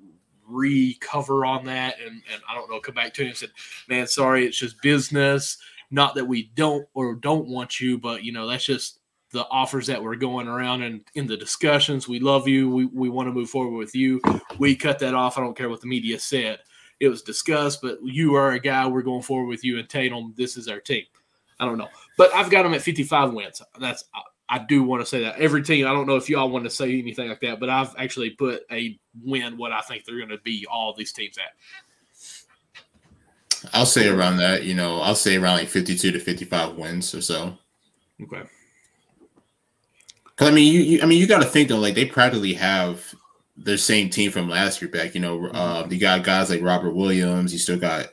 recover 0.46 1.44
on 1.44 1.64
that? 1.64 1.96
And, 2.00 2.22
and 2.32 2.42
I 2.48 2.54
don't 2.54 2.70
know, 2.70 2.78
come 2.78 2.94
back 2.94 3.12
to 3.14 3.22
him 3.22 3.28
and 3.28 3.36
said, 3.36 3.50
man, 3.88 4.06
sorry, 4.06 4.46
it's 4.46 4.58
just 4.58 4.80
business 4.80 5.58
not 5.90 6.14
that 6.14 6.24
we 6.24 6.50
don't 6.54 6.86
or 6.94 7.14
don't 7.14 7.48
want 7.48 7.80
you, 7.80 7.98
but 7.98 8.24
you 8.24 8.32
know, 8.32 8.46
that's 8.46 8.64
just 8.64 9.00
the 9.30 9.46
offers 9.48 9.86
that 9.86 10.02
were 10.02 10.16
going 10.16 10.48
around 10.48 10.82
and 10.82 11.00
in 11.14 11.26
the 11.26 11.36
discussions. 11.36 12.08
We 12.08 12.20
love 12.20 12.48
you. 12.48 12.70
We, 12.70 12.86
we 12.86 13.08
want 13.08 13.28
to 13.28 13.32
move 13.32 13.50
forward 13.50 13.76
with 13.76 13.94
you. 13.94 14.20
We 14.58 14.76
cut 14.76 14.98
that 15.00 15.14
off. 15.14 15.36
I 15.36 15.42
don't 15.42 15.56
care 15.56 15.68
what 15.68 15.80
the 15.80 15.88
media 15.88 16.18
said. 16.18 16.60
It 17.00 17.08
was 17.08 17.22
discussed, 17.22 17.82
but 17.82 17.98
you 18.02 18.34
are 18.34 18.52
a 18.52 18.60
guy. 18.60 18.86
We're 18.86 19.02
going 19.02 19.22
forward 19.22 19.48
with 19.48 19.64
you 19.64 19.78
and 19.78 19.88
Tatum. 19.88 20.32
This 20.36 20.56
is 20.56 20.68
our 20.68 20.80
team. 20.80 21.04
I 21.58 21.64
don't 21.64 21.78
know, 21.78 21.88
but 22.18 22.34
I've 22.34 22.50
got 22.50 22.64
them 22.64 22.74
at 22.74 22.82
55 22.82 23.32
wins. 23.32 23.62
That's 23.80 24.04
I 24.48 24.58
do 24.60 24.82
want 24.82 25.02
to 25.02 25.06
say 25.06 25.20
that 25.22 25.38
every 25.38 25.62
team. 25.62 25.86
I 25.86 25.92
don't 25.92 26.06
know 26.06 26.16
if 26.16 26.28
y'all 26.28 26.48
want 26.48 26.64
to 26.64 26.70
say 26.70 26.98
anything 26.98 27.28
like 27.28 27.40
that, 27.40 27.58
but 27.58 27.68
I've 27.68 27.94
actually 27.98 28.30
put 28.30 28.62
a 28.70 28.98
win 29.22 29.56
what 29.56 29.72
I 29.72 29.80
think 29.80 30.04
they're 30.04 30.18
going 30.18 30.28
to 30.28 30.38
be 30.38 30.66
all 30.70 30.94
these 30.94 31.12
teams 31.12 31.36
at. 31.38 31.54
I'll 33.72 33.86
say 33.86 34.08
around 34.08 34.38
that. 34.38 34.64
You 34.64 34.74
know, 34.74 35.00
I'll 35.00 35.14
say 35.14 35.36
around 35.36 35.58
like 35.58 35.68
fifty-two 35.68 36.12
to 36.12 36.20
fifty-five 36.20 36.76
wins 36.76 37.14
or 37.14 37.20
so. 37.20 37.56
Okay. 38.22 38.42
Because 40.24 40.48
I 40.48 40.50
mean, 40.50 40.72
you, 40.72 40.80
you 40.80 41.02
I 41.02 41.06
mean, 41.06 41.18
you 41.18 41.26
got 41.26 41.42
to 41.42 41.48
think 41.48 41.68
though, 41.68 41.78
like 41.78 41.94
they 41.94 42.06
practically 42.06 42.54
have 42.54 43.14
their 43.56 43.78
same 43.78 44.10
team 44.10 44.30
from 44.30 44.48
last 44.48 44.82
year 44.82 44.90
back. 44.90 45.14
You 45.14 45.20
know, 45.20 45.38
mm-hmm. 45.38 45.56
uh, 45.56 45.86
you 45.88 45.98
got 45.98 46.24
guys 46.24 46.50
like 46.50 46.62
Robert 46.62 46.94
Williams. 46.94 47.52
You 47.52 47.58
still 47.58 47.78
got 47.78 48.08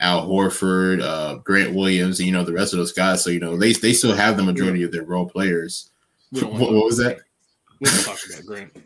Al 0.00 0.26
Horford, 0.28 1.02
uh, 1.02 1.36
Grant 1.36 1.74
Williams, 1.74 2.18
and 2.18 2.26
you 2.26 2.32
know 2.32 2.44
the 2.44 2.52
rest 2.52 2.72
of 2.72 2.78
those 2.78 2.92
guys. 2.92 3.22
So 3.22 3.30
you 3.30 3.40
know 3.40 3.56
they 3.56 3.72
they 3.72 3.92
still 3.92 4.14
have 4.14 4.36
the 4.36 4.42
majority 4.42 4.82
of 4.82 4.92
their 4.92 5.04
role 5.04 5.28
players. 5.28 5.90
What, 6.30 6.52
what 6.52 6.72
was 6.72 6.98
that? 6.98 7.20
We 7.80 7.90
don't 7.90 8.04
talk 8.04 8.18
about 8.28 8.46
Grant. 8.46 8.76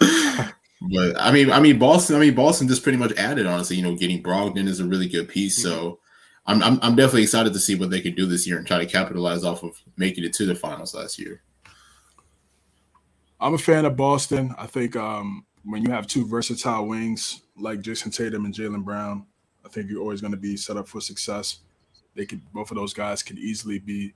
But 0.80 1.18
I 1.18 1.32
mean, 1.32 1.50
I 1.50 1.60
mean 1.60 1.78
Boston. 1.78 2.16
I 2.16 2.18
mean 2.20 2.34
Boston 2.34 2.68
just 2.68 2.82
pretty 2.82 2.98
much 2.98 3.12
added 3.12 3.46
honestly. 3.46 3.76
You 3.76 3.82
know, 3.82 3.94
getting 3.94 4.22
Brogdon 4.22 4.68
is 4.68 4.80
a 4.80 4.86
really 4.86 5.08
good 5.08 5.28
piece. 5.28 5.58
Mm-hmm. 5.60 5.68
So 5.68 6.00
I'm, 6.46 6.62
I'm 6.62 6.78
I'm 6.82 6.96
definitely 6.96 7.22
excited 7.22 7.52
to 7.52 7.58
see 7.58 7.74
what 7.74 7.90
they 7.90 8.00
can 8.00 8.14
do 8.14 8.26
this 8.26 8.46
year 8.46 8.58
and 8.58 8.66
try 8.66 8.78
to 8.78 8.86
capitalize 8.86 9.44
off 9.44 9.62
of 9.62 9.80
making 9.96 10.24
it 10.24 10.32
to 10.34 10.46
the 10.46 10.54
finals 10.54 10.94
last 10.94 11.18
year. 11.18 11.42
I'm 13.40 13.54
a 13.54 13.58
fan 13.58 13.84
of 13.84 13.96
Boston. 13.96 14.54
I 14.58 14.66
think 14.66 14.96
um, 14.96 15.44
when 15.64 15.82
you 15.82 15.90
have 15.90 16.06
two 16.06 16.26
versatile 16.26 16.86
wings 16.86 17.42
like 17.56 17.80
Jayson 17.80 18.10
Tatum 18.10 18.44
and 18.44 18.54
Jaylen 18.54 18.84
Brown, 18.84 19.26
I 19.64 19.68
think 19.68 19.90
you're 19.90 20.00
always 20.00 20.20
going 20.20 20.32
to 20.32 20.38
be 20.38 20.56
set 20.56 20.76
up 20.76 20.88
for 20.88 21.00
success. 21.00 21.60
They 22.14 22.26
could 22.26 22.40
both 22.52 22.70
of 22.70 22.76
those 22.76 22.94
guys 22.94 23.22
could 23.22 23.38
easily 23.38 23.78
be, 23.78 24.14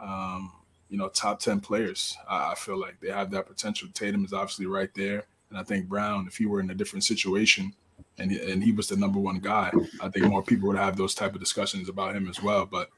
um, 0.00 0.52
you 0.88 0.98
know, 0.98 1.08
top 1.08 1.38
ten 1.38 1.60
players. 1.60 2.16
I, 2.28 2.52
I 2.52 2.54
feel 2.56 2.78
like 2.78 3.00
they 3.00 3.10
have 3.10 3.30
that 3.30 3.46
potential. 3.46 3.88
Tatum 3.94 4.24
is 4.24 4.32
obviously 4.32 4.66
right 4.66 4.90
there, 4.94 5.24
and 5.50 5.58
I 5.58 5.62
think 5.62 5.88
Brown, 5.88 6.26
if 6.26 6.36
he 6.36 6.46
were 6.46 6.60
in 6.60 6.70
a 6.70 6.74
different 6.74 7.04
situation, 7.04 7.72
and 8.18 8.30
he, 8.30 8.52
and 8.52 8.62
he 8.62 8.72
was 8.72 8.88
the 8.88 8.96
number 8.96 9.18
one 9.18 9.38
guy, 9.38 9.72
I 10.00 10.08
think 10.08 10.26
more 10.26 10.42
people 10.42 10.68
would 10.68 10.78
have 10.78 10.96
those 10.96 11.14
type 11.14 11.34
of 11.34 11.40
discussions 11.40 11.88
about 11.88 12.16
him 12.16 12.28
as 12.28 12.42
well. 12.42 12.66
But 12.66 12.90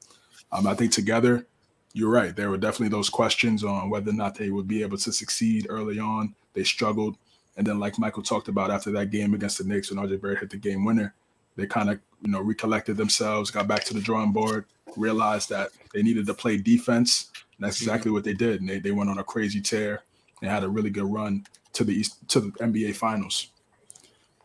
um, 0.53 0.67
I 0.67 0.75
think 0.75 0.93
together, 0.93 1.47
you're 1.93 2.11
right. 2.11 2.35
There 2.35 2.51
were 2.51 2.57
definitely 2.57 2.89
those 2.89 3.11
questions 3.11 3.65
on 3.65 3.91
whether 3.91 4.11
or 4.11 4.15
not 4.15 4.35
they 4.35 4.51
would 4.51 4.69
be 4.69 4.83
able 4.83 4.99
to 4.99 5.13
succeed 5.13 5.67
early 5.69 5.99
on. 5.99 6.35
They 6.55 6.65
struggled. 6.65 7.17
And 7.57 7.67
then, 7.67 7.79
like 7.79 7.99
Michael 7.99 8.23
talked 8.23 8.49
about 8.49 8.71
after 8.71 8.91
that 8.93 9.11
game 9.11 9.35
against 9.35 9.59
the 9.59 9.65
Knicks, 9.65 9.91
when 9.91 10.05
RJ 10.05 10.21
Barrett 10.21 10.39
hit 10.39 10.51
the 10.51 10.57
game 10.57 10.85
winner, 10.85 11.15
they 11.57 11.67
kind 11.67 11.91
of 11.91 12.01
you 12.23 12.31
know 12.31 12.41
recollected 12.41 12.97
themselves, 12.97 13.51
got 13.51 13.69
back 13.69 13.85
to 13.85 13.95
the 13.95 14.01
drawing 14.01 14.33
board, 14.33 14.67
realized 14.97 15.49
that 15.51 15.71
they 15.93 16.03
needed 16.03 16.27
to 16.27 16.35
play 16.35 16.57
defense. 16.57 17.31
And 17.59 17.67
that's 17.67 17.81
exactly 17.81 18.11
what 18.11 18.25
they 18.25 18.33
did. 18.33 18.61
And 18.61 18.71
they, 18.71 18.79
they 18.79 18.93
went 18.93 19.11
on 19.11 19.19
a 19.19 19.25
crazy 19.25 19.61
tear 19.61 20.05
They 20.41 20.49
had 20.49 20.65
a 20.65 20.69
really 20.69 20.91
good 20.91 21.05
run 21.05 21.45
to 21.73 21.85
the 21.85 21.95
East 21.95 22.29
to 22.29 22.41
the 22.41 22.51
NBA 22.53 22.95
Finals. 22.97 23.49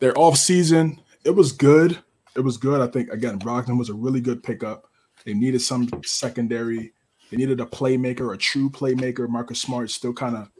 Their 0.00 0.16
off 0.18 0.36
season, 0.36 1.00
it 1.24 1.30
was 1.30 1.52
good. 1.52 1.98
It 2.34 2.40
was 2.40 2.56
good. 2.56 2.80
I 2.80 2.86
think 2.86 3.10
again, 3.10 3.38
Brogdon 3.38 3.78
was 3.78 3.88
a 3.88 3.94
really 3.94 4.20
good 4.20 4.42
pickup. 4.42 4.88
They 5.24 5.34
needed 5.34 5.60
some 5.60 5.88
secondary. 6.04 6.92
They 7.30 7.36
needed 7.36 7.60
a 7.60 7.66
playmaker, 7.66 8.32
a 8.32 8.36
true 8.36 8.70
playmaker. 8.70 9.28
Marcus 9.28 9.60
Smart 9.60 9.90
still 9.90 10.12
kind 10.12 10.36
of 10.36 10.50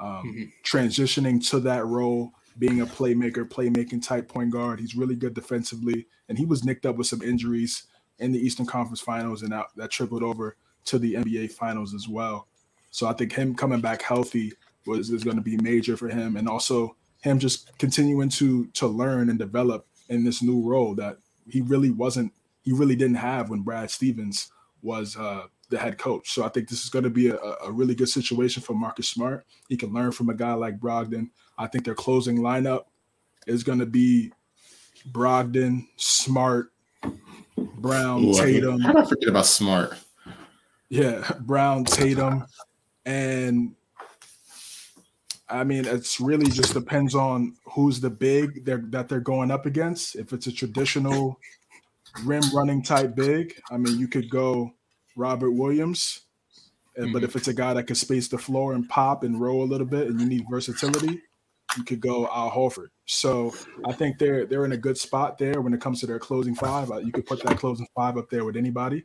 um, 0.00 0.24
mm-hmm. 0.26 0.44
transitioning 0.64 1.46
to 1.50 1.60
that 1.60 1.86
role, 1.86 2.32
being 2.58 2.80
a 2.80 2.86
playmaker, 2.86 3.48
playmaking 3.48 4.04
type 4.04 4.28
point 4.28 4.50
guard. 4.50 4.80
He's 4.80 4.96
really 4.96 5.14
good 5.14 5.34
defensively, 5.34 6.06
and 6.28 6.36
he 6.36 6.44
was 6.44 6.64
nicked 6.64 6.86
up 6.86 6.96
with 6.96 7.06
some 7.06 7.22
injuries 7.22 7.84
in 8.18 8.32
the 8.32 8.38
Eastern 8.38 8.66
Conference 8.66 9.00
Finals, 9.00 9.42
and 9.42 9.52
that, 9.52 9.66
that 9.76 9.90
trickled 9.90 10.22
over 10.22 10.56
to 10.86 10.98
the 10.98 11.14
NBA 11.14 11.52
Finals 11.52 11.94
as 11.94 12.08
well. 12.08 12.48
So 12.90 13.06
I 13.06 13.12
think 13.12 13.32
him 13.32 13.54
coming 13.54 13.80
back 13.80 14.02
healthy 14.02 14.52
was 14.86 15.10
is 15.10 15.24
going 15.24 15.36
to 15.36 15.42
be 15.42 15.56
major 15.58 15.96
for 15.96 16.08
him, 16.08 16.36
and 16.36 16.48
also 16.48 16.96
him 17.20 17.38
just 17.38 17.76
continuing 17.78 18.28
to 18.30 18.66
to 18.66 18.86
learn 18.86 19.30
and 19.30 19.38
develop 19.38 19.86
in 20.08 20.24
this 20.24 20.42
new 20.42 20.60
role 20.62 20.94
that 20.94 21.18
he 21.48 21.60
really 21.62 21.90
wasn't 21.90 22.32
he 22.62 22.72
really 22.72 22.96
didn't 22.96 23.16
have 23.16 23.50
when 23.50 23.60
Brad 23.60 23.90
Stevens 23.90 24.50
was 24.82 25.16
uh, 25.16 25.44
the 25.70 25.78
head 25.78 25.98
coach. 25.98 26.32
So 26.32 26.44
I 26.44 26.48
think 26.48 26.68
this 26.68 26.82
is 26.82 26.90
going 26.90 27.04
to 27.04 27.10
be 27.10 27.28
a, 27.28 27.36
a, 27.36 27.70
really 27.70 27.94
good 27.94 28.08
situation 28.08 28.62
for 28.62 28.74
Marcus 28.74 29.08
Smart. 29.08 29.46
He 29.68 29.76
can 29.76 29.92
learn 29.92 30.12
from 30.12 30.30
a 30.30 30.34
guy 30.34 30.52
like 30.54 30.78
Brogdon. 30.78 31.30
I 31.58 31.68
think 31.68 31.84
their 31.84 31.94
closing 31.94 32.38
lineup 32.38 32.84
is 33.46 33.62
going 33.62 33.78
to 33.78 33.86
be 33.86 34.32
Brogdon, 35.12 35.86
Smart, 35.96 36.72
Brown, 37.56 38.24
Ooh, 38.24 38.34
Tatum. 38.34 38.80
How 38.80 38.92
did 38.92 39.04
I 39.04 39.08
forget 39.08 39.28
about 39.28 39.46
Smart? 39.46 39.94
Yeah, 40.88 41.30
Brown, 41.40 41.84
Tatum, 41.84 42.46
and 43.04 43.74
I 45.48 45.64
mean, 45.64 45.84
it's 45.84 46.20
really 46.20 46.50
just 46.50 46.74
depends 46.74 47.14
on 47.14 47.56
who's 47.64 48.00
the 48.00 48.10
big 48.10 48.64
they're, 48.64 48.82
that 48.90 49.08
they're 49.08 49.20
going 49.20 49.50
up 49.50 49.66
against. 49.66 50.16
If 50.16 50.32
it's 50.32 50.46
a 50.46 50.52
traditional 50.52 51.38
rim 52.24 52.42
running 52.54 52.82
type 52.82 53.14
big, 53.14 53.54
I 53.70 53.76
mean, 53.76 53.98
you 53.98 54.08
could 54.08 54.28
go 54.28 54.72
Robert 55.16 55.52
Williams. 55.52 56.22
Mm-hmm. 56.98 57.12
But 57.12 57.24
if 57.24 57.36
it's 57.36 57.48
a 57.48 57.54
guy 57.54 57.74
that 57.74 57.84
can 57.84 57.96
space 57.96 58.28
the 58.28 58.38
floor 58.38 58.72
and 58.72 58.88
pop 58.88 59.22
and 59.22 59.40
roll 59.40 59.62
a 59.62 59.68
little 59.68 59.86
bit, 59.86 60.08
and 60.08 60.20
you 60.20 60.26
need 60.26 60.46
versatility, 60.50 61.20
you 61.76 61.84
could 61.84 62.00
go 62.00 62.26
Al 62.26 62.50
Horford. 62.50 62.88
So 63.04 63.54
I 63.84 63.92
think 63.92 64.18
they're 64.18 64.46
they're 64.46 64.64
in 64.64 64.72
a 64.72 64.78
good 64.78 64.96
spot 64.96 65.38
there 65.38 65.60
when 65.60 65.74
it 65.74 65.80
comes 65.80 66.00
to 66.00 66.06
their 66.06 66.18
closing 66.18 66.54
five. 66.54 66.90
You 67.04 67.12
could 67.12 67.26
put 67.26 67.42
that 67.42 67.58
closing 67.58 67.86
five 67.94 68.16
up 68.16 68.30
there 68.30 68.44
with 68.44 68.56
anybody. 68.56 69.04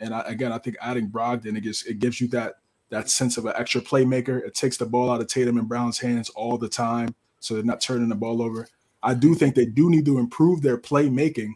And 0.00 0.14
I, 0.14 0.20
again, 0.20 0.52
I 0.52 0.58
think 0.58 0.76
adding 0.80 1.08
Brogdon 1.08 1.56
it 1.56 1.62
gives 1.62 1.84
it 1.84 1.98
gives 1.98 2.20
you 2.20 2.28
that 2.28 2.56
that 2.90 3.10
sense 3.10 3.36
of 3.36 3.46
an 3.46 3.54
extra 3.56 3.80
playmaker. 3.80 4.44
It 4.44 4.54
takes 4.54 4.76
the 4.76 4.86
ball 4.86 5.10
out 5.10 5.20
of 5.20 5.26
Tatum 5.26 5.58
and 5.58 5.68
Brown's 5.68 5.98
hands 5.98 6.30
all 6.30 6.58
the 6.58 6.68
time, 6.68 7.14
so 7.40 7.54
they're 7.54 7.64
not 7.64 7.80
turning 7.80 8.08
the 8.08 8.14
ball 8.14 8.42
over. 8.42 8.68
I 9.02 9.14
do 9.14 9.34
think 9.34 9.54
they 9.54 9.66
do 9.66 9.90
need 9.90 10.06
to 10.06 10.18
improve 10.18 10.62
their 10.62 10.78
playmaking 10.78 11.52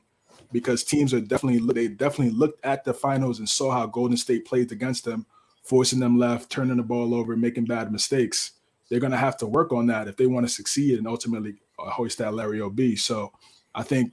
because 0.53 0.85
teams 0.85 1.14
are 1.14 1.20
definitely 1.20 1.61
they 1.72 1.89
definitely 1.89 2.35
looked 2.35 2.64
at 2.64 2.85
the 2.85 2.95
finals 2.95 3.39
and 3.39 3.49
saw 3.49 3.70
how 3.70 3.87
Golden 3.87 4.16
State 4.16 4.47
played 4.47 4.72
against 4.72 5.05
them, 5.05 5.26
forcing 5.62 6.01
them 6.01 6.18
left, 6.18 6.51
turning 6.51 6.76
the 6.76 6.83
ball 6.83 7.14
over, 7.14 7.37
making 7.37 7.64
bad 7.64 7.93
mistakes. 7.93 8.53
They're 8.89 9.01
going 9.01 9.12
to 9.12 9.18
have 9.18 9.37
to 9.39 9.47
work 9.47 9.72
on 9.72 9.87
that 9.89 10.09
if 10.09 10.16
they 10.16 10.26
want 10.26 10.47
to 10.47 10.53
succeed 10.53 10.99
and 10.99 11.07
ultimately 11.07 11.57
uh, 11.79 11.91
hoist 11.91 12.18
that 12.18 12.35
Larry 12.35 12.61
O'B. 12.61 12.97
So 12.97 13.33
I 13.74 13.83
think 13.83 14.12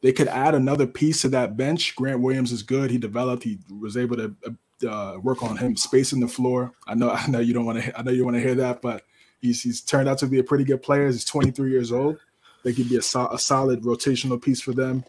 they 0.00 0.12
could 0.12 0.28
add 0.28 0.54
another 0.54 0.86
piece 0.86 1.22
to 1.22 1.28
that 1.30 1.56
bench. 1.56 1.96
Grant 1.96 2.20
Williams 2.20 2.52
is 2.52 2.62
good. 2.62 2.90
He 2.90 2.98
developed. 2.98 3.42
He 3.42 3.58
was 3.80 3.96
able 3.96 4.16
to 4.16 4.34
uh, 4.88 5.18
work 5.22 5.42
on 5.42 5.56
him 5.56 5.76
spacing 5.76 6.20
the 6.20 6.28
floor. 6.28 6.72
I 6.86 6.94
know. 6.94 7.10
I 7.12 7.26
know 7.28 7.40
you 7.40 7.54
don't 7.54 7.64
want 7.64 7.82
to. 7.82 7.98
I 7.98 8.02
know 8.02 8.12
you 8.12 8.24
want 8.24 8.36
to 8.36 8.42
hear 8.42 8.54
that, 8.56 8.82
but 8.82 9.04
he's 9.40 9.62
he's 9.62 9.80
turned 9.80 10.08
out 10.08 10.18
to 10.18 10.26
be 10.26 10.38
a 10.38 10.44
pretty 10.44 10.64
good 10.64 10.82
player. 10.82 11.06
He's 11.06 11.24
23 11.24 11.70
years 11.70 11.92
old. 11.92 12.18
They 12.64 12.72
could 12.72 12.88
be 12.88 12.96
a, 12.96 13.02
so, 13.02 13.28
a 13.28 13.38
solid 13.38 13.82
rotational 13.82 14.42
piece 14.42 14.60
for 14.60 14.72
them. 14.72 15.04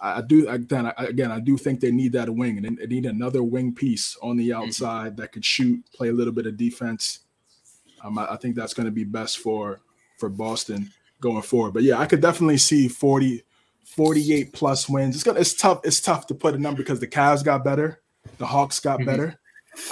I 0.00 0.20
do 0.20 0.48
again. 0.48 0.86
I, 0.86 1.04
again, 1.04 1.32
I 1.32 1.40
do 1.40 1.56
think 1.56 1.80
they 1.80 1.90
need 1.90 2.12
that 2.12 2.28
wing, 2.28 2.58
and 2.58 2.78
they 2.78 2.86
need 2.86 3.06
another 3.06 3.42
wing 3.42 3.74
piece 3.74 4.16
on 4.22 4.36
the 4.36 4.50
mm-hmm. 4.50 4.62
outside 4.62 5.12
mm-hmm. 5.12 5.22
that 5.22 5.32
could 5.32 5.44
shoot, 5.44 5.82
play 5.94 6.08
a 6.08 6.12
little 6.12 6.32
bit 6.32 6.46
of 6.46 6.56
defense. 6.56 7.20
Um, 8.04 8.18
I, 8.18 8.32
I 8.32 8.36
think 8.36 8.56
that's 8.56 8.74
going 8.74 8.86
to 8.86 8.92
be 8.92 9.04
best 9.04 9.38
for 9.38 9.80
for 10.18 10.28
Boston 10.28 10.90
going 11.20 11.42
forward. 11.42 11.72
But 11.72 11.82
yeah, 11.82 11.98
I 11.98 12.06
could 12.06 12.20
definitely 12.20 12.58
see 12.58 12.88
40, 12.88 13.42
48 13.84 14.52
plus 14.52 14.88
wins. 14.88 15.14
It's 15.14 15.24
gonna, 15.24 15.40
it's 15.40 15.54
tough. 15.54 15.80
It's 15.84 16.00
tough 16.00 16.26
to 16.28 16.34
put 16.34 16.54
a 16.54 16.58
number 16.58 16.82
because 16.82 17.00
the 17.00 17.06
Cavs 17.06 17.44
got 17.44 17.64
better, 17.64 18.00
the 18.38 18.46
Hawks 18.46 18.80
got 18.80 18.98
mm-hmm. 18.98 19.06
better. 19.06 19.38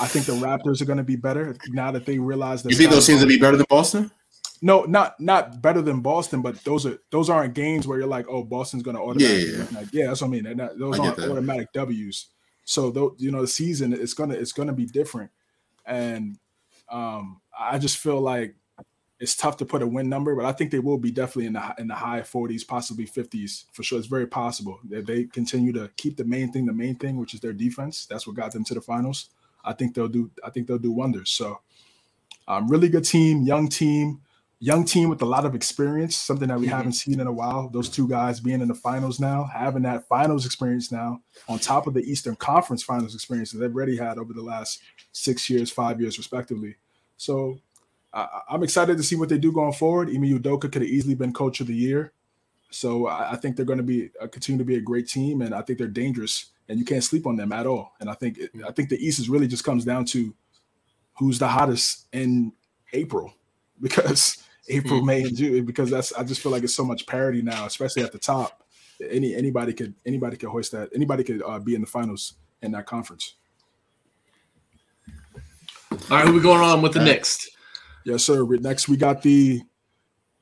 I 0.01 0.07
think 0.07 0.25
the 0.27 0.33
Raptors 0.33 0.81
are 0.81 0.87
going 0.87 0.99
to 0.99 1.05
be 1.05 1.17
better 1.17 1.55
now 1.69 1.91
that 1.91 2.07
they 2.07 2.19
realize 2.19 2.63
that. 2.63 2.71
You 2.71 2.77
think 2.77 2.91
those 2.91 3.07
teams 3.07 3.21
will 3.21 3.29
be 3.29 3.39
better 3.39 3.57
than 3.57 3.67
Boston? 3.69 4.11
No, 4.63 4.85
not 4.85 5.21
not 5.21 5.61
better 5.61 5.83
than 5.83 6.01
Boston, 6.01 6.41
but 6.41 6.63
those 6.65 6.87
are 6.87 6.99
those 7.11 7.29
aren't 7.29 7.53
games 7.53 7.87
where 7.87 7.99
you're 7.99 8.09
like, 8.09 8.27
oh, 8.29 8.43
Boston's 8.43 8.83
going 8.83 8.97
to 8.97 9.03
automatically. 9.03 9.53
Yeah, 9.53 9.67
yeah. 9.71 9.79
Like, 9.79 9.89
yeah, 9.93 10.07
that's 10.07 10.23
what 10.23 10.29
I 10.29 10.31
mean. 10.31 10.57
Not, 10.57 10.79
those 10.79 10.99
I 10.99 11.07
aren't 11.07 11.19
automatic 11.19 11.73
W's. 11.75 12.29
So 12.65 12.91
though 12.91 13.15
you 13.19 13.31
know 13.31 13.43
the 13.43 13.49
season 13.49 13.93
it's 13.93 14.15
gonna 14.15 14.35
it's 14.35 14.53
gonna 14.53 14.73
be 14.73 14.87
different, 14.87 15.31
and 15.85 16.39
um, 16.91 17.43
I 17.59 17.79
just 17.79 17.99
feel 17.99 18.21
like 18.21 18.55
it's 19.25 19.35
tough 19.35 19.57
to 19.57 19.65
put 19.65 19.81
a 19.81 19.87
win 19.87 20.11
number, 20.11 20.37
but 20.37 20.45
I 20.45 20.53
think 20.53 20.71
they 20.71 20.79
will 20.79 20.99
be 20.99 21.11
definitely 21.11 21.47
in 21.47 21.55
the 21.55 21.75
in 21.79 21.89
the 21.89 21.95
high 21.95 22.21
40s, 22.21 22.67
possibly 22.67 23.07
50s 23.07 23.65
for 23.73 23.83
sure. 23.83 23.99
It's 23.99 24.07
very 24.07 24.27
possible 24.27 24.79
that 24.91 25.07
they 25.07 25.25
continue 25.25 25.73
to 25.73 25.91
keep 25.97 26.19
the 26.19 26.25
main 26.25 26.53
thing, 26.53 26.67
the 26.67 26.75
main 26.75 26.97
thing, 26.97 27.17
which 27.17 27.33
is 27.33 27.41
their 27.41 27.55
defense. 27.55 28.05
That's 28.05 28.27
what 28.27 28.37
got 28.37 28.53
them 28.53 28.65
to 28.65 28.75
the 28.75 28.83
finals. 28.83 29.31
I 29.65 29.73
think 29.73 29.95
they'll 29.95 30.09
do. 30.09 30.31
I 30.45 30.51
think 30.51 30.67
they'll 30.67 30.79
do 30.79 30.93
wonders. 30.93 31.31
So, 31.31 31.61
um, 32.47 32.69
really 32.69 32.91
good 32.91 33.07
team, 33.07 33.43
young 33.43 33.69
team 33.69 34.21
young 34.65 34.83
team 34.83 35.11
with 35.11 35.21
a 35.21 35.27
lot 35.27 35.45
of 35.45 35.55
experience, 35.55 36.17
something 36.17 36.49
that 36.49 36.59
we 36.59 36.67
mm-hmm. 36.67 36.75
haven't 36.75 36.93
seen 36.93 37.21
in 37.21 37.27
a 37.27 37.33
while. 37.33 37.69
Those 37.69 37.91
two 37.91 38.09
guys 38.09 38.41
being 38.41 38.63
in 38.63 38.69
the 38.69 38.75
finals 38.75 39.21
now, 39.21 39.45
having 39.45 39.83
that 39.83 40.09
finals 40.09 40.47
experience 40.47 40.91
now, 40.91 41.21
on 41.49 41.59
top 41.59 41.87
of 41.87 41.93
the 41.93 42.01
Eastern 42.01 42.35
Conference 42.37 42.83
finals 42.83 43.15
experience 43.15 43.53
that 43.53 43.59
they've 43.59 43.75
already 43.75 43.97
had 43.97 44.17
over 44.17 44.33
the 44.33 44.43
last 44.43 44.81
six 45.13 45.51
years, 45.51 45.71
five 45.71 46.01
years, 46.01 46.17
respectively. 46.17 46.77
So 47.19 47.59
I, 48.15 48.55
am 48.55 48.63
excited 48.63 48.97
to 48.97 49.03
see 49.03 49.17
what 49.17 49.29
they 49.29 49.39
do 49.39 49.53
going 49.53 49.73
forward. 49.73 50.09
Ime 50.09 50.39
Udoka 50.39 50.73
could 50.73 50.83
have 50.83 50.85
easily 50.85 51.15
been 51.15 51.33
coach 51.33 51.61
of 51.61 51.67
the 51.67 51.75
year. 51.75 52.13
So 52.71 53.07
I, 53.07 53.33
I 53.33 53.37
think 53.37 53.57
they're 53.57 53.65
going 53.65 53.79
to 53.79 53.85
be 53.85 54.11
uh, 54.21 54.29
continue 54.29 54.59
to 54.59 54.65
be 54.65 54.77
a 54.77 54.81
great 54.81 55.09
team, 55.09 55.43
and 55.43 55.55
I 55.55 55.63
think 55.63 55.79
they're 55.79 55.89
dangerous, 55.89 56.47
and 56.69 56.79
you 56.79 56.85
can't 56.85 57.05
sleep 57.05 57.27
on 57.27 57.37
them 57.37 57.53
at 57.53 57.67
all. 57.67 57.93
And 58.01 58.09
I 58.09 58.15
think 58.15 58.39
I 58.67 58.73
think 58.73 58.89
the 58.89 59.05
East 59.05 59.19
is 59.19 59.29
really 59.29 59.49
just 59.49 59.65
comes 59.65 59.85
down 59.85 60.05
to 60.07 60.35
who's 61.19 61.39
the 61.39 61.49
hottest 61.49 62.07
in 62.13 62.53
April 62.93 63.35
because 63.81 64.45
April, 64.69 65.01
mm. 65.01 65.07
May, 65.07 65.23
and 65.23 65.37
June 65.37 65.65
because 65.65 65.91
that's 65.91 66.13
I 66.13 66.25
just 66.25 66.41
feel 66.41 66.53
like 66.53 66.63
it's 66.63 66.75
so 66.75 66.85
much 66.85 67.07
parity 67.07 67.43
now, 67.43 67.67
especially 67.67 68.03
at 68.03 68.13
the 68.13 68.19
top. 68.19 68.63
Any 69.11 69.35
anybody 69.35 69.73
could 69.73 69.95
anybody 70.07 70.37
could 70.37 70.49
hoist 70.49 70.73
that. 70.73 70.91
Anybody 70.95 71.25
could 71.25 71.43
uh, 71.43 71.59
be 71.59 71.75
in 71.75 71.81
the 71.81 71.87
finals 71.87 72.35
in 72.63 72.73
that 72.73 72.87
conference. 72.87 73.35
All 76.11 76.19
right, 76.19 76.27
who 76.27 76.35
we 76.35 76.41
going 76.41 76.61
on 76.61 76.83
with 76.83 76.93
the 76.93 76.99
right. 76.99 77.07
next? 77.07 77.54
Yes, 78.05 78.25
sir. 78.25 78.45
Next, 78.45 78.89
we 78.89 78.97
got 78.97 79.23
the 79.23 79.63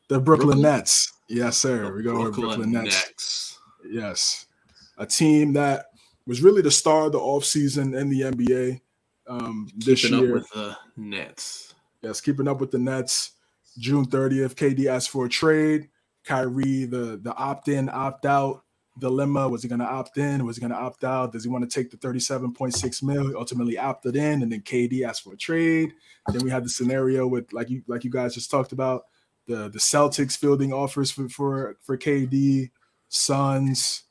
the 0.08 0.20
Brooklyn, 0.20 0.60
Brooklyn. 0.60 0.62
Nets. 0.62 1.12
Yes, 1.28 1.56
sir. 1.56 1.94
We 1.94 2.02
go 2.02 2.24
with 2.24 2.34
Brooklyn 2.34 2.72
Nets. 2.72 3.06
Nets. 3.06 3.58
Yes, 3.88 4.46
a 4.98 5.06
team 5.06 5.52
that 5.54 5.86
was 6.26 6.42
really 6.42 6.62
the 6.62 6.70
star 6.70 7.06
of 7.06 7.12
the 7.12 7.18
offseason 7.18 7.98
in 7.98 8.08
the 8.08 8.22
NBA 8.22 8.80
um, 9.26 9.68
this 9.76 10.02
keeping 10.02 10.18
year. 10.18 10.28
Up 10.28 10.34
with 10.34 10.50
the 10.50 10.76
Nets. 10.96 11.74
Yes, 12.02 12.20
keeping 12.20 12.48
up 12.48 12.60
with 12.60 12.70
the 12.70 12.78
Nets. 12.78 13.32
June 13.78 14.04
30th, 14.04 14.54
KD 14.54 14.86
asked 14.86 15.10
for 15.10 15.26
a 15.26 15.28
trade. 15.28 15.88
Kyrie, 16.24 16.84
the 16.84 17.18
the 17.22 17.34
opt-in, 17.34 17.88
opt-out 17.88 18.64
dilemma. 18.98 19.48
Was 19.48 19.62
he 19.62 19.68
going 19.68 19.80
to 19.80 19.86
opt 19.86 20.18
in? 20.18 20.44
Was 20.44 20.56
he 20.56 20.60
going 20.60 20.72
to 20.72 20.78
opt 20.78 21.04
out? 21.04 21.32
Does 21.32 21.44
he 21.44 21.50
want 21.50 21.68
to 21.68 21.74
take 21.74 21.90
the 21.90 21.96
37.6 21.96 23.02
mil? 23.02 23.36
ultimately 23.36 23.78
opted 23.78 24.16
in, 24.16 24.42
and 24.42 24.52
then 24.52 24.60
KD 24.60 25.06
asked 25.06 25.22
for 25.22 25.34
a 25.34 25.36
trade. 25.36 25.92
Then 26.28 26.42
we 26.44 26.50
had 26.50 26.64
the 26.64 26.68
scenario 26.68 27.26
with 27.26 27.52
like 27.52 27.70
you 27.70 27.82
like 27.86 28.04
you 28.04 28.10
guys 28.10 28.34
just 28.34 28.50
talked 28.50 28.72
about 28.72 29.04
the 29.46 29.68
the 29.68 29.78
Celtics 29.78 30.36
fielding 30.36 30.72
offers 30.72 31.10
for 31.10 31.28
for 31.28 31.76
for 31.82 31.96
KD. 31.96 32.70
Suns, 33.08 34.04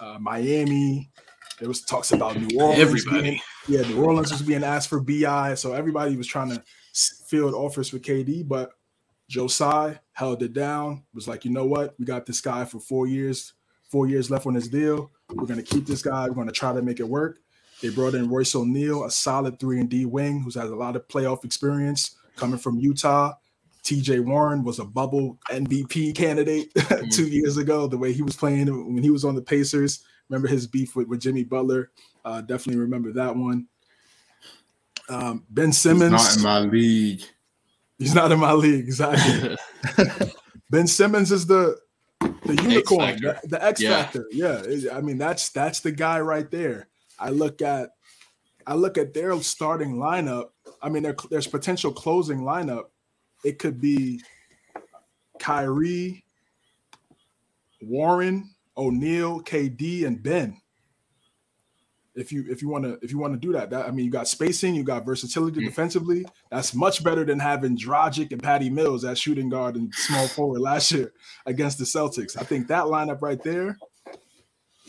uh, 0.00 0.16
Miami. 0.18 1.10
There 1.58 1.68
was 1.68 1.82
talks 1.82 2.12
about 2.12 2.40
New 2.40 2.58
Orleans. 2.58 2.80
Everybody. 2.80 3.22
Being, 3.22 3.40
yeah, 3.68 3.82
New 3.82 4.02
Orleans 4.02 4.30
was 4.30 4.40
being 4.42 4.64
asked 4.64 4.88
for 4.88 5.00
BI. 5.00 5.54
So 5.56 5.74
everybody 5.74 6.16
was 6.16 6.26
trying 6.26 6.50
to 6.50 6.62
field 7.28 7.54
offers 7.54 7.90
for 7.90 7.98
KD, 7.98 8.46
but 8.46 8.70
Tsai 9.30 10.00
held 10.12 10.42
it 10.42 10.52
down, 10.52 11.04
was 11.12 11.28
like, 11.28 11.44
you 11.44 11.50
know 11.50 11.66
what? 11.66 11.94
We 11.98 12.04
got 12.04 12.26
this 12.26 12.40
guy 12.40 12.64
for 12.64 12.80
four 12.80 13.06
years, 13.06 13.54
four 13.88 14.06
years 14.06 14.30
left 14.30 14.46
on 14.46 14.54
his 14.54 14.68
deal. 14.68 15.10
We're 15.32 15.46
going 15.46 15.62
to 15.62 15.74
keep 15.74 15.86
this 15.86 16.02
guy. 16.02 16.28
We're 16.28 16.34
going 16.34 16.46
to 16.46 16.52
try 16.52 16.72
to 16.72 16.82
make 16.82 17.00
it 17.00 17.08
work. 17.08 17.40
They 17.82 17.90
brought 17.90 18.14
in 18.14 18.28
Royce 18.28 18.54
O'Neale, 18.54 19.04
a 19.04 19.10
solid 19.10 19.60
three 19.60 19.80
and 19.80 19.88
D 19.88 20.04
wing 20.04 20.40
who's 20.40 20.56
has 20.56 20.70
a 20.70 20.76
lot 20.76 20.96
of 20.96 21.06
playoff 21.08 21.44
experience 21.44 22.16
coming 22.36 22.58
from 22.58 22.78
Utah. 22.78 23.34
TJ 23.84 24.24
Warren 24.24 24.64
was 24.64 24.80
a 24.80 24.84
bubble 24.84 25.38
MVP 25.50 26.14
candidate 26.14 26.72
mm-hmm. 26.74 27.08
two 27.08 27.28
years 27.28 27.56
ago. 27.56 27.86
The 27.86 27.96
way 27.96 28.12
he 28.12 28.22
was 28.22 28.36
playing 28.36 28.66
when 28.66 29.02
he 29.02 29.10
was 29.10 29.24
on 29.24 29.34
the 29.34 29.42
Pacers. 29.42 30.04
Remember 30.28 30.48
his 30.48 30.66
beef 30.66 30.94
with, 30.94 31.08
with 31.08 31.20
Jimmy 31.20 31.44
Butler. 31.44 31.90
Uh, 32.24 32.40
definitely 32.42 32.80
remember 32.80 33.12
that 33.12 33.34
one. 33.34 33.66
Um, 35.08 35.44
ben 35.48 35.72
Simmons. 35.72 36.12
He's 36.12 36.42
not 36.44 36.60
in 36.60 36.66
my 36.66 36.70
league. 36.70 37.22
He's 37.98 38.14
not 38.14 38.32
in 38.32 38.38
my 38.38 38.52
league, 38.52 38.84
exactly. 38.84 39.56
ben 40.70 40.86
Simmons 40.86 41.32
is 41.32 41.46
the 41.46 41.78
the 42.20 42.62
unicorn, 42.62 43.10
X 43.10 43.20
the, 43.20 43.40
the, 43.48 43.64
X 43.64 43.80
yeah. 43.80 44.02
factor. 44.02 44.26
Yeah, 44.30 44.62
I 44.92 45.00
mean 45.00 45.18
that's 45.18 45.50
that's 45.50 45.80
the 45.80 45.92
guy 45.92 46.20
right 46.20 46.50
there. 46.50 46.88
I 47.18 47.30
look 47.30 47.62
at 47.62 47.90
I 48.66 48.74
look 48.74 48.98
at 48.98 49.14
their 49.14 49.40
starting 49.40 49.96
lineup. 49.96 50.50
I 50.82 50.90
mean, 50.90 51.14
there's 51.30 51.46
potential 51.46 51.90
closing 51.92 52.40
lineup. 52.40 52.84
It 53.42 53.58
could 53.58 53.80
be 53.80 54.20
Kyrie, 55.38 56.24
Warren, 57.80 58.50
O'Neale, 58.76 59.40
KD, 59.40 60.06
and 60.06 60.22
Ben 60.22 60.60
if 62.18 62.32
you 62.32 62.44
if 62.48 62.60
you 62.60 62.68
want 62.68 62.84
to 62.84 62.98
if 63.00 63.12
you 63.12 63.18
want 63.18 63.32
to 63.34 63.38
do 63.38 63.52
that, 63.52 63.70
that 63.70 63.86
I 63.86 63.90
mean 63.90 64.04
you 64.04 64.10
got 64.10 64.28
spacing, 64.28 64.74
you 64.74 64.82
got 64.82 65.06
versatility 65.06 65.60
mm. 65.60 65.66
defensively. 65.66 66.26
That's 66.50 66.74
much 66.74 67.04
better 67.04 67.24
than 67.24 67.38
having 67.38 67.76
Dragic 67.76 68.32
and 68.32 68.42
Patty 68.42 68.70
Mills 68.70 69.04
as 69.04 69.18
shooting 69.18 69.48
guard 69.48 69.76
and 69.76 69.94
small 69.94 70.26
forward 70.26 70.60
last 70.60 70.90
year 70.90 71.12
against 71.46 71.78
the 71.78 71.84
Celtics. 71.84 72.36
I 72.38 72.44
think 72.44 72.68
that 72.68 72.84
lineup 72.84 73.22
right 73.22 73.42
there 73.42 73.78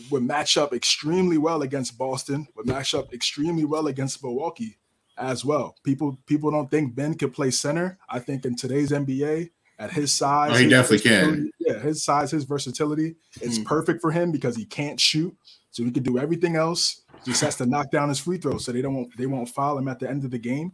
would 0.09 0.23
match 0.23 0.57
up 0.57 0.73
extremely 0.73 1.37
well 1.37 1.61
against 1.61 1.97
Boston, 1.97 2.47
would 2.55 2.65
match 2.65 2.95
up 2.95 3.13
extremely 3.13 3.65
well 3.65 3.87
against 3.87 4.23
Milwaukee 4.23 4.77
as 5.17 5.45
well. 5.45 5.75
People 5.83 6.17
people 6.25 6.49
don't 6.49 6.71
think 6.71 6.95
Ben 6.95 7.13
could 7.13 7.33
play 7.33 7.51
center. 7.51 7.99
I 8.09 8.19
think 8.19 8.45
in 8.45 8.55
today's 8.55 8.91
NBA, 8.91 9.51
at 9.77 9.91
his 9.91 10.11
size, 10.11 10.51
oh, 10.53 10.57
he 10.57 10.67
definitely 10.67 11.09
can. 11.09 11.51
Yeah, 11.59 11.79
his 11.79 12.03
size, 12.03 12.31
his 12.31 12.45
versatility, 12.45 13.15
it's 13.41 13.59
mm. 13.59 13.65
perfect 13.65 14.01
for 14.01 14.11
him 14.11 14.31
because 14.31 14.55
he 14.55 14.65
can't 14.65 14.99
shoot, 14.99 15.35
so 15.71 15.83
he 15.83 15.91
can 15.91 16.03
do 16.03 16.17
everything 16.17 16.55
else 16.55 17.03
just 17.25 17.41
has 17.41 17.55
to 17.57 17.65
knock 17.65 17.91
down 17.91 18.09
his 18.09 18.19
free 18.19 18.37
throws 18.37 18.65
so 18.65 18.71
they 18.71 18.81
don't 18.81 19.15
they 19.17 19.25
won't 19.25 19.49
foul 19.49 19.77
him 19.77 19.87
at 19.87 19.99
the 19.99 20.09
end 20.09 20.23
of 20.23 20.31
the 20.31 20.39
game. 20.39 20.73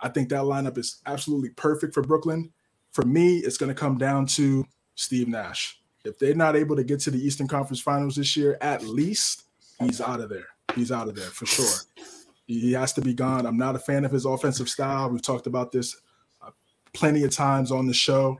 I 0.00 0.08
think 0.08 0.28
that 0.30 0.42
lineup 0.42 0.78
is 0.78 1.00
absolutely 1.06 1.50
perfect 1.50 1.94
for 1.94 2.02
Brooklyn. 2.02 2.52
For 2.90 3.04
me, 3.04 3.38
it's 3.38 3.56
going 3.56 3.68
to 3.68 3.80
come 3.80 3.98
down 3.98 4.26
to 4.26 4.66
Steve 4.96 5.28
Nash. 5.28 5.80
If 6.04 6.18
they're 6.18 6.34
not 6.34 6.56
able 6.56 6.74
to 6.76 6.84
get 6.84 7.00
to 7.00 7.10
the 7.10 7.24
Eastern 7.24 7.46
Conference 7.46 7.80
Finals 7.80 8.16
this 8.16 8.36
year, 8.36 8.58
at 8.60 8.82
least 8.82 9.44
he's 9.78 10.00
out 10.00 10.20
of 10.20 10.28
there. 10.28 10.46
He's 10.74 10.90
out 10.90 11.08
of 11.08 11.14
there 11.14 11.26
for 11.26 11.46
sure. 11.46 12.04
He 12.46 12.72
has 12.72 12.92
to 12.94 13.00
be 13.00 13.14
gone. 13.14 13.46
I'm 13.46 13.56
not 13.56 13.76
a 13.76 13.78
fan 13.78 14.04
of 14.04 14.10
his 14.10 14.24
offensive 14.24 14.68
style. 14.68 15.08
We've 15.08 15.22
talked 15.22 15.46
about 15.46 15.70
this 15.70 15.96
uh, 16.42 16.50
plenty 16.92 17.22
of 17.22 17.30
times 17.30 17.70
on 17.70 17.86
the 17.86 17.94
show. 17.94 18.36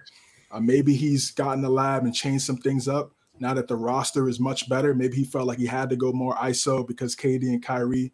Uh, 0.50 0.60
maybe 0.60 0.94
he's 0.94 1.30
gotten 1.30 1.62
the 1.62 1.70
lab 1.70 2.04
and 2.04 2.14
changed 2.14 2.44
some 2.44 2.58
things 2.58 2.88
up 2.88 3.12
now 3.42 3.52
that 3.52 3.66
the 3.66 3.76
roster 3.76 4.28
is 4.28 4.38
much 4.38 4.68
better, 4.68 4.94
maybe 4.94 5.16
he 5.16 5.24
felt 5.24 5.48
like 5.48 5.58
he 5.58 5.66
had 5.66 5.90
to 5.90 5.96
go 5.96 6.12
more 6.12 6.36
ISO 6.36 6.86
because 6.86 7.16
KD 7.16 7.48
and 7.48 7.62
Kyrie, 7.62 8.12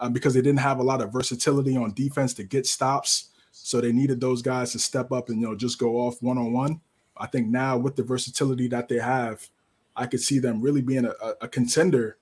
um, 0.00 0.14
because 0.14 0.32
they 0.32 0.40
didn't 0.40 0.60
have 0.60 0.78
a 0.78 0.82
lot 0.82 1.02
of 1.02 1.12
versatility 1.12 1.76
on 1.76 1.92
defense 1.92 2.32
to 2.34 2.44
get 2.44 2.66
stops. 2.66 3.28
So 3.52 3.80
they 3.80 3.92
needed 3.92 4.20
those 4.20 4.40
guys 4.40 4.72
to 4.72 4.78
step 4.78 5.12
up 5.12 5.28
and 5.28 5.38
you 5.38 5.46
know 5.46 5.54
just 5.54 5.78
go 5.78 5.96
off 5.96 6.22
one 6.22 6.38
on 6.38 6.52
one. 6.52 6.80
I 7.14 7.26
think 7.26 7.48
now 7.48 7.76
with 7.76 7.94
the 7.94 8.02
versatility 8.02 8.68
that 8.68 8.88
they 8.88 8.96
have, 8.96 9.46
I 9.94 10.06
could 10.06 10.20
see 10.20 10.38
them 10.38 10.62
really 10.62 10.80
being 10.80 11.04
a, 11.04 11.12
a 11.42 11.48
contender, 11.48 12.16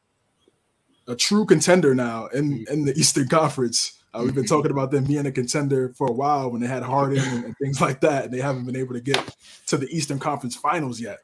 a 1.06 1.14
true 1.14 1.46
contender 1.46 1.94
now 1.94 2.26
in 2.26 2.66
in 2.70 2.84
the 2.84 2.98
Eastern 2.98 3.28
Conference. 3.38 4.02
Uh, 4.12 4.22
we've 4.24 4.34
been 4.34 4.46
talking 4.56 4.72
about 4.72 4.90
them 4.90 5.04
being 5.04 5.26
a 5.26 5.32
contender 5.32 5.92
for 5.96 6.08
a 6.08 6.12
while 6.12 6.50
when 6.50 6.60
they 6.60 6.66
had 6.66 6.82
Harden 6.82 7.20
and, 7.20 7.44
and, 7.44 7.56
things 7.58 7.80
like 7.80 8.00
that, 8.00 8.24
and 8.24 8.34
they 8.34 8.40
haven't 8.40 8.64
been 8.64 8.74
able 8.74 8.94
to 8.94 9.00
get 9.00 9.36
to 9.66 9.76
the 9.76 9.86
Eastern 9.94 10.18
Conference 10.18 10.56
Finals 10.56 10.98
yet. 10.98 11.20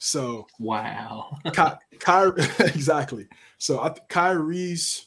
So 0.00 0.46
wow, 0.58 1.38
Ky- 1.52 1.98
Kyrie 2.00 2.42
exactly. 2.60 3.28
So 3.58 3.80
I 3.80 3.90
Kyrie's 4.08 5.06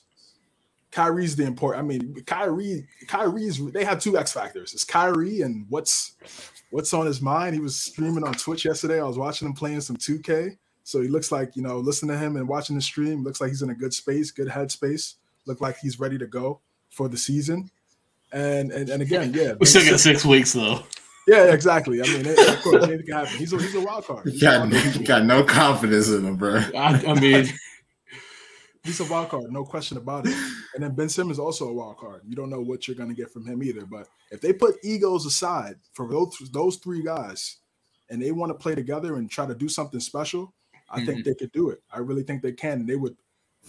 Kyrie's 0.92 1.36
the 1.36 1.46
important. 1.46 1.84
I 1.84 1.88
mean, 1.88 2.24
Kyrie 2.26 2.88
Kyrie's 3.08 3.60
they 3.72 3.84
have 3.84 4.00
two 4.00 4.18
X 4.18 4.32
factors. 4.32 4.74
It's 4.74 4.86
Kyrie 4.86 5.42
and 5.42 5.66
what's 5.70 6.14
what's 6.70 6.94
on 6.94 7.08
his 7.08 7.22
mind. 7.22 7.56
He 7.56 7.60
was 7.60 7.76
streaming 7.76 8.24
on 8.24 8.34
Twitch 8.34 8.66
yesterday. 8.66 9.02
I 9.02 9.06
was 9.06 9.18
watching 9.18 9.48
him 9.48 9.56
playing 9.56 9.82
some 9.82 9.98
2K. 9.98 10.58
So 10.84 11.02
he 11.02 11.08
looks 11.08 11.32
like 11.32 11.56
you 11.56 11.64
know, 11.64 11.80
listening 11.80 12.16
to 12.16 12.18
him 12.24 12.36
and 12.38 12.48
watching 12.48 12.76
the 12.76 12.82
stream, 12.82 13.24
looks 13.24 13.42
like 13.42 13.50
he's 13.50 13.64
in 13.64 13.72
a 13.72 13.76
good 13.76 13.94
space, 13.94 14.30
good 14.30 14.48
headspace. 14.48 15.16
Look 15.48 15.60
like 15.60 15.78
he's 15.80 16.00
ready 16.00 16.20
to 16.20 16.28
go 16.28 16.60
for 16.92 17.10
the 17.10 17.18
season. 17.18 17.72
And 18.32 18.72
and, 18.72 18.90
and 18.90 19.02
again, 19.02 19.34
yeah, 19.34 19.54
we 19.60 19.66
still 19.66 19.90
got 19.90 20.00
six 20.00 20.24
weeks 20.24 20.54
though. 20.54 20.84
Yeah, 21.28 21.54
exactly. 21.54 22.02
I 22.02 22.06
mean, 22.06 22.28
of 22.28 22.62
course, 22.62 22.84
anything 22.84 23.06
can 23.06 23.16
happen. 23.16 23.38
He's 23.38 23.54
a, 23.54 23.58
he's 23.58 23.76
a 23.76 23.82
wild 23.82 24.06
card. 24.06 24.30
He's 24.30 24.42
got, 24.42 24.68
no, 24.68 24.94
got 25.06 25.26
no 25.26 25.44
confidence 25.44 26.10
in 26.10 26.26
him, 26.26 26.36
bro. 26.36 26.56
I, 26.76 27.04
I, 27.08 27.20
mean, 27.20 27.48
he's 28.84 29.00
a 29.00 29.06
wild 29.06 29.30
card, 29.30 29.46
no 29.50 29.64
question 29.64 29.98
about 29.98 30.28
it. 30.28 30.36
And 30.74 30.84
then 30.84 30.94
Ben 30.96 31.08
Simmons 31.08 31.40
also 31.40 31.70
a 31.70 31.74
wild 31.74 31.98
card. 31.98 32.22
You 32.28 32.36
don't 32.36 32.50
know 32.50 32.62
what 32.62 32.88
you're 32.88 32.98
going 32.98 33.10
to 33.10 33.16
get 33.16 33.32
from 33.32 33.46
him 33.46 33.64
either. 33.64 33.86
But 33.86 34.08
if 34.32 34.42
they 34.42 34.52
put 34.52 34.76
egos 34.84 35.26
aside 35.26 35.76
for 35.94 36.10
those 36.10 36.38
those 36.52 36.78
three 36.78 37.04
guys, 37.04 37.58
and 38.10 38.22
they 38.22 38.32
want 38.32 38.50
to 38.50 38.54
play 38.54 38.76
together 38.76 39.16
and 39.16 39.30
try 39.30 39.46
to 39.46 39.56
do 39.56 39.70
something 39.70 40.00
special, 40.00 40.54
I 40.90 40.98
mm-hmm. 40.98 41.06
think 41.06 41.26
they 41.26 41.36
could 41.36 41.52
do 41.52 41.70
it. 41.70 41.82
I 41.92 42.00
really 42.00 42.24
think 42.24 42.42
they 42.42 42.52
can. 42.52 42.86
They 42.86 42.96
would 42.96 43.16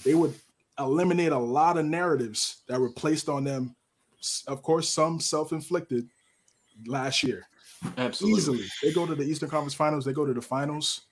they 0.05 0.14
would 0.14 0.34
eliminate 0.78 1.32
a 1.32 1.38
lot 1.38 1.78
of 1.78 1.84
narratives 1.84 2.62
that 2.68 2.80
were 2.80 2.90
placed 2.90 3.28
on 3.28 3.44
them. 3.44 3.76
Of 4.46 4.62
course, 4.62 4.88
some 4.88 5.20
self-inflicted 5.20 6.09
last 6.87 7.22
year. 7.22 7.47
Absolutely. 7.99 8.39
Easily. 8.39 8.64
They 8.83 8.93
go 8.93 9.07
to 9.07 9.14
the 9.14 9.25
Eastern 9.25 9.49
Conference 9.49 9.75
Finals, 9.75 10.05
they 10.05 10.12
go 10.12 10.25
to 10.25 10.35
the 10.35 10.43
finals. 10.43 11.03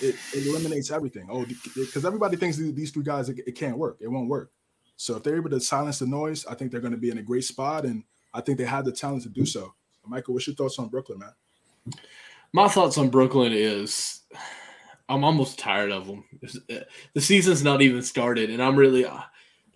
It, 0.00 0.16
it 0.34 0.46
eliminates 0.46 0.90
everything. 0.90 1.28
Oh, 1.30 1.44
because 1.74 2.04
everybody 2.04 2.36
thinks 2.36 2.56
these 2.56 2.90
three 2.90 3.04
guys, 3.04 3.28
it, 3.28 3.38
it 3.46 3.52
can't 3.52 3.78
work. 3.78 3.98
It 4.00 4.08
won't 4.08 4.28
work. 4.28 4.50
So 4.96 5.16
if 5.16 5.22
they're 5.22 5.36
able 5.36 5.50
to 5.50 5.60
silence 5.60 5.98
the 5.98 6.06
noise, 6.06 6.46
I 6.46 6.54
think 6.54 6.70
they're 6.70 6.80
going 6.80 6.92
to 6.92 6.98
be 6.98 7.10
in 7.10 7.18
a 7.18 7.22
great 7.22 7.44
spot. 7.44 7.84
And 7.84 8.02
I 8.34 8.40
think 8.40 8.58
they 8.58 8.64
have 8.64 8.84
the 8.84 8.92
talent 8.92 9.22
to 9.24 9.28
do 9.28 9.46
so. 9.46 9.74
Michael, 10.06 10.34
what's 10.34 10.46
your 10.46 10.56
thoughts 10.56 10.78
on 10.78 10.88
Brooklyn, 10.88 11.18
man? 11.18 11.32
My 12.52 12.68
thoughts 12.68 12.96
on 12.96 13.10
Brooklyn 13.10 13.52
is 13.52 14.20
I'm 15.08 15.24
almost 15.24 15.58
tired 15.58 15.90
of 15.90 16.06
them. 16.06 16.24
Eh, 16.68 16.80
the 17.12 17.20
season's 17.20 17.62
not 17.62 17.82
even 17.82 18.02
started, 18.02 18.50
and 18.50 18.62
I'm 18.62 18.76
really 18.76 19.04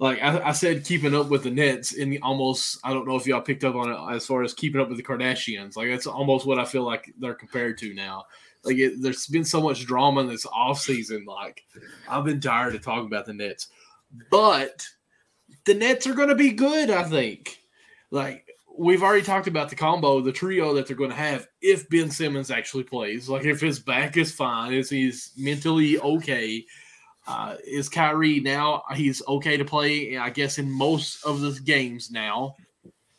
like 0.00 0.22
I, 0.22 0.48
I, 0.48 0.52
said, 0.52 0.86
keeping 0.86 1.14
up 1.14 1.28
with 1.28 1.42
the 1.42 1.50
Nets 1.50 1.92
in 1.92 2.08
the 2.08 2.18
almost 2.20 2.80
I 2.82 2.94
don't 2.94 3.06
know 3.06 3.16
if 3.16 3.26
y'all 3.26 3.42
picked 3.42 3.64
up 3.64 3.74
on 3.74 3.92
it 3.92 4.16
as 4.16 4.26
far 4.26 4.42
as 4.42 4.54
keeping 4.54 4.80
up 4.80 4.88
with 4.88 4.96
the 4.96 5.04
Kardashians. 5.04 5.76
Like 5.76 5.90
that's 5.90 6.06
almost 6.06 6.46
what 6.46 6.58
I 6.58 6.64
feel 6.64 6.84
like 6.84 7.12
they're 7.18 7.34
compared 7.34 7.76
to 7.78 7.92
now. 7.92 8.24
Like 8.64 8.78
it, 8.78 9.02
there's 9.02 9.26
been 9.26 9.44
so 9.44 9.60
much 9.60 9.84
drama 9.84 10.22
in 10.22 10.28
this 10.28 10.46
off 10.46 10.80
season. 10.80 11.26
Like 11.26 11.62
I've 12.08 12.24
been 12.24 12.40
tired 12.40 12.74
of 12.74 12.82
talking 12.82 13.06
about 13.06 13.26
the 13.26 13.34
Nets, 13.34 13.68
but 14.30 14.86
the 15.66 15.74
Nets 15.74 16.06
are 16.06 16.14
going 16.14 16.30
to 16.30 16.34
be 16.34 16.52
good. 16.52 16.88
I 16.88 17.02
think. 17.02 17.58
Like 18.10 18.48
we've 18.74 19.02
already 19.02 19.22
talked 19.22 19.48
about 19.48 19.68
the 19.68 19.76
combo, 19.76 20.22
the 20.22 20.32
trio 20.32 20.72
that 20.74 20.86
they're 20.86 20.96
going 20.96 21.10
to 21.10 21.16
have 21.16 21.46
if 21.60 21.90
Ben 21.90 22.10
Simmons 22.10 22.50
actually 22.50 22.84
plays. 22.84 23.28
Like 23.28 23.44
if 23.44 23.60
his 23.60 23.78
back 23.78 24.16
is 24.16 24.32
fine, 24.32 24.72
if 24.72 24.88
he's 24.88 25.32
mentally 25.36 25.98
okay 26.00 26.64
uh, 27.30 27.56
is 27.64 27.88
Kyrie 27.88 28.40
now? 28.40 28.82
He's 28.94 29.22
okay 29.26 29.56
to 29.56 29.64
play, 29.64 30.16
I 30.16 30.30
guess, 30.30 30.58
in 30.58 30.70
most 30.70 31.24
of 31.24 31.40
the 31.40 31.58
games 31.60 32.10
now. 32.10 32.56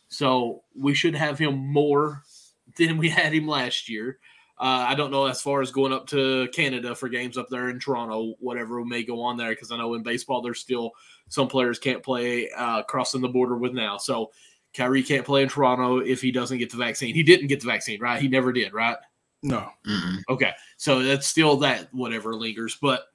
So 0.09 0.63
we 0.77 0.93
should 0.93 1.15
have 1.15 1.39
him 1.39 1.55
more 1.57 2.23
than 2.77 2.97
we 2.97 3.09
had 3.09 3.33
him 3.33 3.47
last 3.47 3.89
year. 3.89 4.19
Uh, 4.59 4.85
I 4.87 4.95
don't 4.95 5.11
know 5.11 5.25
as 5.25 5.41
far 5.41 5.61
as 5.61 5.71
going 5.71 5.91
up 5.91 6.05
to 6.07 6.47
Canada 6.53 6.93
for 6.93 7.09
games 7.09 7.35
up 7.35 7.49
there 7.49 7.69
in 7.69 7.79
Toronto, 7.79 8.35
whatever 8.39 8.83
may 8.85 9.01
go 9.01 9.21
on 9.21 9.35
there, 9.35 9.49
because 9.49 9.71
I 9.71 9.77
know 9.77 9.95
in 9.95 10.03
baseball 10.03 10.41
there's 10.41 10.59
still 10.59 10.91
some 11.29 11.47
players 11.47 11.79
can't 11.79 12.03
play 12.03 12.51
uh, 12.51 12.83
crossing 12.83 13.21
the 13.21 13.29
border 13.29 13.57
with 13.57 13.73
now. 13.73 13.97
So 13.97 14.29
Kyrie 14.75 15.01
can't 15.01 15.25
play 15.25 15.41
in 15.41 15.49
Toronto 15.49 15.97
if 15.97 16.21
he 16.21 16.31
doesn't 16.31 16.59
get 16.59 16.69
the 16.69 16.77
vaccine. 16.77 17.15
He 17.15 17.23
didn't 17.23 17.47
get 17.47 17.59
the 17.59 17.65
vaccine, 17.65 17.99
right? 17.99 18.21
He 18.21 18.27
never 18.27 18.53
did, 18.53 18.71
right? 18.71 18.97
No. 19.41 19.69
Mm-mm. 19.87 20.19
Okay, 20.29 20.51
so 20.77 21.01
that's 21.01 21.27
still 21.27 21.57
that 21.57 21.91
whatever 21.91 22.35
lingers, 22.35 22.77
but 22.79 23.05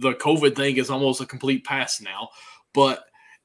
the 0.00 0.12
COVID 0.14 0.56
thing 0.56 0.76
is 0.76 0.90
almost 0.90 1.20
a 1.20 1.26
complete 1.26 1.64
pass 1.64 2.00
now. 2.00 2.28
But 2.74 3.04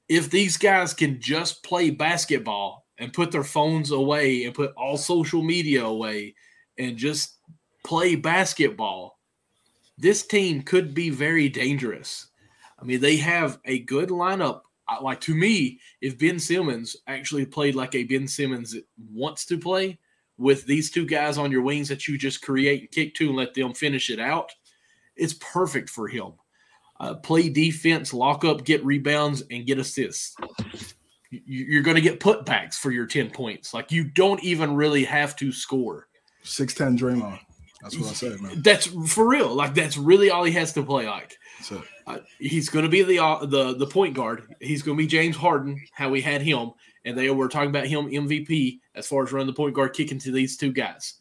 if 0.10 0.30
these 0.30 0.58
guys 0.58 0.94
can 0.94 1.20
just 1.20 1.64
play 1.64 1.90
basketball 1.90 2.86
and 2.98 3.14
put 3.14 3.32
their 3.32 3.44
phones 3.44 3.92
away 3.92 4.46
and 4.46 4.54
put 4.54 4.74
all 4.74 4.98
social 4.98 5.42
media 5.42 5.86
away 5.86 6.36
and 6.78 6.98
just 6.98 7.38
play 7.84 8.16
basketball, 8.16 9.20
this 9.98 10.26
team 10.26 10.62
could 10.62 10.94
be 10.94 11.10
very 11.10 11.50
dangerous. 11.50 12.28
I 12.80 12.84
mean, 12.84 13.00
they 13.00 13.18
have 13.18 13.60
a 13.66 13.80
good 13.80 14.10
lineup. 14.10 14.62
Like 15.02 15.22
to 15.22 15.34
me, 15.34 15.80
if 16.02 16.20
Ben 16.20 16.38
Simmons 16.38 16.96
actually 17.08 17.46
played 17.46 17.76
like 17.76 17.96
a 17.96 18.04
Ben 18.04 18.28
Simmons 18.28 18.76
wants 19.12 19.46
to 19.46 19.58
play 19.58 19.98
with 20.38 20.66
these 20.66 20.92
two 20.92 21.06
guys 21.06 21.38
on 21.38 21.52
your 21.52 21.62
wings 21.62 21.88
that 21.88 22.08
you 22.08 22.18
just 22.18 22.42
create 22.42 22.82
and 22.82 22.92
kick 22.92 23.16
to 23.16 23.30
and 23.30 23.38
let 23.38 23.54
them 23.54 23.74
finish 23.74 24.10
it 24.10 24.20
out, 24.20 24.52
it's 25.16 25.34
perfect 25.34 25.90
for 25.90 26.08
him. 26.08 26.34
Uh, 27.00 27.16
play 27.16 27.50
defense, 27.50 28.14
lock 28.14 28.46
up, 28.46 28.64
get 28.64 28.86
rebounds, 28.86 29.44
and 29.52 29.66
get 29.66 29.80
assists. 29.80 30.36
You're 31.30 31.84
going 31.84 31.96
to 31.96 32.02
get 32.02 32.22
putbacks 32.22 32.76
for 32.76 32.92
your 32.92 33.06
10 33.06 33.32
points. 33.32 33.74
Like 33.74 33.92
you 33.92 34.06
don't 34.06 34.42
even 34.44 34.76
really 34.76 35.04
have 35.04 35.36
to 35.38 35.52
score. 35.52 36.08
6'10 36.46 36.98
Draymond. 36.98 37.40
That's 37.82 38.00
what 38.00 38.10
I 38.10 38.14
said, 38.14 38.42
man. 38.42 38.62
That's 38.64 38.88
for 39.08 39.28
real. 39.28 39.54
Like 39.54 39.76
that's 39.76 39.96
really 39.96 40.32
all 40.32 40.44
he 40.44 40.52
has 40.54 40.74
to 40.74 40.82
play 40.84 41.08
like. 41.08 41.38
Uh, 42.08 42.18
he's 42.40 42.68
going 42.70 42.84
to 42.84 42.90
be 42.90 43.04
the 43.04 43.20
uh, 43.20 43.46
the 43.46 43.76
the 43.76 43.86
point 43.86 44.16
guard. 44.16 44.56
He's 44.60 44.82
going 44.82 44.98
to 44.98 45.04
be 45.04 45.08
James 45.08 45.36
Harden, 45.36 45.80
how 45.94 46.10
we 46.10 46.20
had 46.20 46.42
him, 46.42 46.72
and 47.04 47.16
they 47.16 47.30
were 47.30 47.48
talking 47.48 47.70
about 47.70 47.86
him 47.86 48.08
MVP 48.08 48.80
as 48.96 49.06
far 49.08 49.24
as 49.24 49.32
running 49.32 49.48
the 49.48 49.54
point 49.54 49.76
guard, 49.76 49.94
kicking 49.94 50.18
to 50.20 50.32
these 50.32 50.58
two 50.58 50.72
guys. 50.72 51.16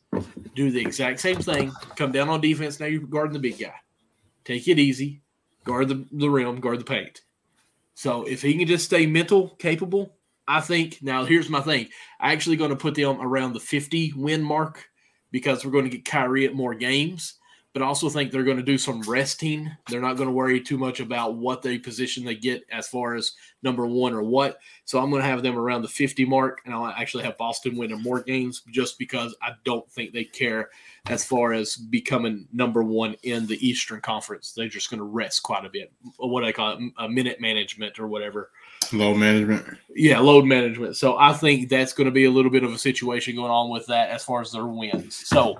Do 0.54 0.70
the 0.70 0.80
exact 0.80 1.20
same 1.20 1.36
thing. 1.36 1.70
Come 1.96 2.12
down 2.12 2.30
on 2.30 2.40
defense. 2.40 2.80
Now 2.80 2.86
you're 2.86 3.02
guarding 3.02 3.34
the 3.34 3.40
big 3.40 3.58
guy. 3.58 3.74
Take 4.44 4.68
it 4.68 4.78
easy. 4.78 5.22
Guard 5.64 5.88
the, 5.88 6.06
the 6.12 6.28
rim. 6.28 6.60
Guard 6.60 6.80
the 6.80 6.84
paint. 6.84 7.22
So 7.94 8.24
if 8.24 8.42
he 8.42 8.56
can 8.58 8.66
just 8.66 8.84
stay 8.84 9.06
mental 9.06 9.50
capable, 9.50 10.16
I 10.46 10.60
think. 10.60 10.98
Now 11.02 11.24
here's 11.24 11.48
my 11.48 11.60
thing. 11.60 11.88
I 12.20 12.32
actually 12.32 12.56
going 12.56 12.70
to 12.70 12.76
put 12.76 12.94
them 12.94 13.20
around 13.20 13.52
the 13.52 13.60
50 13.60 14.12
win 14.16 14.42
mark 14.42 14.84
because 15.30 15.64
we're 15.64 15.72
going 15.72 15.84
to 15.84 15.90
get 15.90 16.04
Kyrie 16.04 16.44
at 16.44 16.54
more 16.54 16.74
games 16.74 17.38
but 17.74 17.82
I 17.82 17.86
also 17.86 18.08
think 18.08 18.30
they're 18.30 18.44
going 18.44 18.56
to 18.56 18.62
do 18.62 18.78
some 18.78 19.02
resting. 19.02 19.68
They're 19.90 20.00
not 20.00 20.16
going 20.16 20.28
to 20.28 20.32
worry 20.34 20.60
too 20.60 20.78
much 20.78 21.00
about 21.00 21.34
what 21.34 21.60
they 21.60 21.76
position 21.76 22.24
they 22.24 22.36
get 22.36 22.64
as 22.70 22.86
far 22.86 23.16
as 23.16 23.32
number 23.64 23.84
one 23.84 24.14
or 24.14 24.22
what. 24.22 24.58
So 24.84 25.00
I'm 25.00 25.10
going 25.10 25.22
to 25.22 25.28
have 25.28 25.42
them 25.42 25.58
around 25.58 25.82
the 25.82 25.88
50 25.88 26.24
mark, 26.24 26.62
and 26.64 26.72
I'll 26.72 26.86
actually 26.86 27.24
have 27.24 27.36
Boston 27.36 27.76
winning 27.76 28.00
more 28.00 28.22
games 28.22 28.62
just 28.70 28.96
because 28.96 29.34
I 29.42 29.54
don't 29.64 29.90
think 29.90 30.12
they 30.12 30.22
care 30.22 30.70
as 31.06 31.24
far 31.24 31.52
as 31.52 31.74
becoming 31.74 32.46
number 32.52 32.84
one 32.84 33.16
in 33.24 33.44
the 33.44 33.66
Eastern 33.66 34.00
Conference. 34.00 34.52
They're 34.52 34.68
just 34.68 34.88
going 34.88 34.98
to 34.98 35.04
rest 35.04 35.42
quite 35.42 35.64
a 35.64 35.68
bit. 35.68 35.92
What 36.18 36.42
do 36.42 36.46
I 36.46 36.52
call 36.52 36.78
it? 36.78 36.92
A 36.98 37.08
minute 37.08 37.40
management 37.40 37.98
or 37.98 38.06
whatever. 38.06 38.52
Load 38.92 39.16
management. 39.16 39.66
Yeah, 39.96 40.20
load 40.20 40.44
management. 40.44 40.96
So 40.96 41.18
I 41.18 41.32
think 41.32 41.68
that's 41.68 41.92
going 41.92 42.06
to 42.06 42.12
be 42.12 42.26
a 42.26 42.30
little 42.30 42.52
bit 42.52 42.62
of 42.62 42.72
a 42.72 42.78
situation 42.78 43.34
going 43.34 43.50
on 43.50 43.68
with 43.68 43.86
that 43.86 44.10
as 44.10 44.22
far 44.22 44.42
as 44.42 44.52
their 44.52 44.66
wins. 44.66 45.16
So 45.16 45.58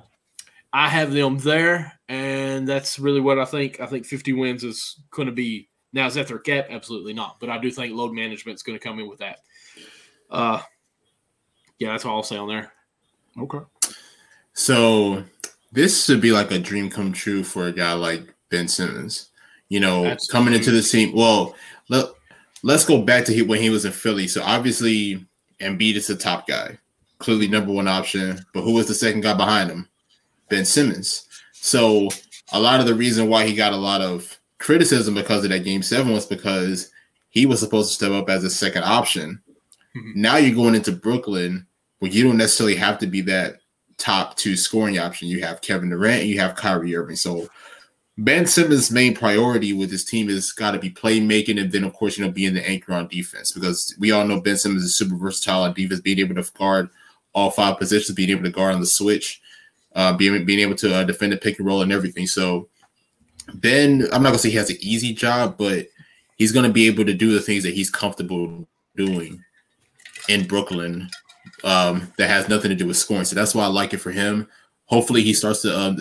I 0.75 0.89
have 0.89 1.13
them 1.13 1.39
there, 1.39 1.93
and 2.09 2.67
that's 2.67 2.99
really 2.99 3.21
what 3.21 3.39
I 3.39 3.45
think. 3.45 3.79
I 3.79 3.87
think 3.87 4.07
50 4.07 4.33
wins 4.33 4.65
is 4.65 5.01
going 5.13 5.27
to 5.27 5.33
be 5.33 5.69
now. 5.93 6.09
Is 6.09 6.15
that 6.15 6.27
their 6.27 6.41
cap? 6.41 6.67
Absolutely 6.69 7.13
not. 7.13 7.39
But 7.39 7.49
I 7.49 7.59
do 7.59 7.71
think 7.71 7.95
load 7.95 8.13
management 8.13 8.57
is 8.57 8.65
going 8.65 8.77
to 8.77 8.85
come 8.85 8.99
in 8.99 9.09
with 9.09 9.21
that. 9.21 9.39
Uh, 10.29 10.61
yeah, 11.79 11.93
that's 11.93 12.05
all 12.05 12.17
I'll 12.17 12.23
say 12.25 12.37
on 12.37 12.49
there. 12.49 12.73
Okay. 13.39 13.61
So 14.55 15.23
this 15.71 16.05
should 16.05 16.21
be 16.21 16.33
like 16.33 16.51
a 16.51 16.59
dream 16.59 16.91
come 16.91 17.13
true 17.13 17.45
for 17.45 17.69
a 17.69 17.73
guy 17.73 17.93
like 17.93 18.35
Ben 18.51 18.67
Simmons. 18.67 19.31
You 19.69 19.79
know, 19.79 20.05
Absolutely. 20.05 20.33
coming 20.33 20.55
into 20.55 20.73
the 20.73 20.83
team. 20.83 21.15
Well, 21.15 21.55
let, 21.89 22.07
let's 22.65 22.85
go 22.85 23.01
back 23.01 23.27
to 23.27 23.43
when 23.43 23.61
he 23.61 23.71
was 23.71 23.85
in 23.85 23.93
Philly. 23.93 24.27
So 24.27 24.43
obviously, 24.43 25.25
Embiid 25.61 25.95
is 25.95 26.09
the 26.09 26.17
top 26.17 26.49
guy, 26.49 26.79
clearly 27.19 27.47
number 27.47 27.73
one 27.73 27.87
option. 27.87 28.45
But 28.53 28.63
who 28.63 28.73
was 28.73 28.89
the 28.89 28.95
second 28.95 29.21
guy 29.21 29.35
behind 29.35 29.71
him? 29.71 29.89
Ben 30.49 30.65
Simmons. 30.65 31.27
So 31.53 32.09
a 32.53 32.61
lot 32.61 32.81
of 32.81 32.87
the 32.87 32.95
reason 32.95 33.29
why 33.29 33.47
he 33.47 33.55
got 33.55 33.73
a 33.73 33.77
lot 33.77 34.01
of 34.01 34.39
criticism 34.59 35.15
because 35.15 35.45
of 35.45 35.51
that 35.51 35.65
game 35.65 35.83
seven 35.83 36.13
was 36.13 36.27
because 36.27 36.91
he 37.31 37.47
was 37.47 37.61
supposed 37.61 37.91
to 37.91 37.95
step 37.95 38.13
up 38.13 38.29
as 38.31 38.45
a 38.45 38.51
second 38.51 38.85
option. 38.85 39.43
Mm-hmm. 39.97 40.21
Now 40.21 40.37
you're 40.37 40.55
going 40.55 40.75
into 40.75 40.93
Brooklyn 40.93 41.67
where 41.99 42.11
you 42.11 42.25
don't 42.25 42.37
necessarily 42.37 42.77
have 42.77 42.99
to 42.99 43.07
be 43.07 43.21
that 43.23 43.57
top 43.99 44.37
two 44.37 44.57
scoring 44.57 44.99
option. 44.99 45.29
You 45.29 45.43
have 45.43 45.61
Kevin 45.61 45.91
Durant 45.91 46.27
you 46.27 46.39
have 46.41 46.55
Kyrie 46.55 46.95
Irving. 46.95 47.17
So 47.17 47.49
Ben 48.17 48.47
Simmons' 48.47 48.93
main 48.93 49.15
priority 49.15 49.73
with 49.73 49.91
his 49.91 50.05
team 50.05 50.29
is 50.29 50.53
got 50.53 50.71
to 50.71 50.79
be 50.79 50.91
playmaking, 50.91 51.61
and 51.61 51.73
then 51.73 51.83
of 51.83 51.95
course 51.95 52.17
you 52.17 52.25
know 52.25 52.31
being 52.31 52.55
the 52.55 52.69
anchor 52.69 52.93
on 52.93 53.09
defense 53.09 53.53
because 53.53 53.95
we 53.99 54.13
all 54.13 54.27
know 54.27 54.41
Ben 54.41 54.57
Simmons 54.57 54.85
is 54.85 54.97
super 54.97 55.17
versatile 55.17 55.63
on 55.63 55.75
defense, 55.75 56.01
being 56.01 56.21
able 56.21 56.35
to 56.35 56.53
guard 56.53 56.89
all 57.35 57.51
five 57.51 57.79
positions, 57.79 58.15
being 58.15 58.31
able 58.31 58.45
to 58.45 58.51
guard 58.51 58.75
on 58.75 58.81
the 58.81 58.87
switch 58.87 59.41
uh, 59.95 60.13
being 60.13 60.45
being 60.45 60.61
able 60.61 60.75
to 60.77 60.95
uh, 60.95 61.05
defend 61.05 61.33
the 61.33 61.37
pick 61.37 61.59
and 61.59 61.67
roll 61.67 61.83
and 61.83 61.93
everything. 61.93 62.27
So 62.27 62.69
Ben, 63.55 64.07
I'm 64.13 64.23
not 64.23 64.31
gonna 64.31 64.39
say 64.39 64.51
he 64.51 64.57
has 64.57 64.71
an 64.71 64.79
easy 64.81 65.13
job, 65.13 65.57
but 65.59 65.87
he's 66.37 66.53
gonna 66.53 66.71
be 66.71 66.87
able 66.87 67.05
to 67.05 67.15
do 67.15 67.33
the 67.33 67.41
things 67.41 67.63
that 67.65 67.75
he's 67.75 67.91
comfortable 67.91 68.67
doing 68.97 69.43
in 70.29 70.47
Brooklyn. 70.47 71.09
Um, 71.63 72.13
that 72.19 72.29
has 72.29 72.49
nothing 72.49 72.71
to 72.71 72.75
do 72.75 72.87
with 72.87 72.97
scoring. 72.97 73.25
So 73.25 73.35
that's 73.35 73.55
why 73.55 73.65
I 73.65 73.69
like 73.69 73.95
it 73.95 73.99
for 73.99 74.11
him. 74.11 74.49
Hopefully, 74.87 75.23
he 75.23 75.35
starts 75.35 75.63
to. 75.63 75.79
Um, 75.79 75.99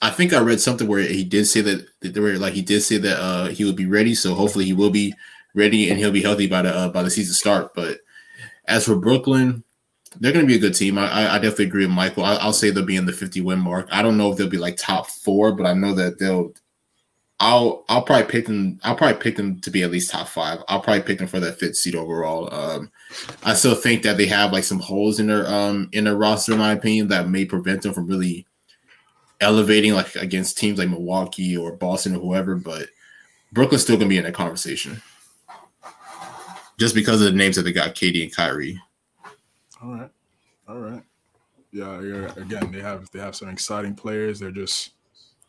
I 0.00 0.10
think 0.10 0.32
I 0.32 0.40
read 0.40 0.60
something 0.60 0.88
where 0.88 1.00
he 1.00 1.22
did 1.22 1.46
say 1.46 1.60
that, 1.60 1.86
that 2.00 2.14
there 2.14 2.22
were 2.22 2.38
like 2.38 2.54
he 2.54 2.62
did 2.62 2.82
say 2.82 2.98
that 2.98 3.18
uh, 3.20 3.46
he 3.46 3.64
would 3.64 3.76
be 3.76 3.86
ready. 3.86 4.14
So 4.14 4.34
hopefully, 4.34 4.64
he 4.64 4.72
will 4.72 4.90
be 4.90 5.14
ready 5.54 5.90
and 5.90 5.98
he'll 5.98 6.10
be 6.10 6.22
healthy 6.22 6.46
by 6.46 6.62
the 6.62 6.74
uh, 6.74 6.88
by 6.88 7.02
the 7.02 7.10
season 7.10 7.34
start. 7.34 7.74
But 7.74 7.98
as 8.66 8.84
for 8.84 8.96
Brooklyn, 8.96 9.64
they're 10.20 10.32
going 10.32 10.44
to 10.44 10.50
be 10.50 10.56
a 10.56 10.60
good 10.60 10.74
team. 10.74 10.98
I, 10.98 11.34
I 11.34 11.38
definitely 11.38 11.66
agree 11.66 11.86
with 11.86 11.94
Michael. 11.94 12.24
I, 12.24 12.44
will 12.44 12.52
say 12.52 12.70
they'll 12.70 12.84
be 12.84 12.96
in 12.96 13.06
the 13.06 13.12
50 13.12 13.40
win 13.40 13.58
mark. 13.58 13.88
I 13.90 14.02
don't 14.02 14.16
know 14.16 14.30
if 14.30 14.38
they'll 14.38 14.48
be 14.48 14.58
like 14.58 14.76
top 14.76 15.08
four, 15.08 15.52
but 15.52 15.66
I 15.66 15.74
know 15.74 15.94
that 15.94 16.18
they'll. 16.18 16.52
I'll 17.40 17.84
I'll 17.88 18.02
probably 18.02 18.30
pick 18.30 18.46
them. 18.46 18.78
I'll 18.84 18.94
probably 18.94 19.20
pick 19.20 19.34
them 19.36 19.60
to 19.62 19.70
be 19.70 19.82
at 19.82 19.90
least 19.90 20.12
top 20.12 20.28
five. 20.28 20.60
I'll 20.68 20.80
probably 20.80 21.02
pick 21.02 21.18
them 21.18 21.26
for 21.26 21.40
that 21.40 21.58
fifth 21.58 21.74
seed 21.74 21.96
overall. 21.96 22.52
Um, 22.54 22.92
I 23.42 23.54
still 23.54 23.74
think 23.74 24.04
that 24.04 24.16
they 24.16 24.26
have 24.26 24.52
like 24.52 24.62
some 24.62 24.78
holes 24.78 25.18
in 25.18 25.26
their 25.26 25.48
um 25.48 25.88
in 25.92 26.04
their 26.04 26.14
roster, 26.14 26.52
in 26.52 26.58
my 26.58 26.70
opinion, 26.70 27.08
that 27.08 27.28
may 27.28 27.44
prevent 27.44 27.82
them 27.82 27.94
from 27.94 28.06
really 28.06 28.46
elevating 29.40 29.92
like 29.92 30.14
against 30.14 30.56
teams 30.56 30.78
like 30.78 30.88
Milwaukee 30.88 31.56
or 31.56 31.72
Boston 31.72 32.14
or 32.14 32.20
whoever. 32.20 32.54
But 32.54 32.90
Brooklyn's 33.50 33.82
still 33.82 33.96
gonna 33.96 34.08
be 34.08 34.18
in 34.18 34.24
that 34.24 34.34
conversation 34.34 35.02
just 36.78 36.94
because 36.94 37.20
of 37.20 37.30
the 37.30 37.38
names 37.38 37.56
that 37.56 37.62
they 37.62 37.72
got, 37.72 37.94
KD 37.94 38.24
and 38.24 38.34
Kyrie. 38.34 38.80
All 39.82 39.90
right. 39.90 40.10
All 40.68 40.78
right. 40.78 41.02
Yeah, 41.72 42.00
yeah. 42.02 42.32
Again, 42.36 42.70
they 42.70 42.80
have 42.80 43.10
they 43.10 43.18
have 43.18 43.34
some 43.34 43.48
exciting 43.48 43.94
players. 43.94 44.38
They're 44.38 44.50
just 44.50 44.92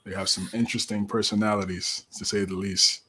they 0.06 0.14
have 0.14 0.30
some 0.30 0.50
interesting 0.54 1.06
personalities, 1.06 2.06
to 2.18 2.26
say 2.26 2.46
the 2.46 2.56
least. 2.56 3.02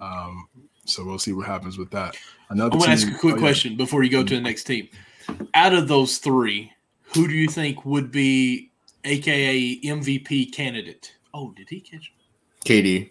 Um, 0.00 0.48
so 0.84 1.04
we'll 1.04 1.18
see 1.18 1.32
what 1.32 1.46
happens 1.46 1.78
with 1.78 1.90
that. 1.90 2.16
Another. 2.50 2.74
I 2.74 2.76
want 2.76 2.84
to 2.84 2.90
ask 2.90 3.08
a 3.08 3.18
quick 3.18 3.36
oh, 3.36 3.38
question 3.38 3.72
yeah. 3.72 3.78
before 3.78 4.02
you 4.02 4.10
go 4.10 4.22
to 4.22 4.34
the 4.34 4.40
next 4.40 4.64
team. 4.64 4.88
Out 5.54 5.72
of 5.72 5.88
those 5.88 6.18
three, 6.18 6.70
who 7.14 7.26
do 7.26 7.34
you 7.34 7.48
think 7.48 7.84
would 7.84 8.10
be, 8.10 8.70
aka 9.04 9.80
MVP 9.80 10.52
candidate? 10.52 11.14
Oh, 11.32 11.52
did 11.52 11.68
he 11.70 11.80
catch? 11.80 12.12
KD. 12.64 13.10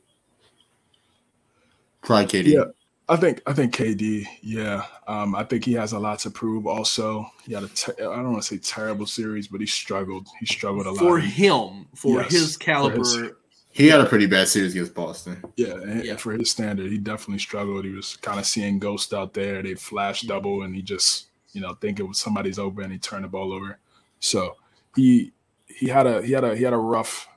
Try 2.03 2.25
KD. 2.25 2.45
Yeah. 2.45 2.63
I 3.09 3.17
think 3.17 3.41
I 3.45 3.53
think 3.53 3.75
KD, 3.75 4.25
yeah. 4.41 4.85
Um, 5.07 5.35
I 5.35 5.43
think 5.43 5.65
he 5.65 5.73
has 5.73 5.91
a 5.91 5.99
lot 5.99 6.19
to 6.19 6.31
prove. 6.31 6.65
Also, 6.65 7.29
he 7.45 7.53
had 7.53 7.63
a 7.63 7.67
te- 7.67 7.91
I 7.99 8.15
don't 8.15 8.31
want 8.31 8.43
to 8.43 8.47
say 8.47 8.57
terrible 8.57 9.05
series, 9.05 9.47
but 9.47 9.59
he 9.59 9.67
struggled. 9.67 10.27
He 10.39 10.45
struggled 10.45 10.85
a 10.85 10.91
lot 10.91 10.99
for 10.99 11.19
him, 11.19 11.87
for 11.95 12.21
yes, 12.21 12.31
his 12.31 12.57
caliber. 12.57 13.03
For 13.03 13.23
his, 13.23 13.31
he 13.71 13.87
had 13.87 13.99
a 13.99 14.05
pretty 14.05 14.27
bad 14.27 14.47
series 14.47 14.73
against 14.73 14.93
Boston. 14.93 15.43
Yeah, 15.57 15.73
and, 15.73 16.05
yeah, 16.05 16.15
for 16.15 16.31
his 16.31 16.51
standard, 16.51 16.91
he 16.91 16.97
definitely 16.97 17.39
struggled. 17.39 17.83
He 17.83 17.91
was 17.91 18.15
kind 18.17 18.39
of 18.39 18.45
seeing 18.45 18.79
ghosts 18.79 19.11
out 19.13 19.33
there. 19.33 19.61
They 19.61 19.75
flash 19.75 20.21
double, 20.21 20.61
and 20.61 20.73
he 20.73 20.81
just 20.81 21.27
you 21.51 21.59
know 21.59 21.73
think 21.73 21.99
it 21.99 22.03
was 22.03 22.19
somebody's 22.19 22.57
open, 22.57 22.85
and 22.85 22.93
he 22.93 22.99
turned 22.99 23.25
the 23.25 23.27
ball 23.27 23.51
over. 23.51 23.79
So 24.19 24.55
he 24.95 25.33
he 25.65 25.87
had 25.87 26.07
a 26.07 26.21
he 26.21 26.31
had 26.31 26.45
a 26.45 26.55
he 26.55 26.63
had 26.63 26.73
a 26.73 26.77
rough 26.77 27.27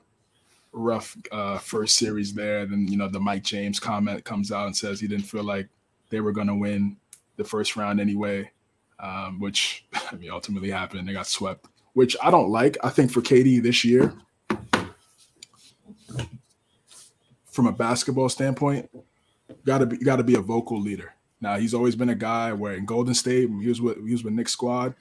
rough 0.77 1.17
uh, 1.31 1.57
first 1.57 1.95
series 1.95 2.33
there. 2.33 2.65
Then 2.65 2.87
you 2.87 2.97
know 2.97 3.07
the 3.07 3.19
Mike 3.19 3.43
James 3.43 3.79
comment 3.79 4.23
comes 4.23 4.51
out 4.51 4.67
and 4.67 4.75
says 4.75 4.99
he 4.99 5.07
didn't 5.07 5.25
feel 5.25 5.43
like 5.43 5.67
they 6.09 6.21
were 6.21 6.31
going 6.31 6.47
to 6.47 6.55
win 6.55 6.97
the 7.35 7.43
first 7.43 7.75
round 7.75 7.99
anyway, 7.99 8.49
um, 8.99 9.39
which 9.39 9.85
I 10.11 10.15
mean 10.15 10.31
ultimately 10.31 10.69
happened. 10.69 11.07
They 11.07 11.13
got 11.13 11.27
swept, 11.27 11.67
which 11.93 12.15
I 12.21 12.31
don't 12.31 12.49
like. 12.49 12.77
I 12.83 12.89
think 12.89 13.11
for 13.11 13.21
KD 13.21 13.61
this 13.61 13.83
year, 13.83 14.13
from 17.45 17.67
a 17.67 17.71
basketball 17.71 18.29
standpoint, 18.29 18.89
got 19.65 19.79
to 19.79 19.85
be 19.85 19.97
got 19.97 20.17
to 20.17 20.23
be 20.23 20.35
a 20.35 20.41
vocal 20.41 20.79
leader. 20.79 21.13
Now 21.41 21.57
he's 21.57 21.73
always 21.73 21.95
been 21.95 22.09
a 22.09 22.15
guy 22.15 22.53
where 22.53 22.73
in 22.73 22.85
Golden 22.85 23.13
State 23.13 23.49
he 23.61 23.67
was 23.67 23.81
with 23.81 23.97
he 24.05 24.11
was 24.11 24.23
with 24.23 24.33
Nick's 24.33 24.53
squad. 24.53 24.95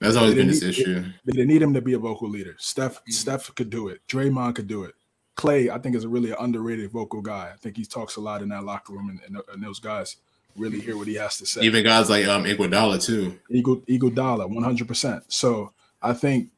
That's 0.00 0.16
always 0.16 0.34
been 0.34 0.48
his 0.48 0.62
issue. 0.62 1.04
They, 1.26 1.32
didn't 1.32 1.48
need 1.48 1.60
him 1.60 1.74
to 1.74 1.82
be 1.82 1.92
a 1.92 1.98
vocal 1.98 2.28
leader. 2.28 2.56
Steph 2.58 2.96
mm-hmm. 2.96 3.12
Steph 3.12 3.54
could 3.54 3.68
do 3.68 3.88
it. 3.88 4.00
Draymond 4.08 4.54
could 4.54 4.66
do 4.66 4.84
it. 4.84 4.94
Klay, 5.40 5.70
I 5.70 5.78
think, 5.78 5.96
is 5.96 6.04
a 6.04 6.08
really 6.08 6.32
underrated 6.38 6.90
vocal 6.90 7.22
guy. 7.22 7.50
I 7.54 7.56
think 7.56 7.76
he 7.76 7.84
talks 7.84 8.16
a 8.16 8.20
lot 8.20 8.42
in 8.42 8.48
that 8.50 8.64
locker 8.64 8.92
room, 8.92 9.08
and, 9.08 9.20
and, 9.26 9.42
and 9.52 9.62
those 9.62 9.80
guys 9.80 10.16
really 10.56 10.80
hear 10.80 10.96
what 10.96 11.06
he 11.06 11.14
has 11.14 11.38
to 11.38 11.46
say. 11.46 11.62
Even 11.62 11.84
guys 11.84 12.10
like 12.10 12.26
um 12.26 12.44
Iguodala 12.44 13.02
too. 13.02 13.38
Iguodala, 13.50 14.48
one 14.48 14.64
hundred 14.64 14.88
percent. 14.88 15.22
So 15.28 15.72
I 16.02 16.12
think 16.12 16.50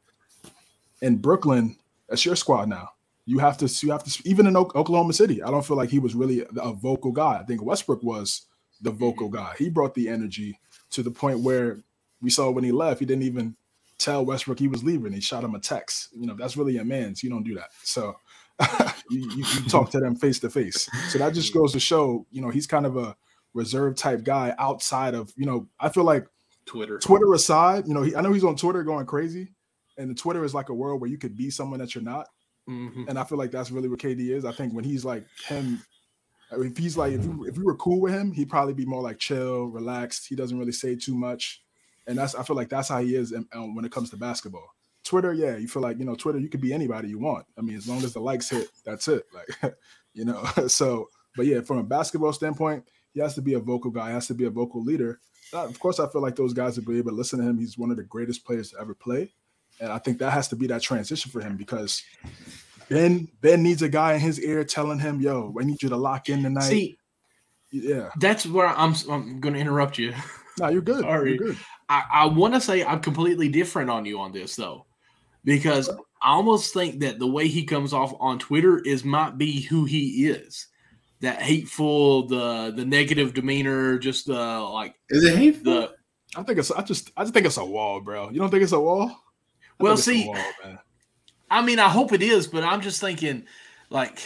in 1.01 1.17
Brooklyn, 1.19 1.77
That's 2.13 2.27
your 2.27 2.37
squad 2.37 2.69
now. 2.69 2.91
You 3.25 3.39
have 3.39 3.57
to. 3.57 3.87
You 3.87 3.93
have 3.93 4.05
to. 4.05 4.29
Even 4.29 4.47
in 4.47 4.55
Oklahoma 4.55 5.15
City, 5.15 5.43
I 5.43 5.51
don't 5.51 5.65
feel 5.65 5.79
like 5.79 5.89
he 5.89 5.99
was 5.99 6.15
really 6.15 6.45
a 6.57 6.73
vocal 6.75 7.11
guy. 7.11 7.39
I 7.41 7.45
think 7.45 7.63
Westbrook 7.65 8.03
was 8.03 8.43
the 8.83 8.91
vocal 8.91 9.29
mm-hmm. 9.29 9.37
guy. 9.37 9.55
He 9.57 9.71
brought 9.71 9.95
the 9.95 10.11
energy 10.11 10.59
to 10.91 11.03
the 11.03 11.11
point 11.11 11.41
where 11.41 11.79
we 12.21 12.29
saw 12.29 12.51
when 12.51 12.65
he 12.65 12.71
left, 12.71 13.01
he 13.01 13.07
didn't 13.07 13.23
even 13.23 13.57
tell 13.97 14.27
Westbrook 14.27 14.59
he 14.59 14.69
was 14.69 14.85
leaving. 14.85 15.13
He 15.13 15.21
shot 15.21 15.43
him 15.43 15.55
a 15.55 15.59
text. 15.59 16.09
You 16.15 16.27
know, 16.27 16.35
that's 16.35 16.55
really 16.55 16.77
a 16.77 16.85
man. 16.85 17.15
So 17.15 17.27
you 17.27 17.31
don't 17.31 17.45
do 17.45 17.55
that. 17.55 17.71
So 17.83 18.19
you, 19.11 19.21
you, 19.31 19.45
you 19.55 19.69
talk 19.69 19.91
to 19.91 20.01
them 20.01 20.17
face 20.17 20.39
to 20.41 20.51
face. 20.51 20.89
So 21.09 21.19
that 21.19 21.35
just 21.35 21.53
goes 21.53 21.73
to 21.73 21.81
show, 21.81 22.27
you 22.31 22.41
know, 22.41 22.51
he's 22.51 22.67
kind 22.67 22.87
of 22.87 22.97
a 22.97 23.17
reserve 23.55 23.97
type 23.97 24.25
guy 24.25 24.55
outside 24.59 25.15
of, 25.15 25.33
you 25.37 25.47
know, 25.47 25.69
I 25.79 25.89
feel 25.89 26.05
like 26.05 26.27
Twitter. 26.67 26.99
Twitter 26.99 27.33
aside, 27.33 27.87
you 27.87 27.95
know, 27.95 28.03
he, 28.03 28.15
I 28.15 28.21
know 28.21 28.33
he's 28.33 28.45
on 28.45 28.57
Twitter 28.57 28.83
going 28.83 29.07
crazy, 29.07 29.53
and 29.99 30.11
the 30.11 30.15
Twitter 30.15 30.45
is 30.45 30.55
like 30.55 30.69
a 30.69 30.75
world 30.75 31.01
where 31.01 31.11
you 31.11 31.19
could 31.19 31.37
be 31.37 31.51
someone 31.51 31.81
that 31.81 31.95
you're 31.95 32.05
not. 32.05 32.29
Mm-hmm. 32.69 33.05
And 33.09 33.19
I 33.19 33.25
feel 33.25 33.39
like 33.39 33.51
that's 33.51 33.71
really 33.71 33.89
what 33.89 33.99
KD 33.99 34.31
is. 34.31 34.45
I 34.45 34.53
think 34.53 34.73
when 34.73 34.85
he's 34.85 35.05
like 35.05 35.27
him, 35.47 35.83
if 36.53 36.77
he's 36.77 36.97
like 36.97 37.13
if 37.13 37.25
you, 37.25 37.45
if 37.47 37.57
you 37.57 37.65
were 37.65 37.77
cool 37.77 38.01
with 38.01 38.13
him, 38.13 38.33
he'd 38.33 38.51
probably 38.51 38.75
be 38.75 38.87
more 38.87 39.03
like 39.03 39.19
chill, 39.19 39.67
relaxed. 39.67 40.27
He 40.29 40.37
doesn't 40.37 40.59
really 40.59 40.73
say 40.73 40.95
too 40.95 41.17
much, 41.17 41.63
and 42.07 42.17
that's 42.17 42.35
I 42.35 42.43
feel 42.43 42.57
like 42.57 42.69
that's 42.69 42.89
how 42.89 43.01
he 43.01 43.17
is 43.17 43.35
um, 43.53 43.75
when 43.75 43.85
it 43.85 43.93
comes 43.93 44.11
to 44.11 44.17
basketball. 44.17 44.71
Twitter, 45.05 45.33
yeah, 45.33 45.57
you 45.57 45.69
feel 45.69 45.83
like 45.83 45.99
you 45.99 46.05
know 46.05 46.15
Twitter, 46.15 46.39
you 46.39 46.49
could 46.49 46.61
be 46.61 46.73
anybody 46.73 47.09
you 47.09 47.19
want. 47.19 47.47
I 47.59 47.61
mean, 47.61 47.77
as 47.77 47.89
long 47.89 48.05
as 48.05 48.13
the 48.13 48.21
likes 48.21 48.49
hit, 48.51 48.69
that's 48.85 49.09
it. 49.09 49.25
Like, 49.33 49.75
you 50.15 50.25
know. 50.25 50.45
so, 50.69 51.09
but 51.37 51.47
yeah, 51.47 51.61
from 51.61 51.79
a 51.79 51.83
basketball 51.83 52.33
standpoint, 52.33 52.85
he 53.13 53.21
has 53.21 53.35
to 53.35 53.43
be 53.43 53.55
a 53.55 53.59
vocal 53.59 53.91
guy. 53.91 54.11
Has 54.11 54.29
to 54.29 54.35
be 54.35 54.45
a 54.45 54.51
vocal 54.51 54.83
leader. 54.83 55.21
Uh, 55.53 55.65
of 55.65 55.79
course, 55.81 55.99
I 55.99 56.09
feel 56.09 56.23
like 56.23 56.37
those 56.37 56.53
guys 56.53 56.77
will 56.77 56.85
be 56.85 56.99
able 56.99 57.11
to 57.11 57.17
listen 57.17 57.41
to 57.41 57.45
him. 57.45 57.59
He's 57.59 57.77
one 57.77 57.91
of 57.91 57.97
the 57.97 58.05
greatest 58.05 58.45
players 58.45 58.71
to 58.71 58.81
ever 58.81 58.95
play, 58.95 59.33
and 59.81 59.93
I 59.93 59.99
think 59.99 60.19
that 60.19 60.33
has 60.33 60.49
to 60.49 60.57
be 60.57 60.67
that 60.69 60.83
transition 60.83 61.31
for 61.31 61.41
him 61.41 61.57
because 61.57 62.03
Ben 62.89 63.29
Ben 63.41 63.63
needs 63.63 63.83
a 63.83 63.89
guy 63.89 64.15
in 64.15 64.21
his 64.21 64.41
ear 64.41 64.63
telling 64.65 65.01
him, 65.01 65.21
"Yo, 65.21 65.55
I 65.61 65.65
need 65.65 65.83
you 65.83 65.89
to 65.89 65.97
lock 65.97 66.29
in 66.29 66.45
tonight." 66.45 66.63
See, 66.63 66.97
yeah, 67.73 68.11
that's 68.21 68.47
where 68.47 68.69
I'm. 68.69 68.95
I'm 69.11 69.41
going 69.41 69.55
to 69.55 69.61
interrupt 69.61 69.99
you. 69.99 70.15
No, 70.61 70.69
you're 70.69 70.81
good. 70.81 71.01
Sorry. 71.01 71.31
You're 71.31 71.49
good. 71.49 71.59
I, 71.89 72.05
I 72.13 72.27
want 72.27 72.55
to 72.55 72.61
say 72.61 72.85
I'm 72.85 73.01
completely 73.01 73.49
different 73.49 73.91
on 73.91 74.07
you 74.07 74.21
on 74.21 74.33
this 74.33 74.57
though 74.57 74.87
because 75.45 75.89
I 75.89 76.31
almost 76.31 76.73
think 76.73 77.01
that 77.01 77.19
the 77.19 77.27
way 77.27 77.49
he 77.49 77.65
comes 77.65 77.93
off 77.93 78.15
on 78.21 78.39
Twitter 78.39 78.79
is 78.79 79.05
might 79.05 79.39
be 79.39 79.61
who 79.63 79.85
he 79.85 80.29
is. 80.29 80.69
That 81.21 81.41
hateful, 81.41 82.27
the 82.27 82.73
the 82.75 82.85
negative 82.85 83.33
demeanor, 83.35 83.99
just 83.99 84.29
uh 84.29 84.71
like 84.73 84.95
is 85.11 85.25
it 85.25 85.37
hateful? 85.37 85.73
The, 85.73 85.93
I 86.37 86.43
think 86.43 86.59
it's 86.59 86.71
I 86.71 86.83
just 86.83 87.11
I 87.17 87.23
just 87.23 87.35
think 87.35 87.47
it's 87.47 87.59
a 87.59 87.65
wall, 87.65 88.01
bro. 88.01 88.31
You 88.31 88.41
don't 88.41 88.51
think 88.51 88.63
it's 88.63 88.73
a 88.73 88.81
wall? 88.81 89.09
I 89.81 89.85
well, 89.85 89.97
see, 89.97 90.27
wall, 90.27 90.37
I 91.51 91.63
mean, 91.63 91.79
I 91.79 91.89
hope 91.89 92.13
it 92.13 92.23
is, 92.23 92.47
but 92.47 92.65
I'm 92.65 92.81
just 92.81 93.01
thinking, 93.01 93.45
like, 93.91 94.19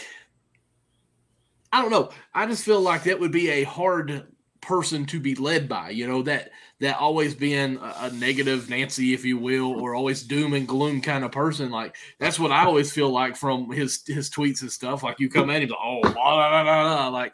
I 1.71 1.81
don't 1.81 1.91
know. 1.91 2.09
I 2.33 2.45
just 2.45 2.63
feel 2.63 2.81
like 2.81 3.03
that 3.03 3.19
would 3.19 3.31
be 3.31 3.49
a 3.49 3.63
hard 3.63 4.27
person 4.61 5.05
to 5.07 5.19
be 5.19 5.35
led 5.35 5.67
by. 5.67 5.89
You 5.89 6.07
know 6.07 6.21
that 6.23 6.51
that 6.79 6.97
always 6.97 7.33
being 7.33 7.79
a, 7.81 8.11
negative 8.11 8.69
Nancy, 8.69 9.13
if 9.13 9.25
you 9.25 9.37
will, 9.37 9.81
or 9.81 9.95
always 9.95 10.21
doom 10.21 10.53
and 10.53 10.67
gloom 10.67 11.01
kind 11.01 11.23
of 11.23 11.31
person. 11.31 11.71
Like 11.71 11.95
that's 12.19 12.39
what 12.39 12.51
I 12.51 12.65
always 12.65 12.91
feel 12.91 13.09
like 13.09 13.35
from 13.35 13.71
his 13.71 14.03
his 14.05 14.29
tweets 14.29 14.61
and 14.61 14.71
stuff. 14.71 15.03
Like 15.03 15.19
you 15.19 15.29
come 15.29 15.49
at 15.49 15.63
him, 15.63 15.71
oh, 15.71 16.01
blah, 16.01 16.13
blah, 16.13 16.63
blah, 16.63 17.07
like 17.07 17.33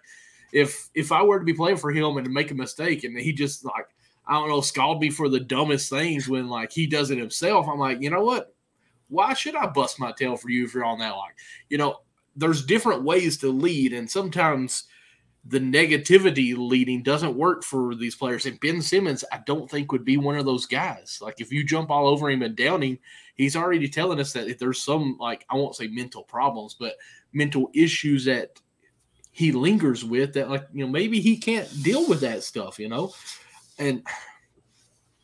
if 0.53 0.89
if 0.93 1.11
I 1.11 1.23
were 1.23 1.39
to 1.39 1.45
be 1.45 1.53
playing 1.53 1.77
for 1.77 1.91
him 1.91 2.17
and 2.17 2.25
to 2.25 2.31
make 2.31 2.51
a 2.51 2.55
mistake, 2.55 3.03
and 3.03 3.17
he 3.17 3.33
just 3.33 3.65
like 3.65 3.87
I 4.25 4.33
don't 4.33 4.49
know, 4.49 4.61
scald 4.61 5.01
me 5.01 5.09
for 5.09 5.27
the 5.27 5.39
dumbest 5.39 5.89
things 5.89 6.29
when 6.29 6.47
like 6.47 6.71
he 6.71 6.87
does 6.87 7.11
it 7.11 7.17
himself. 7.17 7.67
I'm 7.67 7.79
like, 7.79 8.01
you 8.01 8.09
know 8.09 8.23
what? 8.23 8.55
Why 9.09 9.33
should 9.33 9.55
I 9.55 9.67
bust 9.67 9.99
my 9.99 10.13
tail 10.13 10.37
for 10.37 10.49
you 10.49 10.63
if 10.63 10.73
you're 10.73 10.85
on 10.85 10.99
that? 10.99 11.11
Like, 11.11 11.35
you 11.69 11.77
know, 11.77 11.97
there's 12.35 12.65
different 12.65 13.03
ways 13.03 13.37
to 13.39 13.49
lead, 13.49 13.91
and 13.91 14.09
sometimes 14.09 14.85
the 15.45 15.59
negativity 15.59 16.55
leading 16.57 17.03
doesn't 17.03 17.35
work 17.35 17.63
for 17.63 17.95
these 17.95 18.15
players. 18.15 18.45
And 18.45 18.59
Ben 18.61 18.81
Simmons, 18.81 19.25
I 19.31 19.41
don't 19.45 19.69
think 19.69 19.91
would 19.91 20.05
be 20.05 20.17
one 20.17 20.37
of 20.37 20.45
those 20.45 20.65
guys. 20.65 21.19
Like 21.21 21.41
if 21.41 21.51
you 21.51 21.63
jump 21.63 21.91
all 21.91 22.07
over 22.07 22.29
him 22.29 22.41
and 22.41 22.55
down 22.55 22.81
him, 22.81 22.97
he's 23.35 23.55
already 23.55 23.89
telling 23.89 24.19
us 24.19 24.31
that 24.33 24.47
if 24.47 24.57
there's 24.57 24.81
some 24.81 25.17
like 25.19 25.45
I 25.49 25.55
won't 25.55 25.75
say 25.75 25.87
mental 25.87 26.23
problems, 26.23 26.75
but 26.79 26.93
mental 27.33 27.69
issues 27.73 28.25
that 28.25 28.59
he 29.31 29.51
lingers 29.51 30.05
with 30.05 30.33
that 30.33 30.49
like 30.49 30.65
you 30.73 30.85
know 30.85 30.91
maybe 30.91 31.19
he 31.19 31.35
can't 31.35 31.69
deal 31.83 32.07
with 32.07 32.21
that 32.21 32.43
stuff, 32.43 32.79
you 32.79 32.87
know. 32.87 33.13
And 33.77 34.03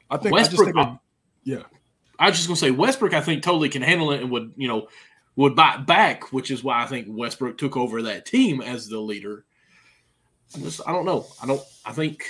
I 0.09 0.17
think 0.17 0.33
Westbrook, 0.33 0.75
I 0.75 0.83
think 0.83 0.99
yeah. 1.43 1.63
I 2.17 2.27
was 2.27 2.35
just 2.35 2.49
gonna 2.49 2.57
say 2.57 2.71
Westbrook, 2.71 3.13
I 3.13 3.21
think 3.21 3.41
totally 3.41 3.69
can 3.69 3.83
handle 3.83 4.11
it 4.11 4.21
and 4.21 4.31
would 4.31 4.51
you 4.57 4.67
know 4.67 4.89
would 5.37 5.55
bite 5.55 5.85
back, 5.85 6.33
which 6.33 6.51
is 6.51 6.61
why 6.61 6.83
I 6.83 6.87
think 6.87 7.07
Westbrook 7.09 7.57
took 7.57 7.77
over 7.77 8.01
that 8.01 8.25
team 8.25 8.59
as 8.59 8.89
the 8.89 8.99
leader 8.99 9.45
just 10.57 10.81
I 10.87 10.91
don't 10.91 11.05
know. 11.05 11.27
I 11.41 11.47
don't. 11.47 11.61
I 11.85 11.91
think 11.91 12.25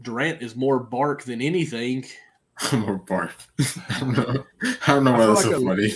Durant 0.00 0.42
is 0.42 0.56
more 0.56 0.78
bark 0.78 1.22
than 1.24 1.40
anything. 1.40 2.04
more 2.72 2.98
bark. 2.98 3.32
I 3.90 4.00
don't 4.00 4.12
know. 4.12 4.44
I 4.86 4.94
don't 4.94 5.04
know 5.04 5.12
why 5.12 5.26
that's 5.26 5.44
like 5.44 5.54
so 5.54 5.62
a, 5.62 5.64
funny. 5.64 5.92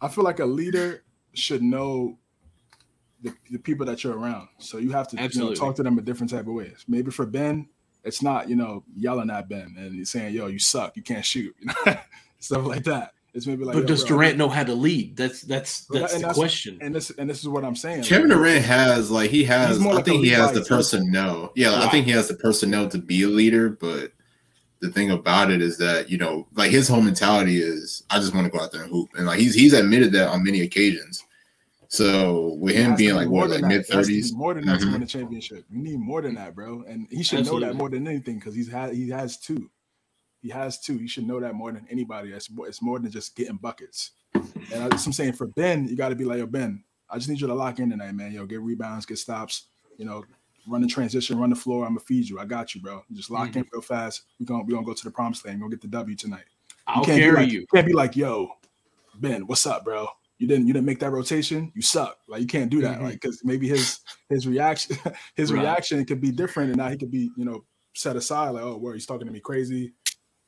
I 0.00 0.08
feel 0.08 0.24
like 0.24 0.40
a 0.40 0.46
leader 0.46 1.04
should 1.34 1.62
know 1.62 2.18
the, 3.22 3.34
the 3.50 3.58
people 3.58 3.86
that 3.86 4.04
you're 4.04 4.18
around. 4.18 4.48
So 4.58 4.78
you 4.78 4.90
have 4.90 5.08
to 5.08 5.16
you 5.16 5.40
know, 5.40 5.54
talk 5.54 5.76
to 5.76 5.82
them 5.82 5.98
a 5.98 6.02
different 6.02 6.30
type 6.30 6.46
of 6.46 6.54
ways. 6.54 6.84
Maybe 6.88 7.10
for 7.10 7.26
Ben, 7.26 7.68
it's 8.04 8.22
not 8.22 8.48
you 8.48 8.56
know 8.56 8.84
yelling 8.94 9.30
at 9.30 9.48
Ben 9.48 9.74
and 9.78 10.06
saying 10.06 10.34
yo 10.34 10.46
you 10.46 10.58
suck 10.58 10.96
you 10.96 11.02
can't 11.02 11.24
shoot 11.24 11.54
you 11.60 11.66
know 11.66 11.96
stuff 12.38 12.64
like 12.64 12.84
that. 12.84 13.12
It's 13.36 13.46
maybe 13.46 13.64
like, 13.64 13.74
but 13.74 13.86
does 13.86 14.02
bro, 14.02 14.16
Durant 14.16 14.38
know 14.38 14.48
how 14.48 14.64
to 14.64 14.72
lead? 14.72 15.14
That's 15.14 15.42
that's 15.42 15.84
that's 15.88 16.14
and 16.14 16.22
the 16.22 16.28
that's, 16.28 16.38
question. 16.38 16.78
And 16.80 16.94
this 16.94 17.10
and 17.10 17.28
this 17.28 17.40
is 17.40 17.48
what 17.48 17.66
I'm 17.66 17.76
saying. 17.76 18.04
Kevin 18.04 18.30
like, 18.30 18.38
Durant 18.38 18.64
has 18.64 19.10
like 19.10 19.30
he 19.30 19.44
has. 19.44 19.78
I 19.84 20.00
think 20.00 20.24
he 20.24 20.30
has 20.30 20.52
the 20.52 20.62
personnel. 20.62 21.52
Yeah, 21.54 21.74
right. 21.74 21.84
I 21.84 21.90
think 21.90 22.06
he 22.06 22.12
has 22.12 22.28
the 22.28 22.34
personnel 22.34 22.88
to 22.88 22.96
be 22.96 23.24
a 23.24 23.28
leader. 23.28 23.68
But 23.68 24.12
the 24.80 24.90
thing 24.90 25.10
about 25.10 25.50
it 25.50 25.60
is 25.60 25.76
that 25.76 26.08
you 26.08 26.16
know, 26.16 26.46
like 26.54 26.70
his 26.70 26.88
whole 26.88 27.02
mentality 27.02 27.58
is, 27.58 28.04
I 28.08 28.20
just 28.20 28.34
want 28.34 28.46
to 28.46 28.50
go 28.50 28.64
out 28.64 28.72
there 28.72 28.82
and 28.82 28.90
hoop, 28.90 29.10
and 29.18 29.26
like 29.26 29.38
he's 29.38 29.54
he's 29.54 29.74
admitted 29.74 30.12
that 30.12 30.28
on 30.28 30.42
many 30.42 30.62
occasions. 30.62 31.22
So 31.88 32.54
with 32.54 32.74
him 32.74 32.96
being 32.96 33.16
like 33.16 33.28
what, 33.28 33.50
like 33.50 33.64
mid 33.64 33.84
thirties, 33.84 34.32
more 34.32 34.54
than 34.54 34.64
that 34.64 34.80
mm-hmm. 34.80 34.86
to 34.86 34.92
win 34.92 35.02
a 35.02 35.06
championship. 35.06 35.66
You 35.70 35.82
need 35.82 36.00
more 36.00 36.22
than 36.22 36.36
that, 36.36 36.54
bro. 36.54 36.84
And 36.88 37.06
he 37.10 37.22
should 37.22 37.40
Absolutely. 37.40 37.66
know 37.66 37.72
that 37.74 37.78
more 37.78 37.90
than 37.90 38.08
anything 38.08 38.38
because 38.38 38.54
he's 38.54 38.70
had 38.70 38.94
he 38.94 39.10
has 39.10 39.36
two. 39.36 39.70
He 40.40 40.48
has 40.50 40.80
two. 40.80 40.98
He 40.98 41.08
should 41.08 41.26
know 41.26 41.40
that 41.40 41.54
more 41.54 41.72
than 41.72 41.86
anybody. 41.90 42.30
It's 42.30 42.50
more, 42.50 42.68
it's 42.68 42.82
more 42.82 42.98
than 42.98 43.10
just 43.10 43.34
getting 43.36 43.56
buckets. 43.56 44.12
And 44.72 44.82
I, 44.82 44.84
am 44.84 44.98
saying 44.98 45.32
for 45.34 45.46
Ben, 45.46 45.88
you 45.88 45.96
got 45.96 46.10
to 46.10 46.14
be 46.14 46.24
like, 46.24 46.38
yo, 46.38 46.46
Ben, 46.46 46.82
I 47.08 47.16
just 47.16 47.28
need 47.28 47.40
you 47.40 47.46
to 47.46 47.54
lock 47.54 47.78
in 47.78 47.90
tonight, 47.90 48.12
man. 48.12 48.32
Yo, 48.32 48.46
get 48.46 48.60
rebounds, 48.60 49.06
get 49.06 49.18
stops. 49.18 49.66
You 49.96 50.04
know, 50.04 50.24
run 50.66 50.82
the 50.82 50.88
transition, 50.88 51.38
run 51.38 51.50
the 51.50 51.56
floor. 51.56 51.84
I'm 51.84 51.90
gonna 51.90 52.00
feed 52.00 52.28
you. 52.28 52.38
I 52.38 52.44
got 52.44 52.74
you, 52.74 52.82
bro. 52.82 53.02
You 53.08 53.16
just 53.16 53.30
lock 53.30 53.50
mm-hmm. 53.50 53.60
in 53.60 53.68
real 53.72 53.82
fast. 53.82 54.22
We 54.38 54.46
gonna 54.46 54.64
we 54.64 54.74
gonna 54.74 54.84
go 54.84 54.92
to 54.92 55.04
the 55.04 55.10
promised 55.10 55.46
land. 55.46 55.60
We're 55.60 55.66
gonna 55.66 55.76
get 55.76 55.82
the 55.82 55.96
W 55.96 56.16
tonight. 56.16 56.44
I'll 56.86 57.04
carry 57.04 57.32
like, 57.32 57.52
you. 57.52 57.66
Can't 57.72 57.86
be 57.86 57.92
like, 57.92 58.16
yo, 58.16 58.50
Ben, 59.16 59.46
what's 59.46 59.66
up, 59.66 59.84
bro? 59.84 60.06
You 60.38 60.46
didn't 60.46 60.66
you 60.66 60.72
didn't 60.72 60.86
make 60.86 61.00
that 61.00 61.10
rotation. 61.10 61.72
You 61.74 61.82
suck. 61.82 62.18
Like 62.28 62.40
you 62.40 62.46
can't 62.46 62.70
do 62.70 62.82
that. 62.82 62.96
Mm-hmm. 62.96 63.04
Like 63.04 63.14
because 63.14 63.42
maybe 63.44 63.68
his 63.68 64.00
his 64.28 64.46
reaction 64.46 64.98
his 65.34 65.52
right. 65.52 65.60
reaction 65.60 66.04
could 66.04 66.20
be 66.20 66.30
different, 66.30 66.70
and 66.70 66.78
now 66.78 66.88
he 66.88 66.96
could 66.96 67.10
be 67.10 67.30
you 67.36 67.44
know 67.44 67.64
set 67.94 68.16
aside. 68.16 68.50
Like 68.50 68.64
oh, 68.64 68.76
where 68.76 68.94
he's 68.94 69.06
talking 69.06 69.26
to 69.26 69.32
me 69.32 69.40
crazy 69.40 69.94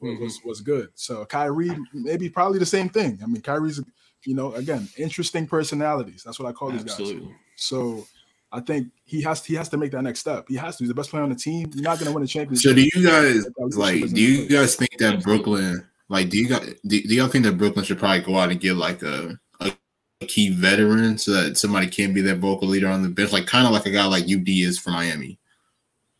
mm-hmm. 0.02 0.22
was 0.22 0.40
was 0.44 0.60
good. 0.60 0.90
So 0.94 1.24
Kyrie, 1.24 1.76
maybe 1.92 2.28
probably 2.28 2.58
the 2.58 2.66
same 2.66 2.88
thing. 2.88 3.18
I 3.22 3.26
mean, 3.26 3.42
Kyrie's, 3.42 3.80
you 4.24 4.34
know, 4.34 4.54
again, 4.54 4.88
interesting 4.96 5.46
personalities. 5.46 6.22
That's 6.24 6.38
what 6.38 6.48
I 6.48 6.52
call 6.52 6.72
Absolutely. 6.72 7.14
these 7.14 7.26
guys. 7.26 7.36
So 7.56 8.06
I 8.50 8.60
think 8.60 8.88
he 9.04 9.22
has 9.22 9.44
he 9.44 9.54
has 9.54 9.68
to 9.70 9.76
make 9.76 9.92
that 9.92 10.02
next 10.02 10.20
step. 10.20 10.46
He 10.48 10.56
has 10.56 10.76
to. 10.76 10.84
He's 10.84 10.88
the 10.88 10.94
best 10.94 11.10
player 11.10 11.22
on 11.22 11.30
the 11.30 11.36
team. 11.36 11.70
You're 11.74 11.82
not 11.82 11.98
going 11.98 12.08
to 12.08 12.14
win 12.14 12.22
a 12.22 12.26
championship. 12.26 12.70
So 12.70 12.74
do 12.74 12.82
you 12.82 13.06
guys 13.06 13.46
like? 13.76 14.08
Do 14.12 14.20
you 14.20 14.48
guys 14.48 14.76
think 14.76 14.98
that 14.98 15.22
Brooklyn? 15.22 15.86
Like, 16.08 16.30
do 16.30 16.38
you 16.38 16.48
guys 16.48 16.74
do, 16.86 17.02
do 17.02 17.14
y'all 17.14 17.28
think 17.28 17.44
that 17.44 17.58
Brooklyn 17.58 17.84
should 17.84 17.98
probably 17.98 18.20
go 18.20 18.38
out 18.38 18.50
and 18.50 18.58
get 18.58 18.76
like 18.76 19.02
a, 19.02 19.38
a 19.60 19.72
key 20.26 20.50
veteran 20.50 21.18
so 21.18 21.32
that 21.32 21.58
somebody 21.58 21.86
can 21.86 22.14
be 22.14 22.22
their 22.22 22.36
vocal 22.36 22.68
leader 22.68 22.88
on 22.88 23.02
the 23.02 23.08
bench, 23.08 23.32
like 23.32 23.46
kind 23.46 23.66
of 23.66 23.72
like 23.72 23.86
a 23.86 23.90
guy 23.90 24.06
like 24.06 24.24
UD 24.24 24.48
is 24.48 24.78
for 24.78 24.90
Miami, 24.90 25.38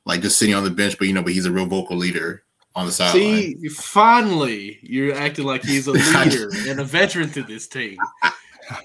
like 0.05 0.21
just 0.21 0.39
sitting 0.39 0.55
on 0.55 0.65
the 0.65 0.71
bench, 0.71 0.99
but 0.99 1.09
you 1.09 1.15
know, 1.15 1.23
but 1.23 1.33
he's 1.33 1.47
a 1.47 1.51
real 1.51 1.67
vocal 1.67 1.97
leader 1.97 2.45
on 2.75 2.87
the 2.87 2.93
sideline. 2.93 3.59
See, 3.59 3.69
finally, 3.69 4.79
you're 4.83 5.15
acting 5.15 5.45
like 5.45 5.65
he's 5.65 5.87
a 5.87 5.93
leader 5.93 6.51
and 6.69 6.81
a 6.81 6.85
veteran 6.85 7.31
to 7.31 7.43
this 7.43 7.67
team. 7.67 7.99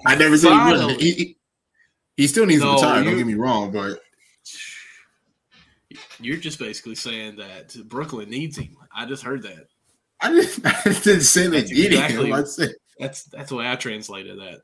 I 0.05 0.15
never 0.15 0.37
said 0.37 0.51
he 0.51 0.71
wasn't. 0.71 1.01
He, 1.01 1.37
he, 2.15 2.27
still 2.27 2.45
needs 2.45 2.61
no, 2.61 2.69
to 2.69 2.73
retire. 2.75 3.03
Don't 3.03 3.17
get 3.17 3.27
me 3.27 3.33
wrong, 3.33 3.71
but 3.71 3.99
you're 6.19 6.37
just 6.37 6.59
basically 6.59 6.95
saying 6.95 7.35
that 7.37 7.75
Brooklyn 7.89 8.29
needs 8.29 8.57
him. 8.57 8.77
I 8.95 9.05
just 9.05 9.23
heard 9.23 9.43
that. 9.43 9.67
I 10.21 10.31
didn't, 10.31 10.65
I 10.65 10.83
didn't 10.83 11.21
say 11.21 11.47
they 11.47 11.63
need 11.63 11.87
exactly, 11.87 12.31
him. 12.31 12.45
That's 12.99 13.23
that's 13.23 13.49
the 13.49 13.55
way 13.55 13.69
I 13.69 13.75
translated 13.75 14.39
that. 14.39 14.61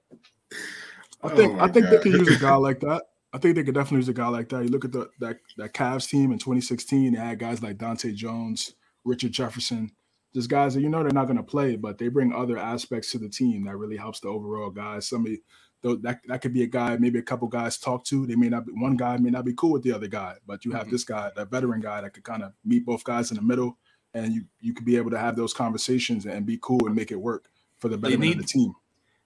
I 1.21 1.29
think 1.29 1.57
oh 1.57 1.59
I 1.59 1.67
think 1.67 1.85
God. 1.85 1.91
they 1.91 1.97
could 1.99 2.13
use 2.13 2.35
a 2.35 2.39
guy 2.41 2.55
like 2.55 2.79
that. 2.81 3.03
I 3.33 3.37
think 3.37 3.55
they 3.55 3.63
could 3.63 3.75
definitely 3.75 3.97
use 3.97 4.09
a 4.09 4.13
guy 4.13 4.27
like 4.27 4.49
that. 4.49 4.63
You 4.63 4.69
look 4.69 4.85
at 4.85 4.91
the 4.91 5.09
that 5.19 5.37
that 5.57 5.73
Cavs 5.73 6.09
team 6.09 6.31
in 6.31 6.39
2016. 6.39 7.13
They 7.13 7.19
had 7.19 7.39
guys 7.39 7.61
like 7.61 7.77
Dahntay 7.77 8.15
Jones, 8.15 8.73
Richard 9.05 9.31
Jefferson. 9.31 9.91
just 10.33 10.49
guys 10.49 10.73
that 10.73 10.81
you 10.81 10.89
know 10.89 11.01
they're 11.01 11.11
not 11.11 11.25
going 11.25 11.37
to 11.37 11.43
play, 11.43 11.75
but 11.75 11.97
they 11.97 12.07
bring 12.07 12.33
other 12.33 12.57
aspects 12.57 13.11
to 13.11 13.17
the 13.17 13.29
team 13.29 13.65
that 13.65 13.77
really 13.77 13.97
helps 13.97 14.19
the 14.19 14.27
overall 14.27 14.69
guys. 14.69 15.07
Somebody 15.07 15.41
though 15.81 15.95
that 15.97 16.19
that 16.27 16.41
could 16.41 16.53
be 16.53 16.63
a 16.63 16.67
guy, 16.67 16.97
maybe 16.97 17.19
a 17.19 17.23
couple 17.23 17.47
guys 17.47 17.77
talk 17.77 18.03
to. 18.05 18.25
They 18.25 18.35
may 18.35 18.49
not 18.49 18.65
be 18.65 18.73
one 18.73 18.97
guy 18.97 19.17
may 19.17 19.29
not 19.29 19.45
be 19.45 19.53
cool 19.53 19.71
with 19.71 19.83
the 19.83 19.93
other 19.93 20.07
guy, 20.07 20.35
but 20.45 20.65
you 20.65 20.71
have 20.71 20.83
mm-hmm. 20.83 20.91
this 20.91 21.03
guy, 21.03 21.31
that 21.35 21.51
veteran 21.51 21.81
guy 21.81 22.01
that 22.01 22.13
could 22.13 22.23
kind 22.23 22.43
of 22.43 22.53
meet 22.63 22.85
both 22.85 23.03
guys 23.03 23.31
in 23.31 23.37
the 23.37 23.43
middle, 23.43 23.77
and 24.13 24.33
you 24.33 24.43
you 24.59 24.73
could 24.73 24.85
be 24.85 24.97
able 24.97 25.11
to 25.11 25.19
have 25.19 25.35
those 25.35 25.53
conversations 25.53 26.25
and 26.25 26.45
be 26.45 26.59
cool 26.61 26.85
and 26.85 26.95
make 26.95 27.11
it 27.11 27.19
work 27.19 27.49
for 27.77 27.89
the 27.89 27.97
betterment 27.97 28.21
need, 28.21 28.35
of 28.37 28.41
the 28.41 28.47
team. 28.47 28.73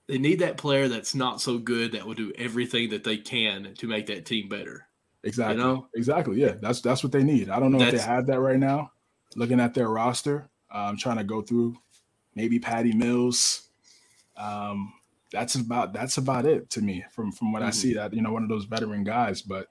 They 0.07 0.17
need 0.17 0.39
that 0.39 0.57
player 0.57 0.88
that's 0.88 1.15
not 1.15 1.41
so 1.41 1.57
good 1.57 1.93
that 1.93 2.05
will 2.05 2.13
do 2.13 2.34
everything 2.38 2.89
that 2.89 3.03
they 3.03 3.17
can 3.17 3.74
to 3.76 3.88
make 3.88 4.07
that 4.07 4.26
team 4.26 4.49
better. 4.49 4.88
Exactly. 5.24 5.55
You 5.55 5.63
know? 5.63 5.88
Exactly. 5.95 6.41
Yeah. 6.41 6.55
That's 6.61 6.82
that's 6.82 7.03
what 7.03 7.11
they 7.11 7.24
need. 7.24 7.49
I 7.49 7.59
don't 7.59 7.71
know 7.71 7.80
that's, 7.80 7.93
if 7.93 8.01
they 8.01 8.05
have 8.05 8.28
that 8.28 8.39
right 8.39 8.59
now. 8.59 8.91
Looking 9.36 9.59
at 9.59 9.73
their 9.73 9.89
roster, 9.89 10.49
I'm 10.71 10.97
trying 10.97 11.17
to 11.17 11.23
go 11.23 11.41
through 11.41 11.77
maybe 12.36 12.59
Patty 12.59 12.93
Mills. 12.93 13.69
Um, 14.38 14.93
that's 15.31 15.55
about 15.55 15.93
that's 15.93 16.17
about 16.17 16.45
it 16.45 16.69
to 16.71 16.81
me 16.81 17.03
from 17.11 17.31
from 17.31 17.51
what 17.51 17.61
mm-hmm. 17.61 17.69
I 17.69 17.71
see. 17.71 17.93
That 17.93 18.13
you 18.13 18.21
know 18.21 18.31
one 18.31 18.43
of 18.43 18.49
those 18.49 18.65
veteran 18.65 19.03
guys, 19.03 19.41
but 19.41 19.67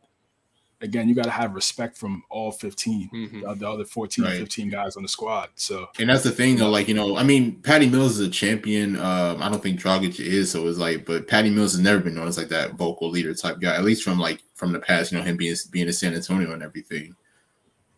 again, 0.82 1.08
you 1.08 1.14
got 1.14 1.24
to 1.24 1.30
have 1.30 1.54
respect 1.54 1.96
from 1.96 2.22
all 2.28 2.50
15, 2.50 3.10
mm-hmm. 3.12 3.40
the, 3.40 3.54
the, 3.54 3.68
other 3.68 3.84
14, 3.84 4.24
right. 4.24 4.38
15 4.38 4.68
guys 4.68 4.96
on 4.96 5.02
the 5.02 5.08
squad. 5.08 5.48
So, 5.54 5.88
and 5.98 6.10
that's 6.10 6.24
the 6.24 6.30
thing, 6.30 6.56
though. 6.56 6.68
Like, 6.68 6.88
you 6.88 6.94
know, 6.94 7.16
I 7.16 7.22
mean, 7.22 7.60
Patty 7.62 7.88
Mills 7.88 8.18
is 8.18 8.26
a 8.26 8.30
champion. 8.30 8.96
Um, 8.96 9.42
I 9.42 9.48
don't 9.48 9.62
think 9.62 9.80
Dragic 9.80 10.20
is. 10.20 10.50
So 10.50 10.66
it's 10.66 10.78
like, 10.78 11.06
but 11.06 11.28
Patty 11.28 11.50
Mills 11.50 11.72
has 11.72 11.80
never 11.80 12.00
been 12.00 12.14
known 12.14 12.28
as 12.28 12.36
like 12.36 12.48
that 12.48 12.74
vocal 12.74 13.08
leader 13.08 13.32
type 13.34 13.60
guy, 13.60 13.74
at 13.74 13.84
least 13.84 14.02
from 14.02 14.18
like 14.18 14.42
from 14.54 14.72
the 14.72 14.80
past, 14.80 15.12
you 15.12 15.18
know, 15.18 15.24
him 15.24 15.36
being 15.36 15.54
being 15.70 15.86
in 15.86 15.92
San 15.92 16.14
Antonio 16.14 16.52
and 16.52 16.62
everything. 16.62 17.14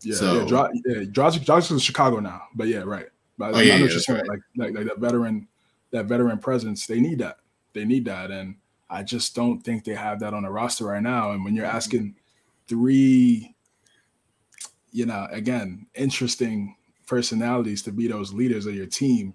Yeah, 0.04 0.16
so, 0.16 0.40
yeah, 0.40 0.46
Dra- 0.46 0.70
yeah 0.86 0.94
Dragic, 1.04 1.44
Dragic 1.44 1.72
is 1.72 1.82
Chicago 1.82 2.20
now, 2.20 2.42
but 2.54 2.68
yeah, 2.68 2.80
right. 2.80 3.06
But 3.36 3.54
oh, 3.54 3.60
yeah, 3.60 3.76
yeah, 3.76 3.86
right. 4.08 4.28
like, 4.28 4.40
like 4.56 4.74
like 4.74 4.86
that 4.86 4.98
veteran, 4.98 5.48
that 5.90 6.06
veteran 6.06 6.38
presence, 6.38 6.86
they 6.86 7.00
need 7.00 7.18
that. 7.18 7.38
They 7.72 7.84
need 7.84 8.04
that, 8.04 8.30
and 8.30 8.56
I 8.88 9.02
just 9.02 9.34
don't 9.34 9.60
think 9.60 9.84
they 9.84 9.94
have 9.94 10.20
that 10.20 10.34
on 10.34 10.44
the 10.44 10.50
roster 10.50 10.84
right 10.84 11.02
now. 11.02 11.32
And 11.32 11.44
when 11.44 11.54
you're 11.54 11.66
mm-hmm. 11.66 11.76
asking 11.76 12.16
three, 12.68 13.54
you 14.92 15.06
know, 15.06 15.26
again, 15.30 15.86
interesting 15.94 16.76
personalities 17.06 17.82
to 17.82 17.92
be 17.92 18.06
those 18.06 18.32
leaders 18.32 18.66
of 18.66 18.74
your 18.74 18.86
team, 18.86 19.34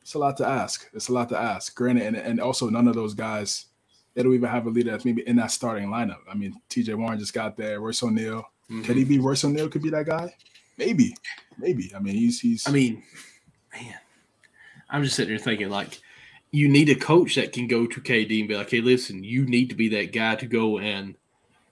it's 0.00 0.14
a 0.14 0.18
lot 0.18 0.36
to 0.36 0.46
ask. 0.46 0.88
It's 0.92 1.08
a 1.08 1.12
lot 1.12 1.28
to 1.30 1.38
ask. 1.38 1.74
Granted, 1.74 2.06
and, 2.06 2.16
and 2.16 2.40
also 2.40 2.68
none 2.68 2.86
of 2.86 2.94
those 2.94 3.14
guys, 3.14 3.66
they 4.14 4.22
don't 4.22 4.34
even 4.34 4.48
have 4.48 4.66
a 4.66 4.70
leader 4.70 4.92
that's 4.92 5.04
maybe 5.04 5.26
in 5.26 5.36
that 5.36 5.50
starting 5.50 5.88
lineup. 5.88 6.20
I 6.30 6.34
mean, 6.34 6.54
TJ 6.70 6.94
Warren 6.94 7.18
just 7.18 7.34
got 7.34 7.56
there. 7.56 7.80
Royce 7.80 8.02
O'Neale. 8.02 8.44
Mm-hmm. 8.70 8.82
Could 8.82 8.96
he 8.96 9.04
be 9.04 9.18
Royce 9.18 9.44
O'Neale? 9.44 9.68
Could 9.68 9.82
be 9.82 9.90
that 9.90 10.06
guy? 10.06 10.34
Maybe. 10.78 11.16
Maybe. 11.58 11.92
I 11.94 11.98
mean, 11.98 12.14
he's 12.14 12.40
he's 12.40 12.66
I 12.66 12.70
mean, 12.70 13.02
man, 13.72 13.94
I'm 14.90 15.04
just 15.04 15.16
sitting 15.16 15.30
here 15.30 15.38
thinking 15.38 15.70
like 15.70 16.00
you 16.50 16.68
need 16.68 16.88
a 16.88 16.94
coach 16.94 17.34
that 17.34 17.52
can 17.52 17.66
go 17.66 17.86
to 17.86 18.00
KD 18.00 18.38
and 18.38 18.48
be 18.48 18.56
like, 18.56 18.70
hey, 18.70 18.80
listen, 18.80 19.24
you 19.24 19.44
need 19.44 19.68
to 19.70 19.74
be 19.74 19.88
that 19.88 20.12
guy 20.12 20.36
to 20.36 20.46
go 20.46 20.78
and 20.78 21.16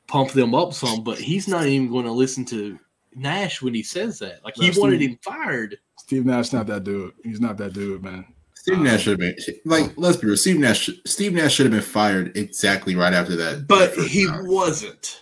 pump 0.09 0.32
them 0.32 0.55
up 0.55 0.74
some, 0.74 1.05
but 1.05 1.18
he's 1.18 1.47
not 1.47 1.66
even 1.66 1.88
going 1.88 2.05
to 2.05 2.12
listen 2.12 2.45
to 2.47 2.78
Nash 3.14 3.62
when 3.62 3.74
he 3.74 3.82
says 3.82 4.18
that. 4.18 4.45
Like 4.45 4.57
he 4.57 4.70
no, 4.70 4.80
wanted 4.80 5.01
him 5.01 5.18
fired. 5.22 5.78
Steve 5.99 6.26
Nash 6.26 6.53
not 6.53 6.66
that 6.66 6.84
dude. 6.84 7.12
He's 7.22 7.40
not 7.40 7.57
that 7.59 7.72
dude, 7.72 8.03
man. 8.03 8.26
Steve 8.55 8.78
um, 8.78 8.84
Nash 8.84 9.03
should 9.03 9.20
have 9.20 9.36
been 9.36 9.55
like 9.64 9.93
let's 9.97 10.16
be 10.16 10.26
real. 10.26 10.36
Steve 10.36 10.59
Nash 10.59 10.90
Steve 11.07 11.32
Nash 11.32 11.55
should 11.55 11.66
have 11.66 11.72
been 11.72 11.80
fired 11.80 12.36
exactly 12.36 12.95
right 12.95 13.12
after 13.12 13.36
that. 13.36 13.66
But 13.66 13.95
that 13.97 14.09
he 14.09 14.26
round. 14.26 14.49
wasn't. 14.49 15.22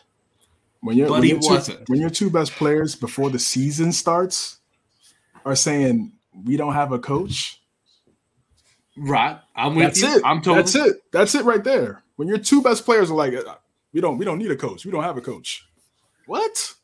When 0.83 0.97
you're, 0.97 1.09
but 1.09 1.15
when 1.15 1.23
he 1.25 1.31
you're 1.31 1.39
wasn't. 1.41 1.79
Two, 1.79 1.85
when 1.89 2.01
your 2.01 2.11
two 2.11 2.31
best 2.31 2.53
players 2.53 2.95
before 2.95 3.31
the 3.31 3.39
season 3.39 3.93
starts 3.93 4.59
are 5.45 5.57
saying 5.57 6.13
we 6.45 6.57
don't 6.57 6.75
have 6.75 6.93
a 6.93 6.99
coach. 6.99 7.61
Right. 8.97 9.39
I'm 9.55 9.75
with 9.75 9.85
That's 9.85 10.03
you. 10.03 10.17
it. 10.17 10.23
I'm 10.25 10.43
told. 10.43 10.59
That's 10.59 10.75
it. 10.75 11.03
That's 11.13 11.35
it 11.35 11.45
right 11.45 11.63
there. 11.63 12.03
When 12.17 12.29
your 12.29 12.39
two 12.39 12.63
best 12.63 12.85
players 12.85 13.11
are 13.11 13.15
like, 13.15 13.35
uh, 13.35 13.57
we 13.93 14.01
don't 14.01 14.19
we 14.19 14.25
don't 14.25 14.39
need 14.39 14.51
a 14.51 14.57
coach. 14.57 14.85
We 14.85 14.91
don't 14.91 15.03
have 15.03 15.17
a 15.17 15.23
coach. 15.23 15.67
What? 16.27 16.75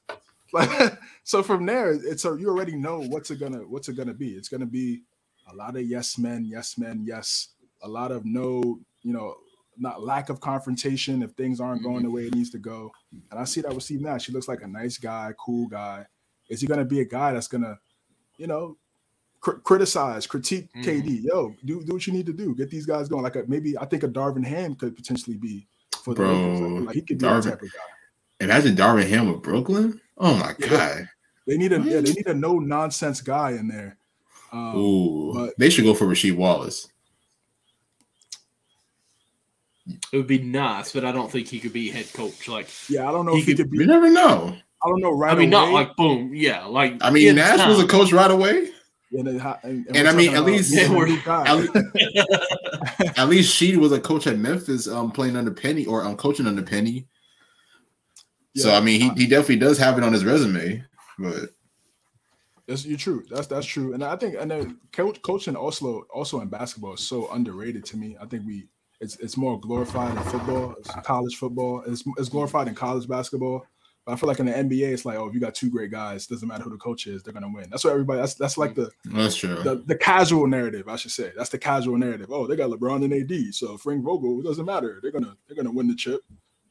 so 1.25 1.43
from 1.43 1.67
there, 1.67 1.93
it's 1.93 2.25
a, 2.25 2.37
you 2.39 2.49
already 2.49 2.77
know 2.77 3.01
what's 3.01 3.31
it 3.31 3.39
gonna 3.39 3.59
what's 3.59 3.89
it 3.89 3.97
gonna 3.97 4.15
be. 4.15 4.31
It's 4.31 4.49
gonna 4.49 4.67
be 4.67 5.03
a 5.51 5.55
lot 5.55 5.77
of 5.77 5.83
yes 5.83 6.19
men, 6.19 6.45
yes 6.45 6.79
men, 6.79 7.05
yes. 7.07 7.49
A 7.83 7.89
lot 7.89 8.11
of 8.11 8.25
no, 8.25 8.81
you 9.03 9.13
know, 9.13 9.37
not 9.79 10.03
lack 10.03 10.29
of 10.29 10.41
confrontation 10.41 11.23
if 11.23 11.33
things 11.33 11.61
aren't 11.61 11.83
going 11.83 12.03
the 12.03 12.11
way 12.11 12.23
it 12.23 12.35
needs 12.35 12.51
to 12.51 12.59
go. 12.59 12.91
And 13.31 13.39
I 13.41 13.45
see 13.45 13.61
that 13.61 13.73
with 13.73 13.85
Steve 13.85 14.01
Nash. 14.01 14.27
He 14.27 14.33
looks 14.33 14.49
like 14.49 14.63
a 14.63 14.67
nice 14.67 14.99
guy, 14.99 15.33
cool 15.39 15.69
guy. 15.69 16.07
Is 16.49 16.61
he 16.61 16.67
gonna 16.67 16.85
be 16.85 17.01
a 17.01 17.05
guy 17.05 17.33
that's 17.33 17.49
gonna, 17.49 17.79
you 18.37 18.47
know, 18.47 18.77
cr- 19.41 19.59
criticize, 19.63 20.27
critique 20.27 20.69
mm-hmm. 20.77 20.89
KD? 20.89 21.25
Yo, 21.25 21.55
do 21.65 21.85
do 21.85 21.95
what 21.95 22.07
you 22.07 22.13
need 22.13 22.27
to 22.27 22.33
do. 22.33 22.55
Get 22.55 22.71
these 22.71 22.87
guys 22.87 23.09
going. 23.09 23.23
Like 23.23 23.37
a, 23.37 23.45
maybe 23.47 23.77
I 23.79 23.85
think 23.87 24.03
a 24.03 24.09
Darvin 24.09 24.45
Ham 24.47 24.75
could 24.75 24.97
potentially 24.97 25.37
be 25.37 25.67
for 26.03 26.15
the 26.15 26.23
Bro, 26.23 26.85
Like, 26.87 26.95
he 26.95 27.03
could 27.03 27.19
be 27.19 27.25
Darvin, 27.25 27.45
that 27.45 27.51
type 27.51 27.63
of 27.63 27.73
guy. 27.73 28.45
Imagine 28.45 28.77
Darvin 28.77 29.09
Ham 29.09 29.33
with 29.33 29.43
Brooklyn. 29.43 30.01
Oh 30.19 30.35
my 30.35 30.55
yeah. 30.59 30.69
god. 30.69 31.09
They 31.47 31.57
need 31.57 31.73
a 31.73 31.81
yeah, 31.81 32.01
they 32.01 32.13
need 32.13 32.27
a 32.27 32.35
no 32.35 32.59
nonsense 32.59 33.21
guy 33.21 33.53
in 33.53 33.69
there. 33.69 33.99
Um, 34.53 34.77
Ooh, 34.77 35.33
but, 35.35 35.59
they 35.59 35.71
should 35.71 35.85
go 35.85 35.95
for 35.95 36.07
Rasheed 36.07 36.37
Wallace. 36.37 36.89
It 40.13 40.17
would 40.19 40.27
be 40.27 40.39
nice, 40.39 40.93
but 40.93 41.05
I 41.05 41.13
don't 41.13 41.31
think 41.31 41.49
he 41.49 41.59
could 41.59 41.73
be 41.73 41.91
head 41.91 42.13
coach. 42.13 42.49
Like, 42.49 42.69
yeah, 42.89 43.09
I 43.09 43.13
don't 43.13 43.27
know 43.27 43.35
he 43.35 43.41
if 43.41 43.47
he 43.47 43.55
could, 43.55 43.65
could 43.65 43.71
be. 43.73 43.79
You 43.79 43.87
never 43.87 44.11
know. 44.11 44.57
I 44.85 44.89
don't 44.89 45.01
know. 45.01 45.11
Right. 45.11 45.33
I 45.33 45.35
mean, 45.35 45.53
away. 45.53 45.65
not 45.65 45.73
like 45.73 45.97
boom. 45.97 46.33
Yeah, 46.35 46.65
like 46.67 46.97
I 47.01 47.11
mean, 47.11 47.35
Nash 47.35 47.59
time. 47.59 47.69
was 47.69 47.81
a 47.81 47.87
coach 47.87 48.13
right 48.13 48.31
away. 48.31 48.71
And, 49.13 49.29
and, 49.29 49.41
and, 49.63 49.97
and 49.97 50.09
I 50.09 50.13
mean, 50.13 50.35
at 50.35 50.45
least, 50.45 50.77
at, 50.77 50.91
least 50.91 51.27
at 53.19 53.29
least 53.29 53.55
she 53.55 53.77
was 53.77 53.93
a 53.93 54.01
coach 54.01 54.27
at 54.27 54.37
Memphis, 54.37 54.89
um, 54.89 55.11
playing 55.11 55.37
under 55.37 55.53
Penny 55.53 55.87
or 55.87 56.05
um, 56.05 56.17
coaching 56.17 56.47
under 56.47 56.63
Penny. 56.63 57.07
Yeah. 58.55 58.65
So 58.65 58.75
I 58.75 58.81
mean, 58.81 59.01
he, 59.01 59.09
he 59.23 59.27
definitely 59.27 59.57
does 59.57 59.79
have 59.79 59.97
it 59.97 60.05
on 60.05 60.13
his 60.13 60.25
resume, 60.25 60.85
but 61.19 61.51
that's 62.67 62.85
you're 62.85 62.99
true. 62.99 63.25
That's 63.31 63.47
that's 63.47 63.67
true. 63.67 63.95
And 63.95 64.05
I 64.05 64.17
think 64.17 64.37
and 64.39 64.51
then 64.51 64.79
coach, 64.93 65.23
coaching 65.23 65.57
also 65.57 66.05
also 66.13 66.41
in 66.41 66.49
basketball 66.49 66.95
is 66.95 67.07
so 67.07 67.31
underrated 67.31 67.85
to 67.87 67.97
me. 67.97 68.17
I 68.21 68.27
think 68.27 68.45
we 68.45 68.67
it's 69.01 69.17
it's 69.17 69.37
more 69.37 69.61
glorified 69.61 70.17
in 70.17 70.23
football, 70.25 70.75
it's 70.79 70.91
college 71.03 71.37
football. 71.37 71.83
It's, 71.87 72.05
it's 72.19 72.29
glorified 72.29 72.69
in 72.69 72.75
college 72.75 73.09
basketball. 73.09 73.67
But 74.05 74.13
I 74.13 74.17
feel 74.17 74.29
like 74.29 74.39
in 74.39 74.47
the 74.47 74.53
NBA, 74.53 74.93
it's 74.93 75.05
like, 75.05 75.19
oh, 75.19 75.27
if 75.27 75.35
you 75.35 75.41
got 75.41 75.57
two 75.57 75.69
great 75.69 75.91
guys, 75.91 76.29
doesn't 76.29 76.47
matter 76.47 76.63
who 76.63 76.71
the 76.71 76.77
coach 76.77 77.09
is, 77.09 77.25
they're 77.25 77.35
gonna 77.35 77.51
win. 77.53 77.69
That's 77.69 77.85
what 77.85 77.93
everybody. 77.93 78.21
That's 78.21 78.35
that's 78.35 78.57
like 78.57 78.75
the 78.75 78.91
that's 79.05 79.37
true. 79.37 79.57
The, 79.57 79.83
the 79.85 79.97
casual 79.97 80.47
narrative, 80.47 80.89
I 80.89 80.97
should 80.97 81.11
say. 81.11 81.33
That's 81.37 81.51
the 81.51 81.59
casual 81.59 81.99
narrative. 81.99 82.29
Oh, 82.31 82.47
they 82.47 82.55
got 82.55 82.71
LeBron 82.71 83.05
and 83.05 83.13
AD, 83.13 83.55
so 83.55 83.77
Frank 83.77 84.05
Vogel, 84.05 84.41
it 84.41 84.45
doesn't 84.45 84.65
matter. 84.65 85.01
They're 85.03 85.11
gonna 85.11 85.37
they're 85.47 85.57
gonna 85.57 85.73
win 85.73 85.89
the 85.89 85.97
chip. 85.97 86.23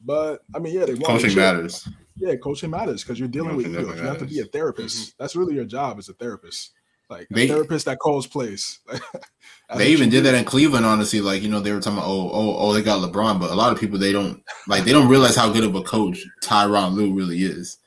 But 0.04 0.44
I 0.56 0.60
mean, 0.60 0.74
yeah, 0.74 0.86
they 0.86 0.94
want. 0.94 1.06
coaching 1.06 1.32
the 1.32 1.36
matters. 1.36 1.90
Yeah, 2.16 2.36
coaching 2.36 2.70
matters 2.70 3.04
because 3.04 3.20
you're 3.20 3.28
dealing 3.28 3.56
coaching 3.58 3.74
with 3.74 3.82
egos. 3.82 4.00
You 4.00 4.08
have 4.08 4.20
to 4.20 4.26
be 4.26 4.40
a 4.40 4.46
therapist. 4.46 4.98
Mm-hmm. 4.98 5.16
That's 5.20 5.36
really 5.36 5.56
your 5.56 5.66
job 5.66 6.00
as 6.00 6.08
a 6.08 6.14
therapist. 6.14 6.72
Like 7.10 7.28
they, 7.30 7.48
therapist 7.48 7.86
that 7.86 8.00
calls 8.00 8.26
plays. 8.26 8.80
they 9.76 9.90
even 9.90 10.10
did 10.10 10.24
that 10.26 10.34
in 10.34 10.44
Cleveland, 10.44 10.86
honestly. 10.86 11.22
Like, 11.22 11.44
you 11.44 11.50
know, 11.50 11.60
they 11.60 11.72
were 11.72 11.80
talking 11.80 12.00
about, 12.00 12.10
oh, 12.10 12.32
oh, 12.34 12.58
oh, 12.58 12.74
they 12.74 12.82
got 12.82 13.00
LeBron, 13.00 13.40
but 13.40 13.52
a 13.52 13.56
lot 13.56 13.72
of 13.72 13.80
people 13.80 14.00
they 14.00 14.12
don't 14.12 14.44
like 14.68 14.86
they 14.86 14.92
don't 14.92 15.08
realize 15.08 15.36
how 15.36 15.52
good 15.52 15.64
of 15.64 15.76
a 15.76 15.84
coach 15.84 16.26
Tyronn 16.42 16.94
Lue 16.94 17.14
really 17.14 17.44
is. 17.44 17.78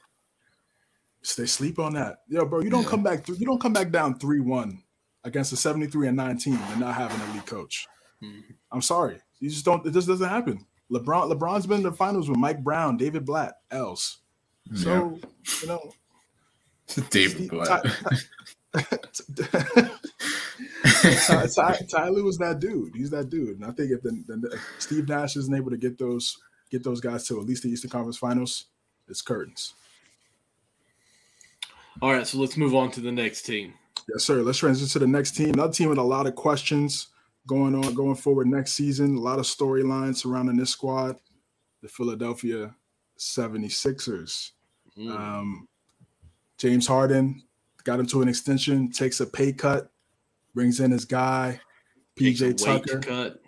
They 1.36 1.46
sleep 1.46 1.78
on 1.78 1.94
that. 1.94 2.20
Yo, 2.28 2.44
bro, 2.44 2.60
you 2.60 2.70
don't 2.70 2.84
yeah. 2.84 2.88
come 2.88 3.02
back 3.02 3.24
th- 3.24 3.38
you 3.38 3.44
don't 3.44 3.60
come 3.60 3.72
back 3.72 3.90
down 3.90 4.18
3-1 4.18 4.78
against 5.24 5.52
a 5.52 5.56
73 5.56 6.08
and 6.08 6.16
19 6.16 6.54
and 6.54 6.80
not 6.80 6.94
having 6.94 7.20
a 7.20 7.34
lead 7.34 7.44
coach. 7.44 7.86
Mm-hmm. 8.22 8.52
I'm 8.72 8.80
sorry. 8.80 9.18
You 9.40 9.50
just 9.50 9.64
don't 9.64 9.84
it 9.84 9.92
just 9.92 10.08
doesn't 10.08 10.28
happen. 10.28 10.64
LeBron 10.90 11.30
LeBron's 11.30 11.66
been 11.66 11.78
in 11.78 11.82
the 11.82 11.92
finals 11.92 12.28
with 12.28 12.38
Mike 12.38 12.62
Brown, 12.64 12.96
David 12.96 13.26
Blatt, 13.26 13.54
else. 13.70 14.18
So, 14.74 15.18
yeah. 15.22 15.50
you 15.62 15.68
know, 15.68 15.92
David 17.10 17.50
Blatt. 17.50 17.84
Ty, 17.84 17.90
Ty, 17.90 18.16
Tyler 21.88 22.26
is 22.28 22.38
that 22.38 22.58
dude. 22.60 22.94
He's 22.94 23.10
that 23.10 23.28
dude. 23.30 23.60
And 23.60 23.64
I 23.64 23.72
think 23.72 23.90
if, 23.92 24.02
the, 24.02 24.10
the, 24.26 24.50
if 24.52 24.60
Steve 24.78 25.08
Nash 25.08 25.36
isn't 25.36 25.54
able 25.54 25.70
to 25.70 25.76
get 25.76 25.98
those 25.98 26.38
get 26.70 26.84
those 26.84 27.00
guys 27.00 27.26
to 27.26 27.40
at 27.40 27.46
least 27.46 27.62
the 27.62 27.70
Eastern 27.70 27.90
Conference 27.90 28.18
Finals, 28.18 28.66
it's 29.08 29.22
curtains. 29.22 29.74
All 32.02 32.12
right, 32.12 32.26
so 32.26 32.38
let's 32.38 32.56
move 32.56 32.74
on 32.74 32.90
to 32.92 33.00
the 33.00 33.10
next 33.10 33.42
team. 33.42 33.74
Yes, 34.08 34.24
sir. 34.24 34.42
Let's 34.42 34.58
transition 34.58 34.88
to 34.92 34.98
the 35.00 35.06
next 35.06 35.32
team. 35.32 35.50
Another 35.50 35.72
team 35.72 35.88
with 35.88 35.98
a 35.98 36.02
lot 36.02 36.26
of 36.26 36.34
questions 36.34 37.08
going 37.46 37.74
on 37.74 37.94
going 37.94 38.14
forward 38.14 38.46
next 38.46 38.72
season. 38.74 39.16
A 39.16 39.20
lot 39.20 39.38
of 39.38 39.44
storylines 39.46 40.16
surrounding 40.16 40.56
this 40.56 40.70
squad. 40.70 41.16
The 41.82 41.88
Philadelphia 41.88 42.74
76ers. 43.18 44.52
Mm. 44.96 45.10
Um, 45.10 45.68
James 46.58 46.86
Harden 46.86 47.42
got 47.88 47.98
him 47.98 48.06
to 48.06 48.20
an 48.20 48.28
extension, 48.28 48.90
takes 48.90 49.18
a 49.20 49.26
pay 49.26 49.50
cut, 49.50 49.90
brings 50.54 50.78
in 50.78 50.90
his 50.90 51.06
guy, 51.06 51.58
PJ 52.20 52.62
Tucker. 52.62 52.98
Cut. 52.98 53.40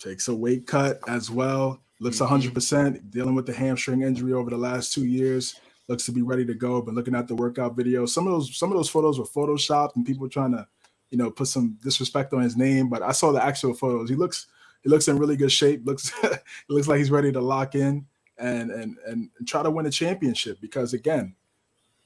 Takes 0.00 0.26
a 0.26 0.34
weight 0.34 0.66
cut 0.66 0.98
as 1.06 1.30
well. 1.30 1.80
Looks 2.00 2.18
mm-hmm. 2.18 2.48
100%, 2.48 3.12
dealing 3.12 3.36
with 3.36 3.46
the 3.46 3.52
hamstring 3.52 4.02
injury 4.02 4.32
over 4.32 4.50
the 4.50 4.56
last 4.56 4.92
two 4.92 5.04
years. 5.04 5.54
looks 5.86 6.04
to 6.06 6.10
be 6.10 6.22
ready 6.22 6.44
to 6.44 6.54
go. 6.54 6.82
But 6.82 6.94
looking 6.94 7.14
at 7.14 7.28
the 7.28 7.36
workout 7.36 7.76
video, 7.76 8.06
some 8.06 8.26
of 8.26 8.32
those 8.32 8.56
some 8.56 8.72
of 8.72 8.76
those 8.76 8.88
photos 8.88 9.20
were 9.20 9.24
photoshopped 9.24 9.94
and 9.94 10.04
people 10.04 10.28
trying 10.28 10.50
to, 10.50 10.66
you 11.12 11.18
know, 11.18 11.30
put 11.30 11.46
some 11.46 11.78
disrespect 11.80 12.32
on 12.32 12.42
his 12.42 12.56
name. 12.56 12.88
But 12.88 13.02
I 13.02 13.12
saw 13.12 13.30
the 13.30 13.44
actual 13.44 13.72
photos. 13.72 14.10
He 14.10 14.16
looks 14.16 14.48
he 14.82 14.88
looks 14.90 15.06
in 15.06 15.16
really 15.16 15.36
good 15.36 15.52
shape. 15.52 15.86
Looks 15.86 16.12
it 16.24 16.42
looks 16.68 16.88
like 16.88 16.98
he's 16.98 17.12
ready 17.12 17.30
to 17.30 17.40
lock 17.40 17.76
in 17.76 18.04
and 18.36 18.72
and 18.72 18.96
and 19.06 19.30
try 19.46 19.62
to 19.62 19.70
win 19.70 19.86
a 19.86 19.92
championship. 19.92 20.60
Because 20.60 20.92
again, 20.92 21.36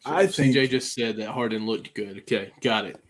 So 0.01 0.13
I 0.15 0.27
think 0.27 0.55
CJ 0.55 0.71
just 0.71 0.95
said 0.95 1.17
that 1.17 1.29
Harden 1.31 1.67
looked 1.67 1.93
good. 1.95 2.19
Okay, 2.19 2.53
got 2.63 2.85
it. 2.87 3.01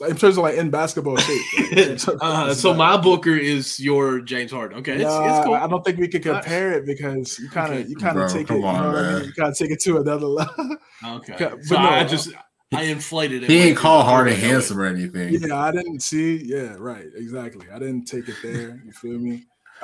in 0.00 0.16
terms 0.16 0.36
of 0.36 0.42
like 0.42 0.56
in 0.56 0.70
basketball 0.70 1.16
shape. 1.16 1.98
uh, 2.20 2.52
so 2.52 2.74
my 2.74 2.96
booker 2.96 3.34
is 3.36 3.78
your 3.80 4.20
James 4.20 4.50
Harden. 4.50 4.78
Okay, 4.78 4.94
it's, 4.94 5.04
Nah, 5.04 5.24
it's 5.38 5.46
cool. 5.46 5.54
I 5.54 5.66
don't 5.68 5.84
think 5.84 5.98
we 5.98 6.08
could 6.08 6.22
compare 6.22 6.72
it 6.72 6.84
because 6.84 7.38
you 7.38 7.48
kind 7.48 7.72
of 7.72 7.78
Okay. 7.80 7.88
you 7.88 7.96
kind 7.96 8.18
of 8.18 8.30
take 8.30 8.42
it. 8.42 8.48
come 8.48 8.56
You 8.56 8.62
know 8.62 8.92
what 8.92 8.96
I 9.04 9.14
mean? 9.14 9.24
You 9.26 9.32
kind 9.32 9.50
of 9.50 9.56
take 9.56 9.70
it 9.70 9.80
to 9.82 9.98
another 9.98 10.26
level. 10.26 10.76
Okay, 11.04 11.34
Okay, 11.34 11.50
so 11.62 11.76
but 11.76 11.82
no, 11.82 11.88
I 11.90 12.04
just 12.04 12.30
I 12.72 12.82
inflated 12.84 13.44
it. 13.44 13.50
He 13.50 13.58
way 13.58 13.62
ain't 13.68 13.76
too 13.76 13.82
call. 13.82 14.02
Harden 14.02 14.34
handsome 14.34 14.80
or 14.80 14.86
anything. 14.86 15.34
yeah, 15.34 15.54
I 15.54 15.70
didn't 15.70 16.00
see. 16.00 16.42
Yeah, 16.42 16.74
right. 16.78 17.04
Exactly. 17.14 17.66
I 17.72 17.78
didn't 17.78 18.06
take 18.06 18.28
it 18.28 18.36
there. 18.42 18.80
You 18.84 18.92
feel 18.92 19.18
me? 19.18 19.44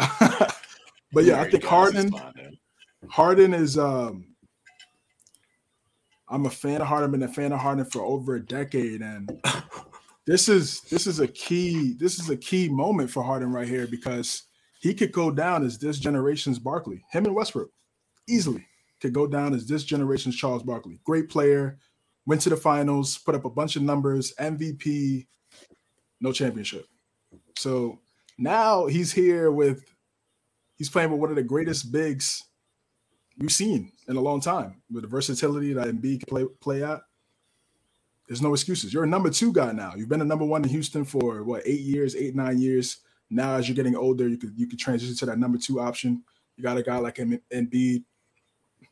but 1.12 1.24
yeah, 1.24 1.40
I 1.40 1.48
think. 1.50 1.62
Harden. 1.64 2.10
That's 2.10 2.22
fine, 2.22 2.32
man. 2.36 2.58
Harden 3.08 3.54
is. 3.54 3.78
um 3.78 4.31
I'm 6.32 6.46
a 6.46 6.50
fan 6.50 6.80
of 6.80 6.86
Harden. 6.86 7.10
Been 7.10 7.22
a 7.22 7.28
fan 7.28 7.52
of 7.52 7.60
Harden 7.60 7.84
for 7.84 8.02
over 8.02 8.36
a 8.36 8.44
decade, 8.44 9.02
and 9.02 9.30
this 10.26 10.48
is 10.48 10.80
this 10.82 11.06
is 11.06 11.20
a 11.20 11.28
key. 11.28 11.92
This 11.92 12.18
is 12.18 12.30
a 12.30 12.36
key 12.36 12.70
moment 12.70 13.10
for 13.10 13.22
Harden 13.22 13.52
right 13.52 13.68
here 13.68 13.86
because 13.86 14.44
he 14.80 14.94
could 14.94 15.12
go 15.12 15.30
down 15.30 15.62
as 15.62 15.78
this 15.78 15.98
generation's 15.98 16.58
Barkley. 16.58 17.04
Him 17.10 17.26
and 17.26 17.34
Westbrook 17.34 17.70
easily 18.26 18.66
could 19.00 19.12
go 19.12 19.26
down 19.26 19.52
as 19.52 19.66
this 19.66 19.84
generation's 19.84 20.34
Charles 20.34 20.62
Barkley. 20.62 21.00
Great 21.04 21.28
player, 21.28 21.78
went 22.24 22.40
to 22.40 22.48
the 22.48 22.56
finals, 22.56 23.18
put 23.18 23.34
up 23.34 23.44
a 23.44 23.50
bunch 23.50 23.76
of 23.76 23.82
numbers, 23.82 24.32
MVP, 24.40 25.26
no 26.22 26.32
championship. 26.32 26.86
So 27.58 28.00
now 28.38 28.86
he's 28.86 29.12
here 29.12 29.52
with 29.52 29.84
he's 30.78 30.88
playing 30.88 31.10
with 31.10 31.20
one 31.20 31.30
of 31.30 31.36
the 31.36 31.42
greatest 31.42 31.92
bigs 31.92 32.42
we've 33.38 33.52
seen 33.52 33.92
in 34.08 34.16
a 34.16 34.20
long 34.20 34.40
time 34.40 34.82
with 34.90 35.02
the 35.02 35.08
versatility 35.08 35.72
that 35.72 35.88
Embiid 35.88 36.20
can 36.20 36.26
play 36.28 36.44
play 36.60 36.82
at. 36.82 37.00
There's 38.28 38.42
no 38.42 38.52
excuses. 38.52 38.92
You're 38.94 39.04
a 39.04 39.08
number 39.08 39.30
two 39.30 39.52
guy 39.52 39.72
now. 39.72 39.94
You've 39.96 40.08
been 40.08 40.20
a 40.22 40.26
number 40.26 40.44
one 40.44 40.62
in 40.62 40.70
Houston 40.70 41.04
for 41.04 41.42
what 41.42 41.62
eight 41.66 41.80
years, 41.80 42.14
eight 42.16 42.34
nine 42.34 42.58
years. 42.60 42.98
Now, 43.30 43.54
as 43.56 43.68
you're 43.68 43.76
getting 43.76 43.96
older, 43.96 44.28
you 44.28 44.36
could 44.38 44.52
you 44.56 44.66
could 44.66 44.78
transition 44.78 45.16
to 45.16 45.26
that 45.26 45.38
number 45.38 45.58
two 45.58 45.80
option. 45.80 46.22
You 46.56 46.62
got 46.62 46.76
a 46.76 46.82
guy 46.82 46.98
like 46.98 47.16
him, 47.16 47.38
Embiid. 47.52 48.04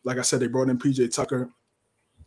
Like 0.04 0.18
I 0.18 0.22
said, 0.22 0.40
they 0.40 0.46
brought 0.46 0.68
in 0.68 0.78
PJ 0.78 1.14
Tucker. 1.14 1.50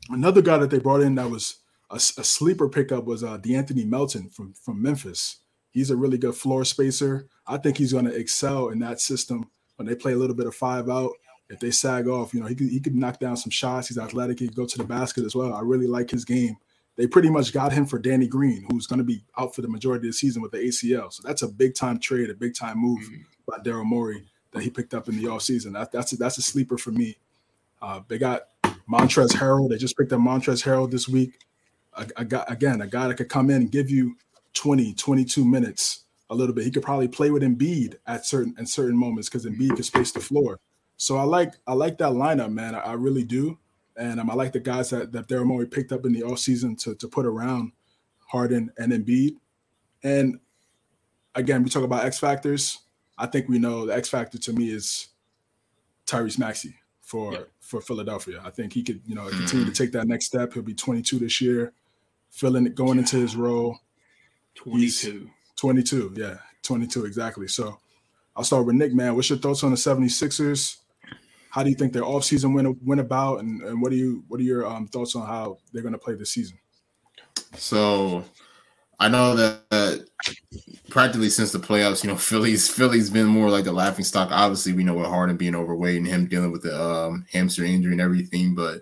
Another 0.09 0.41
guy 0.41 0.57
that 0.57 0.69
they 0.69 0.79
brought 0.79 1.01
in 1.01 1.15
that 1.15 1.29
was 1.29 1.57
a, 1.89 1.95
a 1.95 2.23
sleeper 2.23 2.69
pickup 2.69 3.05
was 3.05 3.23
uh, 3.23 3.37
De'Anthony 3.37 3.85
Melton 3.85 4.29
from 4.29 4.53
from 4.53 4.81
Memphis. 4.81 5.39
He's 5.71 5.89
a 5.89 5.97
really 5.97 6.19
good 6.19 6.35
floor 6.35 6.65
spacer. 6.65 7.27
I 7.47 7.57
think 7.57 7.77
he's 7.77 7.93
going 7.93 8.05
to 8.05 8.15
excel 8.15 8.69
in 8.69 8.79
that 8.79 9.01
system 9.01 9.49
when 9.77 9.87
they 9.87 9.95
play 9.95 10.13
a 10.13 10.17
little 10.17 10.35
bit 10.35 10.45
of 10.45 10.53
five 10.53 10.87
out 10.87 11.13
if 11.53 11.59
they 11.59 11.71
sag 11.71 12.07
off, 12.07 12.33
you 12.33 12.39
know, 12.41 12.47
he 12.47 12.55
could 12.55 12.69
he 12.69 12.79
could 12.79 12.95
knock 12.95 13.19
down 13.19 13.37
some 13.37 13.49
shots. 13.51 13.87
He's 13.87 13.97
athletic. 13.97 14.39
He 14.39 14.47
could 14.47 14.55
go 14.55 14.65
to 14.65 14.77
the 14.77 14.83
basket 14.83 15.25
as 15.25 15.35
well. 15.35 15.53
I 15.53 15.61
really 15.61 15.87
like 15.87 16.09
his 16.09 16.25
game. 16.25 16.57
They 16.95 17.07
pretty 17.07 17.29
much 17.29 17.53
got 17.53 17.73
him 17.73 17.85
for 17.87 17.97
Danny 17.97 18.27
Green, 18.27 18.67
who's 18.69 18.85
going 18.85 18.99
to 18.99 19.03
be 19.03 19.23
out 19.37 19.55
for 19.55 19.61
the 19.63 19.67
majority 19.67 20.07
of 20.07 20.13
the 20.13 20.17
season 20.17 20.41
with 20.43 20.51
the 20.51 20.59
ACL. 20.59 21.11
So 21.11 21.23
that's 21.25 21.41
a 21.41 21.47
big 21.47 21.73
time 21.73 21.97
trade, 21.99 22.29
a 22.29 22.35
big 22.35 22.53
time 22.55 22.77
move 22.79 22.99
Mhm. 22.99 23.25
by 23.47 23.57
Daryl 23.57 23.83
Morey 23.85 24.23
that 24.51 24.61
he 24.61 24.69
picked 24.69 24.93
up 24.93 25.09
in 25.09 25.17
the 25.17 25.23
offseason. 25.23 25.73
That, 25.73 25.91
that's 25.91 26.13
a, 26.13 26.17
that's 26.17 26.37
a 26.37 26.43
sleeper 26.43 26.77
for 26.77 26.91
me. 26.91 27.17
Uh, 27.81 28.01
they 28.07 28.19
got 28.19 28.43
Montrezl 28.87 29.31
Harrell. 29.31 29.69
They 29.69 29.77
just 29.77 29.97
picked 29.97 30.13
up 30.13 30.19
Montrezl 30.19 30.63
Harrell 30.63 30.89
this 30.89 31.09
week. 31.09 31.39
A, 31.97 32.07
a 32.17 32.25
guy, 32.25 32.45
again, 32.47 32.79
a 32.81 32.87
guy 32.87 33.07
that 33.07 33.15
could 33.15 33.29
come 33.29 33.49
in 33.49 33.63
and 33.63 33.71
give 33.71 33.89
you 33.89 34.15
20, 34.53 34.93
22 34.93 35.43
minutes 35.43 36.03
a 36.29 36.35
little 36.35 36.53
bit. 36.53 36.63
He 36.63 36.71
could 36.71 36.83
probably 36.83 37.07
play 37.07 37.31
with 37.31 37.41
Embiid 37.41 37.95
at 38.05 38.25
certain 38.25 38.53
at 38.59 38.67
certain 38.67 38.97
moments 38.97 39.29
because 39.29 39.45
Embiid 39.47 39.75
could 39.75 39.85
space 39.85 40.11
the 40.11 40.19
floor. 40.19 40.59
So 41.03 41.17
I 41.17 41.23
like 41.23 41.55
I 41.67 41.73
like 41.73 41.97
that 41.97 42.11
lineup, 42.13 42.53
man. 42.53 42.75
I, 42.75 42.79
I 42.79 42.93
really 42.93 43.23
do. 43.23 43.57
And 43.97 44.21
um, 44.21 44.29
I 44.29 44.35
like 44.35 44.53
the 44.53 44.59
guys 44.61 44.89
that, 44.91 45.11
that 45.11 45.27
Daryl 45.27 45.45
Morey 45.45 45.67
picked 45.67 45.91
up 45.91 46.05
in 46.05 46.13
the 46.13 46.21
offseason 46.21 46.81
to, 46.83 46.95
to 46.95 47.07
put 47.09 47.25
around 47.25 47.73
Harden 48.27 48.71
and 48.77 48.93
Embiid. 48.93 49.35
And 50.01 50.39
again, 51.35 51.61
we 51.61 51.69
talk 51.69 51.83
about 51.83 52.05
X 52.05 52.19
factors. 52.19 52.79
I 53.17 53.27
think 53.27 53.49
we 53.49 53.59
know 53.59 53.85
the 53.85 53.93
X 53.95 54.07
factor 54.07 54.37
to 54.39 54.53
me 54.53 54.69
is 54.71 55.09
Tyrese 56.07 56.39
Maxey 56.39 56.75
for 57.01 57.33
Yeah. 57.33 57.39
for 57.59 57.81
Philadelphia. 57.81 58.41
I 58.43 58.49
think 58.49 58.71
he 58.71 58.81
could, 58.81 59.01
you 59.05 59.13
know, 59.13 59.27
continue 59.27 59.65
to 59.65 59.71
take 59.73 59.91
that 59.91 60.07
next 60.07 60.25
step. 60.27 60.53
He'll 60.53 60.63
be 60.63 60.73
22 60.73 61.19
this 61.19 61.41
year, 61.41 61.73
filling 62.31 62.65
it, 62.65 62.75
going 62.75 62.97
into 62.97 63.17
his 63.17 63.35
role. 63.35 63.77
Twenty-two. 64.55 65.29
22, 65.57 66.13
yeah, 66.15 66.37
22 66.63 67.05
exactly. 67.05 67.47
So 67.49 67.77
I'll 68.37 68.43
start 68.45 68.65
with 68.65 68.75
Nick, 68.75 68.93
man. 68.93 69.15
What's 69.15 69.29
your 69.29 69.39
thoughts 69.39 69.63
on 69.63 69.71
the 69.71 69.77
76ers? 69.77 70.77
How 71.53 71.61
do 71.61 71.69
you 71.69 71.75
think 71.75 71.93
their 71.93 72.01
offseason 72.01 72.55
went 72.55 72.81
went 72.83 72.99
about, 72.99 73.41
and, 73.41 73.61
and 73.61 73.79
what 73.79 73.91
do 73.91 73.95
you 73.95 74.23
what 74.27 74.39
are 74.39 74.43
your 74.43 74.65
um, 74.65 74.87
thoughts 74.87 75.15
on 75.15 75.27
how 75.27 75.59
they're 75.71 75.83
going 75.83 75.93
to 75.93 75.99
play 75.99 76.15
this 76.15 76.31
season? 76.31 76.57
So 77.55 78.23
I 78.99 79.07
know 79.07 79.35
that 79.35 79.61
uh, 79.69 79.97
practically 80.89 81.29
since 81.29 81.51
the 81.51 81.59
playoffs, 81.59 82.03
you 82.03 82.09
know, 82.09 82.15
Philly's 82.31 82.67
Philly's 82.67 83.11
been 83.11 83.27
more 83.27 83.51
like 83.51 83.65
the 83.65 83.71
laughing 83.71 84.03
stock. 84.03 84.29
Obviously, 84.31 84.73
we 84.73 84.83
know 84.83 84.95
with 84.95 85.05
Harden 85.05 85.37
being 85.37 85.53
overweight 85.53 85.97
and 85.97 86.07
him 86.07 86.25
dealing 86.25 86.51
with 86.51 86.63
the 86.63 86.75
um, 86.81 87.23
hamstring 87.31 87.73
injury 87.73 87.91
and 87.91 88.01
everything, 88.01 88.55
but 88.55 88.81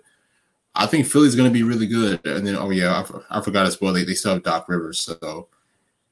I 0.74 0.86
think 0.86 1.06
Philly's 1.06 1.34
going 1.34 1.50
to 1.50 1.52
be 1.52 1.64
really 1.64 1.86
good. 1.86 2.24
And 2.26 2.46
then, 2.46 2.56
oh 2.56 2.70
yeah, 2.70 3.04
I 3.28 3.42
forgot 3.42 3.66
as 3.66 3.82
well. 3.82 3.92
They, 3.92 4.04
they 4.04 4.14
still 4.14 4.32
have 4.32 4.42
Doc 4.42 4.66
Rivers, 4.66 5.00
so. 5.00 5.48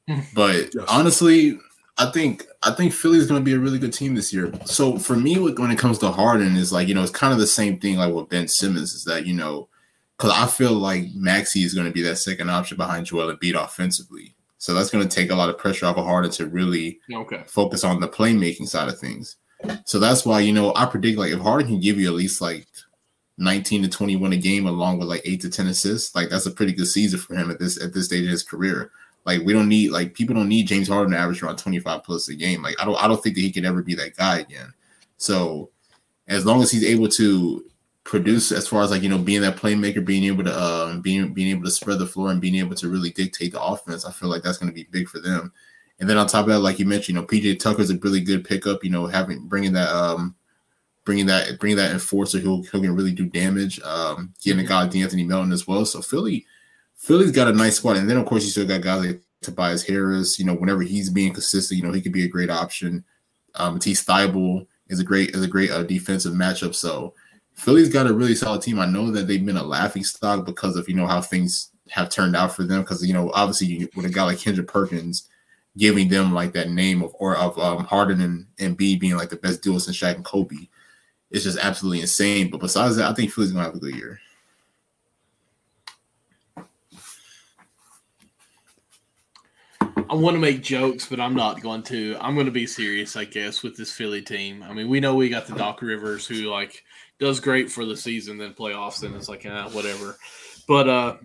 But 0.34 0.74
Yes. 0.74 0.84
honestly, 0.88 1.58
I 2.00 2.10
think 2.10 2.46
I 2.62 2.70
think 2.72 2.92
Philly's 2.92 3.26
going 3.26 3.40
to 3.40 3.44
be 3.44 3.52
a 3.54 3.58
really 3.58 3.78
good 3.78 3.92
team 3.92 4.14
this 4.14 4.32
year. 4.32 4.52
So 4.64 4.98
for 4.98 5.16
me, 5.16 5.38
when 5.38 5.54
when 5.56 5.70
it 5.70 5.78
comes 5.78 5.98
to 5.98 6.10
Harden, 6.10 6.56
is 6.56 6.72
like 6.72 6.88
you 6.88 6.94
know 6.94 7.02
it's 7.02 7.10
kind 7.12 7.32
of 7.32 7.38
the 7.38 7.46
same 7.46 7.78
thing 7.78 7.96
like 7.96 8.12
with 8.12 8.28
Ben 8.30 8.48
Simmons 8.48 8.94
is 8.94 9.04
that 9.04 9.26
you 9.26 9.34
know 9.34 9.68
because 10.16 10.32
I 10.32 10.46
feel 10.46 10.72
like 10.72 11.04
Maxey 11.14 11.60
is 11.62 11.74
going 11.74 11.86
to 11.86 11.92
be 11.92 12.02
that 12.02 12.16
second 12.16 12.50
option 12.50 12.76
behind 12.76 13.06
Joel 13.06 13.34
Embiid 13.34 13.54
offensively. 13.54 14.34
So 14.58 14.74
that's 14.74 14.90
going 14.90 15.06
to 15.08 15.14
take 15.14 15.30
a 15.30 15.34
lot 15.34 15.48
of 15.48 15.56
pressure 15.58 15.86
off 15.86 15.96
of 15.96 16.04
Harden 16.04 16.30
to 16.32 16.46
really 16.46 17.00
Okay. 17.10 17.42
focus 17.46 17.82
on 17.84 18.00
the 18.00 18.08
playmaking 18.08 18.68
side 18.68 18.88
of 18.88 18.98
things. 18.98 19.36
So 19.86 19.98
that's 19.98 20.24
why 20.26 20.40
you 20.40 20.52
know 20.52 20.72
I 20.74 20.86
predict 20.86 21.18
like 21.18 21.32
if 21.32 21.40
Harden 21.40 21.68
can 21.68 21.80
give 21.80 21.98
you 21.98 22.06
at 22.08 22.14
least 22.14 22.40
like 22.40 22.66
19 23.38 23.82
to 23.84 23.88
21 23.88 24.32
a 24.32 24.36
game 24.36 24.66
along 24.66 24.98
with 24.98 25.08
like 25.08 25.22
8 25.24 25.40
to 25.42 25.50
10 25.50 25.66
assists, 25.68 26.14
like 26.14 26.28
that's 26.28 26.46
a 26.46 26.50
pretty 26.50 26.72
good 26.72 26.88
season 26.88 27.18
for 27.18 27.34
him 27.34 27.50
at 27.50 27.58
this 27.58 27.82
at 27.82 27.92
this 27.94 28.06
stage 28.06 28.24
of 28.24 28.30
his 28.30 28.42
career. 28.42 28.90
Like 29.24 29.42
we 29.42 29.52
don't 29.52 29.68
need 29.68 29.90
like 29.90 30.14
people 30.14 30.34
don't 30.34 30.48
need 30.48 30.66
James 30.66 30.88
Harden 30.88 31.12
to 31.12 31.18
average 31.18 31.42
around 31.42 31.56
25 31.56 32.02
plus 32.04 32.28
a 32.28 32.34
game. 32.34 32.62
Like 32.62 32.76
I 32.80 32.84
don't 32.84 33.02
I 33.02 33.06
don't 33.06 33.22
think 33.22 33.34
that 33.36 33.42
he 33.42 33.52
can 33.52 33.64
ever 33.64 33.82
be 33.82 33.94
that 33.96 34.16
guy 34.16 34.38
again. 34.38 34.72
So 35.16 35.70
as 36.28 36.46
long 36.46 36.62
as 36.62 36.70
he's 36.70 36.84
able 36.84 37.08
to 37.08 37.64
produce 38.04 38.50
as 38.50 38.66
far 38.66 38.82
as 38.82 38.90
like 38.90 39.02
you 39.02 39.08
know 39.08 39.18
being 39.18 39.42
that 39.42 39.56
playmaker, 39.56 40.04
being 40.04 40.24
able 40.24 40.44
to 40.44 40.62
um 40.62 41.00
being 41.00 41.34
being 41.34 41.48
able 41.50 41.64
to 41.64 41.70
spread 41.70 41.98
the 41.98 42.06
floor 42.06 42.30
and 42.30 42.40
being 42.40 42.56
able 42.56 42.74
to 42.76 42.88
really 42.88 43.10
dictate 43.10 43.52
the 43.52 43.62
offense, 43.62 44.04
I 44.04 44.12
feel 44.12 44.28
like 44.28 44.42
that's 44.42 44.58
going 44.58 44.70
to 44.70 44.74
be 44.74 44.88
big 44.90 45.08
for 45.08 45.20
them. 45.20 45.52
And 45.98 46.08
then 46.08 46.16
on 46.16 46.26
top 46.26 46.46
of 46.46 46.48
that, 46.48 46.60
like 46.60 46.78
you 46.78 46.86
mentioned, 46.86 47.14
you 47.16 47.20
know, 47.20 47.26
PJ 47.26 47.58
Tucker's 47.58 47.90
a 47.90 47.98
really 47.98 48.22
good 48.22 48.44
pickup. 48.44 48.82
You 48.82 48.90
know, 48.90 49.06
having 49.06 49.46
bringing 49.46 49.74
that 49.74 49.90
um 49.90 50.34
bringing 51.04 51.26
that 51.26 51.58
bringing 51.58 51.76
that 51.76 51.92
enforcer 51.92 52.38
who 52.38 52.62
who 52.62 52.80
can 52.80 52.94
really 52.94 53.12
do 53.12 53.26
damage. 53.26 53.80
Um, 53.82 54.32
getting 54.42 54.64
a 54.64 54.68
guy 54.68 54.82
like 54.82 54.90
De'Anthony 54.90 55.26
Melton 55.26 55.52
as 55.52 55.66
well. 55.66 55.84
So 55.84 56.00
Philly, 56.00 56.46
Philly's 57.00 57.30
got 57.30 57.48
a 57.48 57.52
nice 57.52 57.76
squad, 57.76 57.96
and 57.96 58.08
then 58.08 58.18
of 58.18 58.26
course 58.26 58.44
you 58.44 58.50
still 58.50 58.66
got 58.66 58.82
guys 58.82 59.06
like 59.06 59.22
Tobias 59.40 59.82
Harris. 59.82 60.38
You 60.38 60.44
know, 60.44 60.52
whenever 60.52 60.82
he's 60.82 61.08
being 61.08 61.32
consistent, 61.32 61.80
you 61.80 61.86
know 61.86 61.94
he 61.94 62.02
could 62.02 62.12
be 62.12 62.24
a 62.24 62.28
great 62.28 62.50
option. 62.50 63.02
Um, 63.54 63.74
Matisse 63.74 64.04
Thybulle 64.04 64.66
is 64.88 65.00
a 65.00 65.04
great 65.04 65.30
is 65.30 65.42
a 65.42 65.48
great 65.48 65.70
uh, 65.70 65.82
defensive 65.82 66.34
matchup. 66.34 66.74
So 66.74 67.14
Philly's 67.54 67.88
got 67.88 68.06
a 68.06 68.12
really 68.12 68.34
solid 68.34 68.60
team. 68.60 68.78
I 68.78 68.84
know 68.84 69.10
that 69.12 69.26
they've 69.26 69.44
been 69.44 69.56
a 69.56 69.62
laughing 69.62 70.04
stock 70.04 70.44
because 70.44 70.76
of 70.76 70.90
you 70.90 70.94
know 70.94 71.06
how 71.06 71.22
things 71.22 71.70
have 71.88 72.10
turned 72.10 72.36
out 72.36 72.54
for 72.54 72.64
them. 72.64 72.82
Because 72.82 73.04
you 73.04 73.14
know 73.14 73.30
obviously 73.32 73.68
you, 73.68 73.88
with 73.96 74.04
a 74.04 74.10
guy 74.10 74.24
like 74.24 74.38
Kendrick 74.38 74.68
Perkins 74.68 75.26
giving 75.78 76.08
them 76.08 76.34
like 76.34 76.52
that 76.52 76.68
name 76.68 77.02
of 77.02 77.16
or 77.18 77.34
of 77.34 77.58
um, 77.58 77.84
Harden 77.86 78.20
and 78.20 78.46
Embiid 78.58 79.00
being 79.00 79.16
like 79.16 79.30
the 79.30 79.36
best 79.36 79.62
duo 79.62 79.78
since 79.78 79.96
Shaq 79.96 80.16
and 80.16 80.24
Kobe, 80.24 80.68
it's 81.30 81.44
just 81.44 81.58
absolutely 81.58 82.02
insane. 82.02 82.50
But 82.50 82.60
besides 82.60 82.96
that, 82.96 83.10
I 83.10 83.14
think 83.14 83.32
Philly's 83.32 83.52
gonna 83.52 83.64
have 83.64 83.74
a 83.74 83.80
good 83.80 83.96
year. 83.96 84.20
I 90.10 90.14
want 90.14 90.34
to 90.34 90.40
make 90.40 90.60
jokes, 90.60 91.06
but 91.06 91.20
I'm 91.20 91.34
not 91.34 91.62
going 91.62 91.84
to. 91.84 92.16
I'm 92.20 92.34
going 92.34 92.46
to 92.46 92.52
be 92.52 92.66
serious, 92.66 93.14
I 93.14 93.24
guess, 93.24 93.62
with 93.62 93.76
this 93.76 93.92
Philly 93.92 94.20
team. 94.20 94.64
I 94.64 94.72
mean, 94.72 94.88
we 94.88 94.98
know 94.98 95.14
we 95.14 95.28
got 95.28 95.46
the 95.46 95.54
Doc 95.54 95.80
Rivers 95.82 96.26
who 96.26 96.50
like 96.50 96.82
does 97.20 97.38
great 97.38 97.70
for 97.70 97.84
the 97.84 97.96
season, 97.96 98.36
then 98.36 98.52
playoffs, 98.52 99.04
and 99.04 99.14
it's 99.14 99.28
like 99.28 99.46
eh, 99.46 99.68
whatever. 99.68 100.18
But 100.66 100.88
uh 100.88 101.16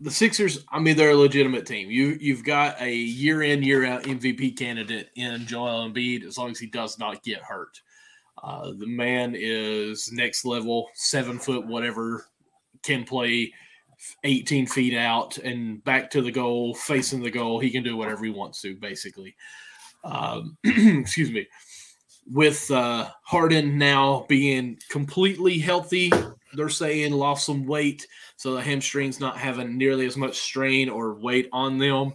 the 0.00 0.10
Sixers, 0.10 0.64
I 0.72 0.80
mean, 0.80 0.96
they're 0.96 1.10
a 1.10 1.16
legitimate 1.16 1.66
team. 1.66 1.90
You 1.90 2.16
you've 2.20 2.42
got 2.42 2.80
a 2.80 2.90
year 2.90 3.42
in 3.42 3.62
year 3.62 3.84
out 3.84 4.04
MVP 4.04 4.56
candidate 4.56 5.10
in 5.16 5.44
Joel 5.46 5.90
Embiid, 5.90 6.24
as 6.24 6.38
long 6.38 6.50
as 6.50 6.58
he 6.58 6.66
does 6.66 6.98
not 6.98 7.22
get 7.22 7.42
hurt. 7.42 7.80
Uh, 8.42 8.72
the 8.78 8.86
man 8.86 9.34
is 9.36 10.10
next 10.10 10.46
level, 10.46 10.88
seven 10.94 11.38
foot, 11.38 11.66
whatever, 11.66 12.26
can 12.82 13.04
play 13.04 13.52
18 14.24 14.66
feet 14.66 14.96
out 14.96 15.38
and 15.38 15.82
back 15.84 16.10
to 16.10 16.22
the 16.22 16.32
goal, 16.32 16.74
facing 16.74 17.22
the 17.22 17.30
goal. 17.30 17.58
He 17.58 17.70
can 17.70 17.82
do 17.82 17.96
whatever 17.96 18.24
he 18.24 18.30
wants 18.30 18.60
to, 18.62 18.74
basically. 18.76 19.36
Um, 20.02 20.56
excuse 20.64 21.30
me. 21.30 21.46
With 22.30 22.70
uh, 22.70 23.10
Harden 23.22 23.76
now 23.76 24.24
being 24.28 24.78
completely 24.88 25.58
healthy, 25.58 26.10
they're 26.54 26.70
saying 26.70 27.12
lost 27.12 27.44
some 27.44 27.66
weight, 27.66 28.06
so 28.36 28.54
the 28.54 28.62
hamstrings 28.62 29.20
not 29.20 29.36
having 29.36 29.76
nearly 29.76 30.06
as 30.06 30.16
much 30.16 30.38
strain 30.38 30.88
or 30.88 31.14
weight 31.14 31.48
on 31.52 31.76
them. 31.78 32.14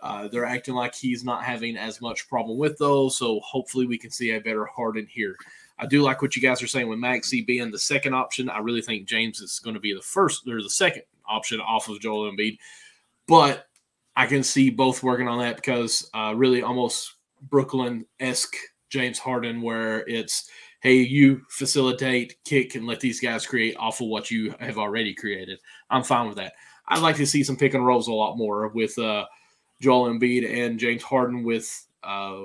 Uh, 0.00 0.28
they're 0.28 0.44
acting 0.44 0.74
like 0.74 0.94
he's 0.94 1.24
not 1.24 1.42
having 1.42 1.76
as 1.76 2.02
much 2.02 2.28
problem 2.28 2.58
with 2.58 2.76
those, 2.76 3.16
so 3.16 3.40
hopefully 3.40 3.86
we 3.86 3.96
can 3.96 4.10
see 4.10 4.32
a 4.32 4.40
better 4.40 4.66
Harden 4.66 5.06
here. 5.08 5.36
I 5.78 5.86
do 5.86 6.02
like 6.02 6.22
what 6.22 6.36
you 6.36 6.42
guys 6.42 6.62
are 6.62 6.66
saying 6.66 6.88
with 6.88 6.98
Maxey 6.98 7.42
being 7.42 7.70
the 7.70 7.78
second 7.78 8.14
option. 8.14 8.48
I 8.48 8.58
really 8.58 8.82
think 8.82 9.08
James 9.08 9.40
is 9.40 9.58
going 9.58 9.74
to 9.74 9.80
be 9.80 9.94
the 9.94 10.02
first 10.02 10.46
or 10.48 10.62
the 10.62 10.70
second 10.70 11.02
option 11.28 11.60
off 11.60 11.88
of 11.88 12.00
Joel 12.00 12.30
Embiid, 12.30 12.58
but 13.26 13.66
I 14.16 14.26
can 14.26 14.42
see 14.42 14.70
both 14.70 15.02
working 15.02 15.28
on 15.28 15.38
that 15.40 15.56
because 15.56 16.08
uh, 16.14 16.32
really 16.34 16.62
almost 16.62 17.14
Brooklyn 17.42 18.06
esque 18.18 18.56
James 18.88 19.18
Harden, 19.18 19.62
where 19.62 20.06
it's 20.08 20.48
hey, 20.80 20.94
you 20.94 21.42
facilitate, 21.48 22.36
kick, 22.44 22.76
and 22.76 22.86
let 22.86 23.00
these 23.00 23.20
guys 23.20 23.46
create 23.46 23.76
off 23.76 24.00
of 24.00 24.06
what 24.06 24.30
you 24.30 24.54
have 24.60 24.78
already 24.78 25.12
created. 25.12 25.58
I'm 25.90 26.04
fine 26.04 26.28
with 26.28 26.36
that. 26.36 26.52
I'd 26.88 27.02
like 27.02 27.16
to 27.16 27.26
see 27.26 27.42
some 27.42 27.56
pick 27.56 27.74
and 27.74 27.84
rolls 27.84 28.08
a 28.08 28.12
lot 28.12 28.36
more 28.36 28.68
with 28.68 28.96
uh, 28.98 29.26
Joel 29.80 30.08
Embiid 30.10 30.48
and 30.48 30.78
James 30.78 31.02
Harden 31.02 31.42
with 31.42 31.86
uh, 32.04 32.42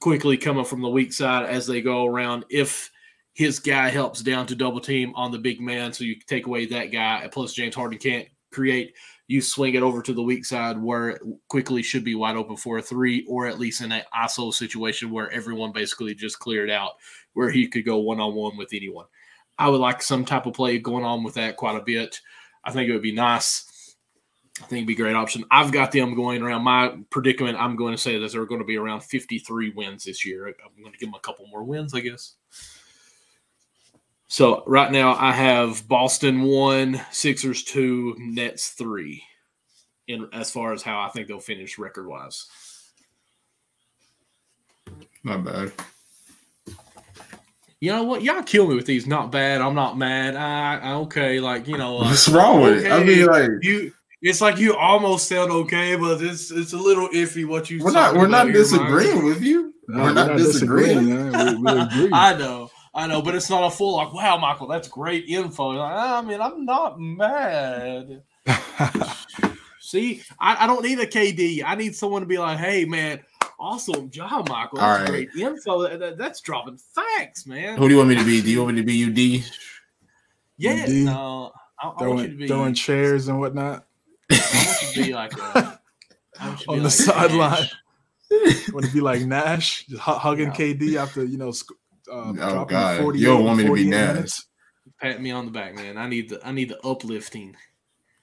quickly 0.00 0.36
coming 0.36 0.64
from 0.64 0.80
the 0.80 0.88
weak 0.88 1.12
side 1.12 1.44
as 1.46 1.66
they 1.66 1.82
go 1.82 2.06
around. 2.06 2.46
If 2.48 2.90
his 3.38 3.60
guy 3.60 3.88
helps 3.88 4.20
down 4.20 4.48
to 4.48 4.56
double 4.56 4.80
team 4.80 5.12
on 5.14 5.30
the 5.30 5.38
big 5.38 5.60
man, 5.60 5.92
so 5.92 6.02
you 6.02 6.16
take 6.26 6.48
away 6.48 6.66
that 6.66 6.86
guy, 6.86 7.28
plus 7.30 7.52
James 7.52 7.76
Harden 7.76 7.96
can't 7.96 8.26
create, 8.50 8.96
you 9.28 9.40
swing 9.40 9.74
it 9.74 9.82
over 9.84 10.02
to 10.02 10.12
the 10.12 10.20
weak 10.20 10.44
side 10.44 10.76
where 10.76 11.10
it 11.10 11.22
quickly 11.46 11.80
should 11.80 12.02
be 12.02 12.16
wide 12.16 12.34
open 12.34 12.56
for 12.56 12.78
a 12.78 12.82
three, 12.82 13.24
or 13.28 13.46
at 13.46 13.60
least 13.60 13.80
in 13.80 13.92
an 13.92 14.02
ISO 14.12 14.52
situation 14.52 15.12
where 15.12 15.30
everyone 15.30 15.70
basically 15.70 16.16
just 16.16 16.40
cleared 16.40 16.68
out, 16.68 16.94
where 17.34 17.48
he 17.48 17.68
could 17.68 17.84
go 17.84 17.98
one 17.98 18.18
on 18.18 18.34
one 18.34 18.56
with 18.56 18.72
anyone. 18.72 19.06
I 19.56 19.68
would 19.68 19.80
like 19.80 20.02
some 20.02 20.24
type 20.24 20.46
of 20.46 20.54
play 20.54 20.80
going 20.80 21.04
on 21.04 21.22
with 21.22 21.34
that 21.34 21.56
quite 21.56 21.80
a 21.80 21.84
bit. 21.84 22.20
I 22.64 22.72
think 22.72 22.90
it 22.90 22.92
would 22.92 23.02
be 23.02 23.14
nice. 23.14 23.94
I 24.60 24.66
think 24.66 24.78
it'd 24.78 24.88
be 24.88 24.94
a 24.94 24.96
great 24.96 25.14
option. 25.14 25.44
I've 25.52 25.70
got 25.70 25.92
them 25.92 26.16
going 26.16 26.42
around 26.42 26.64
my 26.64 26.96
predicament. 27.10 27.56
I'm 27.56 27.76
going 27.76 27.94
to 27.94 28.02
say 28.02 28.18
that 28.18 28.32
they're 28.32 28.46
going 28.46 28.62
to 28.62 28.66
be 28.66 28.78
around 28.78 29.04
53 29.04 29.70
wins 29.76 30.02
this 30.02 30.26
year. 30.26 30.48
I'm 30.48 30.82
going 30.82 30.92
to 30.92 30.98
give 30.98 31.06
them 31.06 31.14
a 31.14 31.20
couple 31.20 31.46
more 31.46 31.62
wins, 31.62 31.94
I 31.94 32.00
guess. 32.00 32.34
So 34.28 34.62
right 34.66 34.92
now 34.92 35.14
I 35.14 35.32
have 35.32 35.88
Boston 35.88 36.42
one, 36.42 37.00
Sixers 37.10 37.64
two, 37.64 38.14
Nets 38.18 38.68
three, 38.68 39.22
in 40.06 40.28
as 40.32 40.50
far 40.50 40.74
as 40.74 40.82
how 40.82 41.00
I 41.00 41.08
think 41.08 41.28
they'll 41.28 41.40
finish 41.40 41.78
record 41.78 42.06
wise. 42.06 42.46
Not 45.24 45.44
bad. 45.44 45.72
You 47.80 47.92
know 47.92 48.02
what? 48.02 48.22
Y'all 48.22 48.42
kill 48.42 48.66
me 48.68 48.74
with 48.74 48.86
these. 48.86 49.06
Not 49.06 49.30
bad. 49.30 49.60
I'm 49.60 49.74
not 49.74 49.96
mad. 49.96 50.36
I, 50.36 50.78
I 50.78 50.92
okay. 50.94 51.40
Like 51.40 51.66
you 51.66 51.78
know, 51.78 51.96
like, 51.96 52.08
What's 52.08 52.28
wrong 52.28 52.60
with 52.60 52.84
it? 52.84 52.92
I 52.92 53.02
mean, 53.02 53.26
like 53.26 53.50
you. 53.62 53.92
It's 54.20 54.40
like 54.40 54.58
you 54.58 54.74
almost 54.74 55.28
sound 55.28 55.52
okay, 55.52 55.94
but 55.94 56.20
it's 56.20 56.50
it's 56.50 56.72
a 56.72 56.76
little 56.76 57.08
iffy 57.10 57.46
what 57.46 57.70
you. 57.70 57.82
we're 57.82 57.92
not 57.92 58.16
we're 58.16 58.26
not 58.26 58.48
about 58.48 58.54
here, 58.54 58.62
disagreeing 58.64 59.24
with 59.24 59.40
you. 59.40 59.72
No, 59.86 60.02
we're 60.02 60.12
not 60.12 60.36
disagreeing. 60.36 61.08
man. 61.08 61.62
We, 61.62 61.72
we 61.72 61.80
agree. 61.80 62.10
I 62.12 62.36
know, 62.36 62.67
I 62.94 63.06
know, 63.06 63.22
but 63.22 63.34
it's 63.34 63.50
not 63.50 63.64
a 63.64 63.70
full 63.70 63.96
like, 63.96 64.12
wow, 64.12 64.36
Michael, 64.38 64.66
that's 64.66 64.88
great 64.88 65.26
info. 65.28 65.68
Like, 65.70 65.92
I 65.92 66.20
mean, 66.22 66.40
I'm 66.40 66.64
not 66.64 66.98
mad. 67.00 68.22
See, 69.80 70.22
I, 70.38 70.64
I 70.64 70.66
don't 70.66 70.82
need 70.84 70.98
a 70.98 71.06
KD. 71.06 71.62
I 71.64 71.74
need 71.74 71.94
someone 71.94 72.22
to 72.22 72.26
be 72.26 72.36
like, 72.38 72.58
hey, 72.58 72.84
man, 72.84 73.20
awesome 73.58 74.10
job, 74.10 74.48
Michael. 74.48 74.78
That's 74.78 75.00
right. 75.02 75.08
great 75.08 75.28
info. 75.36 75.82
That- 75.82 76.00
that- 76.00 76.18
that's 76.18 76.40
dropping 76.40 76.78
facts, 76.94 77.46
man. 77.46 77.78
Who 77.78 77.86
do 77.88 77.92
you 77.94 77.98
want 77.98 78.10
me 78.10 78.16
to 78.16 78.24
be? 78.24 78.40
Do 78.42 78.50
you 78.50 78.62
want 78.64 78.74
me 78.76 78.82
to 78.82 78.86
be 78.86 79.40
UD? 79.40 79.44
yeah, 80.56 80.86
D, 80.86 81.04
no, 81.04 81.52
I, 81.80 81.88
I 81.88 81.88
want 81.88 81.98
you 81.98 81.98
to 81.98 82.04
throwing, 82.04 82.36
be. 82.38 82.48
throwing 82.48 82.74
chairs 82.74 83.28
and 83.28 83.38
whatnot 83.38 83.84
I 84.30 84.34
want 84.34 84.96
you 84.96 85.02
to 85.02 85.08
be 85.08 85.14
like 85.14 85.32
a, 85.34 85.80
I 86.40 86.48
want 86.48 86.60
you 86.60 86.66
to 86.66 86.66
be 86.66 86.72
on 86.72 86.78
the 86.78 86.82
like 86.84 86.92
sideline. 86.92 87.50
Nash. 87.50 87.74
Want 88.74 88.84
to 88.84 88.92
be 88.92 89.00
like 89.00 89.22
Nash, 89.22 89.86
just 89.86 90.02
hugging 90.02 90.48
No. 90.48 90.54
KD 90.54 90.96
after 90.96 91.24
you 91.24 91.38
know. 91.38 91.50
sc- 91.50 91.72
Uh, 92.10 92.32
Oh, 92.40 92.64
God. 92.64 93.00
48 93.00 93.20
You 93.20 93.26
don't 93.26 93.44
want 93.44 93.58
me 93.58 93.64
to 93.64 93.72
be 93.74 93.90
48 93.90 93.90
Pat 95.00 95.20
me 95.22 95.30
on 95.30 95.44
the 95.44 95.50
back, 95.52 95.74
man. 95.74 95.96
I 95.96 96.08
need 96.08 96.30
the 96.30 96.40
I 96.46 96.50
need 96.52 96.70
the 96.70 96.80
uplifting. 96.86 97.54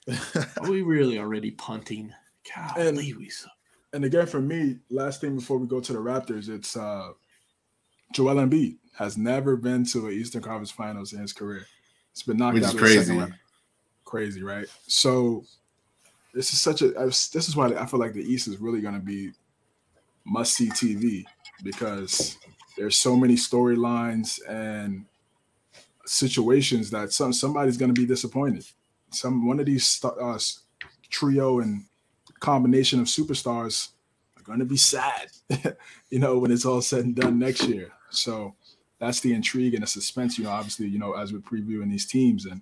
Are 0.07 0.69
we 0.69 0.81
really 0.81 1.19
already 1.19 1.51
punting? 1.51 2.11
Golly, 2.55 2.87
And- 2.87 2.97
we 2.97 3.29
suck. 3.29 3.51
And 3.93 4.03
again, 4.03 4.25
for 4.27 4.41
me, 4.41 4.77
last 4.89 5.21
thing 5.21 5.35
before 5.37 5.57
we 5.57 5.67
go 5.67 5.79
to 5.79 5.93
the 5.93 5.99
Raptors, 5.99 6.49
it's 6.49 6.75
uh, 6.75 7.11
Joel 8.13 8.35
Embiid 8.35 8.75
has 8.97 9.17
never 9.17 9.55
been 9.55 9.85
to 9.85 10.07
an 10.07 10.13
Eastern 10.13 10.41
Conference 10.41 10.69
Finals 10.71 11.13
in 11.13 11.19
his 11.21 11.31
career. 11.31 11.65
It's 12.11 12.23
been 12.23 12.35
knocked 12.35 12.55
Which 12.55 12.63
out 12.65 12.75
is 12.75 12.75
in 12.75 12.77
the 12.79 12.83
crazy. 12.83 13.17
round. 13.17 13.33
Crazy, 14.03 14.43
right? 14.43 14.67
So 14.87 15.45
this 16.33 16.51
is 16.51 16.59
such 16.59 16.81
a. 16.81 16.93
I 16.99 17.05
was- 17.05 17.29
This 17.29 17.47
is 17.47 17.55
why 17.55 17.67
I 17.73 17.85
feel 17.85 17.99
like 18.01 18.11
the 18.13 18.21
East 18.23 18.49
is 18.49 18.57
really 18.57 18.81
going 18.81 18.95
to 18.95 18.99
be 18.99 19.31
must 20.25 20.55
see 20.55 20.67
TV 20.69 21.23
because 21.63 22.37
there's 22.77 22.97
so 22.97 23.15
many 23.15 23.35
storylines 23.35 24.39
and 24.47 25.05
situations 26.05 26.89
that 26.91 27.11
some 27.11 27.33
somebody's 27.33 27.77
going 27.77 27.93
to 27.93 27.99
be 27.99 28.07
disappointed. 28.07 28.65
Some 29.11 29.47
one 29.47 29.59
of 29.59 29.65
these 29.65 30.03
uh, 30.03 30.37
trio 31.09 31.59
and 31.59 31.85
combination 32.39 32.99
of 32.99 33.07
superstars 33.07 33.89
are 34.37 34.43
going 34.43 34.59
to 34.59 34.65
be 34.65 34.77
sad, 34.77 35.27
you 36.09 36.19
know, 36.19 36.37
when 36.37 36.51
it's 36.51 36.65
all 36.65 36.81
said 36.81 37.05
and 37.05 37.15
done 37.15 37.39
next 37.39 37.63
year. 37.63 37.91
So 38.09 38.55
that's 38.99 39.19
the 39.19 39.33
intrigue 39.33 39.73
and 39.73 39.83
the 39.83 39.87
suspense, 39.87 40.37
you 40.37 40.45
know, 40.45 40.51
obviously, 40.51 40.87
you 40.87 40.99
know, 40.99 41.13
as 41.13 41.33
we're 41.33 41.39
previewing 41.39 41.89
these 41.89 42.05
teams. 42.05 42.45
And, 42.45 42.61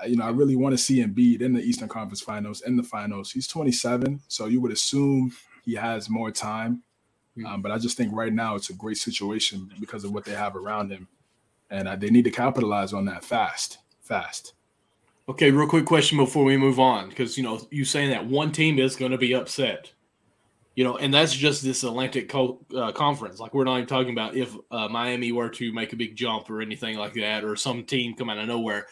uh, 0.00 0.06
you 0.06 0.16
know, 0.16 0.24
I 0.24 0.30
really 0.30 0.56
want 0.56 0.72
to 0.72 0.78
see 0.78 1.04
Embiid 1.04 1.40
in 1.40 1.52
the 1.52 1.62
Eastern 1.62 1.88
Conference 1.88 2.20
finals, 2.20 2.62
in 2.62 2.76
the 2.76 2.82
finals. 2.82 3.30
He's 3.30 3.46
27, 3.46 4.20
so 4.28 4.46
you 4.46 4.60
would 4.60 4.72
assume 4.72 5.32
he 5.64 5.74
has 5.74 6.08
more 6.08 6.30
time. 6.30 6.82
Um, 7.46 7.62
but 7.62 7.72
I 7.72 7.78
just 7.78 7.96
think 7.96 8.12
right 8.14 8.32
now 8.32 8.54
it's 8.54 8.70
a 8.70 8.74
great 8.74 8.98
situation 8.98 9.70
because 9.80 10.04
of 10.04 10.12
what 10.12 10.24
they 10.24 10.32
have 10.32 10.56
around 10.56 10.90
him. 10.90 11.08
And 11.70 11.86
uh, 11.86 11.96
they 11.96 12.10
need 12.10 12.24
to 12.24 12.30
capitalize 12.30 12.92
on 12.92 13.04
that 13.06 13.24
fast, 13.24 13.78
fast. 14.00 14.54
Okay, 15.28 15.50
real 15.50 15.68
quick 15.68 15.84
question 15.84 16.16
before 16.16 16.44
we 16.44 16.56
move 16.56 16.80
on, 16.80 17.10
because 17.10 17.36
you 17.36 17.44
know 17.44 17.60
you 17.70 17.84
saying 17.84 18.08
that 18.10 18.24
one 18.24 18.50
team 18.50 18.78
is 18.78 18.96
going 18.96 19.12
to 19.12 19.18
be 19.18 19.34
upset, 19.34 19.92
you 20.74 20.84
know, 20.84 20.96
and 20.96 21.12
that's 21.12 21.34
just 21.34 21.62
this 21.62 21.82
Atlantic 21.82 22.30
co- 22.30 22.64
uh, 22.74 22.92
conference. 22.92 23.38
Like 23.38 23.52
we're 23.52 23.64
not 23.64 23.76
even 23.76 23.86
talking 23.86 24.12
about 24.12 24.34
if 24.34 24.56
uh, 24.70 24.88
Miami 24.88 25.32
were 25.32 25.50
to 25.50 25.70
make 25.74 25.92
a 25.92 25.96
big 25.96 26.16
jump 26.16 26.48
or 26.48 26.62
anything 26.62 26.96
like 26.96 27.12
that, 27.14 27.44
or 27.44 27.56
some 27.56 27.84
team 27.84 28.14
come 28.14 28.30
out 28.30 28.38
of 28.38 28.48
nowhere. 28.48 28.86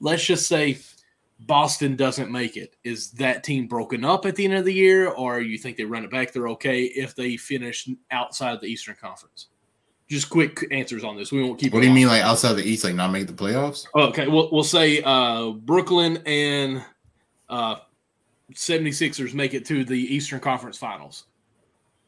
Let's 0.00 0.24
just 0.24 0.48
say 0.48 0.78
Boston 1.46 1.96
doesn't 1.96 2.30
make 2.30 2.56
it. 2.56 2.76
Is 2.84 3.10
that 3.12 3.42
team 3.44 3.66
broken 3.66 4.04
up 4.04 4.26
at 4.26 4.36
the 4.36 4.44
end 4.44 4.54
of 4.54 4.64
the 4.64 4.72
year, 4.74 5.08
or 5.08 5.40
you 5.40 5.58
think 5.58 5.76
they 5.76 5.84
run 5.84 6.04
it 6.04 6.10
back? 6.10 6.32
They're 6.32 6.48
okay 6.48 6.82
if 6.84 7.14
they 7.14 7.36
finish 7.36 7.88
outside 8.10 8.60
the 8.60 8.66
Eastern 8.66 8.96
Conference. 9.00 9.48
Just 10.08 10.28
quick 10.28 10.66
answers 10.70 11.04
on 11.04 11.16
this. 11.16 11.32
We 11.32 11.42
won't 11.42 11.58
keep. 11.58 11.72
What 11.72 11.80
do 11.80 11.88
you 11.88 11.94
mean, 11.94 12.06
like 12.08 12.22
outside 12.22 12.52
the 12.54 12.62
East, 12.64 12.84
like 12.84 12.94
not 12.94 13.10
make 13.12 13.26
the 13.26 13.32
playoffs? 13.32 13.86
Okay, 13.94 14.28
we'll, 14.28 14.50
we'll 14.52 14.62
say 14.64 15.00
uh, 15.02 15.50
Brooklyn 15.50 16.18
and 16.26 16.84
uh, 17.48 17.76
76ers 18.54 19.32
make 19.34 19.54
it 19.54 19.64
to 19.66 19.84
the 19.84 19.98
Eastern 20.14 20.40
Conference 20.40 20.76
Finals. 20.76 21.24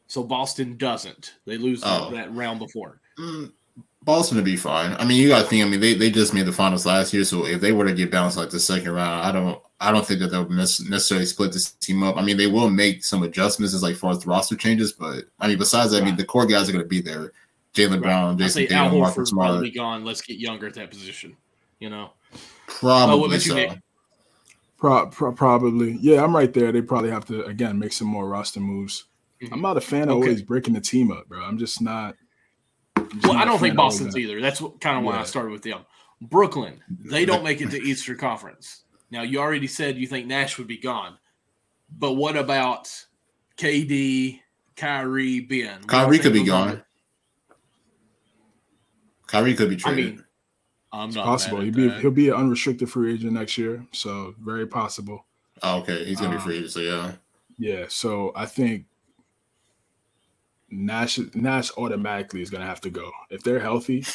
So 0.07 0.23
Boston 0.23 0.77
doesn't. 0.77 1.33
They 1.45 1.57
lose 1.57 1.81
Oh. 1.83 2.11
that 2.11 2.31
round 2.33 2.59
before. 2.59 3.01
Mm, 3.17 3.51
Boston 4.05 4.37
would 4.37 4.45
be 4.45 4.55
fine. 4.55 4.95
I 4.99 5.03
mean, 5.05 5.19
you 5.19 5.27
got 5.29 5.41
to 5.41 5.47
think. 5.47 5.65
I 5.65 5.67
mean, 5.67 5.79
they, 5.79 5.95
they 5.95 6.11
just 6.11 6.33
made 6.33 6.45
the 6.45 6.51
finals 6.53 6.85
last 6.85 7.11
year, 7.11 7.23
so 7.23 7.45
if 7.47 7.59
they 7.59 7.71
were 7.71 7.85
to 7.85 7.93
get 7.93 8.11
bounced 8.11 8.37
like 8.37 8.51
the 8.51 8.59
second 8.59 8.91
round, 8.91 9.25
I 9.25 9.31
don't 9.31 9.59
I 9.81 9.91
don't 9.91 10.05
think 10.05 10.19
that 10.21 10.27
they'll 10.27 10.47
necessarily 10.47 11.25
split 11.25 11.51
this 11.51 11.71
team 11.71 12.03
up. 12.03 12.15
I 12.15 12.21
mean, 12.21 12.37
they 12.37 12.47
will 12.47 12.69
make 12.69 13.03
some 13.03 13.23
adjustments 13.23 13.73
as 13.73 13.81
like 13.83 13.95
far 13.95 14.11
as 14.11 14.19
the 14.19 14.29
roster 14.29 14.55
changes, 14.55 14.93
but 14.93 15.25
I 15.39 15.47
mean, 15.47 15.57
besides 15.57 15.91
that, 15.91 16.03
I 16.03 16.05
mean, 16.05 16.15
the 16.15 16.23
core 16.23 16.45
guys 16.45 16.69
are 16.69 16.71
going 16.71 16.83
to 16.83 16.87
be 16.87 17.01
there. 17.01 17.31
Jaylen 17.73 18.01
Brown, 18.01 18.37
Jayson 18.37 18.67
say 18.69 18.75
Al 18.75 18.85
Tatum, 18.85 18.99
Marcus 19.01 19.29
Smart, 19.31 19.47
probably 19.49 19.71
gone. 19.71 20.05
Let's 20.05 20.21
get 20.21 20.37
younger 20.37 20.67
at 20.67 20.75
that 20.75 20.91
position. 20.91 21.35
You 21.79 21.89
know. 21.89 22.11
probably 22.67 23.15
Oh, 23.15 23.17
what 23.17 23.25
about 23.27 23.45
you, 23.45 23.69
so. 23.69 23.75
Pro- 24.77 25.07
pro- 25.07 25.31
probably, 25.33 25.97
yeah, 25.99 26.23
I'm 26.23 26.35
right 26.35 26.53
there. 26.53 26.71
They 26.71 26.81
probably 26.81 27.09
have 27.09 27.25
to 27.25 27.43
again 27.45 27.79
make 27.79 27.91
some 27.91 28.07
more 28.07 28.27
roster 28.29 28.59
moves. 28.59 29.05
Mhm. 29.41 29.49
I'm 29.51 29.61
not 29.61 29.77
a 29.77 29.81
fan 29.81 30.03
of 30.03 30.17
Okay. 30.17 30.27
always 30.27 30.41
breaking 30.41 30.73
the 30.75 30.81
team 30.81 31.11
up, 31.11 31.27
bro. 31.27 31.41
I'm 31.43 31.57
just 31.57 31.81
not. 31.81 32.15
I'm 32.97 33.09
just 33.09 33.27
Well, 33.27 33.37
I 33.37 33.45
don't 33.45 33.59
think 33.59 33.71
fan 33.73 33.77
of 33.77 33.79
always 33.79 33.93
Boston's 33.95 34.13
that. 34.13 34.19
either. 34.19 34.41
That's 34.41 34.61
what, 34.61 34.79
kind 34.81 34.97
of 34.97 35.03
why 35.03 35.17
I 35.19 35.23
started 35.23 35.51
with 35.51 35.63
them. 35.63 35.85
Brooklyn, 36.21 36.79
they 36.89 37.25
don't 37.25 37.43
make 37.43 37.61
it 37.61 37.69
to 37.71 37.77
Eastern 37.81 38.17
Conference. 38.17 38.83
Now, 39.11 39.21
you 39.21 39.39
already 39.39 39.67
said 39.67 39.97
you 39.97 40.07
think 40.07 40.27
Nash 40.27 40.57
would 40.57 40.67
be 40.67 40.77
gone, 40.77 41.17
but 41.99 42.13
what 42.13 42.35
about 42.37 42.89
KD, 43.57 44.39
Kyrie, 44.75 45.41
Ben? 45.41 45.79
What 45.81 45.87
Kyrie 45.87 46.19
could 46.19 46.33
be 46.33 46.39
goes 46.39 46.49
on 46.49 46.67
gone. 46.69 46.83
Kyrie 49.27 49.53
could 49.55 49.69
be 49.69 49.75
I 49.75 49.79
traded. 49.79 50.15
mean, 50.15 50.23
I'm 50.91 51.07
It's 51.09 51.15
not 51.15 51.25
possible. 51.25 51.59
He'll 51.61 51.73
be 51.73 51.89
he'll 52.01 52.11
be 52.11 52.29
an 52.29 52.35
unrestricted 52.35 52.89
free 52.89 53.13
agent 53.13 53.33
next 53.33 53.57
year, 53.57 53.85
so 53.91 54.33
very 54.39 54.65
possible. 54.67 55.25
oh, 55.63 55.79
okay, 55.79 56.05
he's 56.05 56.17
gonna 56.19 56.29
be 56.31 56.35
um, 56.37 56.41
free 56.41 56.57
agent. 56.57 56.71
So 56.71 56.79
yeah, 56.79 57.11
Yeah, 57.57 57.85
so 57.89 58.31
I 58.35 58.45
think 58.45 58.85
Nash 60.69 61.19
Nash 61.33 61.71
automatically 61.77 62.41
is 62.41 62.49
going 62.49 62.61
to 62.61 62.67
have 62.67 62.81
to 62.81 62.89
go 62.89 63.11
if 63.29 63.43
they're 63.43 63.59
healthy. 63.59 64.05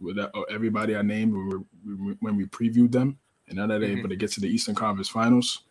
With 0.00 0.18
uh, 0.18 0.28
everybody 0.50 0.96
I 0.96 1.02
named 1.02 1.32
when 1.32 1.64
we, 1.86 2.16
when 2.20 2.36
we 2.36 2.44
previewed 2.46 2.90
them, 2.90 3.18
and 3.46 3.56
now 3.56 3.68
that 3.68 3.80
they're 3.80 3.90
Mhm. 3.90 3.98
able 3.98 4.08
to 4.08 4.16
get 4.16 4.32
to 4.32 4.40
the 4.40 4.48
Eastern 4.48 4.74
Conference 4.74 5.08
Finals, 5.08 5.62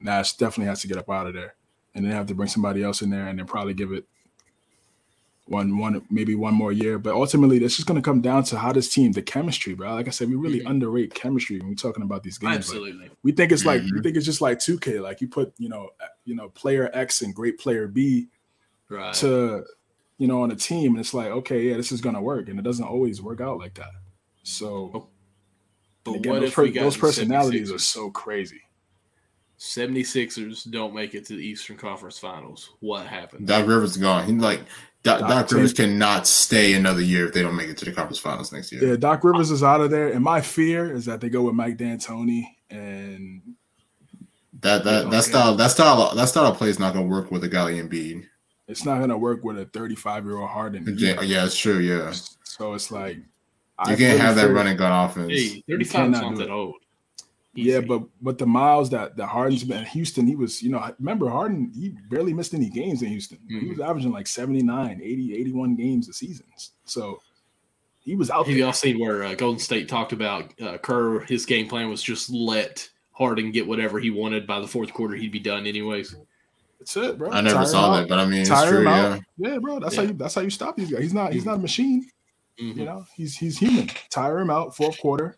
Nash 0.00 0.32
definitely 0.38 0.68
has 0.68 0.80
to 0.80 0.88
get 0.88 0.96
up 0.96 1.10
out 1.10 1.26
of 1.26 1.34
there, 1.34 1.56
and 1.94 2.02
then 2.02 2.12
have 2.12 2.26
to 2.28 2.34
bring 2.34 2.48
somebody 2.48 2.82
else 2.82 3.02
in 3.02 3.10
there, 3.10 3.26
and 3.26 3.38
then 3.38 3.44
probably 3.46 3.74
give 3.74 3.92
it 3.92 4.06
one 5.44 5.76
one 5.76 6.02
maybe 6.10 6.34
one 6.34 6.54
more 6.54 6.72
year. 6.72 6.98
But 6.98 7.14
ultimately, 7.14 7.62
it's 7.62 7.76
just 7.76 7.86
going 7.86 8.00
to 8.00 8.04
come 8.04 8.22
down 8.22 8.44
to 8.44 8.58
how 8.58 8.72
this 8.72 8.88
team, 8.92 9.12
the 9.12 9.20
chemistry, 9.22 9.74
bro. 9.74 9.92
Like 9.94 10.08
I 10.08 10.10
said, 10.10 10.30
we 10.30 10.36
really 10.36 10.60
Mhm. 10.60 10.70
underrate 10.70 11.12
chemistry 11.14 11.58
when 11.58 11.68
we're 11.68 11.74
talking 11.74 12.02
about 12.02 12.22
these 12.22 12.38
games. 12.38 12.52
Like, 12.52 12.58
Absolutely. 12.60 13.10
we 13.22 13.32
think 13.32 13.52
it's 13.52 13.66
like 13.66 13.82
we 13.82 13.90
Mhm. 13.92 14.02
think 14.02 14.16
it's 14.16 14.26
just 14.26 14.40
like 14.40 14.58
2K. 14.58 15.00
Like 15.00 15.20
you 15.20 15.28
put, 15.28 15.52
you 15.58 15.68
know, 15.68 15.90
you 16.24 16.34
know, 16.34 16.48
player 16.48 16.88
X 16.94 17.20
and 17.20 17.34
great 17.34 17.58
player 17.58 17.86
B 17.86 18.28
Right. 18.88 19.14
to, 19.14 19.64
you 20.18 20.28
know, 20.28 20.42
on 20.42 20.50
a 20.50 20.56
team, 20.56 20.92
and 20.92 21.00
it's 21.00 21.12
like, 21.14 21.28
okay, 21.28 21.68
yeah, 21.68 21.76
this 21.76 21.90
is 21.92 22.00
gonna 22.00 22.22
work, 22.22 22.48
and 22.48 22.58
it 22.58 22.62
doesn't 22.62 22.84
always 22.84 23.20
work 23.20 23.40
out 23.40 23.58
like 23.58 23.74
that. 23.74 23.90
So 24.42 25.08
but 26.04 26.12
again, 26.16 26.32
what 26.32 26.40
those, 26.40 26.48
if 26.50 26.54
per- 26.54 26.62
we 26.62 26.70
got 26.70 26.82
those 26.82 26.96
personalities 26.96 27.70
are 27.70 27.74
76ers? 27.76 27.80
so 27.80 28.10
crazy. 28.10 28.60
76ers 29.58 30.70
don't 30.70 30.94
make 30.94 31.14
it 31.14 31.24
to 31.26 31.32
the 31.34 31.42
Eastern 31.44 31.76
Conference 31.76 32.18
Finals. 32.18 32.70
What 32.80 33.06
happened? 33.06 33.46
Doc 33.46 33.66
Rivers 33.66 33.92
is 33.92 33.96
gone. 33.96 34.26
He's 34.26 34.40
like 34.40 34.60
Doc, 35.02 35.20
Doc 35.20 35.28
Doc 35.28 35.50
Rivers 35.52 35.72
Tim- 35.72 35.90
cannot 35.92 36.26
stay 36.26 36.74
another 36.74 37.00
year 37.00 37.26
if 37.26 37.32
they 37.32 37.42
don't 37.42 37.56
make 37.56 37.68
it 37.68 37.76
to 37.78 37.84
the 37.84 37.92
conference 37.92 38.18
finals 38.18 38.52
next 38.52 38.70
year. 38.72 38.84
Yeah, 38.84 38.96
Doc 38.96 39.24
Rivers 39.24 39.50
is 39.50 39.62
out 39.62 39.80
of 39.80 39.90
there, 39.90 40.08
and 40.08 40.22
my 40.22 40.40
fear 40.40 40.92
is 40.94 41.06
that 41.06 41.20
they 41.20 41.28
go 41.28 41.42
with 41.42 41.54
Mike 41.54 41.76
D'Antoni, 41.78 42.44
and 42.70 43.40
That 44.60 44.84
that 44.84 45.02
Okay. 45.06 45.10
that 45.10 45.22
style 45.24 45.54
that 45.56 45.70
style 45.70 46.14
that 46.14 46.28
style 46.28 46.46
of 46.46 46.56
play 46.58 46.68
is 46.68 46.78
not 46.78 46.92
gonna 46.94 47.06
work 47.06 47.30
with 47.30 47.44
a 47.44 47.48
guy 47.48 47.62
like 47.64 47.74
Embiid. 47.76 48.24
It's 48.68 48.84
not 48.84 48.98
gonna 49.00 49.16
work 49.18 49.44
with 49.44 49.58
a 49.58 49.66
35 49.66 50.24
year 50.24 50.38
old 50.38 50.50
Harden. 50.50 50.96
Yeah, 50.98 51.20
yeah, 51.22 51.44
it's 51.44 51.56
true. 51.58 51.78
Yeah, 51.78 52.12
So 52.44 52.74
it's 52.74 52.90
like 52.90 53.16
you 53.16 53.22
I 53.78 53.94
can't 53.96 54.18
have 54.20 54.36
that 54.36 54.46
fear- 54.46 54.54
running 54.54 54.76
gun 54.76 54.92
offense. 54.92 55.30
Hey, 55.32 55.62
35 55.68 55.80
is 55.80 55.92
cannot 55.92 56.10
not 56.22 56.30
do 56.32 56.36
that 56.38 56.48
it. 56.48 56.50
old. 56.50 56.74
Yeah, 57.54 57.80
but 57.80 58.02
but 58.20 58.36
the 58.38 58.46
miles 58.46 58.90
that 58.90 59.16
that 59.16 59.26
Harden's 59.28 59.64
been 59.64 59.78
in 59.78 59.84
Houston, 59.86 60.26
he 60.26 60.36
was, 60.36 60.62
you 60.62 60.70
know, 60.70 60.92
remember 60.98 61.30
Harden, 61.30 61.72
he 61.74 61.94
barely 62.10 62.34
missed 62.34 62.52
any 62.52 62.68
games 62.68 63.00
in 63.02 63.08
Houston. 63.08 63.38
He 63.48 63.54
Mhm. 63.60 63.68
was 63.70 63.80
averaging 63.80 64.12
like 64.12 64.26
79, 64.26 65.00
80, 65.02 65.34
81 65.34 65.74
games 65.74 66.08
a 66.08 66.12
season. 66.12 66.44
So 66.84 67.20
he 68.00 68.14
was 68.14 68.30
out 68.30 68.46
Have 68.46 68.54
there. 68.54 68.56
y'all 68.64 68.72
seen 68.74 68.98
where 68.98 69.24
uh, 69.24 69.34
Golden 69.34 69.58
State 69.58 69.88
talked 69.88 70.12
about 70.12 70.52
uh, 70.60 70.76
Kerr? 70.78 71.20
His 71.20 71.46
game 71.46 71.66
plan 71.66 71.88
was 71.88 72.02
just 72.02 72.28
let 72.28 72.88
Harden 73.12 73.50
get 73.52 73.66
whatever 73.66 73.98
he 74.00 74.10
wanted. 74.10 74.46
By 74.46 74.60
the 74.60 74.68
fourth 74.68 74.92
quarter, 74.92 75.14
he'd 75.14 75.32
be 75.32 75.40
done 75.40 75.66
anyways. 75.66 76.14
That's 76.86 76.96
it, 76.96 77.18
bro. 77.18 77.30
I 77.32 77.40
never 77.40 77.56
Tire 77.56 77.66
saw 77.66 77.96
that, 77.96 78.08
but 78.08 78.20
I 78.20 78.26
mean, 78.26 78.42
it's 78.42 78.62
true. 78.68 78.84
Yeah. 78.84 79.18
Yeah, 79.38 79.58
bro. 79.58 79.80
That's 79.80 79.96
Yeah. 79.96 80.02
how 80.02 80.06
you 80.08 80.14
that's 80.14 80.34
how 80.36 80.40
you 80.42 80.50
stop 80.50 80.76
these 80.76 80.90
guys. 80.90 81.00
He's 81.02 81.14
not 81.14 81.32
he's 81.32 81.44
not 81.44 81.56
a 81.56 81.60
machine. 81.60 82.08
Mhm. 82.62 82.76
You 82.76 82.84
know, 82.84 83.06
he's 83.16 83.36
he's 83.36 83.58
human. 83.58 83.90
Tire 84.08 84.38
him 84.38 84.50
out, 84.50 84.76
fourth 84.76 84.98
quarter. 85.00 85.36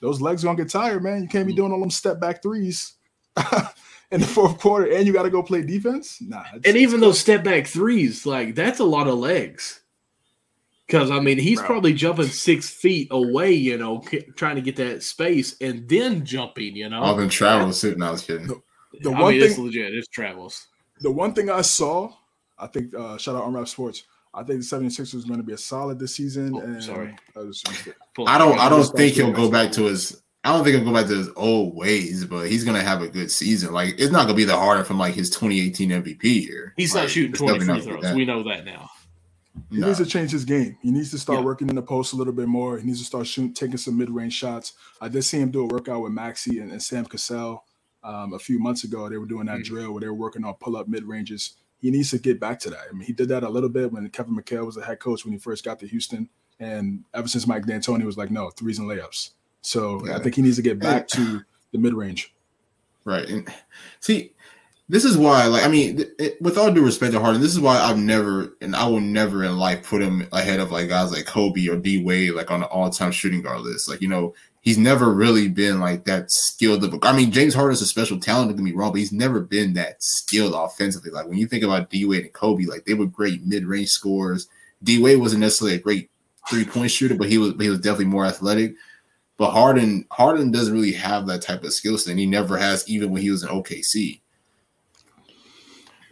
Those 0.00 0.20
legs 0.20 0.42
gonna 0.42 0.56
get 0.56 0.68
tired, 0.70 1.02
man. 1.04 1.22
You 1.22 1.28
can't 1.28 1.46
be 1.46 1.52
Mhm. 1.52 1.56
doing 1.56 1.72
all 1.72 1.78
them 1.80 1.90
step 1.90 2.20
back 2.20 2.42
threes 2.42 2.94
in 4.10 4.20
the 4.20 4.26
fourth 4.26 4.58
quarter, 4.58 4.90
and 4.92 5.06
you 5.06 5.12
got 5.12 5.22
to 5.22 5.30
go 5.30 5.42
play 5.42 5.62
defense. 5.62 6.20
Nah, 6.20 6.40
it's- 6.54 6.62
And 6.64 6.76
even 6.76 6.98
those 7.00 7.18
step 7.20 7.44
back 7.44 7.68
threes, 7.68 8.26
like 8.26 8.56
that's 8.56 8.80
a 8.80 8.84
lot 8.84 9.06
of 9.06 9.14
legs. 9.18 9.82
Because 10.88 11.10
I 11.12 11.20
mean, 11.20 11.38
he's 11.38 11.58
Bro. 11.60 11.66
probably 11.68 11.92
jumping 11.94 12.26
six 12.26 12.68
feet 12.68 13.06
away, 13.12 13.52
you 13.52 13.78
know, 13.78 14.02
c- 14.10 14.24
trying 14.36 14.56
to 14.56 14.62
get 14.62 14.76
that 14.76 15.02
space 15.04 15.54
and 15.60 15.88
then 15.88 16.24
jumping, 16.26 16.74
you 16.76 16.88
know. 16.90 17.02
I've 17.02 17.16
been 17.16 17.28
traveling 17.28 17.72
sitting. 17.72 18.02
I 18.02 18.10
was 18.10 18.22
kidding. 18.24 18.48
the 18.48 19.10
I 19.10 19.20
one 19.20 19.32
mean, 19.32 19.42
it's 19.42 19.56
legit. 19.56 19.94
It's 19.94 20.08
travels. 20.08 20.66
The 21.02 21.10
one 21.10 21.34
thing 21.34 21.50
I 21.50 21.60
saw, 21.62 22.12
I 22.58 22.66
think 22.68 22.94
uh 22.94 23.16
shout 23.18 23.36
out 23.36 23.46
Unwrap 23.46 23.68
Sports. 23.68 24.04
I 24.34 24.42
think 24.44 24.60
the 24.60 24.64
76ers 24.76 25.14
is 25.14 25.24
going 25.26 25.40
to 25.40 25.44
be 25.44 25.52
a 25.52 25.58
solid 25.58 25.98
this 25.98 26.14
season. 26.14 26.54
Oh, 26.56 26.60
and 26.60 26.82
sorry. 26.82 27.14
I, 27.36 27.40
was 27.40 27.60
just- 27.60 27.88
I 28.26 28.38
don't. 28.38 28.58
I 28.58 28.70
don't 28.70 28.84
think 28.96 29.12
he'll 29.14 29.30
go 29.30 29.50
back 29.50 29.70
to 29.72 29.82
his. 29.84 30.22
I 30.42 30.52
don't 30.54 30.64
think 30.64 30.74
he'll 30.76 30.86
go 30.86 30.92
back 30.94 31.06
to 31.08 31.14
his 31.18 31.28
old 31.36 31.76
ways, 31.76 32.24
but 32.24 32.48
he's 32.48 32.64
gonna 32.64 32.80
have 32.82 33.02
a 33.02 33.08
good 33.08 33.30
season. 33.30 33.72
Like 33.72 33.94
it's 33.98 34.10
not 34.10 34.22
gonna 34.22 34.34
be 34.36 34.44
the 34.44 34.56
harder 34.56 34.84
from 34.84 34.98
like 34.98 35.14
his 35.14 35.28
2018 35.30 35.90
MVP 35.90 36.24
year. 36.48 36.72
He's 36.76 36.94
Like, 36.94 37.04
not 37.04 37.10
shooting 37.10 37.30
it's 37.32 37.40
20 37.40 37.58
free 37.64 37.80
throws. 37.82 38.02
that. 38.02 38.16
We 38.16 38.24
know 38.24 38.42
that 38.44 38.64
now. 38.64 38.88
he 39.70 39.78
No. 39.78 39.86
needs 39.88 39.98
to 39.98 40.06
change 40.06 40.30
his 40.30 40.44
game. 40.46 40.78
He 40.82 40.90
needs 40.90 41.10
to 41.10 41.18
start 41.18 41.40
Yeah. 41.40 41.44
working 41.44 41.68
in 41.68 41.76
the 41.76 41.82
post 41.82 42.12
a 42.14 42.16
little 42.16 42.32
bit 42.32 42.48
more. 42.48 42.78
He 42.78 42.86
needs 42.86 43.00
to 43.00 43.04
start 43.04 43.26
shooting, 43.26 43.52
taking 43.52 43.76
some 43.76 43.96
mid 43.98 44.08
range 44.10 44.32
shots. 44.32 44.72
I 45.00 45.08
did 45.08 45.22
see 45.24 45.38
him 45.38 45.50
do 45.50 45.60
a 45.60 45.66
workout 45.66 46.00
with 46.02 46.12
Maxey 46.12 46.58
and, 46.58 46.72
and 46.72 46.82
Sam 46.82 47.04
Cassell 47.04 47.64
um, 48.04 48.32
a 48.34 48.38
few 48.38 48.58
months 48.58 48.84
ago. 48.84 49.08
They 49.08 49.18
were 49.18 49.26
doing 49.26 49.46
that 49.46 49.60
Mhm. 49.60 49.64
drill 49.64 49.92
where 49.92 50.00
they 50.00 50.08
were 50.08 50.14
working 50.14 50.44
on 50.44 50.54
pull 50.54 50.76
up 50.76 50.88
mid 50.88 51.04
ranges. 51.04 51.56
He 51.78 51.90
needs 51.90 52.10
to 52.10 52.18
get 52.18 52.38
back 52.38 52.60
to 52.60 52.70
that. 52.70 52.86
I 52.88 52.92
mean, 52.92 53.06
he 53.06 53.12
did 53.12 53.28
that 53.28 53.42
a 53.42 53.48
little 53.48 53.68
bit 53.68 53.92
when 53.92 54.08
Kevin 54.10 54.36
McHale 54.36 54.66
was 54.66 54.76
the 54.76 54.84
head 54.84 55.00
coach 55.00 55.24
when 55.24 55.32
he 55.32 55.38
first 55.38 55.64
got 55.64 55.80
to 55.80 55.86
Houston. 55.86 56.28
And 56.60 57.04
ever 57.12 57.26
since 57.26 57.46
Mike 57.46 57.66
D'Antoni 57.66 58.04
was 58.04 58.16
like, 58.16 58.30
no, 58.30 58.50
threes 58.50 58.78
and 58.78 58.88
layups. 58.88 59.30
So 59.62 60.08
I 60.12 60.20
think 60.20 60.36
he 60.36 60.42
needs 60.42 60.56
to 60.56 60.62
get 60.62 60.78
back 60.78 61.08
to 61.08 61.42
the 61.72 61.78
mid 61.78 61.94
range. 61.94 62.32
Right. 63.04 63.28
And 63.28 63.48
see, 63.98 64.32
this 64.88 65.04
is 65.04 65.16
why, 65.16 65.46
like, 65.46 65.64
I 65.64 65.68
mean, 65.68 66.04
it, 66.18 66.40
with 66.40 66.58
all 66.58 66.70
due 66.70 66.84
respect 66.84 67.14
to 67.14 67.20
Harden, 67.20 67.40
this 67.40 67.52
is 67.52 67.60
why 67.60 67.78
I've 67.78 67.98
never, 67.98 68.56
and 68.60 68.76
I 68.76 68.86
will 68.86 69.00
never 69.00 69.42
in 69.42 69.58
life 69.58 69.88
put 69.88 70.02
him 70.02 70.28
ahead 70.32 70.60
of 70.60 70.70
like 70.70 70.88
guys 70.88 71.10
like 71.12 71.26
Kobe 71.26 71.66
or 71.68 71.76
D 71.76 72.02
Wade, 72.02 72.34
like 72.34 72.50
on 72.50 72.60
the 72.60 72.66
all 72.66 72.90
time 72.90 73.10
shooting 73.10 73.42
guard 73.42 73.62
list. 73.62 73.88
Like, 73.88 74.00
you 74.00 74.08
know, 74.08 74.34
he's 74.62 74.78
never 74.78 75.12
really 75.12 75.48
been 75.48 75.80
like 75.80 76.04
that 76.04 76.30
skilled 76.30 76.82
of 76.84 76.98
I 77.02 77.14
mean, 77.14 77.30
James 77.30 77.52
Harden's 77.52 77.82
a 77.82 77.86
special 77.86 78.18
talent, 78.18 78.48
don't 78.48 78.56
get 78.56 78.62
me 78.64 78.72
wrong, 78.72 78.92
but 78.92 79.00
he's 79.00 79.12
never 79.12 79.40
been 79.40 79.74
that 79.74 80.02
skilled 80.02 80.54
offensively. 80.54 81.10
Like, 81.10 81.26
when 81.26 81.36
you 81.38 81.46
think 81.46 81.64
about 81.64 81.90
D 81.90 82.06
Wade 82.06 82.24
and 82.24 82.32
Kobe, 82.32 82.64
like, 82.64 82.84
they 82.86 82.94
were 82.94 83.06
great 83.06 83.44
mid 83.44 83.66
range 83.66 83.90
scorers. 83.90 84.48
D 84.82 85.02
Wade 85.02 85.20
wasn't 85.20 85.40
necessarily 85.40 85.76
a 85.76 85.80
great 85.80 86.10
three 86.48 86.64
point 86.64 86.90
shooter, 86.90 87.14
but 87.14 87.28
he 87.28 87.38
was, 87.38 87.52
but 87.52 87.64
he 87.64 87.70
was 87.70 87.80
definitely 87.80 88.06
more 88.06 88.24
athletic. 88.24 88.74
But 89.36 89.50
Harden, 89.50 90.06
Harden 90.10 90.50
doesn't 90.52 90.74
really 90.74 90.92
have 90.92 91.26
that 91.26 91.42
type 91.42 91.64
of 91.64 91.72
skill 91.72 91.98
set. 91.98 92.12
and 92.12 92.20
He 92.20 92.26
never 92.26 92.56
has, 92.56 92.88
even 92.88 93.10
when 93.10 93.22
he 93.22 93.30
was 93.30 93.42
in 93.42 93.48
OKC. 93.48 94.21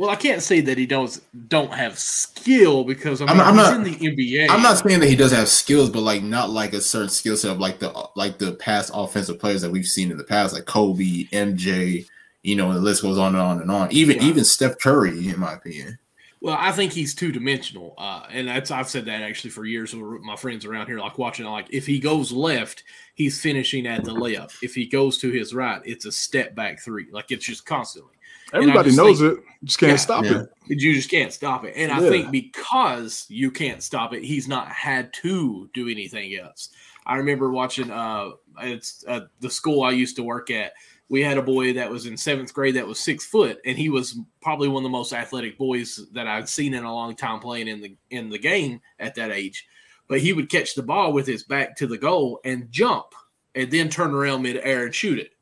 Well, 0.00 0.08
I 0.08 0.16
can't 0.16 0.42
say 0.42 0.62
that 0.62 0.78
he 0.78 0.86
don't 0.86 1.20
don't 1.48 1.74
have 1.74 1.98
skill 1.98 2.84
because 2.84 3.20
I 3.20 3.26
mean, 3.26 3.38
I'm- 3.38 3.40
I'm 3.40 3.54
he's 3.54 3.92
not- 3.98 4.06
in 4.08 4.16
the 4.16 4.24
NBA. 4.46 4.48
I'm 4.50 4.62
not 4.62 4.78
saying 4.78 5.00
that 5.00 5.10
he 5.10 5.14
doesn't 5.14 5.36
have 5.38 5.48
skills, 5.48 5.90
but 5.90 6.00
like 6.00 6.22
not 6.22 6.48
like 6.48 6.72
a 6.72 6.80
certain 6.80 7.10
skill 7.10 7.36
set 7.36 7.50
of 7.50 7.58
like 7.60 7.80
the 7.80 7.92
like 8.16 8.38
the 8.38 8.52
past 8.52 8.90
offensive 8.94 9.38
players 9.38 9.60
that 9.60 9.70
we've 9.70 9.84
seen 9.84 10.10
in 10.10 10.16
the 10.16 10.24
past, 10.24 10.54
like 10.54 10.64
Kobe, 10.64 11.24
MJ. 11.32 12.06
You 12.42 12.56
know, 12.56 12.72
the 12.72 12.80
list 12.80 13.02
goes 13.02 13.18
on 13.18 13.34
and 13.34 13.42
on 13.42 13.60
and 13.60 13.70
on. 13.70 13.92
Even 13.92 14.16
Yeah. 14.16 14.24
even 14.24 14.44
Steph 14.44 14.78
Curry, 14.78 15.28
in 15.28 15.38
my 15.38 15.52
opinion. 15.52 15.98
Well, 16.40 16.56
I 16.58 16.72
think 16.72 16.94
he's 16.94 17.14
two 17.14 17.32
dimensional, 17.32 17.92
uh, 17.98 18.22
and 18.30 18.48
that's 18.48 18.70
I've 18.70 18.88
said 18.88 19.04
that 19.04 19.20
actually 19.20 19.50
for 19.50 19.66
years. 19.66 19.94
with 19.94 20.22
My 20.22 20.36
friends 20.36 20.64
around 20.64 20.86
here 20.86 20.98
like 20.98 21.18
watching. 21.18 21.44
Like 21.44 21.66
if 21.68 21.86
he 21.86 21.98
goes 21.98 22.32
left, 22.32 22.82
he's 23.14 23.38
finishing 23.38 23.86
at 23.86 24.04
the 24.04 24.14
layup. 24.14 24.50
If 24.62 24.74
he 24.74 24.86
goes 24.86 25.18
to 25.18 25.28
his 25.30 25.52
right, 25.52 25.82
it's 25.84 26.06
a 26.06 26.12
step 26.12 26.54
back 26.54 26.80
three. 26.80 27.08
Like 27.12 27.30
it's 27.30 27.44
just 27.44 27.66
constantly. 27.66 28.14
And 28.52 28.62
I 28.62 28.66
Everybody 28.68 28.96
knows 28.96 29.20
think- 29.20 29.38
it. 29.38 29.44
Just 29.62 29.78
can't 29.78 29.90
Yeah. 29.92 29.96
stop 29.96 30.24
Yeah. 30.24 30.40
it. 30.68 30.80
You 30.80 30.94
just 30.94 31.10
can't 31.10 31.32
stop 31.32 31.64
it. 31.64 31.74
And 31.76 31.92
I 31.92 32.00
think 32.00 32.30
because 32.30 33.26
you 33.28 33.50
can't 33.50 33.82
stop 33.82 34.14
it, 34.14 34.24
he's 34.24 34.48
not 34.48 34.68
had 34.68 35.12
to 35.14 35.68
do 35.74 35.88
anything 35.88 36.34
else. 36.36 36.70
I 37.06 37.16
remember 37.16 37.50
watching 37.50 37.90
uh 37.90 38.30
it's 38.62 39.04
uh, 39.06 39.22
the 39.40 39.50
school 39.50 39.82
I 39.82 39.90
used 39.90 40.16
to 40.16 40.22
work 40.22 40.50
at. 40.50 40.72
We 41.08 41.22
had 41.22 41.38
a 41.38 41.42
boy 41.42 41.72
that 41.74 41.90
was 41.90 42.06
in 42.06 42.16
seventh 42.16 42.54
grade 42.54 42.76
that 42.76 42.86
was 42.86 43.00
six 43.00 43.26
foot, 43.26 43.58
and 43.66 43.76
he 43.76 43.88
was 43.88 44.18
probably 44.40 44.68
one 44.68 44.82
of 44.82 44.84
the 44.84 44.90
most 44.96 45.12
athletic 45.12 45.58
boys 45.58 46.00
that 46.12 46.26
I've 46.28 46.48
seen 46.48 46.72
in 46.72 46.84
a 46.84 46.94
long 46.94 47.16
time 47.16 47.40
playing 47.40 47.68
in 47.68 47.80
the 47.80 47.96
in 48.10 48.30
the 48.30 48.38
game 48.38 48.80
at 48.98 49.14
that 49.16 49.30
age. 49.32 49.66
But 50.08 50.20
he 50.20 50.32
would 50.32 50.48
catch 50.50 50.74
the 50.74 50.82
ball 50.82 51.12
with 51.12 51.26
his 51.26 51.42
back 51.44 51.76
to 51.76 51.86
the 51.86 51.98
goal 51.98 52.40
and 52.44 52.70
jump, 52.70 53.06
and 53.54 53.70
then 53.70 53.88
turn 53.88 54.14
around 54.14 54.42
midair 54.42 54.84
and 54.86 54.94
shoot 54.94 55.18
it. 55.18 55.32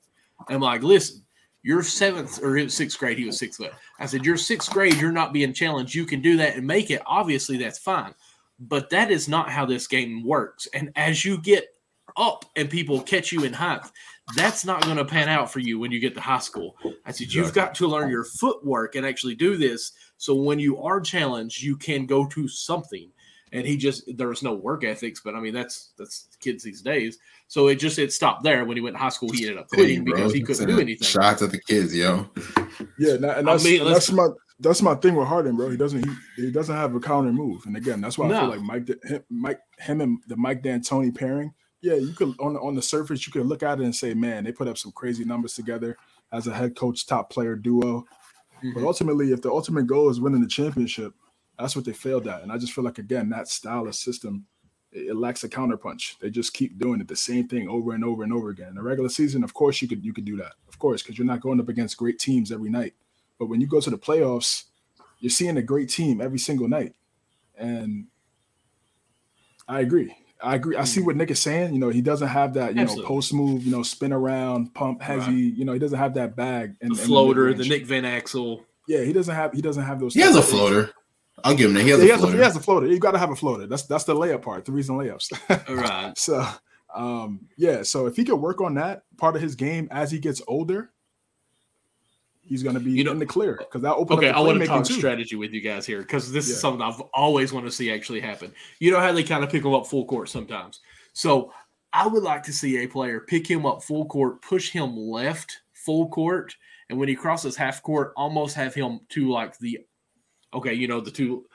I'm 0.48 0.60
like, 0.60 0.82
listen, 0.82 1.22
you're 1.62 1.82
seventh 1.82 2.43
or 2.43 2.68
sixth 2.68 2.98
grade. 2.98 3.18
He 3.18 3.24
was 3.24 3.39
sixth 3.39 3.59
foot. 3.59 3.72
I 3.98 4.06
said, 4.06 4.24
You're 4.24 4.36
sixth 4.36 4.70
grade, 4.70 4.97
you're 4.97 5.12
not 5.12 5.32
being 5.32 5.52
challenged. 5.52 5.94
You 5.94 6.06
can 6.06 6.20
do 6.20 6.36
that 6.36 6.56
and 6.56 6.66
make 6.66 6.90
it. 6.90 7.02
Obviously, 7.06 7.56
that's 7.56 7.78
fine. 7.78 8.14
But 8.60 8.90
that 8.90 9.10
is 9.10 9.28
not 9.28 9.51
how 9.51 9.66
this 9.66 9.86
game 9.86 10.24
works. 10.24 10.66
And 10.74 10.90
as 10.97 11.24
you 11.24 11.40
get 11.40 11.66
up 12.16 12.44
and 12.56 12.68
people 12.68 13.01
catch 13.01 13.30
you 13.32 13.44
in 13.44 13.52
height, 13.52 13.82
that's 14.36 14.64
not 14.64 14.82
going 14.82 14.97
to 14.97 15.05
pan 15.05 15.28
out 15.28 15.51
for 15.51 15.60
you 15.60 15.78
when 15.78 15.90
you 15.90 16.01
get 16.01 16.14
to 16.14 16.20
high 16.20 16.39
school. 16.39 16.76
I 17.05 17.12
said, 17.12 17.32
You've 17.32 17.55
got 17.55 17.74
to 17.76 17.86
learn 17.86 18.10
your 18.10 18.24
footwork 18.24 18.94
and 18.94 19.06
actually 19.06 19.35
do 19.35 19.56
this. 19.56 19.93
So 20.16 20.35
when 20.35 20.59
you 20.59 20.80
are 20.82 21.01
challenged, 21.01 21.62
you 21.62 21.76
can 21.76 22.06
go 22.06 22.26
to 22.26 22.48
something. 22.48 23.10
And 23.53 23.66
he 23.66 23.77
just 23.77 24.16
there 24.16 24.29
was 24.29 24.43
no 24.43 24.55
work 24.55 24.85
ethics, 24.85 25.20
but 25.25 25.35
I 25.35 25.41
mean 25.41 25.55
that's 25.55 25.91
that's 25.97 26.29
kids 26.41 26.62
these 26.62 26.83
days. 26.83 27.19
So 27.47 27.69
it 27.69 27.77
just 27.77 27.99
it 27.99 28.12
stopped 28.12 28.43
there. 28.43 28.65
When 28.65 28.77
he 28.77 28.83
went 28.83 28.97
to 28.97 29.01
high 29.01 29.09
school, 29.09 29.31
he 29.31 29.45
ended 29.45 29.59
up 29.59 29.69
quitting 29.69 30.05
Dang, 30.05 30.15
because 30.15 30.33
he 30.33 30.43
couldn't 30.43 30.69
do 30.69 30.81
anything. 30.81 31.07
Shots 31.07 31.43
at 31.43 31.51
the 31.51 31.61
kids, 31.61 31.95
yo. 31.95 32.29
Yeah, 32.99 33.15
and, 33.15 33.25
that- 33.25 33.39
and 33.39 33.49
I 33.49 33.53
that's, 33.53 33.65
mean, 33.65 33.81
and 33.83 33.95
that's 33.95 34.12
my 34.12 34.29
that's 34.61 34.83
my 34.83 34.95
thing 34.97 35.15
with 35.15 35.29
Harden, 35.29 35.57
bro. 35.57 35.70
He 35.70 35.77
doesn't 35.77 36.05
he, 36.05 36.47
he 36.47 36.51
doesn't 36.51 36.75
have 36.75 36.95
a 36.95 37.01
counter 37.01 37.33
move, 37.33 37.65
and 37.66 37.77
again, 37.77 38.01
that's 38.01 38.19
why 38.19 38.29
no. 38.29 38.37
I 38.37 38.41
feel 38.41 38.49
like 38.51 38.61
Mike, 38.61 39.05
him, 39.05 39.25
Mike, 39.31 39.61
him 39.79 40.01
and 40.01 40.19
the 40.27 40.37
Mike 40.37 40.62
D'Antoni 40.62 41.15
pairing. 41.15 41.55
Yeah, 41.81 41.95
you 41.95 42.12
could 42.12 42.35
on 42.41 42.57
on 42.57 42.75
the 42.75 42.83
surface 42.83 43.27
you 43.27 43.33
could 43.33 43.47
look 43.47 43.62
at 43.62 43.81
it 43.81 43.85
and 43.85 43.95
say, 43.95 44.15
man, 44.15 44.45
they 44.45 44.53
put 44.53 44.69
up 44.69 44.77
some 44.77 44.93
crazy 44.93 45.25
numbers 45.25 45.55
together 45.55 45.97
as 46.33 46.47
a 46.49 46.55
head 46.55 46.77
coach 46.77 47.07
top 47.07 47.31
player 47.31 47.55
duo. 47.55 48.05
Mm-hmm. 48.59 48.75
But 48.75 48.83
ultimately, 48.83 49.31
if 49.33 49.41
the 49.41 49.51
ultimate 49.51 49.87
goal 49.87 50.11
is 50.11 50.20
winning 50.20 50.43
the 50.43 50.49
championship, 50.49 51.15
that's 51.59 51.74
what 51.74 51.85
they 51.85 51.93
failed 51.93 52.28
at. 52.28 52.43
And 52.43 52.52
I 52.52 52.59
just 52.59 52.72
feel 52.72 52.85
like 52.85 52.98
again 52.98 53.28
that 53.30 53.48
style 53.48 53.86
of 53.86 53.94
system 53.94 54.47
it, 54.93 55.09
it 55.09 55.16
lacks 55.16 55.44
a 55.44 55.48
counterpunch. 55.48 56.18
They 56.18 56.30
just 56.30 56.55
keep 56.55 56.78
doing 56.78 57.01
it 57.01 57.09
the 57.09 57.16
same 57.16 57.48
thing 57.48 57.68
over 57.68 57.93
and 57.93 58.05
over 58.05 58.22
and 58.22 58.32
over 58.32 58.51
again. 58.51 58.68
In 58.68 58.74
the 58.76 58.82
regular 58.82 59.09
season, 59.09 59.44
of 59.44 59.55
course, 59.55 59.82
you 59.82 59.89
could 59.89 60.05
you 60.05 60.12
could 60.12 60.24
do 60.24 60.36
that, 60.36 60.52
of 60.68 60.78
course, 60.78 61.02
because 61.02 61.18
you're 61.18 61.26
not 61.26 61.40
going 61.40 61.60
up 61.60 61.68
against 61.68 61.97
great 61.97 62.18
teams 62.18 62.52
every 62.52 62.70
night. 62.70 62.94
But 63.39 63.47
when 63.47 63.60
you 63.60 63.66
go 63.66 63.80
to 63.80 63.90
the 63.90 63.98
playoffs, 63.98 64.64
you're 65.20 65.30
seeing 65.30 65.56
a 65.56 65.62
great 65.62 65.89
team 65.89 66.20
every 66.20 66.39
single 66.39 66.68
night. 66.68 66.94
And 67.56 68.06
I 69.68 69.80
agree. 69.80 70.14
I 70.40 70.55
agree. 70.55 70.76
I 70.76 70.85
see 70.85 71.01
hmm. 71.01 71.06
what 71.06 71.16
Nick 71.16 71.30
is 71.30 71.40
saying. 71.40 71.72
You 71.72 71.80
know, 71.80 71.89
he 71.89 72.01
doesn't 72.01 72.28
have 72.28 72.55
that, 72.55 72.74
you 72.74 72.80
Absolutely. 72.80 73.02
know, 73.02 73.09
post 73.09 73.35
move, 73.35 73.64
you 73.64 73.72
know, 73.72 73.82
spin 73.82 74.12
around, 74.12 74.72
pump 74.72 75.02
heavy. 75.02 75.51
Right. 75.51 75.59
You 75.59 75.64
know, 75.64 75.72
he 75.72 75.80
doesn't 75.80 75.98
have 75.98 76.14
that 76.14 76.36
bag 76.36 76.76
and 76.80 76.94
the 76.94 77.02
floater, 77.02 77.52
the 77.52 77.64
Nick 77.64 77.86
Van 77.86 78.05
Exel. 78.05 78.64
Yeah, 78.86 79.02
he 79.02 79.12
doesn't 79.12 79.35
have 79.35 79.52
he 79.52 79.60
doesn't 79.60 79.82
have 79.82 80.01
those. 80.01 80.14
He 80.14 80.20
has 80.20 80.36
a 80.36 80.43
floater. 80.43 80.93
I'll 81.44 81.55
give 81.55 81.70
him 81.70 81.74
that. 81.74 81.82
He 81.82 81.90
has, 81.90 81.98
yeah, 82.01 82.05
a, 82.05 82.06
he, 82.06 82.23
has 82.23 82.23
a, 82.23 82.32
he 82.32 82.43
has 82.43 82.56
a 82.56 82.60
floater. 82.60 82.86
You 82.86 82.98
got 82.98 83.12
to 83.12 83.19
have 83.19 83.31
a 83.31 83.36
floater. 83.36 83.66
That's 83.66 83.82
that's 83.85 84.05
the 84.05 84.15
layup 84.15 84.43
part. 84.43 84.65
The 84.65 84.73
reason 84.73 84.97
layups. 84.97 85.32
right. 85.77 86.16
So, 86.16 86.47
um, 86.94 87.48
yeah. 87.56 87.82
So 87.82 88.06
if 88.06 88.16
he 88.16 88.24
could 88.24 88.36
work 88.36 88.60
on 88.60 88.74
that 88.74 89.02
part 89.16 89.36
of 89.36 89.43
his 89.43 89.55
game 89.55 89.89
as 89.90 90.10
he 90.10 90.19
gets 90.19 90.43
older, 90.48 90.90
he's 92.43 92.62
going 92.62 92.74
to 92.74 92.81
be 92.81 92.90
you 92.90 93.05
know, 93.05 93.12
in 93.12 93.19
the 93.19 93.27
clear 93.27 93.56
because 93.59 93.82
that 93.82 93.94
open. 93.94 94.16
Okay, 94.19 94.31
I 94.31 94.40
want 94.40 94.60
to 94.60 94.66
talk 94.66 94.85
too. 94.85 94.94
strategy 94.94 95.36
with 95.36 95.52
you 95.52 95.60
guys 95.60 95.86
here 95.86 96.01
because 96.01 96.32
this 96.32 96.48
yeah. 96.48 96.55
is 96.55 96.60
something 96.60 96.82
I've 96.82 97.01
always 97.15 97.52
wanted 97.52 97.66
to 97.66 97.73
see 97.73 97.93
actually 97.93 98.20
happen. 98.20 98.52
You 98.81 98.90
know 98.93 99.01
how 99.01 99.12
they 99.12 99.23
kind 99.23 99.44
of 99.44 99.51
pick 99.51 99.65
him 99.65 99.74
up 99.74 99.86
full 99.86 100.06
court 100.06 100.28
sometimes. 100.28 100.81
So 101.12 101.52
I 101.93 102.06
would 102.06 102.23
like 102.23 102.43
to 102.44 102.52
see 102.52 102.78
a 102.78 102.86
player 102.86 103.20
pick 103.20 103.48
him 103.48 103.66
up 103.66 103.82
full 103.82 104.06
court, 104.06 104.43
push 104.43 104.70
him 104.70 104.97
left 104.97 105.59
full 105.73 106.09
court, 106.09 106.55
and 106.89 106.98
when 106.98 107.09
he 107.09 107.15
crosses 107.15 107.56
half 107.56 107.82
court, 107.82 108.12
almost 108.16 108.56
have 108.56 108.74
him 108.74 109.01
to 109.10 109.31
like 109.31 109.59
the 109.59 109.81
okay, 110.55 110.75
you 110.75 110.89
know 110.89 111.01
the 111.01 111.11
two. 111.11 111.47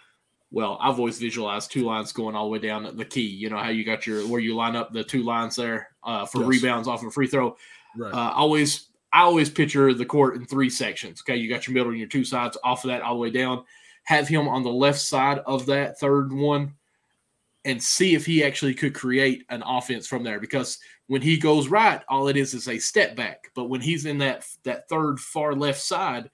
Well, 0.51 0.77
I've 0.79 0.99
always 0.99 1.17
visualized 1.17 1.71
two 1.71 1.83
lines 1.83 2.11
going 2.11 2.35
all 2.35 2.45
the 2.45 2.51
way 2.51 2.59
down 2.59 2.95
the 2.95 3.05
key. 3.05 3.21
You 3.21 3.49
know 3.49 3.57
how 3.57 3.69
you 3.69 3.83
got 3.83 4.05
your 4.05 4.21
where 4.27 4.39
you 4.39 4.55
line 4.55 4.75
up 4.75 4.93
the 4.93 5.03
two 5.03 5.23
lines 5.23 5.55
there 5.55 5.89
uh, 6.03 6.25
for 6.25 6.39
yes. 6.41 6.47
rebounds 6.47 6.87
off 6.87 7.03
a 7.03 7.09
free 7.09 7.27
throw. 7.27 7.57
Right. 7.97 8.13
Uh, 8.13 8.31
always 8.35 8.87
I 9.11 9.21
always 9.21 9.49
picture 9.49 9.93
the 9.93 10.05
court 10.05 10.35
in 10.35 10.45
three 10.45 10.69
sections. 10.69 11.21
Okay, 11.21 11.37
you 11.37 11.49
got 11.49 11.67
your 11.67 11.73
middle 11.73 11.89
and 11.89 11.99
your 11.99 12.07
two 12.07 12.25
sides 12.25 12.57
off 12.63 12.83
of 12.83 12.89
that 12.89 13.01
all 13.01 13.15
the 13.15 13.19
way 13.19 13.29
down. 13.29 13.63
Have 14.03 14.27
him 14.27 14.47
on 14.47 14.63
the 14.63 14.71
left 14.71 14.99
side 14.99 15.39
of 15.39 15.65
that 15.67 15.99
third 15.99 16.33
one 16.33 16.73
and 17.65 17.81
see 17.81 18.15
if 18.15 18.25
he 18.25 18.43
actually 18.43 18.73
could 18.73 18.93
create 18.93 19.45
an 19.49 19.63
offense 19.65 20.07
from 20.07 20.23
there. 20.23 20.39
Because 20.39 20.79
when 21.07 21.21
he 21.21 21.37
goes 21.37 21.67
right, 21.67 22.01
all 22.09 22.27
it 22.27 22.37
is 22.37 22.53
is 22.53 22.67
a 22.67 22.77
step 22.77 23.15
back. 23.15 23.49
But 23.55 23.65
when 23.65 23.81
he's 23.81 24.05
in 24.05 24.17
that 24.19 24.45
that 24.63 24.89
third 24.89 25.19
far 25.19 25.53
left 25.53 25.81
side, 25.81 26.29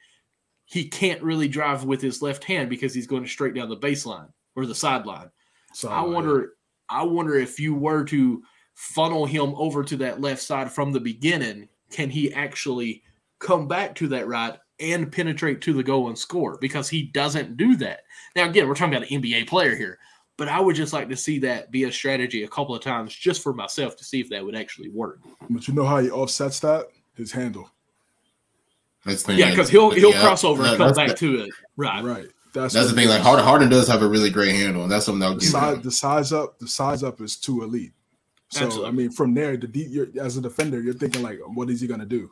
he 0.69 0.87
can't 0.87 1.23
really 1.23 1.47
drive 1.47 1.83
with 1.83 1.99
his 1.99 2.21
left 2.21 2.43
hand 2.43 2.69
because 2.69 2.93
he's 2.93 3.07
going 3.07 3.25
straight 3.25 3.55
down 3.55 3.69
the 3.69 3.75
baseline 3.75 4.29
or 4.55 4.67
the 4.67 4.75
sideline. 4.75 5.31
So 5.73 5.89
I 5.89 6.01
wonder, 6.01 6.53
I 6.87 7.01
wonder 7.01 7.35
if 7.39 7.59
you 7.59 7.73
were 7.73 8.03
to 8.05 8.43
funnel 8.75 9.25
him 9.25 9.55
over 9.55 9.83
to 9.83 9.97
that 9.97 10.21
left 10.21 10.43
side 10.43 10.71
from 10.71 10.91
the 10.91 10.99
beginning 10.99 11.67
can 11.89 12.11
he 12.11 12.31
actually 12.33 13.01
come 13.39 13.67
back 13.67 13.95
to 13.95 14.07
that 14.09 14.27
right 14.27 14.59
and 14.79 15.11
penetrate 15.11 15.59
to 15.61 15.73
the 15.73 15.81
goal 15.81 16.07
and 16.07 16.17
score 16.17 16.59
because 16.61 16.87
he 16.87 17.01
doesn't 17.01 17.57
do 17.57 17.75
that. 17.77 18.01
Now, 18.35 18.47
again, 18.47 18.67
we're 18.67 18.75
talking 18.75 18.93
about 18.93 19.09
an 19.09 19.23
NBA 19.23 19.47
player 19.47 19.75
here, 19.75 19.97
but 20.37 20.49
I 20.49 20.59
would 20.59 20.75
just 20.75 20.93
like 20.93 21.09
to 21.09 21.17
see 21.17 21.39
that 21.39 21.71
be 21.71 21.85
a 21.85 21.91
strategy 21.91 22.43
a 22.43 22.47
couple 22.47 22.75
of 22.75 22.83
times 22.83 23.15
just 23.15 23.41
for 23.41 23.53
myself 23.53 23.97
to 23.97 24.03
see 24.03 24.21
if 24.21 24.29
that 24.29 24.45
would 24.45 24.55
actually 24.55 24.89
work. 24.89 25.19
But 25.49 25.67
you 25.67 25.73
know 25.73 25.85
how 25.85 25.97
he 25.97 26.11
offsets 26.11 26.59
that? 26.59 26.89
His 27.15 27.31
handle. 27.31 27.71
That's 29.09 29.23
the 29.23 29.33
yeah, 29.33 29.49
because 29.49 29.69
he'll 29.69 29.89
he'll 29.91 30.11
yeah, 30.11 30.21
cross 30.21 30.43
over 30.43 30.63
and 30.63 30.77
come 30.77 30.93
back 30.93 31.09
the, 31.09 31.15
to 31.15 31.43
it. 31.43 31.49
Right, 31.77 32.03
right. 32.03 32.27
That's, 32.53 32.73
that's 32.73 32.89
the 32.89 32.95
thing. 32.95 33.07
Like 33.07 33.21
Harden, 33.21 33.45
Harden 33.45 33.69
does 33.69 33.87
have 33.87 34.01
a 34.01 34.07
really 34.07 34.29
great 34.29 34.55
handle, 34.55 34.83
and 34.83 34.91
that's 34.91 35.05
something 35.05 35.19
that'll 35.19 35.35
the 35.35 35.45
size, 35.45 35.81
the 35.81 35.91
size 35.91 36.33
up. 36.33 36.59
The 36.59 36.67
size 36.67 37.03
up 37.03 37.21
is 37.21 37.37
too 37.37 37.63
elite. 37.63 37.93
So 38.49 38.65
Absolutely. 38.65 38.89
I 38.89 38.91
mean, 38.91 39.11
from 39.11 39.33
there, 39.33 39.57
the 39.57 39.67
deep, 39.67 40.17
as 40.17 40.37
a 40.37 40.41
defender, 40.41 40.81
you're 40.81 40.95
thinking 40.95 41.21
like, 41.21 41.39
what 41.53 41.69
is 41.69 41.81
he 41.81 41.87
gonna 41.87 42.05
do? 42.05 42.31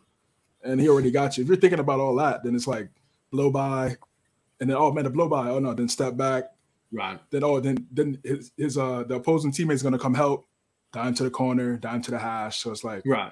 And 0.64 0.82
he 0.82 0.90
already 0.90 1.12
got 1.12 1.38
you. 1.38 1.44
If 1.44 1.48
you're 1.48 1.58
thinking 1.58 1.80
about 1.80 2.00
all 2.00 2.16
that, 2.16 2.44
then 2.44 2.56
it's 2.56 2.68
like 2.68 2.90
blow 3.32 3.52
by, 3.52 3.96
and 4.60 4.70
then 4.70 4.78
oh 4.78 4.92
man, 4.92 5.04
the 5.04 5.10
blow 5.10 5.30
by. 5.30 5.50
Oh 5.50 5.60
no, 5.60 5.74
then 5.74 5.88
step 5.88 6.18
back. 6.18 6.46
Right. 6.92 7.20
Then 7.30 7.44
oh 7.44 7.60
then 7.60 7.88
then 7.92 8.20
his 8.24 8.52
his 8.58 8.78
uh 8.78 9.04
the 9.04 9.16
opposing 9.16 9.52
teammate's 9.52 9.84
gonna 9.84 10.00
come 10.00 10.14
help, 10.16 10.48
down 10.94 11.14
to 11.16 11.24
the 11.24 11.30
corner, 11.30 11.78
down 11.78 12.02
to 12.04 12.12
the 12.12 12.20
hash. 12.20 12.64
So 12.64 12.72
it's 12.72 12.84
like 12.84 13.04
right. 13.06 13.32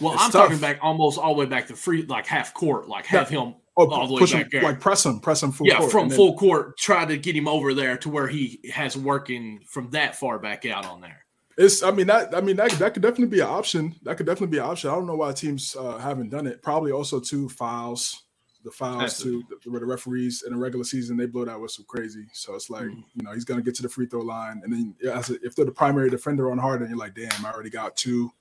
Well, 0.00 0.12
I'm 0.12 0.30
tough. 0.30 0.44
talking 0.44 0.58
back 0.58 0.78
almost 0.82 1.18
all 1.18 1.34
the 1.34 1.40
way 1.40 1.46
back 1.46 1.66
to 1.68 1.76
free, 1.76 2.02
like 2.02 2.26
half 2.26 2.54
court, 2.54 2.88
like 2.88 3.06
have 3.06 3.30
yeah. 3.30 3.40
him 3.40 3.54
oh, 3.76 3.90
all 3.90 4.06
the 4.06 4.14
way 4.14 4.20
back 4.20 4.30
him, 4.30 4.48
there. 4.50 4.62
Like 4.62 4.80
press 4.80 5.04
him, 5.04 5.20
press 5.20 5.42
him 5.42 5.52
full 5.52 5.66
yeah, 5.66 5.78
court. 5.78 5.90
from 5.90 6.10
full 6.10 6.28
then, 6.28 6.38
court, 6.38 6.78
try 6.78 7.04
to 7.04 7.16
get 7.16 7.34
him 7.34 7.48
over 7.48 7.74
there 7.74 7.96
to 7.98 8.08
where 8.08 8.28
he 8.28 8.60
has 8.72 8.96
working 8.96 9.60
from 9.66 9.90
that 9.90 10.16
far 10.16 10.38
back 10.38 10.66
out 10.66 10.86
on 10.86 11.00
there. 11.00 11.24
It's. 11.56 11.82
I 11.82 11.90
mean 11.90 12.06
that. 12.06 12.34
I 12.34 12.40
mean 12.40 12.56
that. 12.56 12.70
That 12.72 12.94
could 12.94 13.02
definitely 13.02 13.26
be 13.26 13.40
an 13.40 13.48
option. 13.48 13.94
That 14.02 14.16
could 14.16 14.26
definitely 14.26 14.56
be 14.56 14.58
an 14.58 14.70
option. 14.70 14.90
I 14.90 14.94
don't 14.94 15.06
know 15.06 15.16
why 15.16 15.32
teams 15.32 15.76
uh, 15.78 15.98
haven't 15.98 16.30
done 16.30 16.46
it. 16.46 16.62
Probably 16.62 16.92
also 16.92 17.18
two 17.18 17.48
fouls. 17.48 18.24
The 18.64 18.70
fouls 18.72 19.22
to 19.22 19.42
where 19.66 19.80
the 19.80 19.86
referees 19.86 20.42
in 20.46 20.52
a 20.52 20.58
regular 20.58 20.84
season 20.84 21.16
they 21.16 21.26
blow 21.26 21.44
that 21.44 21.60
whistle 21.60 21.84
crazy. 21.84 22.26
So 22.32 22.54
it's 22.54 22.68
like 22.68 22.84
mm-hmm. 22.84 23.00
you 23.14 23.22
know 23.22 23.32
he's 23.32 23.44
gonna 23.44 23.62
get 23.62 23.74
to 23.76 23.82
the 23.82 23.88
free 23.88 24.06
throw 24.06 24.20
line, 24.20 24.62
and 24.64 24.72
then 24.72 24.94
as 25.12 25.30
a, 25.30 25.34
if 25.44 25.54
they're 25.54 25.64
the 25.64 25.70
primary 25.70 26.10
defender 26.10 26.50
on 26.50 26.58
Harden, 26.58 26.88
you're 26.88 26.98
like, 26.98 27.14
damn, 27.14 27.46
I 27.46 27.52
already 27.52 27.70
got 27.70 27.96
two. 27.96 28.32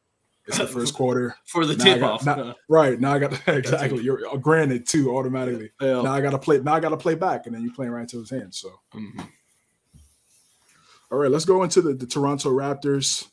It's 0.47 0.57
the 0.57 0.67
first 0.67 0.93
quarter 0.93 1.35
for 1.45 1.65
the 1.65 1.75
tip 1.75 2.01
off. 2.01 2.25
right 2.69 2.99
now, 2.99 3.13
I 3.13 3.19
got 3.19 3.41
exactly. 3.47 4.03
You're 4.03 4.27
uh, 4.27 4.37
granted 4.37 4.87
two 4.87 5.15
automatically. 5.15 5.71
Yeah. 5.81 6.01
Now 6.01 6.13
I 6.13 6.21
got 6.21 6.31
to 6.31 6.39
play. 6.39 6.59
Now 6.59 6.75
I 6.75 6.79
got 6.79 6.89
to 6.89 6.97
play 6.97 7.15
back, 7.15 7.45
and 7.45 7.55
then 7.55 7.63
you're 7.63 7.73
playing 7.73 7.91
right 7.91 8.01
into 8.01 8.19
his 8.19 8.29
hands. 8.29 8.57
So. 8.57 8.69
Mm-hmm. 8.93 9.21
All 11.09 11.19
right, 11.19 11.31
let's 11.31 11.45
go 11.45 11.63
into 11.63 11.81
the, 11.81 11.93
the 11.93 12.05
Toronto 12.05 12.49
Raptors. 12.49 13.27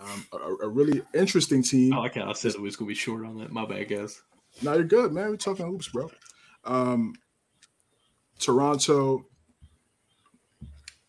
Um, 0.00 0.26
a, 0.32 0.64
a, 0.64 0.68
really 0.68 1.02
interesting 1.14 1.62
team. 1.62 1.92
I 1.92 1.98
like 1.98 2.14
how 2.14 2.28
I 2.28 2.32
said 2.32 2.54
it 2.54 2.60
was 2.60 2.74
going 2.74 2.88
to 2.88 2.90
be 2.90 2.94
short 2.94 3.24
on 3.24 3.38
that. 3.38 3.52
My 3.52 3.66
bad, 3.66 3.88
guys. 3.88 4.20
Now 4.62 4.72
you're 4.72 4.84
good, 4.84 5.12
man. 5.12 5.28
We're 5.28 5.36
talking 5.36 5.66
hoops, 5.66 5.88
bro. 5.88 6.10
Um, 6.64 7.14
Toronto, 8.38 9.26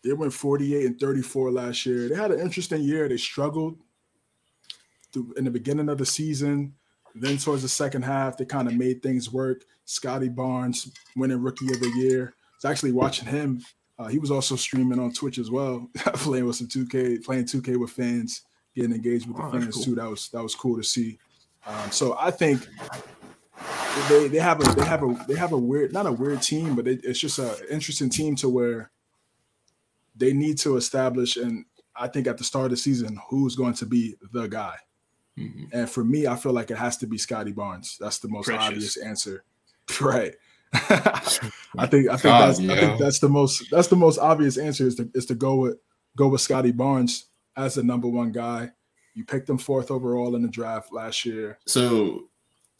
they 0.04 0.12
went 0.12 0.32
48 0.32 0.86
and 0.86 1.00
34 1.00 1.50
last 1.50 1.86
year. 1.86 2.08
They 2.08 2.14
had 2.14 2.30
an 2.30 2.40
interesting 2.40 2.82
year. 2.82 3.08
They 3.08 3.16
struggled 3.16 3.78
in 5.36 5.44
the 5.44 5.50
beginning 5.50 5.88
of 5.88 5.98
the 5.98 6.06
season. 6.06 6.74
Then 7.14 7.36
towards 7.36 7.62
the 7.62 7.68
second 7.68 8.02
half, 8.02 8.38
they 8.38 8.46
kind 8.46 8.68
of 8.68 8.74
made 8.74 9.02
things 9.02 9.30
work. 9.30 9.64
Scottie 9.84 10.30
Barnes 10.30 10.90
winning 11.14 11.42
Rookie 11.42 11.70
of 11.72 11.80
the 11.80 11.90
Year. 11.96 12.34
It's 12.56 12.64
actually 12.64 12.92
watching 12.92 13.26
him 13.26 13.60
uh, 14.02 14.08
he 14.08 14.18
was 14.18 14.30
also 14.30 14.56
streaming 14.56 14.98
on 14.98 15.12
Twitch 15.12 15.38
as 15.38 15.50
well, 15.50 15.88
playing 15.96 16.46
with 16.46 16.56
some 16.56 16.66
2K, 16.66 17.24
playing 17.24 17.44
2K 17.44 17.78
with 17.78 17.90
fans, 17.90 18.42
getting 18.74 18.92
engaged 18.92 19.28
with 19.28 19.36
the 19.36 19.44
oh, 19.44 19.52
fans 19.52 19.74
cool. 19.76 19.84
too. 19.84 19.94
That 19.94 20.10
was 20.10 20.28
that 20.30 20.42
was 20.42 20.54
cool 20.54 20.76
to 20.76 20.82
see. 20.82 21.18
Um, 21.66 21.90
so 21.90 22.16
I 22.18 22.32
think 22.32 22.66
they, 24.08 24.28
they 24.28 24.38
have 24.38 24.60
a 24.60 24.74
they 24.74 24.84
have 24.84 25.02
a 25.02 25.24
they 25.28 25.36
have 25.36 25.52
a 25.52 25.58
weird 25.58 25.92
not 25.92 26.06
a 26.06 26.12
weird 26.12 26.42
team, 26.42 26.74
but 26.74 26.88
it, 26.88 27.00
it's 27.04 27.20
just 27.20 27.38
an 27.38 27.54
interesting 27.70 28.10
team 28.10 28.34
to 28.36 28.48
where 28.48 28.90
they 30.16 30.32
need 30.32 30.58
to 30.58 30.76
establish 30.76 31.36
and 31.36 31.64
I 31.94 32.08
think 32.08 32.26
at 32.26 32.38
the 32.38 32.44
start 32.44 32.66
of 32.66 32.70
the 32.72 32.76
season 32.78 33.18
who's 33.28 33.54
going 33.54 33.74
to 33.74 33.86
be 33.86 34.16
the 34.32 34.46
guy. 34.46 34.76
Mm-hmm. 35.38 35.64
And 35.72 35.90
for 35.90 36.04
me, 36.04 36.26
I 36.26 36.36
feel 36.36 36.52
like 36.52 36.70
it 36.70 36.76
has 36.76 36.96
to 36.98 37.06
be 37.06 37.18
Scottie 37.18 37.52
Barnes. 37.52 37.96
That's 37.98 38.18
the 38.18 38.28
most 38.28 38.46
Precious. 38.46 38.66
obvious 38.66 38.96
answer, 38.98 39.44
right? 40.00 40.34
I 40.74 41.86
think 41.86 42.08
I 42.08 42.16
think 42.16 42.22
God, 42.22 42.48
that's 42.48 42.60
yeah. 42.60 42.72
I 42.72 42.80
think 42.80 42.98
that's 42.98 43.18
the 43.18 43.28
most 43.28 43.70
that's 43.70 43.88
the 43.88 43.96
most 43.96 44.18
obvious 44.18 44.56
answer 44.56 44.86
is 44.86 44.94
to 44.96 45.10
is 45.14 45.26
to 45.26 45.34
go 45.34 45.56
with 45.56 45.76
go 46.16 46.28
with 46.28 46.40
Scotty 46.40 46.72
Barnes 46.72 47.26
as 47.56 47.74
the 47.74 47.82
number 47.82 48.08
one 48.08 48.32
guy. 48.32 48.70
You 49.14 49.26
picked 49.26 49.50
him 49.50 49.58
fourth 49.58 49.90
overall 49.90 50.34
in 50.34 50.40
the 50.40 50.48
draft 50.48 50.90
last 50.90 51.26
year. 51.26 51.58
So 51.66 52.28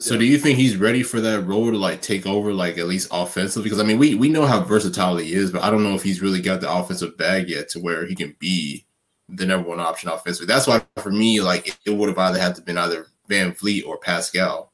so 0.01 0.15
yeah. 0.15 0.21
do 0.21 0.27
you 0.27 0.39
think 0.39 0.59
he's 0.59 0.77
ready 0.77 1.03
for 1.03 1.21
that 1.21 1.43
role 1.43 1.71
to 1.71 1.77
like 1.77 2.01
take 2.01 2.27
over 2.27 2.55
like 2.55 2.79
at 2.79 2.87
least 2.87 3.09
offensively? 3.13 3.65
Because 3.65 3.81
I 3.81 3.85
mean 3.85 3.99
we 3.99 4.15
we 4.15 4.31
know 4.31 4.47
how 4.47 4.63
versatile 4.63 5.19
he 5.19 5.35
is, 5.35 5.51
but 5.53 5.63
I 5.63 5.71
don't 5.71 5.85
know 5.85 5.95
if 5.95 6.03
he's 6.03 6.23
really 6.23 6.41
got 6.41 6.63
the 6.63 6.73
offensive 6.73 7.19
bag 7.19 7.51
yet 7.51 7.69
to 7.71 7.81
where 7.81 8.07
he 8.07 8.15
can 8.15 8.35
be 8.39 8.87
the 9.29 9.47
number 9.47 9.69
one 9.69 9.81
option 9.81 10.11
offensively. 10.11 10.47
That's 10.47 10.67
why 10.67 10.83
for 10.99 11.11
me, 11.11 11.41
like 11.41 11.69
it, 11.69 11.79
it 11.87 11.91
would 11.91 12.09
have 12.09 12.19
either 12.19 12.39
had 12.39 12.55
to 12.57 12.63
been 12.63 12.79
either 12.79 13.07
VanVleet 13.29 13.87
or 13.87 13.99
Pascal. 13.99 14.73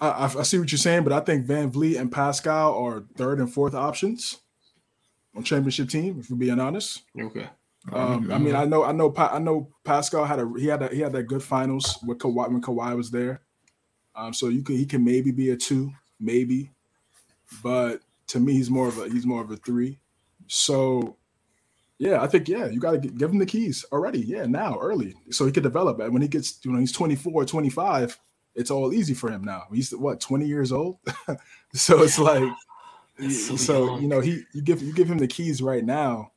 I, 0.00 0.24
I 0.24 0.42
see 0.42 0.58
what 0.58 0.72
you're 0.72 0.78
saying, 0.78 1.04
but 1.04 1.12
I 1.12 1.20
think 1.20 1.46
VanVleet 1.46 2.00
and 2.00 2.10
Pascal 2.10 2.74
are 2.74 3.04
third 3.16 3.38
and 3.38 3.52
fourth 3.52 3.74
options 3.74 4.40
on 5.36 5.44
championship 5.44 5.88
team. 5.88 6.18
If 6.18 6.30
we're 6.30 6.36
being 6.36 6.58
honest, 6.58 7.02
okay. 7.20 7.48
Um, 7.92 8.30
I 8.30 8.38
mean, 8.38 8.54
I 8.54 8.64
know, 8.64 8.84
I 8.84 8.92
know, 8.92 9.12
I 9.16 9.38
know. 9.38 9.68
Pascal 9.84 10.24
had 10.24 10.38
a 10.38 10.52
he 10.56 10.66
had 10.66 10.82
a, 10.82 10.88
he 10.88 11.00
had 11.00 11.12
that 11.12 11.24
good 11.24 11.42
finals 11.42 11.98
with 12.06 12.18
Kawhi 12.18 12.50
when 12.50 12.62
Kawhi 12.62 12.96
was 12.96 13.10
there. 13.10 13.42
Um, 14.14 14.32
so 14.32 14.48
you 14.48 14.62
could 14.62 14.76
he 14.76 14.86
can 14.86 15.04
maybe 15.04 15.30
be 15.30 15.50
a 15.50 15.56
two, 15.56 15.92
maybe. 16.20 16.70
but 17.62 18.00
to 18.28 18.40
me, 18.40 18.54
he's 18.54 18.70
more 18.70 18.88
of 18.88 18.98
a 18.98 19.08
he's 19.08 19.26
more 19.26 19.42
of 19.42 19.50
a 19.50 19.56
three. 19.56 19.98
So 20.46 21.16
yeah, 22.02 22.20
I 22.20 22.26
think 22.26 22.48
yeah, 22.48 22.66
you 22.66 22.80
got 22.80 22.90
to 22.90 22.98
give 22.98 23.30
him 23.30 23.38
the 23.38 23.46
keys 23.46 23.84
already. 23.92 24.18
Yeah, 24.18 24.44
now 24.44 24.76
early, 24.80 25.14
so 25.30 25.46
he 25.46 25.52
could 25.52 25.62
develop. 25.62 26.00
And 26.00 26.12
when 26.12 26.20
he 26.20 26.26
gets, 26.26 26.58
you 26.64 26.72
know, 26.72 26.80
he's 26.80 26.90
24, 26.90 27.44
25, 27.44 28.18
it's 28.56 28.72
all 28.72 28.92
easy 28.92 29.14
for 29.14 29.30
him 29.30 29.44
now. 29.44 29.68
He's 29.72 29.92
what 29.94 30.20
20 30.20 30.44
years 30.44 30.72
old, 30.72 30.98
so 31.72 32.02
it's 32.02 32.18
like, 32.18 32.52
so, 33.30 33.54
so 33.54 33.98
you 34.00 34.08
know, 34.08 34.18
he 34.18 34.42
you 34.52 34.62
give 34.62 34.82
you 34.82 34.92
give 34.92 35.08
him 35.08 35.18
the 35.18 35.28
keys 35.28 35.62
right 35.62 35.84
now, 35.84 36.32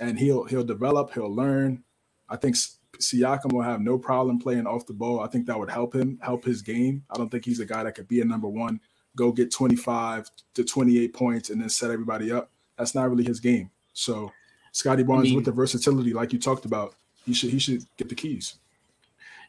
and 0.00 0.18
he'll 0.18 0.44
he'll 0.44 0.64
develop, 0.64 1.12
he'll 1.12 1.34
learn. 1.34 1.84
I 2.30 2.36
think 2.36 2.56
Siakam 2.98 3.52
will 3.52 3.60
have 3.60 3.82
no 3.82 3.98
problem 3.98 4.38
playing 4.38 4.66
off 4.66 4.86
the 4.86 4.94
ball. 4.94 5.20
I 5.20 5.26
think 5.26 5.44
that 5.44 5.58
would 5.58 5.70
help 5.70 5.94
him, 5.94 6.18
help 6.22 6.42
his 6.42 6.62
game. 6.62 7.04
I 7.10 7.18
don't 7.18 7.28
think 7.28 7.44
he's 7.44 7.60
a 7.60 7.66
guy 7.66 7.82
that 7.82 7.96
could 7.96 8.08
be 8.08 8.22
a 8.22 8.24
number 8.24 8.48
one, 8.48 8.80
go 9.14 9.30
get 9.30 9.52
25 9.52 10.30
to 10.54 10.64
28 10.64 11.12
points 11.12 11.50
and 11.50 11.60
then 11.60 11.68
set 11.68 11.90
everybody 11.90 12.32
up. 12.32 12.50
That's 12.78 12.94
not 12.94 13.10
really 13.10 13.24
his 13.24 13.40
game. 13.40 13.70
So 13.92 14.32
Scottie 14.72 15.02
Barnes 15.02 15.22
I 15.22 15.28
mean, 15.28 15.36
with 15.36 15.44
the 15.44 15.52
versatility, 15.52 16.12
like 16.12 16.32
you 16.32 16.38
talked 16.38 16.64
about, 16.64 16.94
he 17.24 17.34
should 17.34 17.50
he 17.50 17.58
should 17.58 17.84
get 17.96 18.08
the 18.08 18.14
keys. 18.14 18.56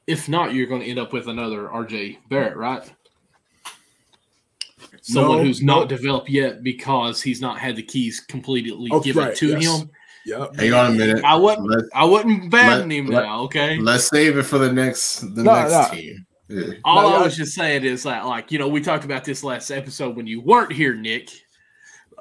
If 0.06 0.28
not, 0.28 0.54
you're 0.54 0.68
going 0.68 0.82
to 0.82 0.88
end 0.88 1.00
up 1.00 1.14
with 1.14 1.28
another 1.28 1.70
RJ 1.70 2.18
Barrett, 2.30 2.58
right? 2.58 2.92
Someone 5.02 5.38
no, 5.38 5.44
who's 5.44 5.62
no. 5.62 5.80
not 5.80 5.90
developed 5.90 6.30
yet 6.30 6.62
because 6.62 7.22
he's 7.22 7.42
not 7.42 7.58
had 7.58 7.76
the 7.78 7.84
keys 7.84 8.20
completely 8.20 8.90
oh, 8.92 9.00
given 9.00 9.26
right, 9.26 9.36
to 9.38 9.48
yes. 9.48 9.82
him. 9.82 9.90
Yeah. 10.26 10.48
Hang 10.56 10.74
on 10.74 10.92
a 10.92 10.96
minute. 10.96 11.24
I 11.24 11.36
wouldn't. 11.36 11.70
Let's, 11.70 11.88
I 11.94 12.06
wouldn't 12.06 12.50
ban 12.50 12.90
him 12.90 13.08
let, 13.08 13.24
now. 13.24 13.42
Okay. 13.44 13.78
Let's 13.80 14.08
save 14.08 14.38
it 14.38 14.44
for 14.44 14.58
the 14.58 14.72
next 14.72 15.22
the 15.36 15.44
no, 15.44 15.54
next 15.54 15.72
no. 15.72 15.96
team. 15.96 16.26
Yeah. 16.50 16.74
All 16.86 17.14
I 17.14 17.22
was 17.22 17.36
just 17.36 17.56
saying 17.56 17.84
is 17.84 18.04
that, 18.04 18.26
like, 18.26 18.52
you 18.52 18.60
know, 18.60 18.68
we 18.68 18.82
talked 18.82 19.06
about 19.06 19.24
this 19.24 19.44
last 19.44 19.72
episode 19.72 20.16
when 20.16 20.28
you 20.28 20.42
weren't 20.42 20.72
here, 20.72 20.94
Nick. 20.94 21.30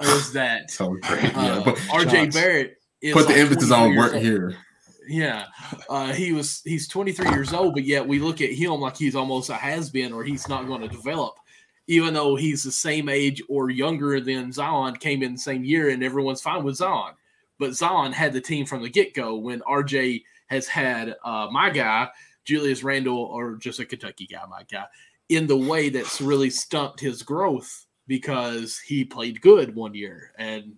Was 0.00 0.32
that 0.32 0.70
so 0.70 0.96
great? 1.02 1.36
Uh, 1.36 1.62
yeah, 1.66 1.72
RJ 1.90 2.32
Barrett 2.32 2.81
put 3.10 3.26
the 3.26 3.34
emphasis 3.34 3.70
on 3.70 3.96
weren't 3.96 4.22
here. 4.22 4.56
Yeah, 5.08 5.46
uh, 5.88 6.12
he 6.12 6.32
was. 6.32 6.62
He's 6.64 6.86
23 6.86 7.30
years 7.30 7.52
old, 7.52 7.74
but 7.74 7.84
yet 7.84 8.06
we 8.06 8.18
look 8.20 8.40
at 8.40 8.52
him 8.52 8.80
like 8.80 8.96
he's 8.96 9.16
almost 9.16 9.50
a 9.50 9.54
has 9.54 9.90
been, 9.90 10.12
or 10.12 10.22
he's 10.22 10.48
not 10.48 10.66
going 10.66 10.80
to 10.80 10.88
develop, 10.88 11.34
even 11.88 12.14
though 12.14 12.36
he's 12.36 12.62
the 12.62 12.72
same 12.72 13.08
age 13.08 13.42
or 13.48 13.70
younger 13.70 14.20
than 14.20 14.52
Zion. 14.52 14.94
Came 14.96 15.22
in 15.22 15.32
the 15.32 15.38
same 15.38 15.64
year, 15.64 15.88
and 15.88 16.04
everyone's 16.04 16.40
fine 16.40 16.62
with 16.62 16.76
Zion. 16.76 17.14
But 17.58 17.74
Zion 17.74 18.12
had 18.12 18.32
the 18.32 18.40
team 18.40 18.64
from 18.64 18.82
the 18.82 18.88
get 18.88 19.14
go 19.14 19.36
when 19.36 19.60
RJ 19.62 20.22
has 20.46 20.68
had 20.68 21.16
uh, 21.24 21.48
my 21.50 21.70
guy, 21.70 22.08
Julius 22.44 22.84
Randle, 22.84 23.18
or 23.18 23.56
just 23.56 23.80
a 23.80 23.84
Kentucky 23.84 24.26
guy, 24.26 24.42
my 24.48 24.62
guy, 24.70 24.84
in 25.28 25.46
the 25.46 25.56
way 25.56 25.88
that's 25.88 26.20
really 26.20 26.50
stumped 26.50 27.00
his 27.00 27.22
growth 27.22 27.86
because 28.06 28.78
he 28.78 29.04
played 29.04 29.40
good 29.40 29.74
one 29.74 29.94
year. 29.94 30.32
And 30.38 30.74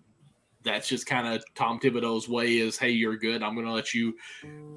that's 0.65 0.89
just 0.89 1.07
kind 1.07 1.28
of 1.28 1.45
Tom 1.55 1.78
Thibodeau's 1.78 2.28
way 2.28 2.59
is, 2.59 2.78
hey, 2.78 2.91
you're 2.91 3.16
good. 3.16 3.43
I'm 3.43 3.55
going 3.55 3.66
to 3.66 3.73
let 3.73 3.95
you 3.95 4.15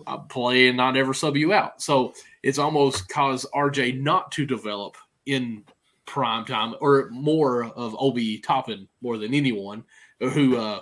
uh, 0.06 0.18
play 0.18 0.68
and 0.68 0.78
not 0.78 0.98
ever 0.98 1.14
sub 1.14 1.38
you 1.38 1.54
out. 1.54 1.82
So 1.82 2.14
it's 2.44 2.60
almost 2.60 3.08
caused 3.10 3.48
RJ 3.54 4.02
not 4.02 4.32
to 4.34 4.46
develop 4.46 4.98
in 5.26 5.64
prime 6.06 6.46
time 6.46 6.74
or 6.82 7.10
more 7.12 7.66
of 7.66 7.96
Obi 8.00 8.40
Toppin 8.40 8.88
more 9.02 9.18
than 9.18 9.34
anyone 9.34 9.84
who 10.20 10.58
uh, 10.58 10.82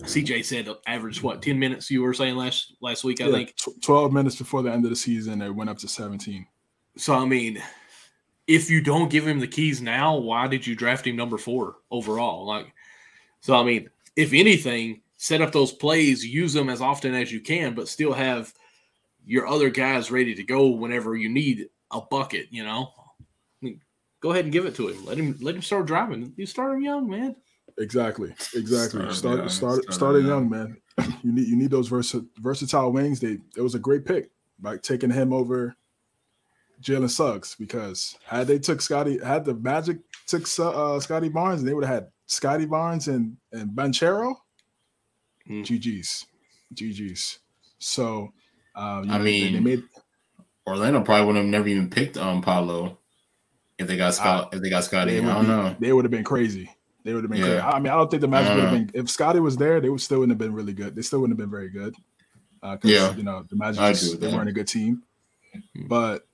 CJ 0.00 0.44
said 0.44 0.68
average 0.86 1.22
what 1.22 1.42
ten 1.42 1.58
minutes 1.58 1.90
you 1.90 2.02
were 2.02 2.14
saying 2.14 2.36
last 2.36 2.74
last 2.80 3.04
week 3.04 3.20
I 3.20 3.26
yeah, 3.26 3.32
think 3.32 3.54
twelve 3.82 4.12
minutes 4.12 4.36
before 4.36 4.62
the 4.62 4.70
end 4.70 4.84
of 4.84 4.90
the 4.90 4.96
season 4.96 5.40
it 5.40 5.50
went 5.50 5.70
up 5.70 5.78
to 5.78 5.88
seventeen. 5.88 6.46
So 6.96 7.14
I 7.14 7.24
mean, 7.24 7.62
if 8.46 8.70
you 8.70 8.80
don't 8.80 9.10
give 9.10 9.26
him 9.26 9.40
the 9.40 9.48
keys 9.48 9.80
now, 9.80 10.16
why 10.16 10.46
did 10.46 10.66
you 10.66 10.76
draft 10.76 11.06
him 11.06 11.16
number 11.16 11.38
four 11.38 11.76
overall? 11.90 12.46
Like, 12.46 12.72
so 13.40 13.56
I 13.56 13.64
mean, 13.64 13.88
if 14.16 14.32
anything, 14.32 15.00
set 15.16 15.40
up 15.40 15.52
those 15.52 15.72
plays, 15.72 16.24
use 16.24 16.52
them 16.52 16.68
as 16.68 16.80
often 16.80 17.14
as 17.14 17.32
you 17.32 17.40
can, 17.40 17.74
but 17.74 17.88
still 17.88 18.12
have 18.12 18.52
your 19.24 19.46
other 19.46 19.70
guys 19.70 20.10
ready 20.10 20.34
to 20.34 20.42
go 20.42 20.68
whenever 20.68 21.16
you 21.16 21.28
need 21.28 21.68
a 21.90 22.00
bucket. 22.00 22.46
You 22.50 22.64
know, 22.64 22.92
I 22.98 23.24
mean, 23.62 23.80
go 24.20 24.32
ahead 24.32 24.44
and 24.44 24.52
give 24.52 24.66
it 24.66 24.74
to 24.76 24.88
him. 24.88 25.04
Let 25.04 25.18
him 25.18 25.36
let 25.40 25.54
him 25.54 25.62
start 25.62 25.86
driving. 25.86 26.32
You 26.36 26.46
start 26.46 26.76
him 26.76 26.82
young, 26.82 27.08
man. 27.08 27.36
Exactly. 27.78 28.34
Exactly. 28.54 29.00
Start 29.12 29.14
start 29.14 29.50
start, 29.50 29.92
start 29.92 30.22
young, 30.22 30.48
man. 30.48 30.76
You 31.24 31.32
need 31.32 31.48
you 31.48 31.56
need 31.56 31.70
those 31.70 31.88
versa, 31.88 32.24
versatile 32.38 32.92
wings. 32.92 33.18
They 33.18 33.38
it 33.56 33.62
was 33.62 33.74
a 33.74 33.80
great 33.80 34.04
pick, 34.04 34.30
like 34.62 34.82
taking 34.82 35.10
him 35.10 35.32
over 35.32 35.74
Jalen 36.82 37.10
Suggs 37.10 37.56
because 37.58 38.16
had 38.26 38.46
they 38.46 38.58
took 38.58 38.80
Scottie, 38.80 39.18
had 39.18 39.44
the 39.44 39.54
Magic 39.54 39.98
took 40.26 40.42
uh, 40.60 41.00
Scottie 41.00 41.30
Barnes, 41.30 41.64
they 41.64 41.74
would 41.74 41.84
have 41.84 41.94
had 41.94 42.08
Scottie 42.26 42.66
Barnes 42.66 43.08
and 43.08 43.36
and 43.52 43.70
Banchero. 43.70 44.34
Mm. 45.48 45.62
GG's, 45.64 46.26
GG's. 46.74 47.40
So, 47.78 48.32
uh, 48.74 49.02
I 49.02 49.04
know, 49.04 49.18
mean, 49.18 49.52
they 49.52 49.60
made 49.60 49.82
Orlando 50.66 51.02
probably 51.02 51.26
would 51.26 51.36
have 51.36 51.44
never 51.44 51.68
even 51.68 51.90
picked 51.90 52.16
um 52.16 52.40
Paolo 52.40 52.98
if 53.78 53.86
they 53.86 53.96
got 53.96 54.14
Scott 54.14 54.46
uh, 54.46 54.56
if 54.56 54.62
they 54.62 54.70
got 54.70 54.84
Scottie. 54.84 55.18
I 55.18 55.22
don't 55.22 55.42
be, 55.42 55.48
know. 55.48 55.76
They 55.78 55.92
would 55.92 56.04
have 56.04 56.12
been 56.12 56.24
crazy. 56.24 56.70
They 57.04 57.12
would 57.12 57.24
have 57.24 57.30
been 57.30 57.40
yeah. 57.40 57.46
great. 57.46 57.60
I 57.60 57.78
mean, 57.78 57.92
I 57.92 57.96
don't 57.96 58.10
think 58.10 58.22
the 58.22 58.28
Magic 58.28 58.54
would 58.54 58.64
have 58.64 58.72
been. 58.72 58.90
If 58.94 59.10
Scottie 59.10 59.40
was 59.40 59.56
there, 59.58 59.80
they 59.80 59.90
would 59.90 60.00
still 60.00 60.20
wouldn't 60.20 60.32
have 60.32 60.38
been 60.38 60.54
really 60.54 60.72
good. 60.72 60.96
They 60.96 61.02
still 61.02 61.20
wouldn't 61.20 61.38
have 61.38 61.44
been 61.44 61.54
very 61.54 61.68
good. 61.68 61.94
Uh, 62.62 62.78
yeah, 62.82 63.14
you 63.14 63.22
know 63.22 63.44
the 63.48 63.56
Magic 63.56 64.18
they 64.18 64.32
weren't 64.32 64.48
a 64.48 64.52
good 64.52 64.68
team. 64.68 65.02
Hmm. 65.76 65.86
But 65.86 66.26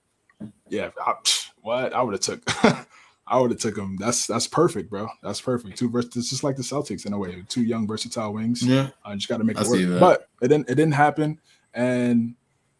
yeah, 0.68 0.90
I, 1.04 1.14
what 1.60 1.92
I 1.92 2.02
would 2.02 2.14
have 2.14 2.20
took. 2.20 2.86
I 3.30 3.38
would 3.38 3.52
have 3.52 3.60
took 3.60 3.76
them. 3.76 3.96
That's 3.96 4.26
that's 4.26 4.48
perfect, 4.48 4.90
bro. 4.90 5.08
That's 5.22 5.40
perfect. 5.40 5.78
Two 5.78 5.88
versus 5.88 6.16
it's 6.16 6.30
just 6.30 6.42
like 6.42 6.56
the 6.56 6.62
Celtics 6.62 7.06
in 7.06 7.12
a 7.12 7.18
way. 7.18 7.44
Two 7.48 7.62
young 7.62 7.86
versatile 7.86 8.32
wings. 8.32 8.60
Yeah, 8.60 8.90
I 9.04 9.12
uh, 9.12 9.14
just 9.14 9.28
got 9.28 9.36
to 9.36 9.44
make 9.44 9.56
it 9.56 9.66
I 9.66 9.70
work. 9.70 10.00
But 10.00 10.28
it 10.42 10.48
didn't. 10.48 10.68
It 10.68 10.74
didn't 10.74 10.94
happen. 10.94 11.40
And 11.72 12.34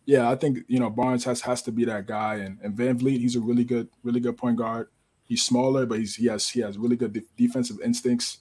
yeah, 0.07 0.29
I 0.29 0.35
think 0.35 0.59
you 0.67 0.81
know 0.81 0.91
Barnes 0.91 1.25
has 1.25 1.41
has 1.43 1.63
to 1.63 1.73
be 1.73 1.85
that 1.85 2.07
guy. 2.07 2.37
And 2.37 2.59
and 2.63 2.77
VanVleet, 2.77 3.21
he's 3.21 3.37
a 3.37 3.41
really 3.41 3.63
good, 3.63 3.89
really 4.03 4.19
good 4.19 4.37
point 4.37 4.57
guard. 4.57 4.89
He's 5.25 5.45
smaller, 5.45 5.87
but 5.87 6.01
he's 6.01 6.17
he 6.17 6.27
has 6.27 6.49
he 6.49 6.61
has 6.61 6.77
really 6.77 6.97
good 6.97 7.13
de- 7.13 7.23
defensive 7.37 7.77
instincts 7.85 8.39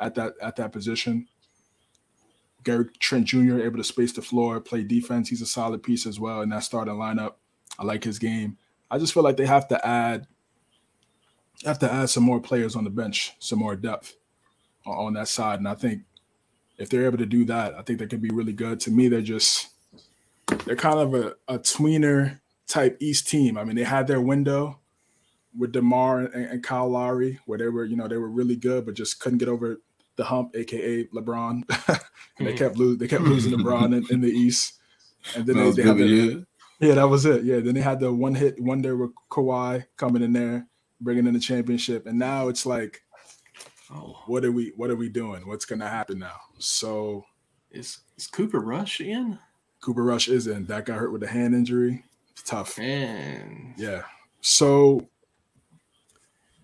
at 0.00 0.16
that 0.16 0.32
at 0.42 0.56
that 0.56 0.72
position. 0.72 1.28
Gary 2.64 2.86
Trent 2.98 3.26
Jr. 3.26 3.60
able 3.60 3.78
to 3.78 3.84
space 3.84 4.12
the 4.12 4.22
floor, 4.22 4.60
play 4.60 4.82
defense. 4.82 5.28
He's 5.28 5.42
a 5.42 5.46
solid 5.46 5.84
piece 5.84 6.06
as 6.06 6.18
well 6.18 6.42
in 6.42 6.48
that 6.48 6.64
starting 6.64 6.94
lineup. 6.94 7.34
I 7.78 7.84
like 7.84 8.02
his 8.02 8.18
game. 8.18 8.58
I 8.90 8.98
just 8.98 9.14
feel 9.14 9.22
like 9.22 9.36
they 9.36 9.46
have 9.46 9.68
to 9.68 9.86
add 9.86 10.26
have 11.64 11.78
to 11.80 11.92
add 11.92 12.10
some 12.10 12.22
more 12.22 12.40
players 12.40 12.76
on 12.76 12.84
the 12.84 12.90
bench, 12.90 13.34
some 13.38 13.58
more 13.58 13.76
depth 13.76 14.16
on 14.86 15.14
that 15.14 15.28
side. 15.28 15.58
And 15.58 15.68
I 15.68 15.74
think 15.74 16.02
if 16.78 16.88
they're 16.88 17.06
able 17.06 17.18
to 17.18 17.26
do 17.26 17.44
that, 17.46 17.74
I 17.74 17.82
think 17.82 17.98
they 17.98 18.06
could 18.06 18.22
be 18.22 18.30
really 18.30 18.52
good. 18.52 18.80
To 18.80 18.90
me, 18.90 19.08
they're 19.08 19.20
just 19.20 19.68
they're 20.64 20.76
kind 20.76 20.98
of 20.98 21.14
a, 21.14 21.34
a 21.48 21.58
tweener 21.58 22.40
type 22.66 22.96
East 23.00 23.28
team. 23.28 23.56
I 23.56 23.64
mean, 23.64 23.76
they 23.76 23.84
had 23.84 24.06
their 24.06 24.20
window 24.20 24.80
with 25.56 25.72
DeMar 25.72 26.20
and, 26.20 26.34
and 26.34 26.62
Kyle 26.62 26.88
Lowry, 26.88 27.38
where 27.46 27.58
they 27.58 27.68
were, 27.68 27.84
you 27.84 27.96
know, 27.96 28.08
they 28.08 28.16
were 28.16 28.30
really 28.30 28.56
good, 28.56 28.86
but 28.86 28.94
just 28.94 29.20
couldn't 29.20 29.38
get 29.38 29.48
over 29.48 29.80
the 30.16 30.24
hump, 30.24 30.56
aka 30.56 31.04
LeBron. 31.06 31.52
and 31.58 31.66
mm-hmm. 31.68 32.44
they 32.44 32.54
kept 32.54 32.76
losing, 32.76 32.98
they 32.98 33.08
kept 33.08 33.24
losing 33.24 33.52
LeBron 33.52 33.96
in, 33.96 34.06
in, 34.10 34.20
the 34.20 34.30
East. 34.30 34.74
And 35.36 35.46
then 35.46 35.56
they, 35.56 35.70
they 35.70 35.82
had 35.82 35.96
the, 35.96 36.46
yeah, 36.80 36.94
that 36.94 37.08
was 37.08 37.26
it. 37.26 37.44
Yeah, 37.44 37.60
then 37.60 37.74
they 37.74 37.80
had 37.80 38.00
the 38.00 38.12
one 38.12 38.34
hit 38.34 38.60
wonder 38.60 38.96
with 38.96 39.12
Kawhi 39.30 39.84
coming 39.96 40.22
in 40.22 40.32
there, 40.32 40.66
bringing 41.02 41.26
in 41.26 41.34
the 41.34 41.40
championship, 41.40 42.06
and 42.06 42.18
now 42.18 42.48
it's 42.48 42.64
like, 42.64 43.02
oh, 43.92 44.22
what 44.26 44.44
are 44.44 44.52
we, 44.52 44.72
what 44.76 44.90
are 44.90 44.96
we 44.96 45.08
doing? 45.08 45.46
What's 45.46 45.64
gonna 45.64 45.88
happen 45.88 46.18
now? 46.18 46.40
So, 46.58 47.24
is 47.70 47.98
is 48.16 48.26
Cooper 48.26 48.60
Rush 48.60 49.00
in? 49.00 49.38
Cooper 49.80 50.04
Rush 50.04 50.28
is 50.28 50.46
in. 50.46 50.66
That 50.66 50.86
got 50.86 50.98
hurt 50.98 51.12
with 51.12 51.22
a 51.22 51.28
hand 51.28 51.54
injury. 51.54 52.04
It's 52.30 52.42
tough. 52.42 52.78
Man. 52.78 53.74
Yeah. 53.76 54.02
So 54.40 55.08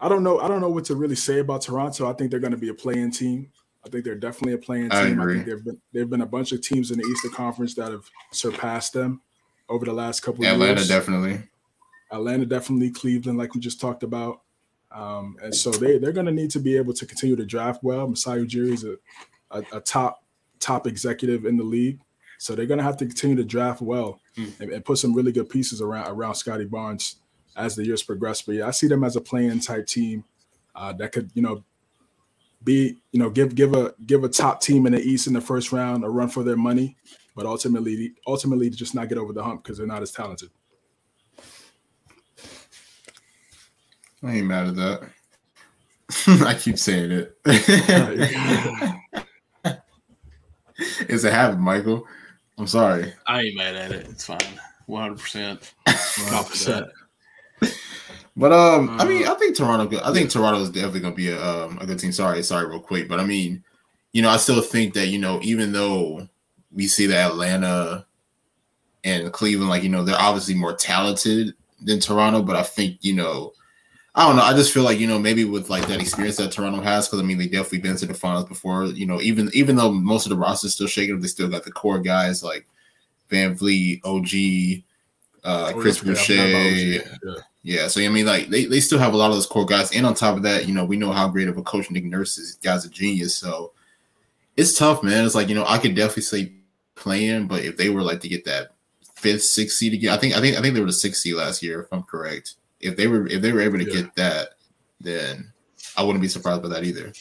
I 0.01 0.09
don't 0.09 0.23
know. 0.23 0.39
I 0.40 0.48
don't 0.48 0.60
know 0.60 0.70
what 0.70 0.85
to 0.86 0.94
really 0.94 1.16
say 1.16 1.40
about 1.40 1.62
Toronto. 1.62 2.09
I 2.09 2.12
think 2.12 2.31
they're 2.31 2.40
going 2.40 2.52
to 2.52 2.59
be 2.59 2.69
a 2.69 2.74
playing 2.74 3.10
team. 3.10 3.51
I 3.85 3.89
think 3.89 4.05
they're 4.05 4.15
definitely 4.15 4.52
a 4.55 4.59
playing 4.59 4.90
team. 4.90 5.20
I, 5.20 5.24
I 5.24 5.27
think 5.27 5.47
there've 5.47 5.65
been 5.65 5.81
there've 5.93 6.10
been 6.10 6.20
a 6.20 6.27
bunch 6.27 6.52
of 6.52 6.60
teams 6.60 6.90
in 6.90 6.98
the 6.98 7.05
Eastern 7.05 7.32
Conference 7.32 7.74
that 7.74 7.90
have 7.90 8.05
surpassed 8.32 8.93
them 8.93 9.20
over 9.69 9.85
the 9.85 9.93
last 9.93 10.20
couple 10.20 10.44
of 10.44 10.52
Atlanta 10.52 10.81
years. 10.81 10.89
definitely. 10.89 11.43
Atlanta 12.11 12.47
definitely. 12.47 12.91
Cleveland, 12.91 13.39
like 13.39 13.55
we 13.55 13.61
just 13.61 13.81
talked 13.81 14.03
about. 14.03 14.43
Um, 14.91 15.37
and 15.43 15.55
so 15.55 15.71
they 15.71 15.99
they're 15.99 16.13
going 16.13 16.27
to 16.27 16.33
need 16.33 16.51
to 16.53 16.61
be 16.61 16.77
able 16.77 16.95
to 16.95 17.07
continue 17.07 17.37
to 17.37 17.45
draft 17.45 17.83
well. 17.83 18.09
Masai 18.09 18.39
Ujiri 18.39 18.73
is 18.73 18.85
a, 18.85 18.97
a, 19.51 19.63
a 19.77 19.81
top 19.81 20.25
top 20.61 20.87
executive 20.87 21.45
in 21.45 21.57
the 21.57 21.65
league, 21.65 22.01
so 22.39 22.55
they're 22.55 22.67
going 22.67 22.79
to 22.79 22.85
have 22.85 22.97
to 22.99 23.07
continue 23.07 23.37
to 23.37 23.45
draft 23.45 23.83
well 23.83 24.21
mm. 24.37 24.61
and, 24.61 24.73
and, 24.73 24.85
put 24.85 24.99
some 24.99 25.13
really 25.13 25.31
good 25.31 25.51
pieces 25.51 25.83
around 25.83 26.09
around 26.09 26.37
Scottie 26.37 26.65
Barnes 26.65 27.17
as 27.57 27.77
the 27.77 27.85
years 27.85 28.03
progress. 28.03 28.41
But 28.41 28.55
yeah, 28.57 28.67
I 28.67 28.71
see 28.71 28.89
them 28.89 29.05
as 29.05 29.17
a 29.17 29.21
playing 29.21 29.61
type 29.61 29.87
team 29.87 30.25
uh, 30.75 30.93
that 30.95 31.13
could, 31.13 31.31
you 31.35 31.43
know, 31.43 31.65
be, 32.65 32.97
you 33.13 33.21
know, 33.21 33.29
give 33.29 33.55
give 33.55 33.75
a 33.75 33.95
give 34.07 34.25
a 34.25 34.29
top 34.29 34.63
team 34.63 34.87
in 34.87 34.93
the 34.93 35.01
East 35.01 35.27
in 35.27 35.35
the 35.35 35.41
first 35.41 35.71
round 35.71 36.05
a 36.05 36.09
run 36.09 36.29
for 36.29 36.43
their 36.43 36.57
money, 36.57 36.97
but 37.37 37.45
ultimately, 37.45 38.15
ultimately, 38.27 38.71
just 38.71 38.95
not 38.95 39.09
get 39.09 39.19
over 39.19 39.33
the 39.33 39.43
hump 39.43 39.63
because 39.63 39.79
they're 39.79 39.87
not 39.87 40.03
as 40.03 40.13
talented. 40.13 40.51
I 44.23 44.36
ain't 44.36 44.47
mad 44.47 44.69
at 44.69 44.77
that. 44.77 45.09
I 46.47 46.55
keep 46.55 46.78
saying 46.78 47.11
it. 47.12 47.39
it's 51.09 51.24
a 51.24 51.31
habit, 51.31 51.59
Michael. 51.59 52.07
I'm 52.57 52.66
sorry. 52.66 53.12
I 53.27 53.43
ain't 53.43 53.57
mad 53.57 53.77
at 53.77 53.93
it. 53.93 54.09
It's 54.09 54.24
fine. 54.24 54.39
100. 54.86 55.19
percent 55.19 55.73
But 58.36 58.53
um, 58.53 58.99
I 58.99 59.05
mean, 59.05 59.27
I 59.27 59.35
think 59.35 59.57
Toronto. 59.57 60.01
I 60.03 60.12
think 60.12 60.31
Toronto 60.31 60.61
is 60.62 60.70
definitely 60.70 61.01
going 61.01 61.12
to 61.12 61.16
be 61.16 61.28
a, 61.28 61.45
um, 61.45 61.78
a 61.78 61.86
good 61.86 61.99
team. 61.99 62.12
Sorry, 62.12 62.43
sorry, 62.43 62.66
real 62.66 62.81
quick, 62.81 63.09
but 63.09 63.20
I 63.20 63.24
mean, 63.27 63.62
you 64.12 64.23
know, 64.23 64.31
I 64.31 64.39
still 64.39 64.62
think 64.62 64.95
that 64.95 65.09
you 65.09 65.19
know, 65.19 65.40
even 65.43 65.73
though 65.73 66.28
we 66.73 66.86
see 66.86 67.07
that 67.07 67.32
Atlanta 67.32 68.07
and 69.05 69.32
Cleveland, 69.32 69.70
like 69.70 69.82
you 69.82 69.89
know, 69.89 70.05
they're 70.05 70.16
obviously 70.19 70.55
more 70.55 70.73
talented 70.73 71.55
than 71.82 72.01
Toronto, 72.01 72.43
but 72.43 72.57
I 72.57 72.62
think 72.62 72.99
you 73.03 73.15
know, 73.15 73.53
I 74.19 74.27
don't 74.27 74.35
know. 74.35 74.43
I 74.43 74.53
just 74.53 74.74
feel 74.74 74.82
like 74.82 74.99
you 74.99 75.07
know 75.07 75.16
maybe 75.16 75.45
with 75.45 75.70
like 75.70 75.86
that 75.86 76.01
experience 76.01 76.39
that 76.39 76.51
Toronto 76.51 76.81
has, 76.81 77.07
because 77.07 77.20
I 77.20 77.23
mean 77.23 77.39
they 77.39 77.47
definitely 77.47 77.78
been 77.78 77.97
to 77.99 78.07
the 78.07 78.15
finals 78.15 78.47
before. 78.47 78.86
You 78.86 79.07
know, 79.07 79.20
even 79.20 79.49
even 79.55 79.77
though 79.77 79.93
most 79.93 80.27
of 80.27 80.31
the 80.31 80.36
roster 80.36 80.66
is 80.66 80.74
still 80.74 80.89
shaking, 80.89 81.20
they 81.20 81.28
still 81.28 81.49
got 81.49 81.62
the 81.62 81.70
core 81.70 82.01
guys 82.01 82.43
like 82.43 82.66
VanVleet, 83.31 84.01
OG, 84.05 84.82
uh, 85.45 85.73
oh, 85.73 85.81
Chris 85.81 86.01
Boucher. 86.01 86.35
Yeah. 86.35 87.01
yeah. 87.62 87.86
so 87.86 88.01
I 88.01 88.09
mean, 88.09 88.27
like 88.27 88.49
they, 88.49 88.65
they 88.65 88.81
still 88.81 88.99
have 88.99 89.15
a 89.15 89.16
lot 89.16 89.31
of 89.31 89.36
those 89.36 89.47
core 89.47 89.65
guys, 89.65 89.93
and 89.93 90.05
on 90.05 90.15
top 90.15 90.36
of 90.36 90.43
that, 90.43 90.66
you 90.66 90.74
know, 90.74 90.85
we 90.85 90.97
know 90.97 91.12
how 91.12 91.28
great 91.28 91.47
of 91.47 91.57
a 91.57 91.62
coach 91.62 91.89
Nick 91.89 92.03
Nurse 92.03 92.39
is. 92.39 92.57
Guy's 92.57 92.85
a 92.85 92.90
genius, 92.90 93.36
so 93.36 93.70
it's 94.57 94.77
tough, 94.77 95.05
man. 95.05 95.27
It's 95.27 95.36
like 95.36 95.49
you 95.49 95.55
know, 95.55 95.65
I 95.65 95.78
could 95.78 95.95
definitely 95.95 96.24
say 96.24 96.53
playing, 96.97 97.47
but 97.47 97.62
if 97.62 97.77
they 97.77 97.89
were 97.89 98.03
like 98.03 98.19
to 98.23 98.28
get 98.28 98.45
that 98.47 98.73
fifth, 99.15 99.45
sixth 99.45 99.77
seed 99.77 99.95
again, 99.95 100.12
I 100.12 100.16
think 100.16 100.36
I 100.36 100.40
think 100.40 100.57
I 100.57 100.61
think 100.61 100.74
they 100.74 100.81
were 100.81 100.86
the 100.86 100.93
sixth 100.93 101.23
seed 101.23 101.36
last 101.36 101.62
year, 101.62 101.82
if 101.82 101.93
I'm 101.93 102.03
correct 102.03 102.57
if 102.81 102.97
they 102.97 103.07
were 103.07 103.27
if 103.27 103.43
they 103.43 103.53
were 103.53 103.61
able 103.61 103.79
to 103.79 103.87
yeah. 103.87 104.03
get 104.03 104.15
that, 104.17 104.49
then 105.01 105.53
I 105.97 106.03
wouldn't 106.03 106.23
be 106.23 106.29
surprised 106.29 106.63
by 106.63 106.69
that 106.69 106.85
either. 106.85 107.13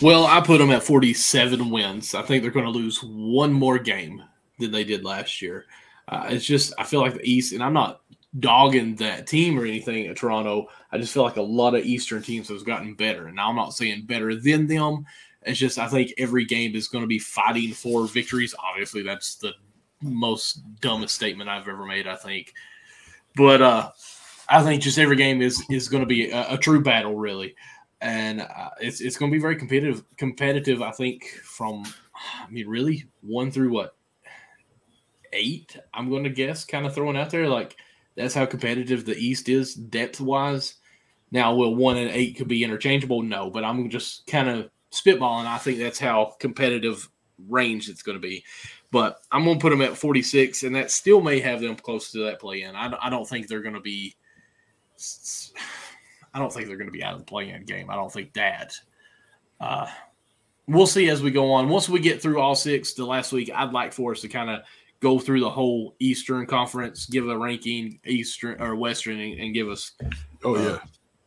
Well, 0.00 0.26
I 0.26 0.40
put 0.40 0.58
them 0.58 0.72
at 0.72 0.82
47 0.82 1.70
wins. 1.70 2.14
I 2.14 2.22
think 2.22 2.42
they're 2.42 2.50
going 2.50 2.64
to 2.64 2.72
lose 2.72 2.98
one 3.04 3.52
more 3.52 3.78
game 3.78 4.20
than 4.58 4.72
they 4.72 4.82
did 4.82 5.04
last 5.04 5.40
year. 5.40 5.66
Uh, 6.08 6.26
it's 6.30 6.44
just 6.44 6.72
I 6.78 6.84
feel 6.84 7.00
like 7.00 7.14
the 7.14 7.30
East, 7.30 7.52
and 7.52 7.62
I'm 7.62 7.72
not 7.72 8.00
dogging 8.40 8.96
that 8.96 9.26
team 9.26 9.58
or 9.58 9.64
anything 9.64 10.06
at 10.06 10.16
Toronto. 10.16 10.66
I 10.90 10.98
just 10.98 11.14
feel 11.14 11.22
like 11.22 11.36
a 11.36 11.42
lot 11.42 11.74
of 11.74 11.84
Eastern 11.84 12.22
teams 12.22 12.48
have 12.48 12.64
gotten 12.64 12.94
better, 12.94 13.28
and 13.28 13.38
I'm 13.38 13.54
not 13.54 13.74
saying 13.74 14.06
better 14.06 14.34
than 14.34 14.66
them. 14.66 15.06
It's 15.42 15.58
just 15.58 15.78
I 15.78 15.88
think 15.88 16.12
every 16.18 16.44
game 16.44 16.74
is 16.74 16.88
going 16.88 17.02
to 17.02 17.08
be 17.08 17.18
fighting 17.18 17.72
for 17.72 18.06
victories. 18.06 18.54
Obviously, 18.58 19.02
that's 19.02 19.36
the 19.36 19.52
most 20.02 20.62
dumbest 20.80 21.14
statement 21.14 21.48
I've 21.48 21.68
ever 21.68 21.86
made. 21.86 22.06
I 22.06 22.16
think, 22.16 22.52
but 23.36 23.62
uh, 23.62 23.90
I 24.48 24.62
think 24.62 24.82
just 24.82 24.98
every 24.98 25.16
game 25.16 25.42
is 25.42 25.62
is 25.70 25.88
going 25.88 26.02
to 26.02 26.06
be 26.06 26.30
a, 26.30 26.54
a, 26.54 26.58
true 26.58 26.82
battle, 26.82 27.16
really, 27.16 27.54
and 28.00 28.42
uh, 28.42 28.70
it's 28.80 29.00
it's 29.00 29.16
going 29.16 29.30
to 29.30 29.36
be 29.36 29.40
very 29.40 29.56
competitive. 29.56 30.04
Competitive, 30.16 30.82
I 30.82 30.90
think, 30.90 31.24
from 31.44 31.84
I 32.14 32.50
mean, 32.50 32.68
really 32.68 33.06
one 33.22 33.50
through 33.50 33.72
what 33.72 33.96
eight. 35.32 35.76
I'm 35.94 36.10
going 36.10 36.24
to 36.24 36.30
guess, 36.30 36.64
kind 36.64 36.86
of 36.86 36.94
throwing 36.94 37.16
out 37.16 37.30
there 37.30 37.48
like 37.48 37.76
that's 38.16 38.34
how 38.34 38.46
competitive 38.46 39.04
the 39.04 39.16
East 39.16 39.48
is 39.48 39.74
depth 39.74 40.20
wise. 40.20 40.74
Now, 41.30 41.54
will 41.54 41.74
one 41.74 41.96
and 41.96 42.10
eight 42.10 42.36
could 42.36 42.48
be 42.48 42.62
interchangeable? 42.62 43.22
No, 43.22 43.50
but 43.50 43.64
I'm 43.64 43.88
just 43.88 44.26
kind 44.26 44.48
of 44.48 44.70
spitballing. 44.92 45.46
I 45.46 45.58
think 45.58 45.78
that's 45.78 45.98
how 45.98 46.34
competitive 46.38 47.08
range 47.48 47.88
it's 47.88 48.02
going 48.02 48.16
to 48.16 48.22
be. 48.22 48.44
But 48.92 49.20
I'm 49.32 49.44
going 49.44 49.58
to 49.58 49.62
put 49.62 49.70
them 49.70 49.80
at 49.80 49.96
46, 49.96 50.62
and 50.62 50.76
that 50.76 50.92
still 50.92 51.20
may 51.20 51.40
have 51.40 51.60
them 51.60 51.74
close 51.74 52.12
to 52.12 52.24
that 52.26 52.38
play 52.38 52.62
in. 52.62 52.76
I, 52.76 52.94
I 53.00 53.10
don't 53.10 53.26
think 53.26 53.48
they're 53.48 53.62
going 53.62 53.74
to 53.74 53.80
be. 53.80 54.14
I 56.34 56.38
don't 56.38 56.52
think 56.52 56.68
they're 56.68 56.76
going 56.76 56.88
to 56.88 56.92
be 56.92 57.02
out 57.02 57.14
of 57.14 57.18
the 57.18 57.24
play-in 57.24 57.64
game. 57.64 57.90
I 57.90 57.96
don't 57.96 58.12
think 58.12 58.32
that. 58.34 58.74
Uh, 59.60 59.86
we'll 60.66 60.86
see 60.86 61.08
as 61.08 61.22
we 61.22 61.30
go 61.30 61.52
on. 61.52 61.68
Once 61.68 61.88
we 61.88 62.00
get 62.00 62.22
through 62.22 62.40
all 62.40 62.54
six 62.54 62.92
the 62.92 63.04
last 63.04 63.32
week, 63.32 63.50
I'd 63.54 63.72
like 63.72 63.92
for 63.92 64.12
us 64.12 64.20
to 64.20 64.28
kind 64.28 64.50
of 64.50 64.60
go 65.00 65.18
through 65.18 65.40
the 65.40 65.50
whole 65.50 65.94
Eastern 65.98 66.46
Conference, 66.46 67.06
give 67.06 67.28
a 67.28 67.36
ranking 67.36 67.98
Eastern 68.06 68.60
or 68.62 68.76
Western, 68.76 69.18
and, 69.18 69.40
and 69.40 69.54
give 69.54 69.68
us. 69.68 69.92
Oh 70.44 70.54
uh, 70.54 70.60
yeah, 70.60 70.78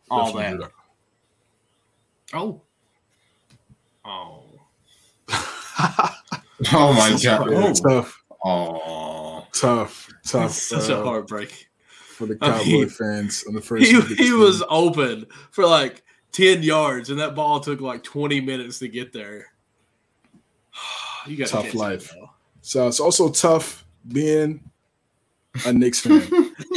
all 0.10 0.34
that. 0.34 0.60
that. 0.60 0.72
Oh. 2.34 2.62
Oh. 4.04 4.44
Oh 6.72 6.94
my 6.94 7.18
god! 7.22 7.52
Yeah, 7.52 7.74
tough. 7.74 8.24
Oh, 8.44 9.46
tough, 9.54 10.10
tough. 10.26 10.52
Such 10.52 10.90
uh, 10.90 11.02
a 11.02 11.04
heartbreak 11.04 11.68
for 11.90 12.26
the 12.28 12.38
Cowboy 12.38 12.62
I 12.62 12.64
mean, 12.64 12.90
fans 12.90 13.44
on 13.46 13.56
the 13.56 13.62
first. 13.62 13.86
He, 13.86 14.00
he 14.16 14.32
was 14.32 14.64
open 14.70 15.26
for 15.52 15.66
like 15.66 16.04
ten 16.32 16.64
yards, 16.64 17.10
and 17.10 17.20
that 17.20 17.36
ball 17.36 17.60
took 17.60 17.82
like 17.82 18.04
twenty 18.04 18.40
minutes 18.40 18.80
to 18.80 18.88
get 18.88 19.12
there. 19.14 19.48
You 21.28 21.38
got 21.38 21.48
tough 21.48 21.74
life. 21.74 22.16
So 22.62 22.88
it's 22.88 23.00
also 23.00 23.32
tough 23.32 23.84
being 24.08 24.60
a 25.66 25.74
Knicks 25.74 26.02
fan. 26.02 26.22
and, 26.22 26.56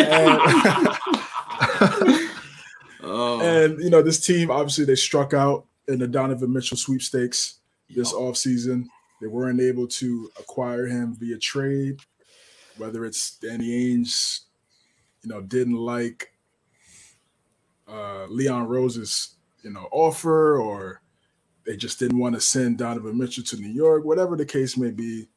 oh. 3.03 3.41
and 3.43 3.79
you 3.79 3.91
know 3.91 4.01
this 4.01 4.25
team 4.25 4.51
obviously 4.51 4.85
they 4.85 4.95
struck 4.95 5.35
out 5.35 5.67
in 5.89 5.99
the 5.99 6.07
Donovan 6.07 6.53
Mitchell 6.53 6.77
sweepstakes 6.77 7.61
this 7.91 8.13
yep. 8.13 8.21
offseason. 8.21 8.87
They 9.21 9.27
weren't 9.27 9.61
able 9.61 9.89
to 9.89 10.31
acquire 10.39 10.87
him 10.87 11.17
via 11.19 11.39
trade, 11.39 12.01
whether 12.77 13.05
it's 13.05 13.37
Danny 13.37 13.69
Ainge, 13.69 14.41
you 15.23 15.31
know, 15.31 15.41
didn't 15.41 15.77
like 15.77 16.33
uh, 17.89 18.27
Leon 18.27 18.69
Rose's, 18.69 19.37
you 19.63 19.71
know, 19.71 19.89
offer, 19.91 20.59
or 20.59 21.03
they 21.67 21.77
just 21.77 21.99
didn't 21.99 22.19
want 22.19 22.35
to 22.35 22.41
send 22.41 22.79
Donovan 22.79 23.19
Mitchell 23.19 23.45
to 23.45 23.57
New 23.57 23.73
York, 23.73 24.05
whatever 24.05 24.37
the 24.37 24.47
case 24.47 24.77
may 24.77 24.91
be. 24.91 25.29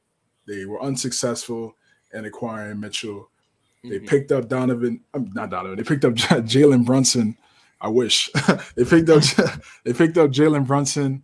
They 0.48 0.66
were 0.66 0.82
unsuccessful 0.82 1.76
in 2.14 2.26
acquiring 2.26 2.80
Mitchell. 2.80 3.30
They 3.84 3.98
mm-hmm. 3.98 4.06
picked 4.06 4.32
up 4.32 4.48
Donovan, 4.48 5.02
um, 5.14 5.32
not 5.34 5.50
Donovan. 5.50 5.78
They 5.78 5.84
picked 5.84 6.06
up 6.06 6.14
Jalen 6.16 6.86
Brunson. 6.86 7.38
I 7.80 7.88
wish 7.88 8.30
they 8.76 8.86
picked 8.86 9.10
up 9.10 9.24
they 9.84 9.94
picked 9.94 10.18
up 10.18 10.32
Jalen 10.32 10.68
Brunson 10.68 11.24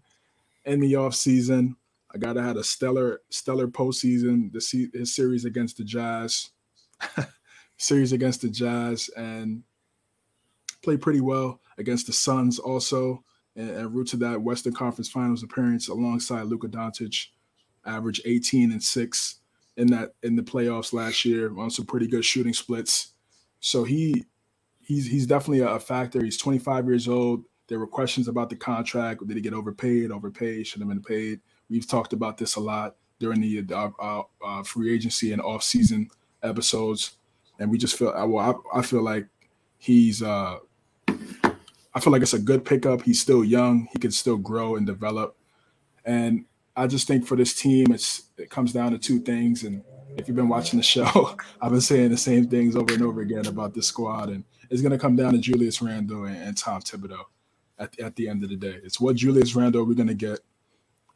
in 0.65 0.79
the 0.79 0.93
offseason. 0.93 1.75
I 2.13 2.17
gotta 2.17 2.41
had 2.41 2.57
a 2.57 2.63
stellar, 2.63 3.21
stellar 3.29 3.67
postseason. 3.67 4.51
The 4.51 4.89
his 4.93 5.15
series 5.15 5.45
against 5.45 5.77
the 5.77 5.83
Jazz, 5.83 6.49
series 7.77 8.13
against 8.13 8.41
the 8.41 8.49
Jazz, 8.49 9.09
and 9.17 9.63
played 10.83 11.01
pretty 11.01 11.21
well 11.21 11.59
against 11.77 12.07
the 12.07 12.13
Suns 12.13 12.59
also, 12.59 13.23
and, 13.55 13.69
and 13.69 13.93
route 13.93 14.07
to 14.07 14.17
that 14.17 14.41
Western 14.41 14.73
Conference 14.73 15.09
Finals 15.09 15.43
appearance 15.43 15.89
alongside 15.89 16.43
Luka 16.43 16.67
Doncic, 16.67 17.27
average 17.85 18.21
18 18.25 18.71
and 18.71 18.83
six 18.83 19.39
in 19.75 19.87
that 19.87 20.13
in 20.23 20.35
the 20.35 20.41
playoffs 20.41 20.93
last 20.93 21.23
year 21.23 21.57
on 21.57 21.69
some 21.69 21.85
pretty 21.85 22.07
good 22.07 22.25
shooting 22.25 22.53
splits. 22.53 23.13
So 23.59 23.83
he 23.83 24.25
he's 24.81 25.07
he's 25.07 25.27
definitely 25.27 25.59
a 25.59 25.79
factor. 25.79 26.23
He's 26.23 26.37
25 26.37 26.87
years 26.87 27.07
old. 27.07 27.43
There 27.67 27.79
were 27.79 27.87
questions 27.87 28.27
about 28.27 28.49
the 28.49 28.55
contract. 28.55 29.25
Did 29.27 29.35
he 29.35 29.41
get 29.41 29.53
overpaid? 29.53 30.11
Overpaid? 30.11 30.65
Should 30.65 30.81
have 30.81 30.89
been 30.89 31.01
paid. 31.01 31.41
We've 31.69 31.87
talked 31.87 32.13
about 32.13 32.37
this 32.37 32.55
a 32.55 32.59
lot 32.59 32.95
during 33.19 33.41
the 33.41 33.65
uh, 33.73 33.89
uh, 33.99 34.23
uh, 34.43 34.63
free 34.63 34.93
agency 34.93 35.33
and 35.33 35.41
off 35.41 35.63
season 35.63 36.09
episodes, 36.43 37.17
and 37.59 37.69
we 37.69 37.77
just 37.77 37.97
feel 37.97 38.13
well. 38.27 38.61
I, 38.73 38.79
I 38.79 38.81
feel 38.81 39.03
like 39.03 39.27
he's. 39.77 40.21
Uh, 40.21 40.57
I 41.07 41.99
feel 41.99 42.13
like 42.13 42.21
it's 42.21 42.33
a 42.33 42.39
good 42.39 42.63
pickup. 42.63 43.01
He's 43.01 43.19
still 43.19 43.43
young. 43.43 43.87
He 43.91 43.99
can 43.99 44.11
still 44.11 44.37
grow 44.37 44.75
and 44.75 44.85
develop, 44.85 45.35
and 46.05 46.45
I 46.75 46.85
just 46.85 47.07
think 47.07 47.25
for 47.25 47.35
this 47.35 47.55
team, 47.55 47.87
it's 47.91 48.29
it 48.37 48.49
comes 48.49 48.71
down 48.71 48.91
to 48.91 48.99
two 48.99 49.19
things. 49.19 49.63
And 49.63 49.83
if 50.15 50.27
you've 50.27 50.37
been 50.37 50.47
watching 50.47 50.77
the 50.77 50.83
show, 50.83 51.35
I've 51.61 51.71
been 51.71 51.81
saying 51.81 52.11
the 52.11 52.17
same 52.17 52.47
things 52.47 52.75
over 52.75 52.93
and 52.93 53.03
over 53.03 53.21
again 53.21 53.47
about 53.47 53.73
this 53.73 53.87
squad, 53.87 54.29
and 54.29 54.43
it's 54.69 54.81
going 54.81 54.91
to 54.91 54.99
come 54.99 55.15
down 55.15 55.33
to 55.33 55.39
Julius 55.39 55.81
Randle 55.81 56.25
and, 56.25 56.37
and 56.37 56.55
Tom 56.57 56.81
Thibodeau 56.81 57.23
at, 57.79 57.99
at 57.99 58.15
the 58.15 58.29
end 58.29 58.43
of 58.43 58.49
the 58.49 58.55
day. 58.55 58.79
It's 58.83 58.99
what 59.01 59.15
Julius 59.15 59.55
Randle 59.55 59.85
we're 59.85 59.95
going 59.95 60.07
to 60.07 60.13
get 60.13 60.39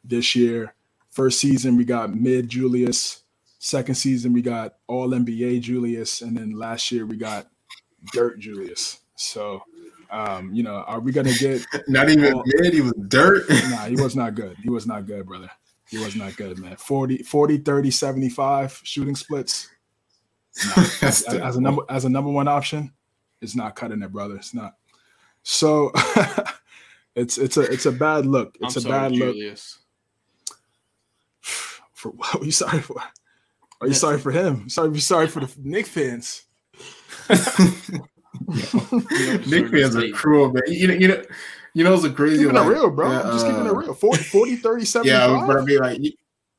this 0.04 0.34
year. 0.34 0.74
First 1.10 1.40
season, 1.40 1.76
we 1.76 1.84
got 1.84 2.14
mid 2.14 2.48
Julius. 2.48 3.22
Second 3.58 3.94
season, 3.94 4.32
we 4.32 4.42
got 4.42 4.76
all 4.86 5.10
NBA 5.10 5.60
Julius. 5.60 6.22
And 6.22 6.36
then 6.36 6.52
last 6.52 6.90
year, 6.90 7.06
we 7.06 7.16
got 7.16 7.48
dirt 8.12 8.38
Julius. 8.38 9.00
So, 9.14 9.62
um, 10.10 10.52
you 10.52 10.62
know, 10.62 10.76
are 10.76 11.00
we 11.00 11.12
going 11.12 11.26
to 11.26 11.38
get. 11.38 11.64
not 11.88 12.10
even 12.10 12.34
all, 12.34 12.44
mid, 12.46 12.74
he 12.74 12.80
was 12.80 12.94
dirt. 13.08 13.48
nah, 13.50 13.86
he 13.86 13.94
was 13.94 14.16
not 14.16 14.34
good. 14.34 14.56
He 14.62 14.70
was 14.70 14.86
not 14.86 15.06
good, 15.06 15.26
brother. 15.26 15.50
He 15.88 15.98
was 15.98 16.16
not 16.16 16.36
good, 16.36 16.58
man. 16.58 16.76
40, 16.76 17.18
40 17.18 17.58
30, 17.58 17.90
75 17.90 18.80
shooting 18.82 19.14
splits. 19.14 19.68
Nah, 20.64 20.84
as, 21.02 21.22
as, 21.22 21.56
a 21.56 21.60
number 21.60 21.82
as 21.88 22.04
a 22.04 22.08
number 22.08 22.30
one 22.30 22.48
option, 22.48 22.92
it's 23.40 23.54
not 23.54 23.76
cutting 23.76 24.02
it, 24.02 24.10
brother. 24.10 24.36
It's 24.36 24.54
not. 24.54 24.74
So 25.42 25.92
it's 27.14 27.36
it's 27.36 27.56
a 27.58 27.62
it's 27.62 27.86
a 27.86 27.92
bad 27.92 28.26
look. 28.26 28.56
It's 28.60 28.76
I'm 28.76 28.80
a 28.80 28.82
sorry, 28.82 29.10
bad 29.10 29.12
Julius. 29.12 29.76
look 29.76 29.81
for 32.02 32.10
what 32.16 32.42
are 32.42 32.44
you 32.44 32.50
sorry 32.50 32.80
for? 32.80 33.00
Are 33.80 33.86
you 33.86 33.94
sorry 33.94 34.18
for 34.18 34.30
him? 34.30 34.68
Sorry, 34.68 34.98
sorry 35.00 35.28
for 35.28 35.40
the 35.40 35.52
Knick 35.62 35.86
fans. 35.86 36.44
Knick 39.46 39.68
fans 39.68 39.96
are 39.96 40.08
cruel, 40.10 40.52
man. 40.52 40.62
You 40.68 40.88
know, 40.88 40.94
you 40.94 41.08
know, 41.08 41.22
you 41.74 41.84
know, 41.84 41.94
it's 41.94 42.04
a 42.04 42.10
crazy. 42.10 42.44
Keeping 42.44 42.54
like, 42.54 42.66
it 42.66 42.70
real, 42.70 42.90
bro. 42.90 43.10
Uh, 43.10 43.32
just 43.32 43.46
keeping 43.46 43.66
it 43.66 43.72
real. 43.72 43.94
40, 43.94 44.22
40 44.22 44.56
30, 44.56 44.84
75. 44.84 45.30
Yeah, 45.30 45.46
but 45.46 45.56
I 45.56 45.64
mean, 45.64 45.78
like, 45.78 46.14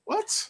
what? 0.05 0.49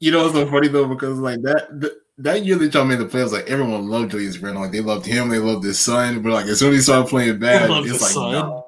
You 0.00 0.12
know, 0.12 0.26
it's 0.26 0.34
so 0.34 0.46
funny 0.46 0.68
though 0.68 0.86
because 0.86 1.18
like 1.18 1.42
that. 1.42 1.80
The, 1.80 1.96
that 2.20 2.44
year 2.44 2.56
that 2.56 2.74
y'all 2.74 2.84
made 2.84 2.98
the 2.98 3.04
playoffs, 3.04 3.30
like 3.30 3.48
everyone 3.48 3.86
loved 3.86 4.10
Julius 4.10 4.38
Randle. 4.38 4.62
Like 4.62 4.72
they 4.72 4.80
loved 4.80 5.06
him, 5.06 5.28
they 5.28 5.38
loved 5.38 5.62
his 5.64 5.78
son. 5.78 6.20
But 6.20 6.32
like 6.32 6.46
as 6.46 6.58
soon 6.58 6.70
as 6.70 6.78
he 6.78 6.82
started 6.82 7.08
playing 7.08 7.38
bad, 7.38 7.70
it's 7.84 8.02
like 8.02 8.10
son. 8.10 8.32
no, 8.32 8.66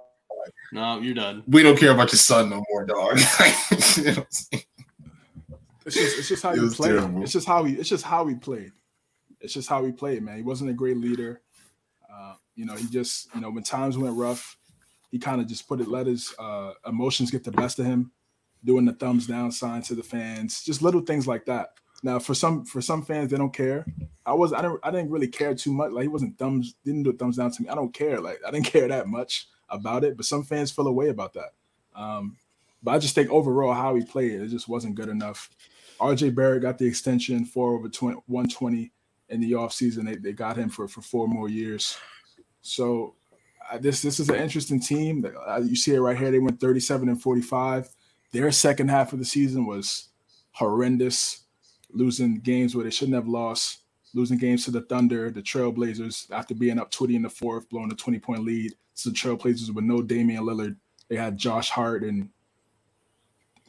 no, 0.70 1.00
you're 1.00 1.14
done. 1.14 1.42
We 1.48 1.64
don't 1.64 1.76
care 1.76 1.90
about 1.90 2.12
your 2.12 2.18
son 2.18 2.48
no 2.48 2.62
more, 2.70 2.86
dog. 2.86 3.18
you 3.96 4.04
know 4.04 4.24
it's 5.96 5.96
just 5.96 6.18
it's 6.18 6.28
just 6.28 6.42
how 6.42 6.54
he 6.54 6.68
played. 6.68 6.90
Terrible. 6.90 7.22
It's 7.22 7.32
just 7.32 7.46
how 7.46 7.64
he 7.64 7.74
it's 7.74 7.88
just 7.88 8.04
how 8.04 8.26
he 8.26 8.34
played. 8.34 8.72
It's 9.40 9.54
just 9.54 9.68
how 9.68 9.84
he 9.84 9.92
played, 9.92 10.22
man. 10.22 10.36
He 10.36 10.42
wasn't 10.42 10.70
a 10.70 10.74
great 10.74 10.96
leader. 10.96 11.40
Uh, 12.12 12.34
you 12.54 12.64
know, 12.64 12.74
he 12.74 12.86
just 12.88 13.28
you 13.34 13.40
know 13.40 13.50
when 13.50 13.62
times 13.62 13.98
went 13.98 14.16
rough, 14.16 14.56
he 15.10 15.18
kind 15.18 15.40
of 15.40 15.46
just 15.46 15.68
put 15.68 15.80
it 15.80 15.88
let 15.88 16.06
his 16.06 16.34
uh, 16.38 16.72
emotions 16.86 17.30
get 17.30 17.44
the 17.44 17.52
best 17.52 17.78
of 17.78 17.86
him, 17.86 18.12
doing 18.64 18.84
the 18.84 18.92
thumbs 18.92 19.26
down 19.26 19.50
sign 19.50 19.82
to 19.82 19.94
the 19.94 20.02
fans, 20.02 20.62
just 20.62 20.82
little 20.82 21.00
things 21.00 21.26
like 21.26 21.46
that. 21.46 21.74
Now, 22.02 22.18
for 22.18 22.34
some 22.34 22.64
for 22.64 22.80
some 22.80 23.02
fans, 23.02 23.30
they 23.30 23.36
don't 23.36 23.52
care. 23.52 23.84
I 24.24 24.32
was 24.32 24.52
I 24.52 24.62
didn't 24.62 24.80
I 24.82 24.90
didn't 24.90 25.10
really 25.10 25.28
care 25.28 25.54
too 25.54 25.72
much. 25.72 25.90
Like 25.90 26.02
he 26.02 26.08
wasn't 26.08 26.38
thumbs 26.38 26.74
didn't 26.84 27.02
do 27.02 27.10
a 27.10 27.12
thumbs 27.12 27.36
down 27.36 27.50
to 27.50 27.62
me. 27.62 27.68
I 27.68 27.74
don't 27.74 27.92
care. 27.92 28.20
Like 28.20 28.40
I 28.46 28.50
didn't 28.50 28.66
care 28.72 28.88
that 28.88 29.06
much 29.06 29.48
about 29.68 30.04
it. 30.04 30.16
But 30.16 30.26
some 30.26 30.42
fans 30.42 30.70
feel 30.70 30.86
a 30.86 30.92
way 30.92 31.08
about 31.08 31.34
that. 31.34 31.52
Um, 31.94 32.36
but 32.82 32.92
I 32.92 32.98
just 32.98 33.14
think 33.14 33.30
overall 33.30 33.74
how 33.74 33.94
he 33.94 34.04
played, 34.04 34.40
it 34.40 34.48
just 34.48 34.68
wasn't 34.68 34.94
good 34.94 35.08
enough. 35.08 35.50
RJ 36.00 36.34
Barrett 36.34 36.62
got 36.62 36.78
the 36.78 36.86
extension 36.86 37.44
for 37.44 37.74
over 37.74 37.88
20, 37.88 38.22
120 38.26 38.92
in 39.28 39.40
the 39.40 39.52
offseason. 39.52 40.04
They, 40.06 40.16
they 40.16 40.32
got 40.32 40.56
him 40.56 40.68
for, 40.68 40.88
for 40.88 41.02
four 41.02 41.28
more 41.28 41.48
years. 41.48 41.96
So 42.62 43.14
uh, 43.70 43.78
this 43.78 44.02
this 44.02 44.18
is 44.18 44.28
an 44.28 44.36
interesting 44.36 44.80
team. 44.80 45.24
Uh, 45.46 45.60
you 45.60 45.76
see 45.76 45.94
it 45.94 46.00
right 46.00 46.16
here. 46.16 46.30
They 46.30 46.38
went 46.38 46.60
37 46.60 47.08
and 47.08 47.20
45. 47.20 47.88
Their 48.32 48.50
second 48.52 48.88
half 48.88 49.12
of 49.12 49.18
the 49.18 49.24
season 49.24 49.66
was 49.66 50.08
horrendous 50.52 51.44
losing 51.92 52.36
games 52.36 52.74
where 52.74 52.84
they 52.84 52.90
shouldn't 52.90 53.16
have 53.16 53.28
lost, 53.28 53.80
losing 54.14 54.38
games 54.38 54.64
to 54.64 54.70
the 54.70 54.82
Thunder, 54.82 55.30
the 55.30 55.42
Trailblazers 55.42 56.30
after 56.30 56.54
being 56.54 56.78
up 56.78 56.90
20 56.90 57.16
in 57.16 57.22
the 57.22 57.30
fourth, 57.30 57.68
blowing 57.68 57.90
a 57.92 57.94
20 57.94 58.18
point 58.18 58.44
lead. 58.44 58.72
So 58.94 59.10
the 59.10 59.16
Trailblazers 59.16 59.74
with 59.74 59.84
no 59.84 60.02
Damian 60.02 60.44
Lillard. 60.44 60.76
They 61.08 61.16
had 61.16 61.36
Josh 61.36 61.70
Hart 61.70 62.04
and 62.04 62.28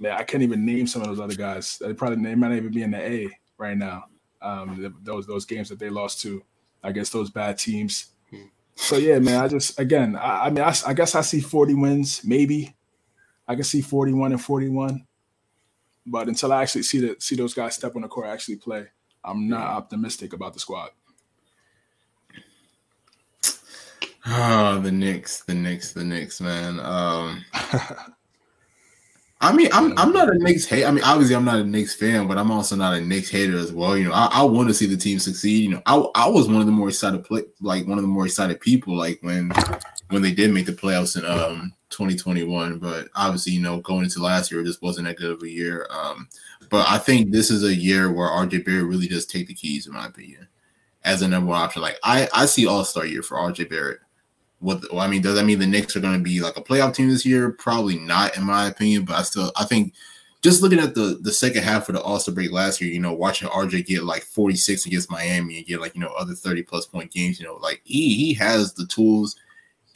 man, 0.01 0.13
I 0.13 0.23
can't 0.23 0.43
even 0.43 0.65
name 0.65 0.87
some 0.87 1.03
of 1.03 1.07
those 1.07 1.19
other 1.19 1.35
guys. 1.35 1.77
They 1.77 1.93
probably 1.93 2.21
they 2.23 2.35
might 2.35 2.49
not 2.49 2.57
even 2.57 2.73
be 2.73 2.81
in 2.81 2.91
the 2.91 2.97
A 2.97 3.29
right 3.57 3.77
now. 3.77 4.05
Um, 4.41 4.95
those 5.03 5.27
those 5.27 5.45
games 5.45 5.69
that 5.69 5.79
they 5.79 5.89
lost 5.89 6.21
to, 6.21 6.43
I 6.83 6.91
guess 6.91 7.11
those 7.11 7.29
bad 7.29 7.59
teams. 7.59 8.07
Hmm. 8.29 8.45
So 8.75 8.97
yeah, 8.97 9.19
man, 9.19 9.43
I 9.43 9.47
just 9.47 9.79
again, 9.79 10.15
I, 10.15 10.47
I 10.47 10.49
mean, 10.49 10.63
I, 10.63 10.73
I 10.87 10.93
guess 10.93 11.13
I 11.13 11.21
see 11.21 11.39
40 11.39 11.75
wins, 11.75 12.21
maybe. 12.25 12.75
I 13.47 13.53
can 13.55 13.63
see 13.63 13.81
41 13.81 14.31
and 14.31 14.41
41. 14.41 15.05
But 16.07 16.27
until 16.27 16.51
I 16.51 16.63
actually 16.63 16.83
see 16.83 16.99
that 17.01 17.21
see 17.21 17.35
those 17.35 17.53
guys 17.53 17.75
step 17.75 17.95
on 17.95 18.01
the 18.01 18.07
court, 18.07 18.27
actually 18.27 18.55
play, 18.55 18.87
I'm 19.23 19.47
not 19.47 19.61
optimistic 19.61 20.33
about 20.33 20.53
the 20.53 20.59
squad. 20.59 20.89
Oh, 24.25 24.79
the 24.79 24.91
Knicks, 24.91 25.41
the 25.41 25.55
Knicks, 25.55 25.93
the 25.93 26.03
Knicks, 26.03 26.41
man. 26.41 26.79
Um, 26.79 27.43
I 29.41 29.51
mean, 29.51 29.69
I'm 29.73 29.97
I'm 29.97 30.13
not 30.13 30.29
a 30.29 30.37
Knicks 30.37 30.65
hate. 30.65 30.85
I 30.85 30.91
mean, 30.91 31.03
obviously, 31.03 31.35
I'm 31.35 31.45
not 31.45 31.59
a 31.59 31.63
Knicks 31.63 31.95
fan, 31.95 32.27
but 32.27 32.37
I'm 32.37 32.51
also 32.51 32.75
not 32.75 32.93
a 32.93 33.01
Knicks 33.01 33.29
hater 33.29 33.57
as 33.57 33.73
well. 33.73 33.97
You 33.97 34.05
know, 34.05 34.13
I, 34.13 34.29
I 34.31 34.43
want 34.43 34.67
to 34.67 34.73
see 34.73 34.85
the 34.85 34.95
team 34.95 35.17
succeed. 35.17 35.63
You 35.63 35.69
know, 35.71 35.81
I, 35.87 35.97
I 36.13 36.29
was 36.29 36.47
one 36.47 36.59
of 36.59 36.67
the 36.67 36.71
more 36.71 36.89
excited 36.89 37.23
play, 37.23 37.41
like 37.59 37.87
one 37.87 37.97
of 37.97 38.03
the 38.03 38.07
more 38.07 38.27
excited 38.27 38.61
people, 38.61 38.95
like 38.95 39.17
when 39.21 39.51
when 40.09 40.21
they 40.21 40.31
did 40.31 40.53
make 40.53 40.67
the 40.67 40.73
playoffs 40.73 41.17
in 41.17 41.25
um 41.25 41.73
2021. 41.89 42.77
But 42.77 43.07
obviously, 43.15 43.53
you 43.53 43.61
know, 43.61 43.79
going 43.79 44.03
into 44.03 44.21
last 44.21 44.51
year, 44.51 44.61
it 44.61 44.65
just 44.65 44.83
wasn't 44.83 45.07
that 45.07 45.17
good 45.17 45.31
of 45.31 45.41
a 45.41 45.49
year. 45.49 45.87
Um, 45.89 46.29
but 46.69 46.87
I 46.87 46.99
think 46.99 47.31
this 47.31 47.49
is 47.49 47.63
a 47.63 47.75
year 47.75 48.11
where 48.11 48.29
RJ 48.29 48.63
Barrett 48.63 48.85
really 48.85 49.07
does 49.07 49.25
take 49.25 49.47
the 49.47 49.55
keys, 49.55 49.87
in 49.87 49.93
my 49.93 50.05
opinion, 50.05 50.47
as 51.03 51.23
a 51.23 51.27
number 51.27 51.49
one 51.49 51.61
option. 51.61 51.81
Like 51.81 51.97
I 52.03 52.29
I 52.31 52.45
see 52.45 52.67
All 52.67 52.85
Star 52.85 53.07
year 53.07 53.23
for 53.23 53.37
RJ 53.37 53.71
Barrett 53.71 54.01
what 54.61 54.83
well, 54.91 55.01
I 55.01 55.07
mean, 55.07 55.21
does 55.21 55.35
that 55.35 55.43
mean 55.43 55.59
the 55.59 55.67
Knicks 55.67 55.95
are 55.95 55.99
going 55.99 56.17
to 56.17 56.23
be 56.23 56.39
like 56.39 56.55
a 56.55 56.61
playoff 56.61 56.93
team 56.93 57.09
this 57.09 57.25
year? 57.25 57.51
Probably 57.51 57.97
not, 57.97 58.37
in 58.37 58.43
my 58.43 58.67
opinion. 58.67 59.05
But 59.05 59.17
I 59.17 59.21
still, 59.23 59.51
I 59.55 59.65
think, 59.65 59.93
just 60.41 60.61
looking 60.61 60.79
at 60.79 60.93
the 60.93 61.19
the 61.19 61.31
second 61.31 61.63
half 61.63 61.89
of 61.89 61.95
the 61.95 62.01
All 62.01 62.19
Star 62.19 62.33
break 62.33 62.51
last 62.51 62.79
year, 62.79 62.91
you 62.91 62.99
know, 62.99 63.11
watching 63.11 63.49
RJ 63.49 63.87
get 63.87 64.03
like 64.03 64.23
46 64.23 64.85
against 64.85 65.11
Miami 65.11 65.57
and 65.57 65.65
get 65.65 65.81
like 65.81 65.95
you 65.95 66.01
know 66.01 66.13
other 66.17 66.35
30 66.35 66.63
plus 66.63 66.85
point 66.85 67.11
games, 67.11 67.39
you 67.39 67.45
know, 67.45 67.55
like 67.55 67.81
he 67.83 68.15
he 68.15 68.33
has 68.35 68.73
the 68.73 68.85
tools, 68.85 69.35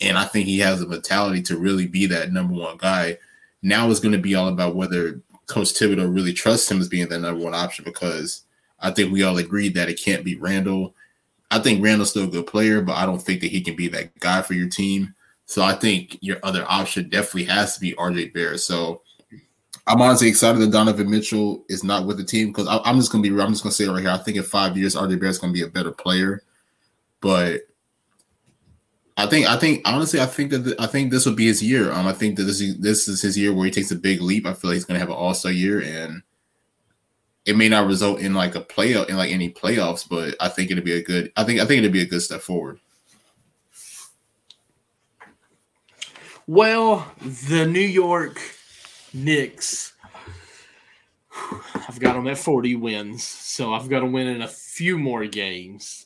and 0.02 0.18
I 0.18 0.26
think 0.26 0.48
he 0.48 0.60
has 0.60 0.80
the 0.80 0.88
mentality 0.88 1.44
to 1.44 1.58
really 1.58 1.88
be 1.88 2.08
that 2.08 2.34
number 2.34 2.56
one 2.56 2.78
guy. 2.78 3.20
Now 3.62 3.90
it's 3.90 4.00
going 4.00 4.14
to 4.14 4.18
be 4.18 4.34
all 4.34 4.48
about 4.48 4.76
whether 4.76 5.22
Coach 5.46 5.74
Thibodeau 5.74 6.14
really 6.14 6.34
trusts 6.34 6.70
him 6.70 6.82
as 6.82 6.90
being 6.90 7.08
that 7.10 7.20
number 7.20 7.44
one 7.44 7.54
option 7.54 7.86
because 7.86 8.42
I 8.80 8.92
think 8.92 9.12
we 9.12 9.24
all 9.24 9.38
agreed 9.38 9.76
that 9.76 9.90
it 9.90 10.00
can't 10.00 10.26
be 10.26 10.36
Randle 10.36 10.96
I 11.56 11.60
think 11.60 11.82
Randle's 11.82 12.10
still 12.10 12.26
a 12.26 12.28
good 12.28 12.48
player, 12.48 12.82
but 12.82 12.98
I 12.98 13.06
don't 13.06 13.22
think 13.22 13.40
that 13.40 13.50
he 13.50 13.62
can 13.62 13.78
be 13.78 13.88
that 13.88 14.20
guy 14.20 14.42
for 14.42 14.54
your 14.54 14.68
team. 14.68 15.16
So 15.46 15.64
I 15.64 15.74
think 15.74 16.18
your 16.22 16.38
other 16.44 16.66
option 16.68 17.08
definitely 17.08 17.46
has 17.46 17.76
to 17.76 17.80
be 17.80 17.94
RJ 17.94 18.34
Barrett. 18.34 18.60
So 18.60 19.04
I'm 19.88 20.02
honestly 20.02 20.28
excited 20.28 20.60
that 20.60 20.72
Donovan 20.72 21.10
Mitchell 21.10 21.64
is 21.70 21.82
not 21.82 22.06
with 22.06 22.18
the 22.18 22.26
team 22.26 22.48
because 22.48 22.68
I'm 22.68 22.98
just 22.98 23.10
gonna 23.10 23.22
be 23.22 23.30
I'm 23.30 23.52
just 23.52 23.64
gonna 23.64 23.72
say 23.72 23.86
it 23.86 23.90
right 23.90 24.02
here. 24.02 24.10
I 24.10 24.18
think 24.18 24.36
in 24.36 24.44
five 24.44 24.76
years 24.76 24.98
RJ 24.98 25.18
Barrett's 25.18 25.38
gonna 25.38 25.54
be 25.54 25.64
a 25.64 25.68
better 25.68 25.94
player, 25.94 26.42
but 27.22 27.62
I 29.16 29.26
think 29.26 29.48
I 29.48 29.56
think 29.56 29.82
honestly 29.86 30.20
I 30.20 30.26
think 30.26 30.52
that 30.52 30.60
the, 30.60 30.76
I 30.78 30.88
think 30.88 31.10
this 31.10 31.26
will 31.26 31.36
be 31.36 31.46
his 31.46 31.64
year. 31.64 31.90
Um, 31.90 32.06
I 32.06 32.12
think 32.12 32.36
that 32.36 32.44
this 32.44 32.60
is 32.60 32.78
this 32.80 33.08
is 33.08 33.22
his 33.22 33.38
year 33.38 33.54
where 33.54 33.66
he 33.66 33.72
takes 33.72 33.92
a 33.92 33.96
big 33.96 34.20
leap. 34.20 34.46
I 34.46 34.52
feel 34.52 34.72
like 34.72 34.76
he's 34.76 34.86
gonna 34.86 35.00
have 35.00 35.10
an 35.10 35.16
All 35.16 35.34
Star 35.34 35.54
year 35.54 35.82
and 35.82 36.22
it 37.46 37.56
may 37.56 37.70
not 37.70 37.88
result 37.88 38.20
in 38.20 38.34
like 38.34 38.56
a 38.56 38.62
playoff 38.62 39.08
in 39.08 39.18
like 39.18 39.32
any 39.32 39.52
playoffs, 39.52 40.08
but 40.08 40.36
I 40.40 40.50
think 40.50 40.72
it'd 40.72 40.84
be 40.84 40.94
a 40.94 41.04
good. 41.04 41.32
I 41.38 41.44
think 41.44 41.60
I 41.60 41.66
think 41.66 41.80
it'd 41.80 41.92
be 41.92 42.02
a 42.02 42.08
good 42.08 42.22
step 42.22 42.42
forward. 42.42 42.80
Well, 46.48 47.12
the 47.48 47.66
New 47.66 47.80
York 47.80 48.40
Knicks, 49.14 49.94
I've 51.88 52.00
got 52.00 52.14
them 52.14 52.28
at 52.28 52.38
40 52.38 52.76
wins, 52.76 53.24
so 53.24 53.74
I've 53.74 53.90
got 53.90 54.02
to 54.02 54.06
win 54.06 54.28
in 54.28 54.44
a 54.44 54.48
few 54.48 55.00
more 55.00 55.26
games, 55.26 56.06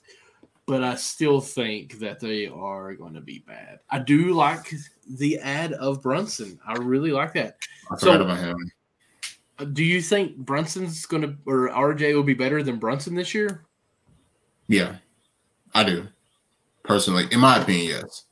but 0.65 0.81
I 0.81 0.95
still 0.95 1.41
think 1.41 1.99
that 1.99 2.21
they 2.21 2.47
are 2.47 2.93
going 2.93 3.15
to 3.15 3.21
be 3.21 3.39
bad. 3.39 3.79
I 3.89 3.99
do 3.99 4.33
like 4.33 4.73
the 5.09 5.39
ad 5.39 5.73
of 5.73 6.01
Brunson. 6.01 6.57
I 6.65 6.73
really 6.73 7.11
like 7.11 7.33
that. 7.33 7.57
I 7.91 7.97
so, 7.97 8.21
about 8.21 8.37
him. 8.37 8.71
Do 9.73 9.83
you 9.83 10.01
think 10.01 10.37
Brunson's 10.37 11.05
going 11.05 11.23
to 11.23 11.35
or 11.45 11.69
RJ 11.69 12.13
will 12.15 12.23
be 12.23 12.33
better 12.33 12.63
than 12.63 12.77
Brunson 12.77 13.15
this 13.15 13.33
year? 13.33 13.65
Yeah, 14.67 14.97
I 15.73 15.83
do. 15.83 16.07
Personally, 16.83 17.25
in 17.31 17.39
my 17.39 17.61
opinion, 17.61 18.01
yes. 18.01 18.23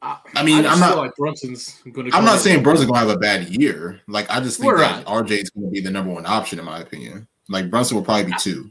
I, 0.00 0.18
I 0.36 0.44
mean, 0.44 0.64
I 0.64 0.72
am 0.72 0.80
not 0.80 0.96
like 0.96 1.16
Brunson's 1.16 1.80
going 1.92 2.10
to. 2.10 2.16
I'm 2.16 2.24
not 2.24 2.40
saying 2.40 2.62
Brunson's 2.62 2.90
going 2.90 3.00
to 3.00 3.08
have 3.08 3.16
a 3.16 3.18
bad 3.18 3.48
year. 3.48 4.00
Like 4.06 4.30
I 4.30 4.40
just 4.40 4.60
think 4.60 4.72
We're 4.72 4.78
that 4.78 5.06
right. 5.06 5.24
RJ 5.24 5.42
is 5.42 5.50
going 5.50 5.66
to 5.66 5.70
be 5.70 5.80
the 5.80 5.90
number 5.90 6.12
one 6.12 6.26
option 6.26 6.58
in 6.58 6.64
my 6.64 6.80
opinion. 6.80 7.26
Like 7.48 7.70
Brunson 7.70 7.96
will 7.96 8.04
probably 8.04 8.26
be 8.26 8.38
two. 8.38 8.70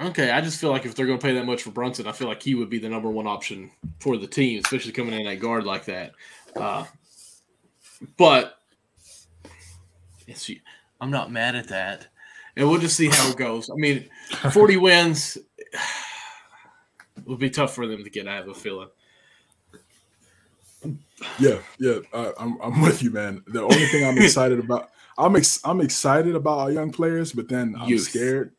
Okay, 0.00 0.30
I 0.30 0.40
just 0.40 0.60
feel 0.60 0.70
like 0.70 0.86
if 0.86 0.94
they're 0.94 1.06
going 1.06 1.18
to 1.18 1.26
pay 1.26 1.34
that 1.34 1.44
much 1.44 1.64
for 1.64 1.70
Brunson, 1.70 2.06
I 2.06 2.12
feel 2.12 2.28
like 2.28 2.40
he 2.40 2.54
would 2.54 2.70
be 2.70 2.78
the 2.78 2.88
number 2.88 3.10
one 3.10 3.26
option 3.26 3.70
for 3.98 4.16
the 4.16 4.28
team, 4.28 4.60
especially 4.64 4.92
coming 4.92 5.20
in 5.20 5.26
at 5.26 5.40
guard 5.40 5.64
like 5.64 5.86
that. 5.86 6.12
Uh, 6.54 6.84
but 8.16 8.57
it's, 10.28 10.50
I'm 11.00 11.10
not 11.10 11.32
mad 11.32 11.56
at 11.56 11.68
that. 11.68 12.06
And 12.56 12.68
we'll 12.68 12.80
just 12.80 12.96
see 12.96 13.08
how 13.08 13.30
it 13.30 13.36
goes. 13.36 13.70
I 13.70 13.74
mean, 13.74 14.08
40 14.52 14.76
wins 14.78 15.38
would 17.24 17.38
be 17.38 17.50
tough 17.50 17.74
for 17.74 17.86
them 17.86 18.04
to 18.04 18.10
get. 18.10 18.28
I 18.28 18.36
have 18.36 18.48
a 18.48 18.54
feeling. 18.54 18.88
Yeah, 21.38 21.58
yeah, 21.78 21.98
uh, 22.12 22.32
I'm, 22.38 22.60
I'm 22.60 22.80
with 22.80 23.02
you, 23.02 23.10
man. 23.10 23.42
The 23.48 23.62
only 23.62 23.86
thing 23.86 24.06
I'm 24.06 24.18
excited 24.18 24.58
about, 24.60 24.90
I'm 25.16 25.34
ex- 25.34 25.60
I'm 25.64 25.80
excited 25.80 26.36
about 26.36 26.58
our 26.58 26.70
young 26.70 26.92
players, 26.92 27.32
but 27.32 27.48
then 27.48 27.74
I'm 27.78 27.88
Youth. 27.88 28.02
scared. 28.02 28.52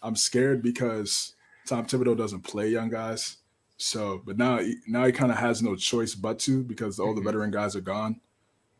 I'm 0.00 0.14
scared 0.14 0.62
because 0.62 1.34
Tom 1.66 1.86
Thibodeau 1.86 2.16
doesn't 2.16 2.42
play 2.42 2.68
young 2.68 2.88
guys. 2.88 3.38
So, 3.78 4.22
but 4.24 4.38
now 4.38 4.60
now 4.86 5.04
he 5.06 5.12
kind 5.12 5.32
of 5.32 5.38
has 5.38 5.60
no 5.60 5.74
choice 5.74 6.14
but 6.14 6.38
to 6.40 6.62
because 6.62 7.00
all 7.00 7.14
the 7.14 7.20
mm-hmm. 7.20 7.28
veteran 7.28 7.50
guys 7.50 7.74
are 7.74 7.80
gone. 7.80 8.20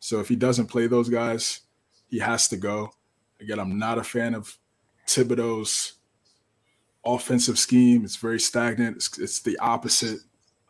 So 0.01 0.21
if 0.21 0.29
he 0.29 0.37
doesn't 0.37 0.67
play 0.67 0.87
those 0.87 1.09
guys, 1.09 1.63
he 2.09 2.19
has 2.19 2.49
to 2.49 2.57
go. 2.57 2.91
Again, 3.41 3.59
I'm 3.59 3.79
not 3.79 3.99
a 3.99 4.05
fan 4.05 4.35
of 4.35 4.57
Thibodeau's 5.07 5.95
offensive 7.05 7.59
scheme. 7.59 8.05
It's 8.05 8.17
very 8.17 8.41
stagnant. 8.41 8.97
It's, 8.97 9.19
it's 9.19 9.41
the 9.41 9.59
opposite 9.59 10.21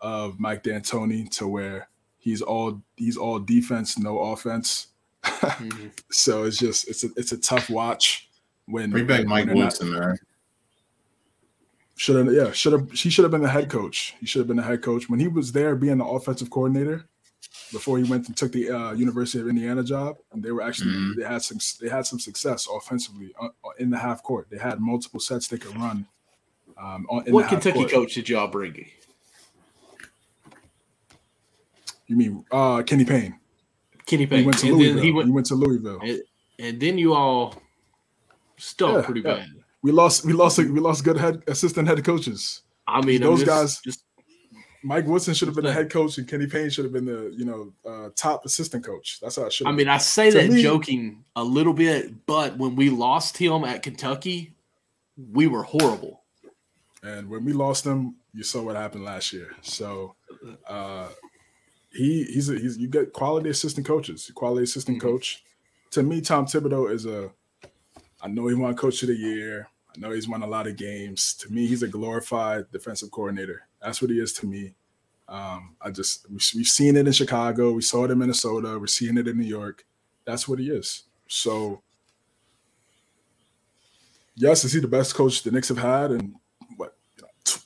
of 0.01 0.39
Mike 0.39 0.63
D'Antoni, 0.63 1.31
to 1.37 1.49
where 1.49 1.89
he's 2.19 2.43
all 2.43 2.83
he's 2.97 3.17
all 3.17 3.39
defense, 3.39 3.99
no 3.99 4.19
offense. 4.19 4.89
mm-hmm. 5.25 5.89
So 6.11 6.45
it's 6.45 6.59
just 6.59 6.89
it's 6.89 7.05
a 7.05 7.09
it's 7.17 7.33
a 7.33 7.39
tough 7.39 7.71
watch 7.71 8.29
when 8.67 8.91
bring 8.91 9.07
back 9.07 9.27
Mike 9.27 9.49
Woodson, 9.49 9.93
man. 9.93 10.19
Should 11.97 12.27
have, 12.27 12.33
yeah, 12.33 12.53
should 12.53 12.73
have. 12.75 12.93
He 12.93 13.11
should 13.11 13.25
have 13.25 13.33
been 13.33 13.43
the 13.43 13.49
head 13.49 13.69
coach. 13.69 14.15
He 14.21 14.27
should 14.27 14.39
have 14.39 14.47
been 14.47 14.57
the 14.57 14.63
head 14.63 14.83
coach 14.83 15.09
when 15.09 15.19
he 15.19 15.27
was 15.27 15.51
there, 15.51 15.75
being 15.75 15.99
the 15.99 16.05
offensive 16.05 16.49
coordinator. 16.49 17.09
Before 17.73 17.99
he 17.99 18.05
went 18.05 18.27
and 18.29 18.37
took 18.37 18.53
the 18.53 18.71
uh, 18.71 18.93
University 18.93 19.41
of 19.41 19.49
Indiana 19.49 19.83
job, 19.85 20.17
and 20.33 20.43
they 20.43 20.51
were 20.53 20.63
actually 20.63 20.91
Mhm. 20.93 21.17
they 21.17 21.25
had 21.25 21.43
some 21.43 21.59
they 21.81 21.89
had 21.89 22.07
some 22.07 22.19
success 22.19 22.67
offensively 22.75 23.33
uh, 23.41 23.47
uh, 23.65 23.71
in 23.79 23.91
the 23.91 23.99
half 23.99 24.23
court. 24.23 24.49
They 24.51 24.57
had 24.59 24.81
multiple 24.81 25.21
sets 25.21 25.49
they 25.49 25.59
could 25.59 25.77
run. 25.77 26.07
Um, 26.81 27.07
what 27.09 27.49
Kentucky 27.49 27.81
court. 27.81 27.91
coach 27.91 28.15
did 28.15 28.29
y'all 28.29 28.47
bring? 28.49 28.87
You 32.07 32.17
mean 32.17 32.45
uh, 32.51 32.83
Kenny 32.85 33.05
Payne? 33.05 33.39
Kenny 34.07 34.27
Payne. 34.27 34.41
He 34.41 34.45
went 34.47 34.59
to 34.59 34.67
and 34.69 34.77
Louisville. 34.77 34.97
he 35.03 35.07
He 35.09 35.13
went, 35.13 35.33
went 35.33 35.47
to 35.49 35.55
Louisville. 35.55 36.01
and, 36.03 36.23
and 36.59 36.81
then 36.81 36.97
you 36.97 37.13
all 37.15 37.55
stunk 38.57 38.97
Yeah, 38.97 39.03
pretty 39.03 39.21
yeah. 39.21 39.35
bad. 39.37 39.49
We 39.83 39.93
lost. 39.93 40.25
We 40.25 40.33
lost. 40.33 40.59
We 40.59 40.81
lost 40.81 41.05
good 41.05 41.19
head 41.19 41.43
assistant 41.47 41.87
head 41.87 42.03
coaches. 42.05 42.63
I 42.87 43.05
mean, 43.05 43.21
Those 43.21 43.41
just- 43.41 43.49
guys- 43.51 43.81
just 43.85 44.05
Mike 44.83 45.07
Woodson 45.07 45.35
should 45.35 45.49
have 45.49 45.55
been 45.55 45.65
the 45.65 45.73
head 45.73 45.91
coach, 45.91 46.19
and 46.19 46.29
Kenny 46.29 46.47
Payne 46.47 46.71
should 46.71 46.85
have 46.85 46.93
been 46.93 47.05
the 47.07 47.33
you 47.37 47.45
know 47.45 47.73
uh, 47.89 48.11
top 48.15 48.45
assistant 48.45 48.85
coach. 48.85 49.19
That's 49.21 49.37
how 49.37 49.45
it 49.45 49.53
should. 49.53 49.67
I 49.67 49.73
mean, 49.73 49.89
I 49.89 49.99
say 49.99 50.31
To 50.31 50.39
that 50.39 50.51
me- 50.51 50.63
joking 50.63 51.25
a 51.37 51.43
little 51.45 51.73
bit, 51.73 52.27
but 52.27 52.57
when 52.57 52.77
we 52.77 52.89
lost 52.91 53.37
him 53.37 53.65
at 53.65 53.83
Kentucky, 53.83 54.53
we 55.33 55.47
were 55.47 55.63
horrible. 55.65 56.23
And 57.03 57.29
when 57.29 57.45
we 57.45 57.53
lost 57.53 57.85
him, 57.85 58.17
you 58.33 58.43
saw 58.43 58.63
what 58.63 58.77
happened 58.77 59.05
last 59.05 59.33
year. 59.33 59.51
So 59.63 60.15
uh, 60.67 61.09
he 61.93 62.25
he's 62.25 62.49
a, 62.51 62.55
he's 62.59 62.77
you 62.79 62.89
get 62.89 63.13
quality 63.13 63.51
assistant 63.51 63.87
coaches, 63.87 64.31
quality 64.35 64.65
assistant 64.65 64.99
Mhm. 64.99 65.03
coach. 65.03 65.45
To 65.93 66.03
me, 66.03 66.21
Tom 66.21 66.47
Thibodeau 66.47 66.91
is 66.93 67.07
a. 67.07 67.31
I 68.21 68.27
know 68.29 68.47
he 68.49 68.55
won 68.55 68.75
Coach 68.77 69.03
of 69.03 69.09
the 69.09 69.15
Year. 69.17 69.69
I 69.97 70.01
know 70.01 70.11
he's 70.11 70.29
won 70.29 70.43
a 70.43 70.47
lot 70.47 70.67
of 70.67 70.77
games. 70.77 71.35
To 71.41 71.49
me, 71.53 71.67
he's 71.67 71.83
a 71.85 71.89
glorified 71.89 72.71
defensive 72.73 73.11
coordinator. 73.13 73.63
That's 73.81 74.03
what 74.03 74.11
he 74.11 74.19
is 74.21 74.33
to 74.35 74.47
me. 74.47 74.75
Um, 75.29 75.77
I 75.81 75.91
just 75.91 76.29
we, 76.31 76.39
we've 76.55 76.67
seen 76.67 76.97
it 76.97 77.07
in 77.07 77.13
Chicago. 77.13 77.73
We 77.73 77.83
saw 77.83 78.05
it 78.05 78.11
in 78.11 78.19
Minnesota. 78.19 78.79
We're 78.79 78.87
seeing 78.87 79.19
it 79.19 79.29
in 79.29 79.39
New 79.39 79.47
York. 79.47 79.85
That's 80.25 80.49
what 80.49 80.59
he 80.59 80.71
is. 80.71 81.05
So, 81.29 81.83
yes, 84.35 84.65
is 84.65 84.73
he 84.73 84.81
the 84.81 84.89
best 84.89 85.15
coach 85.15 85.43
the 85.43 85.51
Knicks 85.51 85.69
have 85.69 85.79
had 85.79 86.13
in 86.13 86.35
what 86.77 86.97
you 87.17 87.23
know, 87.23 87.29
tw- 87.45 87.65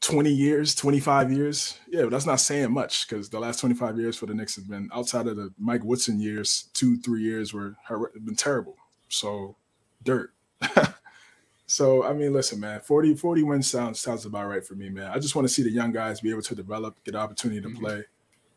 twenty 0.00 0.32
years, 0.32 0.76
twenty 0.76 1.00
five 1.00 1.32
years? 1.32 1.78
Yeah, 1.88 2.02
but 2.02 2.10
that's 2.10 2.26
not 2.26 2.40
saying 2.40 2.70
much 2.72 3.08
because 3.08 3.28
the 3.28 3.40
last 3.40 3.58
twenty 3.58 3.74
five 3.74 3.98
years 3.98 4.16
for 4.16 4.26
the 4.26 4.34
Knicks 4.34 4.54
have 4.54 4.68
been 4.68 4.88
outside 4.94 5.26
of 5.26 5.36
the 5.36 5.52
Mike 5.58 5.82
Woodson 5.82 6.20
years. 6.20 6.68
Two, 6.74 6.96
three 6.98 7.22
years 7.22 7.52
were 7.52 7.74
been 8.24 8.36
terrible. 8.36 8.76
So, 9.08 9.56
dirt. 10.04 10.32
So 11.70 12.02
I 12.02 12.14
mean, 12.14 12.32
listen, 12.32 12.58
man, 12.58 12.80
40, 12.80 13.14
40 13.14 13.42
wins 13.42 13.70
sounds 13.70 14.00
sounds 14.00 14.24
about 14.24 14.48
right 14.48 14.64
for 14.64 14.74
me, 14.74 14.88
man. 14.88 15.10
I 15.12 15.18
just 15.18 15.36
want 15.36 15.46
to 15.46 15.52
see 15.52 15.62
the 15.62 15.70
young 15.70 15.92
guys 15.92 16.20
be 16.22 16.30
able 16.30 16.40
to 16.42 16.54
develop, 16.54 16.96
get 17.04 17.12
the 17.12 17.18
opportunity 17.18 17.60
to 17.60 17.68
Mhm. 17.68 17.78
play. 17.78 18.04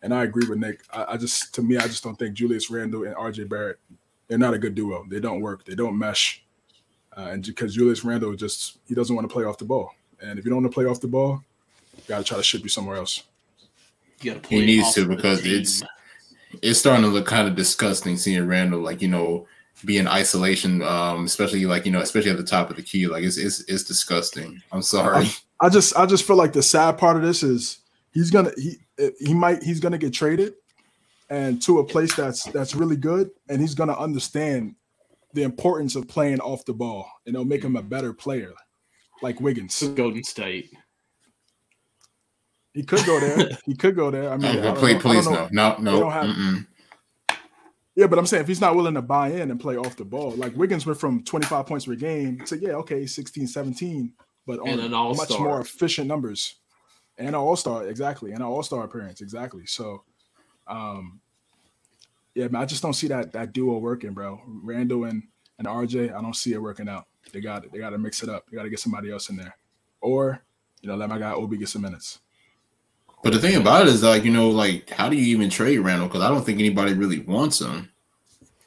And 0.02 0.14
I 0.14 0.24
agree 0.24 0.48
with 0.48 0.58
Nick. 0.60 0.82
I, 0.92 1.06
I 1.14 1.18
just 1.18 1.54
to 1.56 1.62
me, 1.62 1.78
I 1.78 1.88
just 1.88 2.04
don't 2.06 2.18
think 2.18 2.34
Julius 2.36 2.72
Randle 2.72 3.04
and 3.04 3.14
RJ 3.16 3.44
Barrett, 3.50 3.80
they're 4.30 4.38
not 4.38 4.54
a 4.54 4.58
good 4.58 4.76
duo. 4.76 5.06
They 5.10 5.20
don't 5.20 5.42
work. 5.42 5.66
They 5.66 5.76
don't 5.76 5.98
mesh. 5.98 6.44
Uh, 7.18 7.28
and 7.32 7.46
because 7.46 7.76
Julius 7.76 8.06
Randle 8.06 8.34
just 8.34 8.78
he 8.88 8.96
doesn't 8.96 9.14
want 9.14 9.28
to 9.28 9.34
play 9.34 9.44
off 9.44 9.58
the 9.58 9.66
ball. 9.66 9.94
And 10.22 10.40
if 10.40 10.46
you 10.46 10.50
don't 10.50 10.62
want 10.64 10.72
to 10.72 10.74
play 10.74 10.86
off 10.86 11.02
the 11.02 11.10
ball, 11.10 11.44
you 11.98 12.04
gotta 12.08 12.24
try 12.24 12.38
to 12.38 12.44
ship 12.44 12.64
you 12.64 12.70
somewhere 12.70 12.96
else. 12.96 13.24
You 14.22 14.36
play. 14.36 14.60
He 14.62 14.66
needs 14.66 14.94
to 14.94 15.06
because 15.06 15.46
it's 15.46 15.84
it's 16.62 16.80
starting 16.80 17.04
to 17.04 17.10
look 17.10 17.26
kind 17.26 17.48
of 17.50 17.56
disgusting 17.56 18.16
seeing 18.16 18.48
Randle 18.48 18.80
like 18.80 19.02
you 19.02 19.10
know 19.10 19.48
be 19.86 19.98
in 19.98 20.08
isolation, 20.08 20.82
um, 20.82 21.26
especially 21.26 21.66
like 21.66 21.86
you 21.86 21.92
know 21.92 22.02
especially 22.02 22.32
at 22.32 22.38
the 22.38 22.44
top 22.44 22.70
of 22.70 22.76
the 22.76 22.82
key. 22.84 23.08
Like 23.08 23.24
it's 23.24 23.38
it's 23.38 23.62
it's 23.70 23.84
disgusting. 23.84 24.62
I'm 24.72 24.82
sorry. 24.82 25.28
I 25.60 25.70
just 25.70 25.96
I 25.98 26.06
just 26.06 26.26
feel 26.26 26.36
like 26.36 26.54
the 26.54 26.64
sad 26.64 26.98
part 26.98 27.16
of 27.18 27.22
this 27.24 27.44
is 27.44 27.80
he's 28.14 28.32
gonna 28.32 28.52
he 28.58 28.78
he 29.20 29.34
might 29.34 29.62
he's 29.64 29.80
gonna 29.80 29.98
get 29.98 30.14
traded 30.14 30.54
and 31.30 31.62
to 31.64 31.80
a 31.80 31.84
place 31.86 32.14
that's 32.16 32.44
that's 32.46 32.76
really 32.76 32.98
good 32.98 33.30
and 33.50 33.62
he's 33.62 33.76
gonna 33.76 33.98
understand 33.98 34.76
the 35.34 35.44
importance 35.44 35.96
of 35.96 36.08
playing 36.08 36.40
off 36.42 36.66
the 36.66 36.74
ball 36.74 37.10
and 37.26 37.36
it'll 37.36 37.46
make 37.46 37.64
him 37.64 37.76
a 37.78 37.82
better 37.82 38.12
player 38.14 38.54
like 39.22 39.40
Wiggins. 39.40 39.82
Golden 39.96 40.24
State. 40.24 40.72
He 42.74 42.84
could 42.84 43.06
go 43.06 43.20
there. 43.20 43.50
He 43.66 43.76
could 43.76 43.96
go 43.96 44.12
there. 44.12 44.32
I 44.32 44.38
mean, 44.38 44.46
I 44.60 44.62
don't 44.62 44.78
please, 44.78 44.94
know- 44.94 44.98
I 45.00 45.02
please, 45.14 45.26
don't 45.26 45.52
know. 45.54 45.76
no, 45.76 45.76
no, 45.78 45.92
They 45.92 45.92
no. 45.92 46.00
don't 46.00 46.12
have-. 46.12 46.66
Yeah, 47.96 48.08
but 48.08 48.18
I'm 48.18 48.26
saying 48.26 48.44
if 48.44 48.48
he's 48.48 48.62
not 48.62 48.76
willing 48.76 48.94
to 48.94 49.02
buy 49.02 49.30
in 49.30 49.52
and 49.52 49.60
play 49.60 49.76
off 49.76 49.98
the 49.98 50.06
ball, 50.06 50.32
like 50.32 50.56
Wiggins 50.56 50.86
went 50.86 51.00
from 51.00 51.24
25 51.24 51.66
points 51.66 51.86
per 51.86 51.96
game 51.96 52.40
to 52.46 52.58
yeah, 52.58 52.72
okay, 52.76 53.06
16, 53.06 53.48
17, 53.48 54.14
but 54.48 54.60
on 54.60 54.70
And 54.70 54.80
an 54.82 54.92
much 54.92 55.30
more 55.32 55.60
efficient 55.60 56.08
numbers. 56.08 56.56
And 57.18 57.30
an 57.30 57.36
all-star, 57.36 57.88
exactly, 57.88 58.32
and 58.32 58.40
an 58.40 58.46
all-star 58.46 58.86
appearance, 58.86 59.22
exactly. 59.22 59.66
So 59.66 60.04
um 60.68 61.20
yeah, 62.34 62.48
man, 62.48 62.62
I 62.62 62.66
just 62.66 62.82
don't 62.82 62.94
see 62.94 63.08
that 63.08 63.34
that 63.34 63.52
duo 63.52 63.78
working, 63.78 64.14
bro. 64.14 64.42
Randle 64.48 65.04
and, 65.04 65.24
and 65.60 65.68
RJ, 65.68 66.16
I 66.16 66.22
don't 66.22 66.36
see 66.36 66.54
it 66.54 66.62
working 66.62 66.88
out. 66.88 67.08
They 67.34 67.42
got 67.42 67.66
it, 67.66 67.74
they 67.74 67.80
gotta 67.80 67.98
mix 67.98 68.24
it 68.24 68.30
up. 68.30 68.46
They 68.50 68.56
gotta 68.56 68.70
get 68.70 68.80
somebody 68.80 69.12
else 69.12 69.30
in 69.30 69.36
there. 69.36 69.56
Or, 70.00 70.42
you 70.82 70.88
know, 70.88 70.96
let 70.96 71.10
my 71.10 71.20
guy 71.20 71.34
Obi 71.34 71.58
get 71.58 71.70
some 71.70 71.82
minutes. 71.82 72.20
But 73.24 73.34
the 73.34 73.40
thing 73.40 73.56
about 73.56 73.84
it 73.88 73.94
is 73.94 74.04
like 74.04 74.24
you 74.24 74.32
know 74.32 74.50
like 74.50 74.90
how 74.90 75.10
do 75.10 75.16
you 75.16 75.36
even 75.36 75.50
trade 75.50 75.80
Randle? 75.80 76.08
Because 76.08 76.22
I 76.22 76.30
don't 76.30 76.44
think 76.46 76.60
anybody 76.60 76.94
really 76.94 77.20
wants 77.20 77.62
him. 77.62 77.90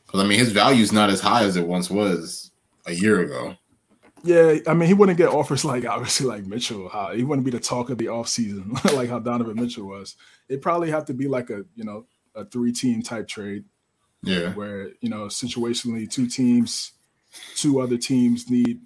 Because 0.07 0.21
I 0.21 0.27
mean 0.27 0.39
his 0.39 0.53
value 0.53 0.83
is 0.83 0.93
not 0.93 1.11
as 1.11 1.21
high 1.21 1.45
as 1.45 1.57
it 1.57 1.67
once 1.67 1.91
was 1.91 2.51
a 2.87 2.93
year 2.93 3.21
ago. 3.21 3.57
Yeah, 4.27 4.57
I 4.67 4.73
mean, 4.73 4.89
he 4.89 4.95
wouldn't 4.95 5.19
get 5.19 5.29
offers 5.29 5.65
like 5.67 5.85
obviously 5.85 6.27
like 6.27 6.47
Mitchell. 6.47 6.89
How 6.89 7.13
he 7.13 7.25
wouldn't 7.25 7.45
be 7.45 7.51
the 7.51 7.61
talk 7.61 7.91
of 7.91 7.99
the 7.99 8.07
offseason 8.07 8.83
like 8.97 9.09
how 9.09 9.19
Donovan 9.19 9.57
Mitchell 9.57 9.87
was. 9.87 10.17
It 10.49 10.63
probably 10.63 10.91
have 10.91 11.05
to 11.07 11.15
be 11.15 11.29
like 11.29 11.51
a 11.51 11.65
you 11.75 11.85
know 11.85 12.07
a 12.35 12.45
three 12.45 12.73
team 12.73 13.03
type 13.03 13.29
trade 13.29 13.65
Yeah. 14.23 14.53
where 14.55 14.91
you 15.01 15.09
know 15.09 15.27
situationally 15.27 16.09
two 16.11 16.27
teams, 16.29 16.93
two 17.57 17.81
other 17.81 17.97
teams 17.97 18.49
need 18.49 18.81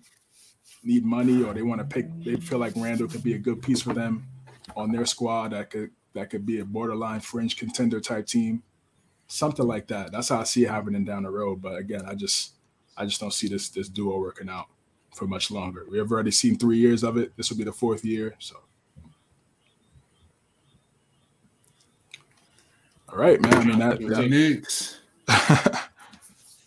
need 0.82 1.04
money 1.04 1.42
or 1.42 1.52
they 1.52 1.62
want 1.62 1.80
to 1.80 1.86
pick. 1.86 2.06
They 2.24 2.36
feel 2.36 2.58
like 2.58 2.72
Randle 2.76 3.08
could 3.08 3.22
be 3.22 3.34
a 3.34 3.38
good 3.38 3.60
piece 3.60 3.82
for 3.82 3.92
them 3.92 4.26
on 4.76 4.92
their 4.92 5.06
squad 5.06 5.48
that 5.52 5.70
could 5.70 5.90
that 6.14 6.30
could 6.30 6.44
be 6.46 6.58
a 6.60 6.64
borderline 6.64 7.20
fringe 7.20 7.56
contender 7.56 8.00
type 8.00 8.26
team, 8.26 8.62
something 9.28 9.66
like 9.66 9.86
that. 9.88 10.10
That's 10.12 10.28
how 10.30 10.40
I 10.40 10.44
see 10.44 10.64
it 10.64 10.70
happening 10.70 11.04
down 11.04 11.22
the 11.24 11.30
road. 11.30 11.60
But 11.62 11.76
again, 11.76 12.02
I 12.06 12.14
just 12.14 12.52
I 12.96 13.04
just 13.04 13.20
don't 13.20 13.32
see 13.32 13.48
this 13.48 13.68
this 13.68 13.88
duo 13.88 14.18
working 14.18 14.48
out 14.48 14.66
for 15.14 15.26
much 15.26 15.50
longer. 15.50 15.84
We 15.90 15.98
have 15.98 16.10
already 16.10 16.30
seen 16.30 16.56
three 16.58 16.78
years 16.78 17.02
of 17.02 17.16
it. 17.16 17.36
This 17.36 17.50
will 17.50 17.58
be 17.58 17.64
the 17.64 17.72
fourth 17.72 18.04
year. 18.04 18.34
So. 18.38 18.56
All 23.10 23.18
right, 23.18 23.40
man. 23.40 23.54
I 23.54 23.64
mean 23.64 23.78
that, 23.78 23.98
that 24.00 24.28
Knicks. 24.28 24.98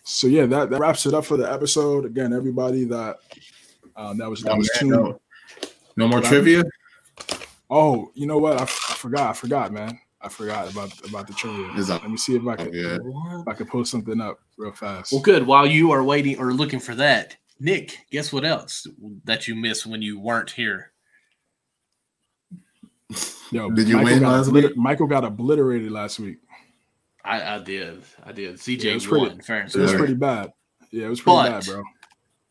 so 0.03 0.27
yeah, 0.27 0.45
that, 0.47 0.69
that 0.71 0.79
wraps 0.79 1.05
it 1.05 1.13
up 1.13 1.25
for 1.25 1.37
the 1.37 1.51
episode. 1.51 2.05
Again, 2.05 2.33
everybody 2.33 2.83
that 2.85 3.17
um, 3.95 4.17
that 4.17 4.29
was 4.29 4.41
that 4.41 4.53
Oh, 4.53 4.57
was 4.57 4.69
man, 4.75 4.79
tuned. 4.79 4.91
no. 4.91 5.21
No 5.97 6.07
more 6.07 6.19
What 6.19 6.27
trivia. 6.29 6.63
Oh, 7.71 8.11
you 8.13 8.27
know 8.27 8.37
what? 8.37 8.59
I, 8.59 8.63
I 8.63 8.65
forgot. 8.65 9.29
I 9.29 9.33
forgot, 9.33 9.71
man. 9.71 9.97
I 10.21 10.29
forgot 10.29 10.71
about 10.71 10.91
about 11.07 11.25
the 11.27 11.33
trivia. 11.33 11.71
Is 11.73 11.89
Let 11.89 12.07
me 12.09 12.17
see 12.17 12.35
if 12.35 12.45
I 12.45 12.55
can 12.57 12.71
yeah. 12.73 12.97
if 13.01 13.47
I 13.47 13.53
can 13.53 13.65
post 13.65 13.89
something 13.89 14.21
up 14.21 14.39
real 14.57 14.71
fast. 14.73 15.11
Well, 15.11 15.21
good. 15.21 15.47
While 15.47 15.65
you 15.65 15.91
are 15.91 16.03
waiting 16.03 16.37
or 16.37 16.53
looking 16.53 16.79
for 16.79 16.93
that, 16.95 17.37
Nick, 17.59 17.97
guess 18.11 18.31
what 18.31 18.45
else 18.45 18.85
that 19.23 19.47
you 19.47 19.55
missed 19.55 19.87
when 19.87 20.01
you 20.01 20.19
weren't 20.19 20.51
here? 20.51 20.91
Yo, 23.51 23.69
Did 23.71 23.87
you 23.89 23.95
Michael 23.97 24.11
win 24.11 24.19
got 24.21 24.31
last 24.31 24.49
obliter- 24.49 24.63
week? 24.69 24.77
Michael 24.77 25.07
got 25.07 25.25
obliterated 25.25 25.91
last 25.91 26.19
week. 26.19 26.37
I, 27.25 27.55
I 27.55 27.59
did. 27.59 28.01
I 28.23 28.31
did. 28.31 28.51
Yeah, 28.51 28.77
CJ 28.77 28.85
it 28.85 28.93
was 28.93 29.07
pretty- 29.07 29.27
won. 29.27 29.41
Fair 29.41 29.61
and 29.61 29.75
It 29.75 29.79
was 29.79 29.93
pretty 29.93 30.13
bad. 30.13 30.53
Yeah, 30.91 31.05
it 31.07 31.09
was 31.09 31.19
pretty 31.21 31.35
But- 31.37 31.49
bad, 31.49 31.65
bro. 31.65 31.83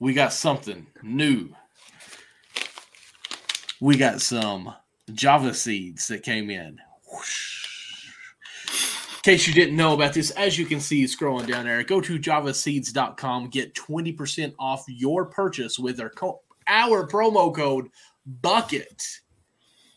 we 0.00 0.12
got 0.12 0.32
something 0.32 0.86
new. 1.02 1.50
We 3.80 3.96
got 3.96 4.20
some 4.20 4.74
Java 5.14 5.54
seeds 5.54 6.08
that 6.08 6.22
came 6.22 6.50
in. 6.50 6.78
Whoosh. 7.12 7.58
In 9.20 9.22
case 9.22 9.46
you 9.46 9.52
didn't 9.52 9.76
know 9.76 9.92
about 9.92 10.14
this, 10.14 10.30
as 10.30 10.58
you 10.58 10.64
can 10.64 10.80
see 10.80 11.04
scrolling 11.04 11.46
down 11.46 11.66
there, 11.66 11.82
go 11.82 12.00
to 12.00 12.18
javaseeds.com, 12.18 13.50
get 13.50 13.74
20% 13.74 14.54
off 14.58 14.84
your 14.88 15.26
purchase 15.26 15.78
with 15.78 16.00
our, 16.00 16.08
co- 16.08 16.40
our 16.66 17.06
promo 17.06 17.54
code 17.54 17.88
BUCKET. 18.42 19.02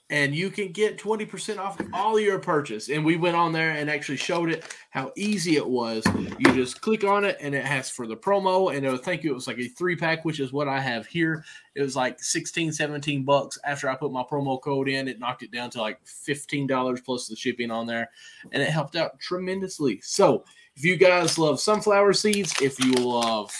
And 0.09 0.35
you 0.35 0.51
can 0.51 0.71
get 0.71 0.99
20% 0.99 1.57
off 1.57 1.79
all 1.91 2.19
your 2.19 2.37
purchase. 2.37 2.89
And 2.89 3.03
we 3.03 3.15
went 3.15 3.35
on 3.35 3.51
there 3.51 3.71
and 3.71 3.89
actually 3.89 4.17
showed 4.17 4.51
it 4.51 4.75
how 4.91 5.11
easy 5.15 5.55
it 5.55 5.67
was. 5.67 6.03
You 6.37 6.53
just 6.53 6.81
click 6.81 7.03
on 7.03 7.23
it 7.23 7.37
and 7.39 7.55
it 7.55 7.65
has 7.65 7.89
for 7.89 8.05
the 8.05 8.15
promo. 8.15 8.75
And 8.75 8.85
it'll 8.85 8.97
thank 8.97 9.23
you. 9.23 9.31
It 9.31 9.35
was 9.35 9.47
like 9.47 9.57
a 9.57 9.67
three 9.69 9.95
pack, 9.95 10.23
which 10.23 10.39
is 10.39 10.53
what 10.53 10.67
I 10.67 10.79
have 10.79 11.07
here. 11.07 11.43
It 11.73 11.81
was 11.81 11.95
like 11.95 12.21
16, 12.21 12.73
17 12.73 13.23
bucks. 13.23 13.57
After 13.63 13.89
I 13.89 13.95
put 13.95 14.11
my 14.11 14.23
promo 14.23 14.61
code 14.61 14.89
in, 14.89 15.07
it 15.07 15.19
knocked 15.19 15.41
it 15.41 15.51
down 15.51 15.69
to 15.71 15.81
like 15.81 16.03
$15 16.05 17.03
plus 17.03 17.27
the 17.27 17.35
shipping 17.35 17.71
on 17.71 17.87
there. 17.87 18.09
And 18.51 18.61
it 18.61 18.69
helped 18.69 18.95
out 18.95 19.19
tremendously. 19.19 19.99
So 20.03 20.43
if 20.75 20.83
you 20.83 20.95
guys 20.95 21.39
love 21.39 21.59
sunflower 21.59 22.13
seeds, 22.13 22.53
if 22.61 22.83
you 22.83 22.91
love 22.93 23.51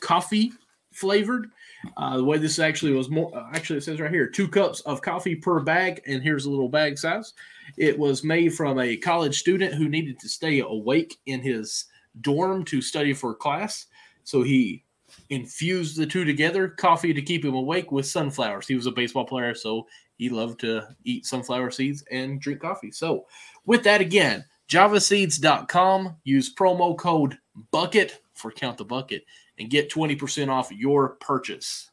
coffee 0.00 0.52
flavored, 0.92 1.50
Uh, 1.96 2.16
the 2.16 2.24
way 2.24 2.38
this 2.38 2.58
actually 2.58 2.92
was 2.92 3.08
more, 3.08 3.36
uh, 3.36 3.48
actually, 3.52 3.78
it 3.78 3.82
says 3.84 4.00
right 4.00 4.10
here 4.10 4.26
two 4.26 4.48
cups 4.48 4.80
of 4.80 5.02
coffee 5.02 5.34
per 5.34 5.60
bag, 5.60 6.00
and 6.06 6.22
here's 6.22 6.46
a 6.46 6.50
little 6.50 6.68
bag 6.68 6.98
size. 6.98 7.34
It 7.76 7.98
was 7.98 8.24
made 8.24 8.54
from 8.54 8.78
a 8.78 8.96
college 8.96 9.38
student 9.38 9.74
who 9.74 9.88
needed 9.88 10.18
to 10.20 10.28
stay 10.28 10.60
awake 10.60 11.18
in 11.26 11.40
his 11.40 11.86
dorm 12.20 12.64
to 12.64 12.80
study 12.80 13.12
for 13.12 13.34
class. 13.34 13.86
So 14.24 14.42
he 14.42 14.84
infused 15.30 15.96
the 15.96 16.06
two 16.06 16.24
together 16.24 16.68
coffee 16.68 17.12
to 17.12 17.22
keep 17.22 17.44
him 17.44 17.54
awake 17.54 17.92
with 17.92 18.06
sunflowers. 18.06 18.66
He 18.66 18.74
was 18.74 18.86
a 18.86 18.92
baseball 18.92 19.24
player, 19.24 19.54
so 19.54 19.86
he 20.16 20.28
loved 20.28 20.60
to 20.60 20.82
eat 21.04 21.26
sunflower 21.26 21.70
seeds 21.70 22.04
and 22.10 22.40
drink 22.40 22.60
coffee. 22.60 22.90
So, 22.90 23.26
with 23.66 23.82
that, 23.84 24.00
again, 24.00 24.44
javaseeds.com, 24.68 26.16
use 26.24 26.54
promo 26.54 26.96
code 26.96 27.38
BUCKET 27.72 28.18
for 28.34 28.50
Count 28.50 28.78
the 28.78 28.84
Bucket 28.84 29.24
and 29.58 29.70
get 29.70 29.90
20% 29.90 30.48
off 30.48 30.70
your 30.70 31.10
purchase. 31.20 31.90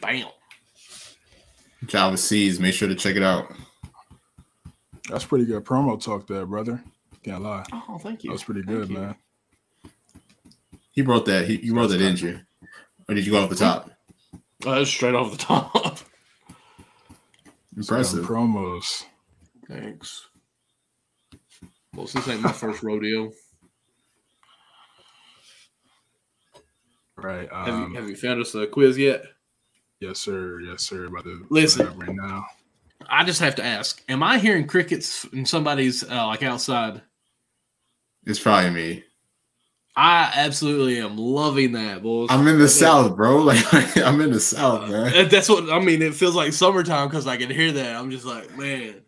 Bam. 0.00 0.28
Java 1.86 2.16
Seeds, 2.16 2.58
make 2.58 2.74
sure 2.74 2.88
to 2.88 2.94
check 2.94 3.16
it 3.16 3.22
out. 3.22 3.52
That's 5.08 5.24
pretty 5.24 5.44
good 5.44 5.64
promo 5.64 6.02
talk 6.02 6.26
there, 6.26 6.46
brother. 6.46 6.82
Can't 7.22 7.42
lie. 7.42 7.64
Oh, 7.72 7.98
thank 7.98 8.24
you. 8.24 8.30
That 8.30 8.34
was 8.34 8.44
pretty 8.44 8.62
Thank 8.62 8.78
good, 8.78 8.90
you. 8.90 8.98
man. 8.98 9.14
He 10.92 11.02
wrote 11.02 11.26
that. 11.26 11.46
He, 11.46 11.58
you 11.58 11.74
wrote 11.74 11.88
that, 11.88 11.98
didn't 11.98 12.22
you? 12.22 12.40
Or 13.08 13.14
did 13.14 13.26
you 13.26 13.32
go 13.32 13.42
off 13.42 13.50
the 13.50 13.56
top? 13.56 13.90
Uh, 14.32 14.38
oh, 14.66 14.74
that's 14.76 14.90
straight 14.90 15.14
off 15.14 15.30
the 15.30 15.36
top. 15.36 15.98
Impressive. 17.76 18.24
Some 18.24 18.26
promos. 18.26 19.04
Thanks. 19.68 20.28
Well, 21.94 22.06
this 22.06 22.28
ain't 22.28 22.40
my 22.40 22.52
first 22.52 22.82
rodeo. 22.82 23.30
Right. 27.16 27.48
Have, 27.52 27.68
Um, 27.68 27.90
you, 27.92 27.96
have 28.00 28.08
you 28.08 28.16
found 28.16 28.40
us 28.40 28.54
a 28.54 28.66
quiz 28.66 28.98
yet? 28.98 29.24
yes, 30.00 30.18
sir. 30.18 30.60
Yes, 30.60 30.82
sir. 30.82 31.06
About 31.06 31.24
to 31.24 31.46
Listen. 31.50 31.86
put 31.86 31.94
it 31.94 32.06
right 32.08 32.16
now. 32.16 32.44
I 33.08 33.24
just 33.24 33.40
have 33.40 33.54
to 33.56 33.64
ask: 33.64 34.02
Am 34.08 34.22
I 34.22 34.38
hearing 34.38 34.66
crickets 34.66 35.24
in 35.32 35.46
somebody's 35.46 36.02
uh, 36.10 36.26
like 36.26 36.42
outside? 36.42 37.00
It's 38.26 38.38
probably 38.40 38.70
me. 38.70 39.04
I 39.98 40.30
absolutely 40.34 41.00
am 41.00 41.16
loving 41.16 41.72
that, 41.72 42.02
boys. 42.02 42.28
I'm 42.30 42.46
in 42.48 42.58
the 42.58 42.68
South, 42.68 43.16
bro. 43.16 43.38
Like 43.44 43.96
I'm 43.96 44.20
in 44.20 44.30
the 44.30 44.40
South, 44.40 44.90
man. 44.90 45.12
That- 45.12 45.30
That's 45.30 45.48
what 45.48 45.70
I 45.72 45.78
mean. 45.78 46.02
It 46.02 46.14
feels 46.14 46.34
like 46.34 46.52
summertime 46.52 47.08
because 47.08 47.26
I 47.26 47.36
can 47.38 47.48
hear 47.50 47.72
that. 47.72 47.96
I'm 47.96 48.10
just 48.10 48.26
like, 48.26 48.56
man. 48.58 49.02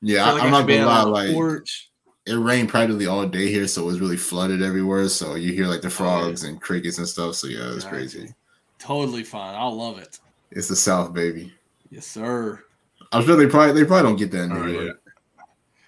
Yeah, 0.00 0.26
I, 0.26 0.32
like 0.32 0.42
I'm 0.42 0.48
I 0.48 0.50
not 0.50 0.60
should 0.60 0.68
gonna 0.78 0.86
lie. 0.86 1.02
Like 1.02 1.32
porch. 1.32 1.87
It 2.28 2.36
rained 2.36 2.68
practically 2.68 3.06
all 3.06 3.26
day 3.26 3.50
here, 3.50 3.66
so 3.66 3.82
it 3.82 3.86
was 3.86 4.00
really 4.00 4.16
flooded 4.16 4.62
everywhere. 4.62 5.08
So 5.08 5.34
you 5.34 5.52
hear 5.52 5.66
like 5.66 5.80
the 5.80 5.90
frogs 5.90 6.44
and 6.44 6.60
crickets 6.60 6.98
and 6.98 7.08
stuff. 7.08 7.34
So 7.36 7.46
yeah, 7.46 7.74
it's 7.74 7.84
Gotcha. 7.84 7.88
crazy. 7.96 8.34
Totally 8.78 9.24
fine. 9.24 9.54
I 9.54 9.64
love 9.66 9.98
it. 9.98 10.18
It's 10.50 10.68
the 10.68 10.76
South, 10.76 11.12
baby. 11.12 11.52
Yes, 11.90 12.06
sir. 12.06 12.62
I'm 13.12 13.24
sure 13.24 13.36
they 13.36 13.46
probably 13.46 13.72
they 13.80 13.86
probably 13.86 14.08
don't 14.10 14.16
get 14.16 14.30
that 14.32 14.44
in 14.44 14.52
Oh, 14.52 14.62
New 14.62 14.72
yeah. 14.72 14.82
York. 14.84 14.96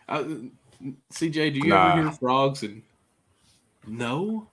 Uh, 0.08 0.24
CJ, 1.12 1.52
do 1.52 1.60
you 1.60 1.74
Nah. 1.74 1.88
ever 1.90 2.02
hear 2.02 2.12
frogs 2.12 2.62
and 2.62 2.82
no? 3.86 4.48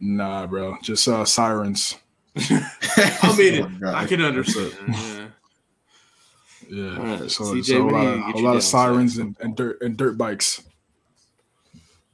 Nah, 0.00 0.46
bro. 0.46 0.76
Just 0.82 1.06
uh 1.06 1.24
sirens. 1.24 1.96
I 2.36 3.34
mean, 3.38 3.80
Oh, 3.84 3.94
I 3.94 4.06
can 4.06 4.20
understand. 4.22 4.72
Yeah. 6.70 7.26
So 7.28 7.44
CJ, 7.44 7.58
it's 7.58 7.70
a 7.70 7.78
lot 7.78 8.06
of, 8.06 8.14
to 8.14 8.18
get 8.18 8.24
whole 8.32 8.40
you 8.40 8.46
lot 8.46 8.56
of 8.56 8.62
sirens 8.62 9.18
and, 9.18 9.36
and 9.40 9.56
dirt 9.56 9.80
and 9.82 9.96
dirt 9.96 10.16
bikes. 10.18 10.62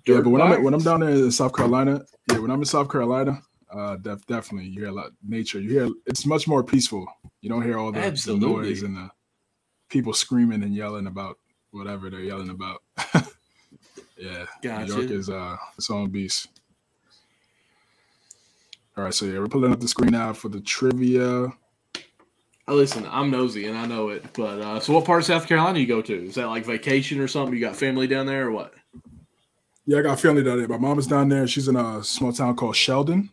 yeah, 0.07 0.21
but 0.21 0.31
when 0.31 0.41
I'm 0.41 0.63
when 0.63 0.75
I'm 0.75 0.83
down 0.83 1.01
there 1.01 1.11
in 1.11 1.31
South 1.31 1.55
Carolina, 1.55 2.03
yeah, 2.31 2.39
when 2.39 2.51
I'm 2.51 2.61
in 2.61 2.65
South 2.65 2.91
Carolina, 2.91 3.43
uh, 3.73 3.97
def- 3.97 4.27
definitely 4.27 4.69
you 4.69 4.81
hear 4.81 4.89
a 4.89 4.93
lot 4.93 5.07
of 5.07 5.13
nature. 5.27 5.61
You 5.61 5.71
hear 5.71 5.89
it's 6.07 6.27
much 6.27 6.49
more 6.49 6.63
peaceful. 6.63 7.07
You 7.41 7.49
don't 7.49 7.63
hear 7.63 7.79
all 7.79 7.93
the, 7.93 8.01
the 8.01 8.37
noise 8.37 8.83
and 8.83 8.97
the 8.97 9.11
people 9.89 10.13
screaming 10.13 10.63
and 10.63 10.75
yelling 10.75 11.07
about 11.07 11.39
whatever 11.71 12.11
they're 12.11 12.21
yelling 12.21 12.51
about. 12.51 12.83
yeah, 14.17 14.47
Gotcha. 14.63 14.87
New 14.87 14.95
York 14.95 15.11
is 15.11 15.31
uh 15.31 15.57
its 15.77 15.91
own 15.91 16.11
beast. 16.11 16.49
All 18.97 19.05
right, 19.05 19.15
so 19.15 19.25
yeah, 19.25 19.39
we're 19.39 19.47
pulling 19.47 19.73
up 19.73 19.81
the 19.81 19.89
screen 19.89 20.11
now 20.11 20.33
for 20.33 20.49
the 20.49 20.61
trivia. 20.61 21.53
Oh, 22.71 22.77
listen, 22.77 23.05
I'm 23.11 23.33
nosy 23.33 23.67
and 23.67 23.77
I 23.77 23.85
know 23.85 24.11
it, 24.11 24.25
but 24.33 24.61
uh, 24.61 24.79
so 24.79 24.93
what 24.93 25.05
part 25.05 25.19
of 25.19 25.27
South 25.27 25.49
Carolina 25.49 25.81
you 25.81 25.89
go 25.89 26.01
to? 26.01 26.27
Is 26.27 26.37
that 26.37 26.47
like 26.47 26.65
vacation 26.65 27.19
or 27.19 27.27
something? 27.27 27.53
You 27.53 27.61
got 27.61 27.75
family 27.75 28.07
down 28.07 28.27
there 28.27 28.47
or 28.47 28.53
what? 28.53 28.75
Yeah, 29.87 29.99
I 29.99 30.03
got 30.03 30.21
family 30.21 30.45
down 30.45 30.59
there. 30.59 30.69
My 30.69 30.79
mom 30.79 30.97
is 31.01 31.09
down 31.09 31.29
there. 31.29 31.49
She's 31.49 31.67
in 31.67 31.75
a 31.75 32.05
small 32.05 32.33
town 32.33 32.55
called 32.55 32.77
Sheldon. 32.77 33.29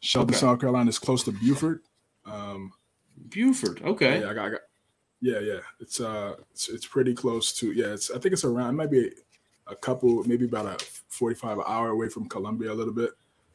Sheldon, 0.00 0.34
Okay. 0.34 0.40
South 0.40 0.60
Carolina 0.60 0.90
is 0.90 0.98
close 0.98 1.24
to 1.24 1.32
Beaufort. 1.32 1.82
Um, 2.26 2.74
Buford. 3.30 3.80
Okay. 3.82 4.20
Yeah, 4.20 4.28
I 4.28 4.34
got, 4.34 4.44
I 4.44 4.50
got, 4.50 4.60
yeah, 5.22 5.38
yeah. 5.38 5.60
It's 5.80 5.98
uh, 5.98 6.34
it's, 6.50 6.68
it's 6.68 6.86
pretty 6.86 7.14
close 7.14 7.54
to. 7.54 7.72
Yeah, 7.72 7.94
it's. 7.94 8.10
I 8.10 8.18
think 8.18 8.34
it's 8.34 8.44
around. 8.44 8.70
It 8.70 8.76
might 8.76 8.90
be 8.90 9.12
a 9.66 9.76
couple, 9.76 10.24
maybe 10.24 10.44
about 10.44 10.66
a 10.66 10.84
forty-five 11.08 11.58
hour 11.66 11.88
away 11.88 12.10
from 12.10 12.28
Columbia, 12.28 12.70
a 12.70 12.74
little 12.74 12.92
bit. 12.92 13.12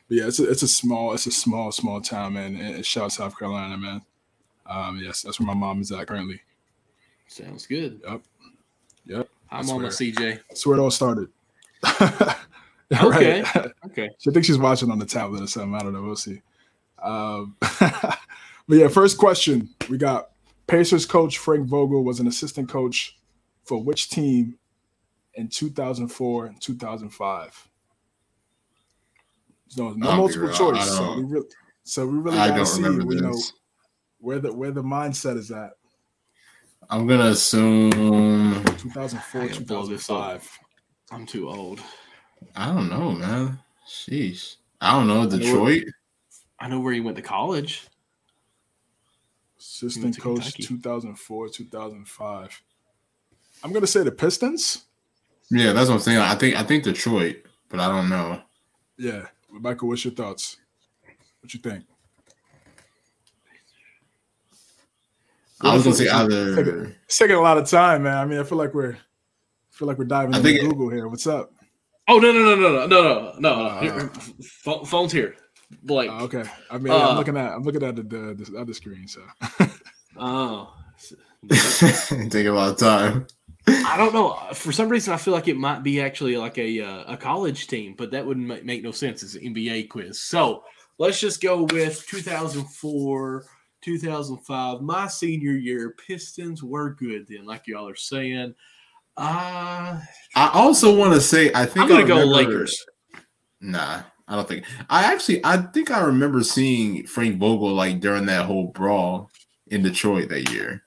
But 0.08 0.18
yeah, 0.18 0.26
it's 0.26 0.40
a, 0.40 0.50
it's 0.50 0.64
a 0.64 0.68
small, 0.68 1.14
it's 1.14 1.28
a 1.28 1.32
small, 1.32 1.72
small 1.72 2.02
town, 2.02 2.34
man. 2.34 2.56
In 2.56 2.78
in 2.78 2.84
South 2.84 3.38
Carolina, 3.38 3.78
man. 3.78 4.02
Um, 4.68 5.00
yes, 5.04 5.22
that's 5.22 5.40
where 5.40 5.48
my 5.48 5.54
mom 5.54 5.82
is 5.82 5.92
at 5.92 6.08
currently. 6.08 6.42
Sounds 7.28 7.66
good. 7.66 8.02
Yep, 8.08 8.22
yep. 9.06 9.30
I'm 9.50 9.70
on 9.70 9.82
my 9.82 9.90
swear. 9.90 10.12
CJ. 10.12 10.40
That's 10.50 10.66
where 10.66 10.78
it 10.78 10.82
all 10.82 10.92
started. 10.92 11.30
Okay. 12.92 13.42
Right. 13.42 13.72
Okay. 13.86 14.10
She 14.20 14.32
thinks 14.32 14.48
she's 14.48 14.58
watching 14.58 14.92
on 14.92 15.00
the 15.00 15.06
tablet 15.06 15.42
or 15.42 15.48
something. 15.48 15.74
I 15.76 15.80
don't 15.80 15.94
know. 15.94 16.04
We'll 16.04 16.16
see. 16.16 16.42
Um, 17.02 17.56
but 17.80 18.20
yeah, 18.70 18.88
first 18.88 19.18
question 19.18 19.70
we 19.90 19.98
got 19.98 20.30
Pacers 20.68 21.06
coach 21.06 21.38
Frank 21.38 21.68
Vogel 21.68 22.04
was 22.04 22.20
an 22.20 22.28
assistant 22.28 22.70
coach 22.70 23.18
for 23.64 23.82
which 23.82 24.10
team 24.10 24.58
in 25.34 25.48
2004 25.48 26.46
and 26.46 26.62
2005? 26.62 27.70
No, 29.78 29.92
no 29.92 30.16
multiple 30.16 30.48
real, 30.48 30.58
choice. 30.58 30.90
So 30.90 31.16
we 31.18 31.24
really, 31.24 31.48
so 31.84 32.08
we 32.08 32.18
really 32.20 32.38
I 32.38 32.48
gotta 32.50 32.58
don't 32.58 32.66
see, 32.66 32.84
remember 32.84 33.14
you 33.14 33.22
know, 33.22 33.32
this. 33.34 33.54
Where 34.20 34.40
the 34.40 34.54
where 34.54 34.72
the 34.72 34.84
mindset 34.84 35.38
is 35.38 35.52
at. 35.52 35.72
I'm 36.90 37.08
gonna 37.08 37.28
assume 37.28 37.92
2004, 37.92 39.42
I 39.42 39.48
gotta 39.48 39.62
blow 39.62 39.86
this 39.86 40.10
up. 40.10 40.42
2005. 40.42 40.60
I'm 41.12 41.26
too 41.26 41.50
old. 41.50 41.82
I 42.56 42.68
don't 42.68 42.90
know, 42.90 43.12
man. 43.12 43.60
Sheesh. 43.88 44.58
I 44.80 44.92
don't 44.92 45.08
know. 45.08 45.24
know 45.24 45.30
Detroit. 45.30 45.84
I 46.60 46.68
know 46.68 46.80
where 46.80 46.94
you 46.94 47.04
went 47.04 47.18
to 47.18 47.24
college. 47.24 47.88
Assistant 49.60 50.20
coach 50.20 50.54
Kentucky. 50.56 50.64
2004, 50.64 51.50
2005. 51.50 52.62
I'm 53.64 53.74
gonna 53.74 53.88
say 53.88 54.04
the 54.04 54.12
Pistons. 54.12 54.86
Yeah, 55.50 55.74
that's 55.74 55.90
what 55.90 55.96
I'm 55.96 56.02
saying. 56.02 56.20
I 56.20 56.36
think 56.36 56.56
I 56.56 56.64
think 56.64 56.84
Detroit, 56.84 57.38
but 57.70 57.80
I 57.80 57.88
don't 57.88 58.10
know. 58.10 58.42
Yeah, 58.98 59.28
Michael, 59.52 59.88
what's 59.88 60.04
your 60.04 60.14
thoughts? 60.14 60.58
What 61.42 61.54
you 61.54 61.60
think? 61.60 61.86
I 65.62 65.74
was 65.76 65.84
gonna 65.84 65.96
say 65.96 66.06
It's 66.06 66.14
either. 66.14 66.96
It's 67.06 67.18
taking 67.18 67.36
a 67.36 67.42
lot 67.42 67.58
of 67.58 67.68
time, 67.68 68.04
man. 68.04 68.18
I 68.18 68.26
mean, 68.26 68.40
I 68.40 68.44
feel 68.44 68.58
like 68.58 68.74
we're 68.74 68.94
I 68.94 68.98
feel 69.72 69.88
like 69.88 69.98
we're 69.98 70.06
diving 70.06 70.34
I 70.36 70.38
into 70.38 70.50
think 70.50 70.60
it- 70.64 70.70
Google 70.70 70.90
here. 70.90 71.08
What's 71.08 71.28
up? 71.28 71.52
Oh 72.08 72.20
no 72.20 72.32
no 72.32 72.40
no 72.40 72.56
no 72.56 72.70
no 72.72 72.88
no 72.88 72.88
no 72.88 73.34
no! 73.40 73.50
Uh, 73.66 73.82
Here, 73.82 74.10
pho- 74.64 74.86
phone's 74.86 75.12
here, 75.12 75.36
Blake. 75.84 76.10
Oh, 76.10 76.24
okay. 76.24 76.44
I 76.72 76.78
mean, 76.78 76.94
Uh, 76.94 77.10
I'm 77.10 77.18
looking 77.18 77.36
at 77.36 77.52
I'm 77.54 77.64
looking 77.64 77.84
at 77.84 77.98
the, 77.98 78.04
the, 78.04 78.46
the 78.52 78.58
other 78.58 78.74
screen. 78.74 79.08
So 79.10 79.22
Oh, 80.18 80.74
Taking 81.50 82.48
a 82.48 82.54
lot 82.54 82.70
of 82.72 82.78
time. 82.78 83.28
I 83.68 83.98
don't 83.98 84.14
know. 84.14 84.40
For 84.54 84.72
some 84.72 84.88
reason, 84.88 85.14
I 85.14 85.18
feel 85.18 85.34
like 85.34 85.50
it 85.50 85.58
might 85.58 85.84
be 85.84 86.00
actually 86.02 86.38
like 86.38 86.58
a 86.58 86.80
uh, 86.82 87.14
a 87.14 87.18
college 87.18 87.68
team, 87.68 87.96
but 87.98 88.12
that 88.12 88.26
wouldn't 88.26 88.48
make, 88.48 88.64
make 88.64 88.84
no 88.84 88.92
sense. 88.92 89.22
It's 89.22 89.36
an 89.36 89.42
NBA 89.54 89.90
quiz. 89.90 90.22
So 90.22 90.64
let's 90.98 91.20
just 91.20 91.42
go 91.42 91.64
with 91.64 92.08
2004, 92.08 93.46
2005. 93.82 94.82
My 94.82 95.08
senior 95.08 95.52
year, 95.52 95.96
Pistons 96.08 96.64
were 96.64 96.92
good 96.92 97.28
then, 97.28 97.46
like 97.46 97.68
y'all 97.68 97.88
are 97.88 97.96
saying. 97.96 98.56
Uh, 99.18 100.00
I 100.36 100.52
also 100.54 100.96
want 100.96 101.14
to 101.14 101.22
say 101.22 101.52
I 101.54 101.66
think 101.66 101.86
I'm 101.86 101.90
gonna 101.90 102.04
I 102.04 102.08
go 102.08 102.26
Lakers. 102.26 102.86
Nah, 103.60 104.04
I 104.28 104.36
don't 104.36 104.48
think. 104.48 104.66
I 104.90 105.12
actually 105.12 105.44
I 105.44 105.58
think 105.58 105.90
I 105.90 106.02
remember 106.02 106.44
seeing 106.44 107.08
Frank 107.08 107.40
Vogel 107.40 107.74
like 107.74 108.00
during 108.00 108.28
that 108.28 108.46
whole 108.46 108.68
brawl 108.68 109.32
in 109.68 109.82
Detroit 109.82 110.30
that 110.30 110.52
year. 110.52 110.84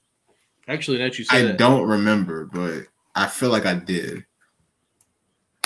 Actually, 0.68 0.98
that 0.98 1.18
you 1.18 1.24
say 1.24 1.40
I 1.40 1.42
that, 1.42 1.58
don't 1.58 1.88
remember, 1.88 2.44
but 2.44 2.84
I 3.16 3.26
feel 3.26 3.50
like 3.50 3.66
I 3.66 3.74
did. 3.74 4.24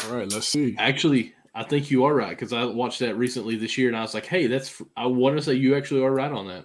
all 0.06 0.16
right, 0.16 0.32
let's 0.32 0.48
see. 0.48 0.74
actually, 0.78 1.34
I 1.54 1.64
think 1.64 1.90
you 1.90 2.04
are 2.04 2.14
right 2.14 2.30
because 2.30 2.54
I 2.54 2.64
watched 2.64 3.00
that 3.00 3.16
recently 3.16 3.56
this 3.56 3.76
year, 3.76 3.88
and 3.88 3.96
I 3.96 4.00
was 4.00 4.14
like, 4.14 4.26
hey, 4.26 4.46
that's. 4.46 4.80
I 4.96 5.06
want 5.06 5.36
to 5.36 5.42
say 5.42 5.52
you 5.52 5.76
actually 5.76 6.02
are 6.02 6.10
right 6.10 6.32
on 6.32 6.48
that. 6.48 6.64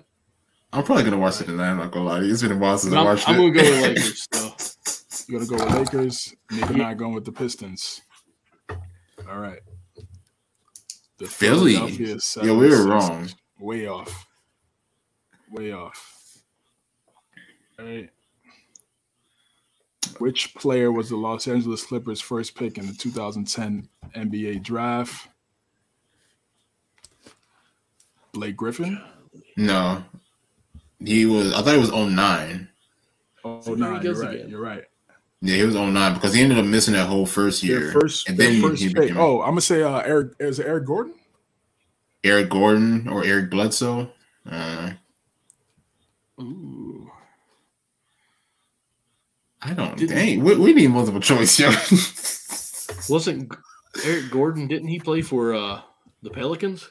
I'm 0.71 0.83
probably 0.83 1.03
gonna 1.03 1.17
watch 1.17 1.41
it 1.41 1.45
tonight. 1.45 1.71
I'm 1.71 1.77
not 1.77 1.91
gonna 1.91 2.05
lie. 2.05 2.19
It's 2.21 2.41
been 2.41 2.51
a 2.51 2.57
while 2.57 2.77
since 2.77 2.93
I'm, 2.93 2.99
I 2.99 3.03
watched 3.03 3.27
I'm 3.27 3.35
it. 3.35 3.37
gonna 3.37 3.51
go 3.51 3.61
with 3.61 3.81
Lakers. 3.81 4.27
So. 5.19 5.33
You 5.33 5.37
gotta 5.39 5.49
go 5.49 5.65
with 5.65 5.93
Lakers. 5.93 6.35
Nick 6.51 6.69
and 6.69 6.81
I 6.81 6.93
going 6.93 7.13
with 7.13 7.25
the 7.25 7.31
Pistons. 7.31 8.01
All 8.69 9.37
right. 9.39 9.59
The 11.19 11.25
Philly. 11.25 11.73
Yeah, 11.73 12.53
we 12.53 12.69
were 12.69 12.87
wrong. 12.87 13.29
Way 13.59 13.87
off. 13.87 14.25
way 15.51 15.71
off. 15.71 16.37
All 17.77 17.85
right. 17.85 18.09
Which 20.17 20.55
player 20.55 20.91
was 20.91 21.09
the 21.09 21.15
Los 21.17 21.47
Angeles 21.47 21.85
Clippers' 21.85 22.21
first 22.21 22.55
pick 22.55 22.77
in 22.77 22.87
the 22.87 22.93
2010 22.93 23.87
NBA 24.15 24.63
draft? 24.63 25.27
Blake 28.33 28.55
Griffin? 28.57 29.01
No. 29.57 30.03
He 31.03 31.25
was 31.25 31.53
I 31.53 31.61
thought 31.61 31.75
it 31.75 31.79
was 31.79 31.91
09. 31.91 32.67
Oh, 33.45 33.61
See, 33.61 33.73
there 33.73 33.75
he 33.75 33.81
nine. 33.81 34.01
You're 34.03 34.13
right. 34.21 34.35
again. 34.35 34.49
You're 34.49 34.61
right. 34.61 34.83
Yeah, 35.41 35.55
he 35.55 35.63
was 35.63 35.75
09 35.75 36.13
because 36.15 36.33
he 36.33 36.41
ended 36.41 36.57
up 36.57 36.65
missing 36.65 36.93
that 36.95 37.07
whole 37.07 37.25
first 37.25 37.63
year. 37.63 37.79
Their 37.79 37.91
first, 37.93 38.27
and 38.27 38.37
their 38.37 38.51
then 38.51 38.61
first 38.61 38.81
he 38.81 38.89
pick. 38.89 39.01
became 39.03 39.17
Oh, 39.17 39.41
I'm 39.41 39.51
gonna 39.51 39.61
say 39.61 39.81
uh, 39.83 39.99
Eric. 39.99 40.33
Is 40.39 40.59
it 40.59 40.65
Eric 40.65 40.85
Gordon? 40.85 41.13
Eric 42.25 42.49
Gordon 42.49 43.07
or 43.07 43.23
Eric 43.23 43.49
Bledsoe. 43.49 44.11
Uh, 44.49 44.91
Ooh. 46.41 47.09
I 49.61 49.73
don't. 49.73 49.97
Didn't- 49.97 50.15
dang, 50.15 50.43
we, 50.43 50.55
we 50.57 50.73
need 50.73 50.87
multiple 50.89 51.21
choice, 51.21 51.57
yo. 51.59 51.69
Wasn't 53.09 53.53
Eric 54.05 54.31
Gordon? 54.31 54.67
Didn't 54.67 54.87
he 54.89 54.99
play 54.99 55.21
for 55.21 55.53
uh 55.53 55.81
the 56.21 56.29
Pelicans? 56.29 56.89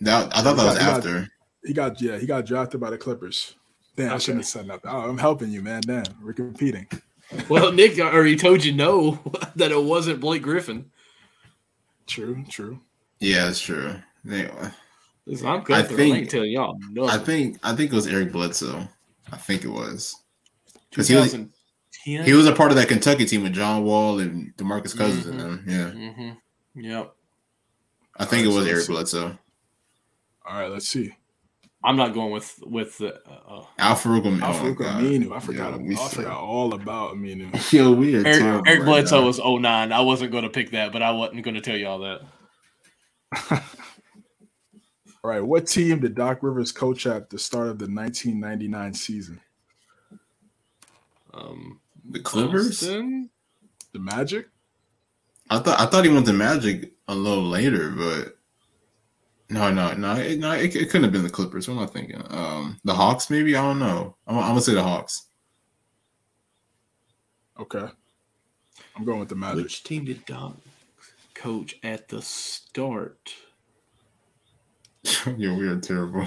that, 0.00 0.36
I 0.36 0.42
thought 0.42 0.56
that 0.56 0.64
was 0.64 0.78
He 0.78 0.84
got- 0.84 0.96
after. 0.98 1.28
He 1.64 1.72
got 1.72 2.00
yeah. 2.00 2.18
He 2.18 2.26
got 2.26 2.46
drafted 2.46 2.80
by 2.80 2.90
the 2.90 2.98
Clippers. 2.98 3.54
Damn, 3.96 4.12
I 4.14 4.18
shouldn't 4.18 4.44
have 4.44 4.48
said 4.48 4.66
nothing. 4.66 4.90
Oh, 4.92 5.00
I'm 5.08 5.18
helping 5.18 5.50
you, 5.50 5.60
man. 5.60 5.80
Damn, 5.82 6.04
we're 6.22 6.32
competing. 6.32 6.86
Well, 7.48 7.72
Nick 7.72 7.98
already 7.98 8.36
told 8.36 8.64
you 8.64 8.72
no 8.72 9.18
that 9.56 9.70
it 9.72 9.82
wasn't 9.82 10.20
Blake 10.20 10.42
Griffin. 10.42 10.90
True, 12.06 12.44
true. 12.48 12.80
Yeah, 13.20 13.46
that's 13.46 13.60
true. 13.60 13.96
Anyway, 14.26 14.70
Listen, 15.26 15.46
I'm 15.48 15.60
I 15.60 15.64
Gunther. 15.64 15.94
I, 15.94 15.96
think- 15.96 16.16
ain't 16.16 16.30
telling 16.30 16.52
y'all 16.52 16.78
no. 16.90 17.06
I 17.06 17.18
think 17.18 17.58
I 17.62 17.74
think 17.74 17.92
it 17.92 17.96
was 17.96 18.06
Eric 18.06 18.32
Bledsoe. 18.32 18.86
I 19.32 19.36
think 19.36 19.64
it 19.64 19.68
was 19.68 20.14
because 20.90 21.08
he 21.08 21.16
was 21.16 21.36
he 22.04 22.32
was 22.32 22.46
a 22.46 22.54
part 22.54 22.70
of 22.70 22.76
that 22.76 22.88
Kentucky 22.88 23.26
team 23.26 23.42
with 23.42 23.52
John 23.52 23.84
Wall 23.84 24.20
and 24.20 24.56
Demarcus 24.56 24.96
Cousins 24.96 25.26
and 25.26 25.38
Mhm. 25.38 25.42
them. 25.42 25.64
Yeah, 25.66 25.90
Mm-hmm. 25.90 26.80
Yep. 26.80 27.14
I 28.16 28.24
think 28.24 28.44
it 28.44 28.48
was 28.48 28.64
so 28.64 28.70
Eric 28.70 28.84
see. 28.84 28.92
Bledsoe. 28.92 29.38
All 30.48 30.58
right, 30.60 30.70
let's 30.70 30.88
see. 30.88 31.14
I'm 31.84 31.96
not 31.96 32.12
going 32.12 32.32
with 32.32 32.58
with 32.62 32.98
the. 32.98 33.14
Uh, 33.24 33.64
Alfred 33.78 34.24
Aminu. 34.24 34.42
Alfred 34.42 34.76
Aminu. 34.76 35.32
I 35.32 35.40
forgot. 35.40 35.60
Yeah, 35.60 35.68
about, 35.68 35.82
we 35.82 35.96
I 35.96 36.08
forgot 36.08 36.40
all 36.40 36.74
about 36.74 37.14
Aminu. 37.14 37.72
Yo, 37.72 37.92
we 37.92 38.16
are 38.16 38.26
Eric, 38.26 38.38
terrible 38.38 38.62
Eric 38.66 38.80
right 38.80 38.86
Bledsoe 38.86 39.20
now. 39.20 39.26
was 39.26 39.38
09. 39.38 39.92
I 39.92 40.00
wasn't 40.00 40.32
going 40.32 40.44
to 40.44 40.50
pick 40.50 40.72
that, 40.72 40.92
but 40.92 41.02
I 41.02 41.12
wasn't 41.12 41.44
going 41.44 41.54
to 41.54 41.60
tell 41.60 41.76
y'all 41.76 42.00
that. 42.00 42.20
All 45.24 45.30
right, 45.32 45.44
what 45.44 45.66
team 45.66 46.00
did 46.00 46.14
Doc 46.14 46.38
Rivers 46.42 46.72
coach 46.72 47.06
at 47.06 47.28
the 47.28 47.38
start 47.38 47.68
of 47.68 47.78
the 47.78 47.84
1999 47.84 48.94
season? 48.94 49.40
Um, 51.34 51.80
the 52.08 52.20
Clippers. 52.20 52.80
Boston? 52.80 53.28
The 53.92 53.98
Magic? 53.98 54.48
I 55.50 55.58
thought 55.58 55.80
I 55.80 55.86
thought 55.86 56.04
he 56.04 56.10
went 56.10 56.26
to 56.26 56.32
Magic 56.32 56.92
a 57.08 57.14
little 57.14 57.44
later, 57.44 57.90
but 57.90 58.37
no, 59.50 59.70
no, 59.72 59.92
no, 59.94 60.14
it, 60.16 60.38
no, 60.38 60.52
it, 60.52 60.74
it 60.76 60.86
couldn't 60.90 61.04
have 61.04 61.12
been 61.12 61.22
the 61.22 61.30
Clippers. 61.30 61.68
What 61.68 61.74
am 61.76 61.80
I 61.82 61.86
thinking? 61.86 62.22
Um, 62.30 62.78
the 62.84 62.94
Hawks, 62.94 63.30
maybe. 63.30 63.56
I 63.56 63.62
don't 63.62 63.78
know. 63.78 64.16
I'm, 64.26 64.36
I'm 64.38 64.48
gonna 64.48 64.60
say 64.60 64.74
the 64.74 64.82
Hawks. 64.82 65.26
Okay. 67.58 67.86
I'm 68.96 69.04
going 69.04 69.20
with 69.20 69.28
the 69.28 69.34
Magic. 69.36 69.64
Which 69.64 69.82
team 69.84 70.04
did 70.04 70.24
Doc 70.26 70.54
coach 71.34 71.76
at 71.82 72.08
the 72.08 72.20
start? 72.22 73.34
Yo, 75.36 75.54
we 75.54 75.66
are 75.68 75.78
terrible. 75.80 76.26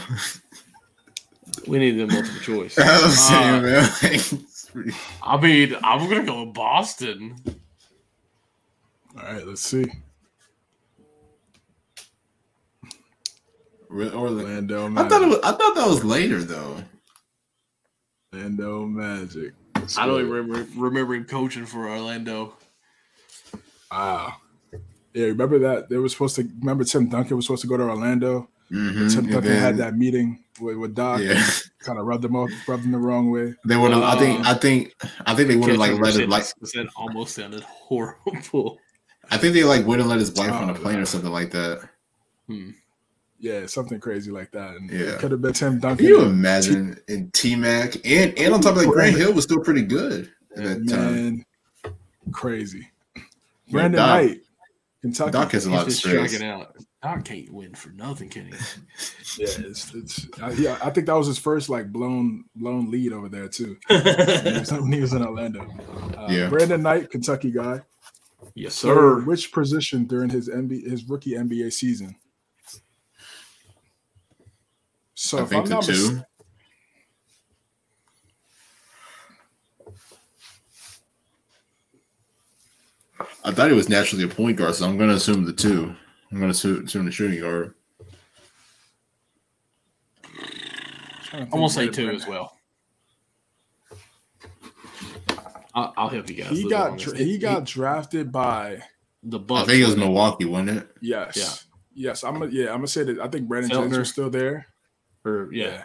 We 1.68 1.80
need 1.80 1.91
the 1.91 2.07
multiple 2.07 2.39
choice. 2.41 2.77
I'm 2.80 3.10
saying, 3.11 3.56
Uh, 3.56 3.61
man. 3.61 3.89
pretty- 4.72 4.93
I 5.22 5.38
mean, 5.39 5.76
I'm 5.84 6.07
going 6.10 6.22
to 6.22 6.26
go 6.31 6.43
with 6.45 6.53
Boston. 6.53 7.35
All 9.18 9.23
right, 9.23 9.45
let's 9.45 9.61
see. 9.61 9.85
Re- 13.91 14.09
or 14.09 14.30
like- 14.30 14.45
Orlando 14.45 14.88
I 14.95 15.07
thought 15.07 15.22
it 15.22 15.27
was. 15.27 15.39
I 15.43 15.51
thought 15.51 15.76
that 15.76 15.88
was 15.88 16.03
later 16.03 16.43
though. 16.43 16.77
Orlando 18.34 18.85
Magic. 18.85 19.53
Let's 19.76 19.97
I 19.97 20.05
don't 20.05 20.19
even 20.22 20.31
remember, 20.31 20.68
remember 20.80 21.13
him 21.15 21.26
coaching 21.26 21.65
for 21.65 21.89
Orlando. 21.89 22.53
Wow. 23.91 24.35
Yeah, 25.13 25.26
remember 25.26 25.59
that 25.59 25.89
they 25.89 25.97
were 25.97 26.07
supposed 26.07 26.35
to 26.38 26.47
remember 26.59 26.84
Tim 26.85 27.09
Duncan 27.09 27.35
was 27.35 27.45
supposed 27.45 27.63
to 27.63 27.68
go 27.68 27.76
to 27.77 27.84
Orlando. 27.84 28.47
Mhm, 28.72 29.11
Tim 29.13 29.26
and 29.26 29.34
Duncan 29.34 29.51
had 29.51 29.76
that 29.77 29.97
meeting 29.97 30.45
with, 30.61 30.77
with 30.77 30.95
Doc, 30.95 31.19
Yeah, 31.22 31.43
kind 31.80 31.99
of 31.99 32.05
rubbed 32.05 32.23
them 32.23 32.38
off, 32.38 32.49
rubbed 32.69 32.84
them 32.84 32.93
the 32.93 32.97
wrong 32.97 33.30
way. 33.30 33.53
they 33.65 33.76
would 33.76 33.91
have. 33.91 34.01
I 34.03 34.18
think. 34.18 34.39
Uh, 34.39 34.49
I 34.49 34.53
think. 34.53 34.93
I 35.26 35.35
think 35.35 35.49
they 35.49 35.57
would 35.57 35.68
have 35.72 35.77
like 35.77 35.99
let 35.99 36.15
him 36.15 36.30
like. 36.30 36.45
Because 36.55 36.72
that 36.72 36.88
almost 36.95 37.35
sounded 37.35 37.63
horrible. 37.63 38.77
I 39.30 39.38
think 39.38 39.53
they 39.53 39.65
like 39.65 39.85
wouldn't 39.85 40.07
let 40.07 40.19
his 40.19 40.31
wife 40.34 40.51
on 40.53 40.69
Oh, 40.69 40.73
a 40.73 40.76
plane 40.76 40.95
no. 40.97 41.01
or 41.01 41.05
something 41.05 41.31
like 41.31 41.51
that. 41.51 41.81
Hmm. 42.47 42.69
Yeah, 43.41 43.65
something 43.65 43.99
crazy 43.99 44.30
like 44.31 44.51
that. 44.51 44.76
And 44.76 44.89
Yeah. 44.89 44.99
it 45.13 45.19
could 45.19 45.31
have 45.31 45.41
been 45.41 45.53
Tim 45.53 45.80
Duncan. 45.80 45.97
Can 45.97 46.05
you 46.05 46.22
imagine? 46.22 46.97
And 47.07 47.34
T 47.34 47.55
Mac 47.55 47.95
and 48.05 48.38
and 48.38 48.53
on 48.53 48.61
top 48.61 48.76
of 48.76 48.81
that, 48.84 48.88
Grant 48.88 49.18
Hill 49.18 49.34
was 49.34 49.43
still 49.45 49.59
pretty 49.61 49.81
good 49.81 50.31
at 50.55 50.63
that 50.63 50.88
time. 50.88 51.13
Man, 51.15 51.45
crazy. 52.31 52.88
Yeah, 53.15 53.22
Brandon 53.72 53.97
Doc- 53.99 54.09
Knight, 54.23 54.38
Kentucky. 55.01 55.31
Doc 55.31 55.51
has 55.53 55.65
a 55.65 55.72
lot 55.72 55.76
He's 55.77 55.81
of 55.84 55.88
just 55.89 55.99
stress. 55.99 56.30
striking 56.31 56.47
out. 56.47 56.76
Doc 57.01 57.26
can't 57.26 57.51
win 57.51 57.73
for 57.73 57.89
nothing, 57.93 58.30
can 58.30 58.45
he? 58.45 58.51
yeah, 59.39 59.47
it's, 59.57 59.91
it's 59.95 60.27
I, 60.39 60.53
he, 60.53 60.68
I 60.68 60.91
think 60.91 61.07
that 61.07 61.15
was 61.18 61.26
his 61.26 61.39
first 61.39 61.68
like 61.68 61.91
blown 61.91 62.43
blown 62.55 62.91
lead 62.91 63.11
over 63.11 63.27
there 63.27 63.47
too. 63.47 63.76
when, 63.88 64.03
he 64.53 64.59
was, 64.59 64.72
when 64.72 64.91
he 64.91 65.01
was 65.01 65.13
in 65.13 65.26
Orlando. 65.26 65.61
Uh, 66.15 66.27
Yeah. 66.30 66.47
Brandon 66.49 66.84
Knight, 66.84 67.09
Kentucky 67.09 67.49
guy. 67.49 67.81
yes, 68.53 68.76
So, 68.76 68.93
sir. 68.93 69.19
which 69.22 69.51
position 69.51 70.03
during 70.05 70.30
his 70.30 70.47
NBA, 70.47 70.88
his 70.91 71.09
rookie 71.09 71.31
NBA 71.31 71.73
season? 71.73 72.15
So 75.23 75.38
I 75.38 75.43
if 75.43 75.49
think 75.49 75.60
I'm 75.61 75.65
the 75.69 75.76
not 75.76 75.88
mis- 75.88 76.10
two. 76.10 76.22
I 83.43 83.52
thought 83.52 83.69
he 83.69 83.76
was 83.76 83.89
naturally 83.89 84.23
a 84.23 84.27
point 84.27 84.57
guard, 84.57 84.76
so 84.76 84.85
I'm 84.88 84.98
going 84.98 85.10
to 85.10 85.15
assume 85.15 85.45
the 85.45 85.53
two. 85.53 85.95
I'm 86.31 86.38
going 86.39 86.52
to 86.52 86.56
assume, 86.56 86.85
assume 86.85 87.06
the 87.06 87.11
shooting 87.11 87.39
guard. 87.41 87.73
I'm 91.34 91.49
gonna 91.49 91.69
say 91.69 91.88
two 91.88 92.10
as 92.10 92.27
well. 92.27 92.57
I'll, 95.73 95.93
I'll 95.95 96.10
help 96.10 96.30
you 96.30 96.35
guys. 96.35 96.49
He 96.49 96.69
got 96.69 96.98
dra- 96.98 97.18
he 97.18 97.38
got 97.38 97.64
drafted 97.64 98.34
by 98.34 98.81
the 99.23 99.39
Bucks. 99.39 99.64
I 99.64 99.72
think 99.72 99.81
it 99.84 99.85
was 99.85 99.95
Milwaukee, 99.95 100.43
wasn't 100.43 100.72
it? 100.80 100.89
yes, 101.02 101.38
Yeah. 101.95 102.10
yes. 102.10 102.23
I'm 102.26 102.34
gonna 102.34 102.52
yeah 102.52 102.65
I'm 102.72 102.80
gonna 102.80 102.88
say 102.88 103.03
that 103.06 103.19
I 103.19 103.30
think 103.30 103.48
Brandon 103.48 103.72
Jennings 103.72 103.95
Feltner. 103.95 103.99
was 103.99 104.10
still 104.10 104.30
there. 104.30 104.68
Or 105.26 105.49
yeah, 105.52 105.84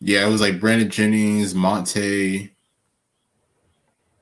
Yeah, 0.00 0.26
it 0.26 0.30
was 0.30 0.40
like 0.40 0.60
Brandon 0.60 0.90
Jennings, 0.90 1.54
Monte. 1.54 2.50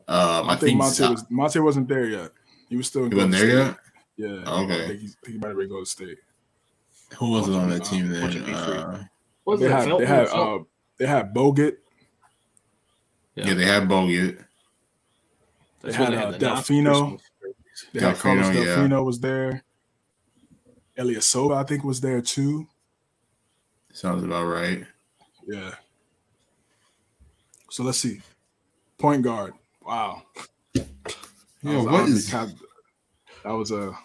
Um, 0.08 0.48
I, 0.48 0.52
I, 0.52 0.56
think 0.56 0.60
think 0.60 0.78
Monte 0.78 1.02
was 1.08 1.24
Monte 1.30 1.58
wasn't 1.60 1.88
there 1.88 2.04
yet. 2.06 2.32
He 2.68 2.76
was 2.76 2.86
still 2.86 3.04
in 3.04 3.10
he 3.12 3.16
wasn't 3.16 3.32
there 3.32 3.40
State. 3.40 3.76
yet. 4.18 4.34
Yeah. 4.44 4.52
Okay. 4.52 4.84
I 4.84 4.88
think, 4.88 5.00
he's, 5.00 5.16
I 5.22 5.26
think 5.26 5.34
he 5.36 5.38
might 5.38 5.48
have 5.48 5.56
been 5.56 5.68
Golden 5.68 5.86
State. 5.86 6.18
Who 7.18 7.30
was 7.30 7.48
it 7.48 7.54
on 7.54 7.70
that 7.70 7.82
Uh, 7.82 7.84
team 7.84 8.08
then? 8.10 8.22
watch 8.22 8.34
it 8.36 8.44
be 8.46 8.52
free. 8.52 8.76
Uh, 8.78 8.98
was 9.44 9.60
They 9.60 9.66
it 9.66 9.72
had 9.72 9.88
they 9.98 10.06
had 10.06 10.28
Felton? 10.28 10.60
uh, 10.60 10.64
they 10.98 11.06
had 11.06 11.34
Bogut. 11.34 11.76
Yeah. 13.34 13.48
yeah. 13.48 13.54
they 13.54 13.64
had 13.64 13.84
Bogut. 13.88 14.36
They 14.36 14.44
That's 15.90 15.96
had, 15.96 16.10
when 16.10 16.18
uh, 16.18 16.30
the 16.32 16.38
Delfino. 16.38 17.18
Christmas 17.18 17.22
jerseys. 17.92 18.02
Had 18.02 18.16
Carlos 18.16 18.46
Delfino, 18.46 18.64
yeah. 18.64 18.76
Delfino 18.76 19.04
was 19.04 19.20
there. 19.20 19.64
Ilyasova, 20.98 21.56
I 21.56 21.64
think, 21.64 21.84
was 21.84 22.00
there 22.00 22.20
too. 22.20 22.66
Sounds 23.92 24.22
about 24.24 24.44
right. 24.44 24.84
Yeah. 25.46 25.74
So 27.70 27.82
let's 27.82 27.98
see. 27.98 28.20
Point 28.98 29.22
guard. 29.22 29.54
Wow. 29.84 30.22
That 30.74 30.86
Yeah, 31.62 31.76
was 31.76 31.84
what 31.84 31.94
honestly 31.94 32.16
is 32.16 32.30
kind 32.30 32.52
of- 32.52 32.62
that 33.44 33.50
was 33.50 33.70
a 33.70 33.96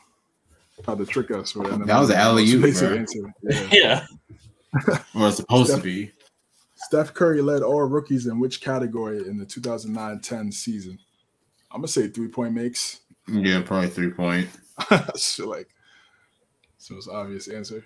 tried 0.83 0.97
to 0.99 1.05
trick 1.05 1.31
us 1.31 1.55
with 1.55 1.69
that. 1.69 1.85
That 1.87 1.99
was 1.99 2.09
an 2.09 2.17
alley-oop, 2.17 2.61
Basic 2.61 2.87
bro. 2.89 2.97
answer. 2.97 3.33
Yeah. 3.75 4.05
Yeah, 4.87 5.03
or 5.15 5.27
it's 5.29 5.37
supposed 5.37 5.75
to 5.75 5.81
be? 5.81 6.11
Steph 6.75 7.13
Curry 7.13 7.41
led 7.41 7.63
all 7.63 7.81
rookies 7.83 8.27
in 8.27 8.39
which 8.39 8.61
category 8.61 9.17
in 9.27 9.37
the 9.37 9.45
2009-10 9.45 10.53
season? 10.53 10.99
I'm 11.71 11.79
gonna 11.81 11.87
say 11.87 12.07
three 12.09 12.27
point 12.27 12.53
makes. 12.53 12.99
Yeah, 13.27 13.61
probably 13.63 13.89
three 13.89 14.11
point. 14.11 14.49
so 15.15 15.47
like, 15.49 15.67
so 16.77 16.95
it's 16.95 17.07
obvious 17.07 17.47
answer. 17.47 17.83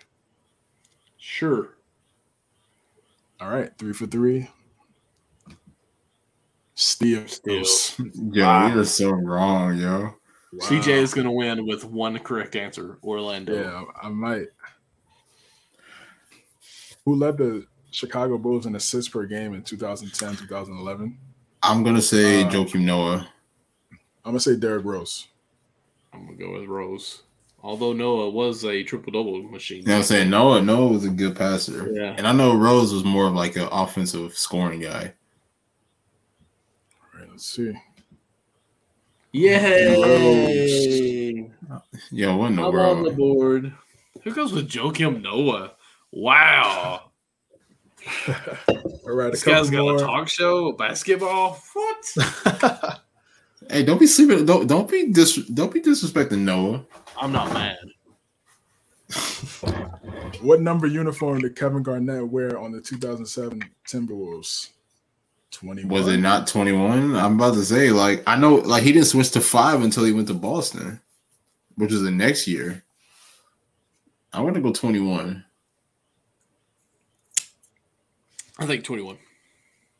sure. 1.17 1.75
All 3.41 3.49
right, 3.49 3.71
three 3.77 3.93
for 3.93 4.05
three. 4.05 4.47
Steals. 6.75 7.33
Steals. 7.33 7.99
Yo, 8.31 8.45
Wow. 8.45 8.73
we 8.73 8.79
are 8.81 8.85
so 8.85 9.09
wrong, 9.11 9.77
yo. 9.77 9.99
Wow. 10.53 10.65
CJ 10.67 10.87
is 10.97 11.13
going 11.13 11.25
to 11.25 11.31
win 11.31 11.65
with 11.65 11.83
one 11.85 12.17
correct 12.19 12.55
answer. 12.55 12.97
Orlando. 13.03 13.53
Yeah, 13.55 13.83
I 14.01 14.07
I 14.07 14.09
might. 14.09 14.47
Who 17.05 17.15
led 17.15 17.37
the 17.37 17.65
Chicago 17.91 18.37
Bulls 18.37 18.65
in 18.67 18.75
assists 18.75 19.09
per 19.09 19.25
game 19.25 19.53
in 19.53 19.63
2010, 19.63 20.35
2011? 20.37 21.17
I'm 21.63 21.83
gonna 21.83 22.01
say 22.01 22.43
Uh, 22.43 22.49
Joakim 22.49 22.81
Noah. 22.81 23.27
I'm 24.23 24.31
gonna 24.31 24.39
say 24.39 24.55
Derrick 24.55 24.85
Rose. 24.85 25.27
I'm 26.13 26.25
gonna 26.25 26.37
go 26.37 26.53
with 26.59 26.67
Rose. 26.69 27.23
Although 27.63 27.93
Noah 27.93 28.31
was 28.31 28.65
a 28.65 28.81
triple 28.83 29.13
double 29.13 29.43
machine. 29.43 29.81
You 29.81 29.85
know 29.85 29.93
what 29.93 29.97
I'm 29.99 30.03
saying? 30.03 30.29
Noah, 30.31 30.61
Noah 30.61 30.87
was 30.87 31.05
a 31.05 31.09
good 31.09 31.35
passer. 31.35 31.91
Yeah. 31.91 32.15
And 32.17 32.27
I 32.27 32.31
know 32.31 32.55
Rose 32.55 32.91
was 32.91 33.03
more 33.03 33.27
of 33.27 33.33
like 33.33 33.55
an 33.55 33.67
offensive 33.71 34.35
scoring 34.35 34.81
guy. 34.81 35.13
All 37.13 37.19
right, 37.19 37.29
let's 37.29 37.45
see. 37.45 37.73
Yay! 39.33 40.51
Yeah, 42.11 42.35
what 42.35 42.47
in 42.47 42.55
the 42.55 42.63
I'm 42.63 42.75
on 42.75 43.03
the 43.03 43.11
board. 43.11 43.71
Who 44.23 44.33
goes 44.33 44.51
with 44.51 44.67
Joakim 44.69 45.21
Noah? 45.21 45.73
Wow. 46.11 47.11
All 48.27 48.35
right, 49.05 49.27
a 49.27 49.31
This 49.31 49.43
guy's 49.43 49.69
couple 49.69 49.97
got 49.97 50.01
a 50.01 50.05
talk 50.05 50.27
show, 50.27 50.71
basketball. 50.73 51.61
What? 51.73 52.99
hey, 53.71 53.83
don't 53.83 53.99
be 53.99 54.07
sleeping. 54.07 54.45
Don't 54.45 54.67
don't 54.67 54.89
be 54.89 55.11
dis, 55.11 55.37
don't 55.47 55.73
be 55.73 55.81
disrespecting 55.81 56.39
Noah. 56.39 56.85
I'm 57.19 57.31
not 57.31 57.53
mad. 57.53 57.77
What 60.41 60.61
number 60.61 60.87
uniform 60.87 61.39
did 61.39 61.55
Kevin 61.55 61.83
Garnett 61.83 62.27
wear 62.27 62.57
on 62.57 62.71
the 62.71 62.81
2007 62.81 63.61
Timberwolves? 63.87 64.69
21. 65.51 65.89
Was 65.89 66.07
it 66.07 66.17
not 66.17 66.47
21? 66.47 67.15
I'm 67.15 67.35
about 67.35 67.53
to 67.55 67.63
say, 67.63 67.91
like, 67.91 68.23
I 68.25 68.37
know, 68.37 68.55
like, 68.55 68.83
he 68.83 68.91
didn't 68.91 69.07
switch 69.07 69.31
to 69.31 69.41
five 69.41 69.83
until 69.83 70.03
he 70.03 70.13
went 70.13 70.27
to 70.29 70.33
Boston, 70.33 70.99
which 71.75 71.91
is 71.91 72.01
the 72.01 72.09
next 72.09 72.47
year. 72.47 72.83
I 74.33 74.41
want 74.41 74.55
to 74.55 74.61
go 74.61 74.71
21. 74.71 75.43
I 78.57 78.65
think 78.65 78.83
21. 78.83 79.17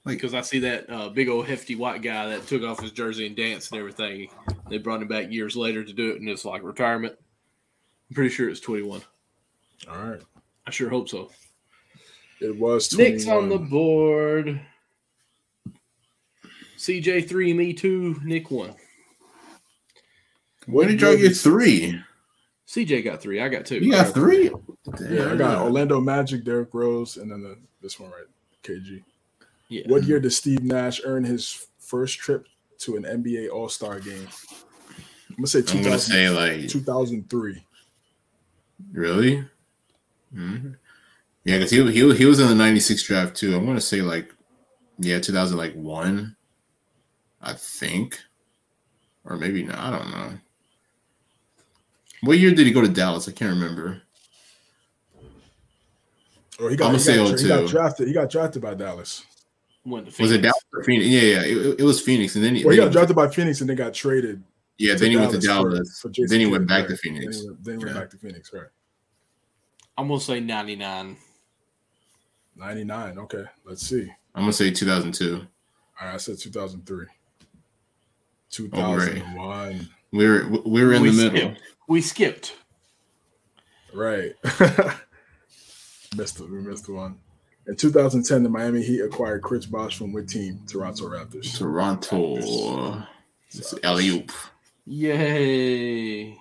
Like- 0.03 0.17
because 0.17 0.33
I 0.33 0.41
see 0.41 0.59
that 0.59 0.89
uh, 0.89 1.09
big 1.09 1.29
old 1.29 1.47
hefty 1.47 1.75
white 1.75 2.01
guy 2.01 2.29
that 2.29 2.47
took 2.47 2.63
off 2.63 2.81
his 2.81 2.91
jersey 2.91 3.27
and 3.27 3.35
danced 3.35 3.71
and 3.71 3.79
everything. 3.79 4.29
They 4.69 4.77
brought 4.77 5.01
him 5.01 5.07
back 5.07 5.31
years 5.31 5.55
later 5.55 5.83
to 5.83 5.93
do 5.93 6.11
it, 6.11 6.19
and 6.19 6.29
it's 6.29 6.45
like 6.45 6.63
retirement. 6.63 7.15
I'm 8.09 8.15
pretty 8.15 8.29
sure 8.33 8.49
it's 8.49 8.59
21. 8.59 9.01
All 9.89 9.97
right. 9.97 10.21
I 10.65 10.71
sure 10.71 10.89
hope 10.89 11.09
so. 11.09 11.29
It 12.39 12.57
was 12.57 12.87
21. 12.89 13.11
Nick's 13.11 13.27
on 13.27 13.49
the 13.49 13.57
board. 13.57 14.59
CJ3, 16.77 17.55
me 17.55 17.73
two, 17.73 18.19
Nick 18.23 18.49
one. 18.49 18.73
Where 20.65 20.87
did 20.87 21.01
y'all 21.01 21.15
get 21.15 21.35
three? 21.37 22.01
CJ 22.67 23.03
got 23.03 23.21
three. 23.21 23.41
I 23.41 23.49
got 23.49 23.65
two. 23.65 23.77
You 23.77 23.91
got 23.91 24.13
three? 24.13 24.49
Yeah, 25.09 25.33
I 25.33 25.35
got 25.35 25.61
Orlando 25.61 25.99
Magic, 26.01 26.43
Derrick 26.43 26.73
Rose, 26.73 27.17
and 27.17 27.31
then 27.31 27.43
the, 27.43 27.57
this 27.81 27.99
one 27.99 28.09
right, 28.11 28.25
KG. 28.63 29.03
Yeah. 29.71 29.83
What 29.85 30.03
year 30.03 30.19
did 30.19 30.31
Steve 30.31 30.63
Nash 30.63 30.99
earn 31.05 31.23
his 31.23 31.65
first 31.79 32.19
trip 32.19 32.45
to 32.79 32.97
an 32.97 33.03
NBA 33.03 33.49
All 33.49 33.69
Star 33.69 34.01
game? 34.01 34.27
I'm 35.29 35.35
gonna 35.37 35.47
say 35.47 35.59
I'm 35.59 35.65
2000, 35.65 35.83
gonna 35.83 35.99
say 35.99 36.29
like 36.29 36.67
2003. 36.67 37.63
really. 38.91 39.45
Mhm. 40.35 40.75
Yeah, 41.45 41.57
because 41.57 41.71
he, 41.71 41.89
he 41.89 42.15
he 42.15 42.25
was 42.25 42.41
in 42.41 42.49
the 42.49 42.55
'96 42.55 43.01
draft 43.03 43.37
too. 43.37 43.55
I'm 43.55 43.65
gonna 43.65 43.79
say 43.79 44.01
like 44.01 44.33
yeah, 44.99 45.19
2000 45.21 45.57
like 45.57 45.73
one, 45.73 46.35
I 47.41 47.53
think, 47.53 48.19
or 49.23 49.37
maybe 49.37 49.63
not. 49.63 49.79
I 49.79 49.97
don't 49.97 50.11
know. 50.11 50.33
What 52.23 52.39
year 52.39 52.53
did 52.53 52.67
he 52.67 52.73
go 52.73 52.81
to 52.81 52.89
Dallas? 52.89 53.29
I 53.29 53.31
can't 53.31 53.53
remember. 53.53 54.01
Or 56.59 56.69
he 56.69 56.75
got, 56.75 56.89
I'ma 56.89 56.97
he, 56.97 57.03
say 57.03 57.15
got, 57.15 57.39
he 57.39 57.47
got 57.47 57.69
drafted. 57.69 58.07
He 58.09 58.13
got 58.13 58.29
drafted 58.29 58.61
by 58.61 58.73
Dallas. 58.73 59.25
Went 59.83 60.13
to 60.13 60.21
Was 60.21 60.31
it 60.31 60.41
Dallas 60.41 60.63
or 60.73 60.83
Phoenix? 60.83 61.07
Yeah, 61.07 61.21
yeah, 61.21 61.41
it, 61.43 61.79
it 61.79 61.83
was 61.83 61.99
Phoenix, 62.01 62.35
and 62.35 62.43
then 62.45 62.55
he, 62.55 62.63
Well, 62.63 62.71
he 62.71 62.77
got 62.77 62.87
he- 62.87 62.93
drafted 62.93 63.15
by 63.15 63.27
Phoenix 63.29 63.61
and 63.61 63.69
then 63.69 63.77
got 63.77 63.93
traded. 63.93 64.43
yeah, 64.77 64.93
then 64.95 65.09
he 65.11 65.17
went 65.17 65.31
to 65.31 65.39
Dallas. 65.39 65.99
for 65.99 66.09
Jason 66.09 66.29
then 66.29 66.39
he 66.39 66.45
Kidd, 66.45 66.51
went 66.51 66.67
back 66.67 66.87
to. 66.87 66.97
Phoenix. 66.97 67.37
Then 67.37 67.43
he 67.43 67.47
went, 67.49 67.63
then 67.63 67.73
he 67.79 67.85
went 67.85 67.95
Yeah. 67.95 68.01
back 68.01 68.09
to 68.11 68.17
Phoenix. 68.17 68.53
Right. 68.53 68.63
I'm 69.97 70.07
gonna 70.07 70.19
say 70.19 70.39
99. 70.39 71.17
99. 72.55 73.17
Okay. 73.19 73.43
Let's 73.65 73.85
see. 73.87 74.11
I'm 74.35 74.43
gonna 74.43 74.53
say 74.53 74.69
2002. 74.71 75.35
All 75.35 76.07
right. 76.07 76.13
I 76.13 76.17
said 76.17 76.37
2003. 76.37 77.05
Oh, 78.73 78.95
great. 78.95 79.13
2001. 79.15 79.89
We 80.11 80.27
were 80.27 80.47
we 80.65 80.83
were 80.83 80.93
in 80.93 81.01
we 81.01 81.09
the 81.09 81.23
middle. 81.31 81.37
skipped. 81.55 81.61
We 81.87 82.01
skipped. 82.01 82.55
Right. 83.93 84.33
missed 86.15 86.39
it. 86.39 86.49
We 86.49 86.59
missed 86.61 86.87
one. 86.89 87.17
In 87.67 87.75
2010, 87.75 88.43
the 88.43 88.49
Miami 88.49 88.81
Heat 88.81 89.01
acquired 89.01 89.43
Chris 89.43 89.65
Bosh 89.65 89.97
from 89.97 90.13
what 90.13 90.27
team? 90.27 90.61
Toronto 90.67 91.05
Raptors. 91.09 91.57
Toronto. 91.57 93.03
It's 93.53 93.73
alley 93.83 94.09
oop. 94.09 94.31
Yay. 94.85 96.37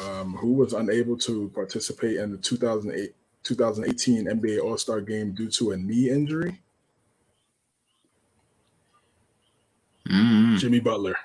Um, 0.00 0.34
who 0.34 0.52
was 0.54 0.72
unable 0.72 1.16
to 1.18 1.50
participate 1.54 2.16
in 2.16 2.32
the 2.32 2.38
2008 2.38 3.14
2018 3.44 4.26
NBA 4.26 4.62
All 4.62 4.76
Star 4.76 5.00
game 5.00 5.32
due 5.32 5.48
to 5.50 5.72
a 5.72 5.76
knee 5.76 6.10
injury? 6.10 6.60
Mm. 10.08 10.58
Jimmy 10.58 10.80
Butler. 10.80 11.16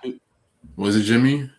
Was 0.76 0.96
it 0.96 1.04
Jimmy? 1.04 1.50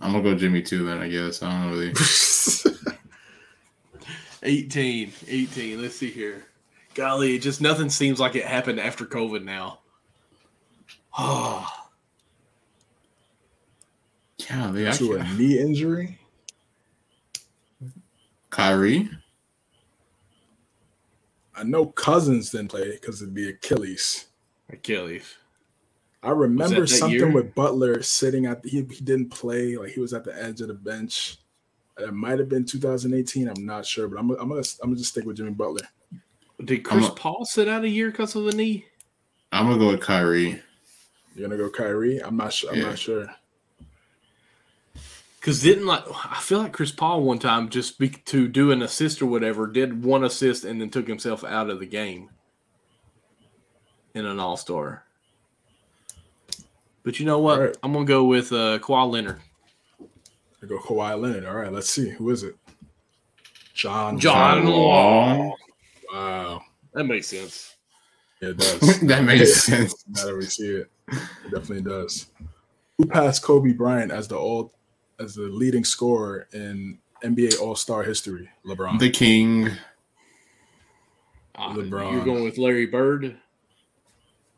I'm 0.00 0.12
gonna 0.12 0.22
go 0.22 0.34
Jimmy 0.34 0.62
too. 0.62 0.86
Then 0.86 0.98
I 0.98 1.08
guess 1.08 1.42
I 1.42 1.50
don't 1.50 1.70
really. 1.70 1.92
18. 4.42 5.12
18. 5.28 5.82
Let's 5.82 5.96
see 5.96 6.10
here. 6.10 6.44
Golly, 6.94 7.36
it 7.36 7.40
just 7.40 7.60
nothing 7.60 7.90
seems 7.90 8.18
like 8.18 8.34
it 8.34 8.44
happened 8.44 8.80
after 8.80 9.04
COVID 9.04 9.44
now. 9.44 9.80
Oh, 11.16 11.68
Golly, 14.48 14.84
they 14.84 14.92
to 14.92 15.14
a 15.14 15.24
knee 15.34 15.58
injury? 15.58 16.18
Kyrie. 18.48 19.08
I 21.54 21.62
know 21.62 21.86
Cousins 21.86 22.50
didn't 22.50 22.68
play 22.68 22.92
because 22.92 23.22
it'd 23.22 23.34
be 23.34 23.50
Achilles. 23.50 24.26
Achilles. 24.70 25.36
I 26.22 26.30
remember 26.30 26.80
that 26.82 26.88
something 26.88 27.18
year? 27.18 27.30
with 27.30 27.54
Butler 27.54 28.02
sitting 28.02 28.44
at 28.46 28.62
the, 28.62 28.68
he, 28.68 28.76
he 28.82 29.02
didn't 29.02 29.30
play 29.30 29.76
like 29.76 29.90
he 29.92 30.00
was 30.00 30.12
at 30.12 30.24
the 30.24 30.34
edge 30.42 30.60
of 30.60 30.68
the 30.68 30.74
bench. 30.74 31.38
It 31.98 32.12
might 32.12 32.38
have 32.38 32.48
been 32.48 32.64
2018. 32.64 33.48
I'm 33.48 33.64
not 33.66 33.86
sure, 33.86 34.06
but 34.08 34.18
I'm, 34.18 34.30
I'm 34.32 34.48
gonna 34.48 34.62
I'm 34.82 34.90
gonna 34.90 34.96
just 34.96 35.10
stick 35.10 35.24
with 35.24 35.36
Jimmy 35.38 35.50
Butler. 35.52 35.86
Did 36.64 36.84
Chris 36.84 37.08
a- 37.08 37.12
Paul 37.12 37.44
sit 37.46 37.68
out 37.68 37.84
a 37.84 37.88
year 37.88 38.10
because 38.10 38.36
of 38.36 38.44
the 38.44 38.52
knee? 38.52 38.84
I'm 39.52 39.66
gonna 39.66 39.78
go 39.78 39.88
with 39.88 40.00
Kyrie. 40.02 40.60
You're 41.34 41.48
gonna 41.48 41.56
go 41.60 41.70
Kyrie? 41.70 42.18
I'm 42.22 42.36
not 42.36 42.52
sure. 42.52 42.70
I'm 42.70 42.78
Yeah. 42.78 42.84
not 42.90 42.98
sure. 42.98 43.26
Because 45.38 45.62
didn't 45.62 45.86
like 45.86 46.04
I 46.30 46.38
feel 46.40 46.58
like 46.58 46.72
Chris 46.72 46.92
Paul 46.92 47.22
one 47.22 47.38
time 47.38 47.70
just 47.70 47.98
be, 47.98 48.10
to 48.10 48.46
do 48.46 48.72
an 48.72 48.82
assist 48.82 49.22
or 49.22 49.26
whatever 49.26 49.66
did 49.66 50.04
one 50.04 50.22
assist 50.22 50.64
and 50.64 50.80
then 50.80 50.90
took 50.90 51.08
himself 51.08 51.44
out 51.44 51.70
of 51.70 51.78
the 51.80 51.86
game 51.86 52.28
in 54.14 54.26
an 54.26 54.38
All 54.38 54.58
Star. 54.58 55.04
But 57.02 57.18
you 57.18 57.26
know 57.26 57.38
what? 57.38 57.58
All 57.58 57.64
right. 57.66 57.76
I'm 57.82 57.92
gonna 57.92 58.04
go 58.04 58.24
with 58.24 58.52
uh, 58.52 58.78
Kawhi 58.78 59.10
Leonard. 59.10 59.40
I 60.62 60.66
go 60.66 60.78
Kawhi 60.78 61.20
Leonard. 61.20 61.46
All 61.46 61.54
right, 61.56 61.72
let's 61.72 61.88
see. 61.90 62.10
Who 62.10 62.30
is 62.30 62.42
it? 62.42 62.54
John. 63.74 64.18
John 64.18 64.66
Wall. 64.66 65.38
Wall. 65.38 65.56
Wow. 66.12 66.62
That 66.92 67.04
makes 67.04 67.28
sense. 67.28 67.76
Yeah, 68.40 68.50
it 68.50 68.56
does. 68.58 69.00
that 69.00 69.24
makes 69.24 69.64
sense. 69.64 70.04
now 70.08 70.26
that 70.26 70.36
we 70.36 70.44
see 70.44 70.68
it, 70.68 70.90
it 71.08 71.50
definitely 71.50 71.82
does. 71.82 72.26
Who 72.98 73.06
passed 73.06 73.42
Kobe 73.42 73.72
Bryant 73.72 74.12
as 74.12 74.28
the 74.28 74.36
all 74.36 74.74
as 75.18 75.34
the 75.34 75.42
leading 75.42 75.84
scorer 75.84 76.46
in 76.52 76.98
NBA 77.24 77.60
All 77.60 77.74
Star 77.76 78.02
history? 78.02 78.50
LeBron. 78.66 78.98
The 78.98 79.10
King. 79.10 79.70
Ah, 81.54 81.74
LeBron. 81.74 82.12
You're 82.12 82.24
going 82.24 82.44
with 82.44 82.58
Larry 82.58 82.86
Bird 82.86 83.36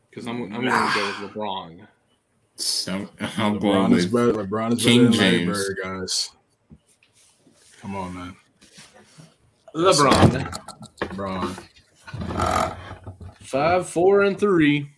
because 0.09 0.27
I'm 0.27 0.43
I'm 0.53 0.65
gonna 0.65 0.91
go 0.93 1.05
with 1.23 1.31
LeBron. 1.33 1.87
So 2.55 3.09
I'm 3.37 3.59
going 3.59 3.91
LeBron 3.91 3.97
is 3.97 4.07
with 4.07 4.35
better. 4.35 4.47
LeBron 4.47 4.73
is 4.73 4.83
King 4.83 5.11
better 5.11 5.17
than 5.17 5.19
Larry 5.19 5.37
James. 5.45 5.57
Bird, 5.57 5.77
guys. 5.83 6.29
Come 7.81 7.95
on, 7.95 8.13
man. 8.13 8.35
LeBron. 9.75 10.59
LeBron. 10.99 12.77
Five, 13.41 13.87
four, 13.87 14.21
and 14.21 14.39
three. 14.39 14.89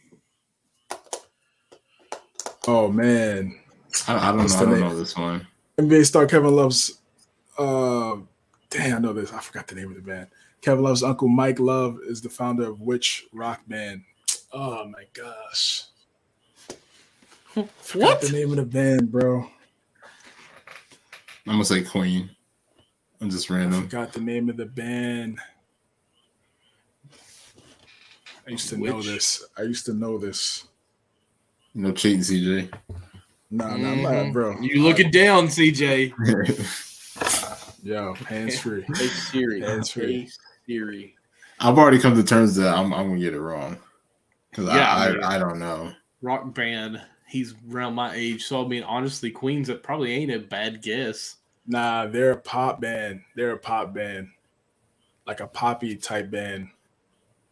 Oh 2.67 2.89
man, 2.91 3.59
I, 4.07 4.29
I 4.29 4.31
don't 4.31 4.47
know. 4.47 4.55
I 4.55 4.59
don't 4.59 4.71
name? 4.71 4.79
know 4.79 4.95
this 4.95 5.15
one. 5.15 5.45
NBA 5.77 6.05
star 6.05 6.25
Kevin 6.25 6.55
Love's. 6.55 6.99
Uh, 7.57 8.17
damn, 8.69 8.97
I 8.97 8.99
know 8.99 9.13
this. 9.13 9.31
I 9.31 9.39
forgot 9.39 9.67
the 9.67 9.75
name 9.75 9.89
of 9.89 9.95
the 9.95 10.01
band. 10.01 10.27
Kevin 10.61 10.83
Love's 10.83 11.03
uncle 11.03 11.27
Mike 11.27 11.59
Love 11.59 11.99
is 12.07 12.21
the 12.21 12.29
founder 12.29 12.67
of 12.67 12.81
which 12.81 13.25
rock 13.31 13.61
band? 13.67 14.03
Oh 14.51 14.85
my 14.85 15.03
gosh, 15.13 15.83
forgot 15.83 15.94
What? 17.93 18.21
the 18.21 18.29
name 18.31 18.51
of 18.51 18.57
the 18.57 18.65
band, 18.65 19.11
bro? 19.11 19.41
I'm 21.47 21.53
gonna 21.53 21.65
say 21.65 21.83
Queen. 21.83 22.29
I'm 23.21 23.29
just 23.29 23.49
I 23.49 23.55
random. 23.55 23.83
forgot 23.83 24.11
the 24.13 24.19
name 24.19 24.49
of 24.49 24.57
the 24.57 24.65
band. 24.65 25.39
I 28.47 28.51
used 28.51 28.69
to 28.69 28.77
know 28.77 29.01
this. 29.01 29.45
I 29.57 29.61
used 29.63 29.85
to 29.85 29.93
know 29.93 30.17
this. 30.17 30.67
No 31.73 31.91
cheating, 31.91 32.21
CJ. 32.21 32.69
No, 33.51 33.65
nah, 33.67 33.91
I'm 33.91 33.99
Mhm. 33.99 34.25
not, 34.25 34.33
bro. 34.33 34.59
You 34.61 34.83
looking 34.83 35.11
down, 35.11 35.47
CJ. 35.47 36.13
Yo, 37.83 38.13
hands 38.27 38.59
free. 38.59 38.83
Hey 38.97 39.09
Siri. 39.09 39.61
Hands 39.61 39.89
free. 39.89 40.21
Hey 40.23 40.29
Siri. 40.67 41.15
I've 41.59 41.77
already 41.77 41.99
come 41.99 42.15
to 42.15 42.23
terms 42.23 42.55
that 42.55 42.73
I'm, 42.75 42.93
I'm 42.93 43.07
gonna 43.09 43.19
get 43.19 43.33
it 43.33 43.39
wrong 43.39 43.77
because 44.49 44.67
Yeah, 44.67 44.93
I, 44.93 45.09
I 45.09 45.13
I 45.13 45.35
I 45.35 45.39
don't 45.39 45.59
know. 45.59 45.93
Rock 46.21 46.53
band. 46.53 47.01
He's 47.27 47.55
around 47.71 47.95
my 47.95 48.13
age, 48.13 48.45
so 48.45 48.63
I 48.63 48.67
mean, 48.67 48.83
honestly, 48.83 49.31
Queens. 49.31 49.67
That 49.67 49.83
probably 49.83 50.13
ain't 50.13 50.31
a 50.31 50.39
bad 50.39 50.81
guess. 50.81 51.37
Nah, 51.67 52.05
they're 52.07 52.31
a 52.31 52.37
pop 52.37 52.79
band. 52.81 53.21
They're 53.35 53.53
a 53.53 53.57
pop 53.57 53.93
band, 53.93 54.29
like 55.25 55.39
a 55.39 55.47
poppy 55.47 55.95
type 55.95 56.29
band. 56.29 56.69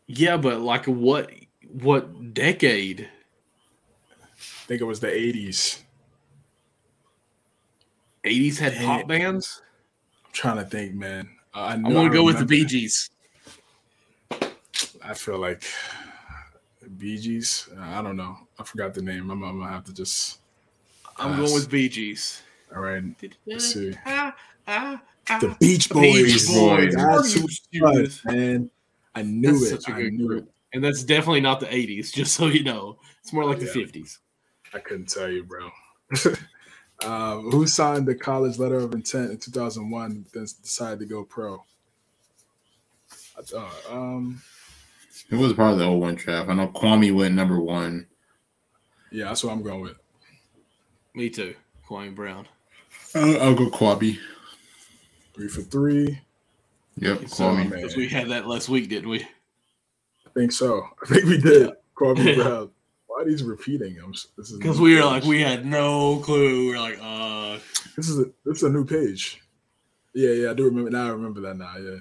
Yeah, 0.07 0.37
but 0.37 0.61
like 0.61 0.85
what? 0.85 1.31
What 1.71 2.33
decade? 2.33 3.09
I 4.31 4.67
think 4.67 4.81
it 4.81 4.85
was 4.85 4.99
the 4.99 5.07
'80s. 5.07 5.79
80s 8.23 8.57
had 8.57 8.73
Dang 8.73 8.85
pop 8.85 9.07
bands. 9.07 9.61
I'm 10.25 10.31
trying 10.31 10.57
to 10.57 10.65
think, 10.65 10.93
man. 10.93 11.29
Uh, 11.53 11.59
I 11.59 11.73
I'm 11.73 11.83
gonna 11.83 12.09
go 12.09 12.23
with 12.23 12.39
the 12.39 12.45
Bee 12.45 12.65
Gees. 12.65 13.09
I 15.03 15.13
feel 15.13 15.39
like 15.39 15.63
Bee 16.97 17.17
Gees. 17.17 17.69
I 17.79 18.01
don't 18.01 18.15
know. 18.15 18.37
I 18.59 18.63
forgot 18.63 18.93
the 18.93 19.01
name. 19.01 19.29
I'm, 19.29 19.43
I'm 19.43 19.59
gonna 19.59 19.71
have 19.71 19.83
to 19.85 19.93
just. 19.93 20.39
I'm 21.17 21.31
Pass. 21.31 21.39
going 21.41 21.53
with 21.53 21.69
Bee 21.69 21.89
Gees. 21.89 22.41
All 22.75 22.81
right, 22.81 23.03
Let's 23.45 23.73
see. 23.73 23.93
Ah, 24.05 24.35
ah, 24.67 25.01
ah. 25.29 25.39
the 25.39 25.55
Beach 25.59 25.89
Boys. 25.89 26.23
Beach 26.23 26.47
Boys. 26.47 26.95
That's 26.95 27.35
Are 27.35 27.39
who 27.39 27.45
was, 27.81 28.21
man. 28.25 28.69
I 29.15 29.21
knew 29.21 29.51
That's 29.59 29.71
it. 29.71 29.81
such 29.83 29.89
a 29.89 29.95
I 29.95 30.01
good 30.01 30.13
knew 30.13 30.27
group. 30.27 30.43
it. 30.45 30.49
And 30.73 30.83
that's 30.83 31.03
definitely 31.03 31.41
not 31.41 31.59
the 31.59 31.67
80s, 31.67 32.11
just 32.13 32.33
so 32.33 32.47
you 32.47 32.63
know. 32.63 32.97
It's 33.21 33.31
more 33.31 33.45
like 33.45 33.59
Yeah. 33.59 33.65
the 33.73 33.85
50s. 33.85 34.17
I 34.73 34.79
couldn't 34.79 35.07
tell 35.09 35.29
you, 35.29 35.43
bro. 35.43 35.69
um, 37.03 37.41
who 37.51 37.67
signed 37.67 38.07
the 38.07 38.15
college 38.15 38.57
letter 38.57 38.77
of 38.77 38.93
intent 38.93 39.29
in 39.29 39.37
2001, 39.37 40.25
then 40.33 40.47
decided 40.63 40.97
to 40.99 41.05
go 41.05 41.23
pro? 41.23 41.63
I 43.37 43.41
thought, 43.43 43.71
um, 43.89 44.41
It 45.29 45.35
was 45.35 45.53
probably 45.53 45.77
the 45.79 45.85
old 45.85 46.01
01 46.01 46.15
draft. 46.15 46.49
I 46.49 46.55
know 46.55 46.69
Kwame 46.69 47.13
went 47.13 47.35
number 47.35 47.59
one. 47.59 48.07
Yeah, 49.13 49.25
that's 49.25 49.43
what 49.43 49.53
I'm 49.53 49.63
going 49.63 49.81
with. 49.81 49.95
Me 51.15 51.29
too. 51.29 51.55
Kwame 51.87 52.13
Brown. 52.15 52.47
I'll, 53.15 53.41
I'll 53.41 53.55
go 53.55 53.69
Kwabi. 53.69 54.17
Three 55.35 55.47
for 55.47 55.61
three. 55.61 56.19
Yep, 56.97 57.27
So, 57.27 57.45
Kwame. 57.45 57.55
man. 57.57 57.69
because 57.69 57.95
we 57.95 58.07
had 58.09 58.29
that 58.29 58.47
last 58.47 58.69
week, 58.69 58.89
didn't 58.89 59.09
we? 59.09 59.21
I 59.21 60.29
think 60.35 60.51
so. 60.51 60.83
I 61.03 61.05
think 61.07 61.25
we 61.25 61.37
did. 61.39 61.71
Kwame 61.97 62.35
Brown. 62.43 62.71
Why 63.07 63.21
are 63.21 63.25
these 63.25 63.43
repeating? 63.43 63.97
I'm, 64.03 64.11
this 64.37 64.49
is 64.51 64.57
Because 64.57 64.79
we 64.79 64.95
were 64.95 65.05
like, 65.05 65.23
we 65.23 65.41
had 65.41 65.65
no 65.65 66.17
clue. 66.19 66.65
We 66.67 66.71
were 66.71 66.79
like, 66.79 66.97
uh, 67.01 67.59
This 67.95 68.09
is 68.09 68.19
a 68.19 68.25
this 68.45 68.57
is 68.57 68.63
a 68.63 68.69
new 68.69 68.85
page. 68.85 69.39
Yeah, 70.15 70.31
yeah, 70.31 70.51
I 70.51 70.53
do 70.53 70.65
remember 70.65 70.89
now. 70.89 71.07
I 71.07 71.09
remember 71.11 71.41
that 71.41 71.57
now. 71.57 71.75
Yeah. 71.77 71.97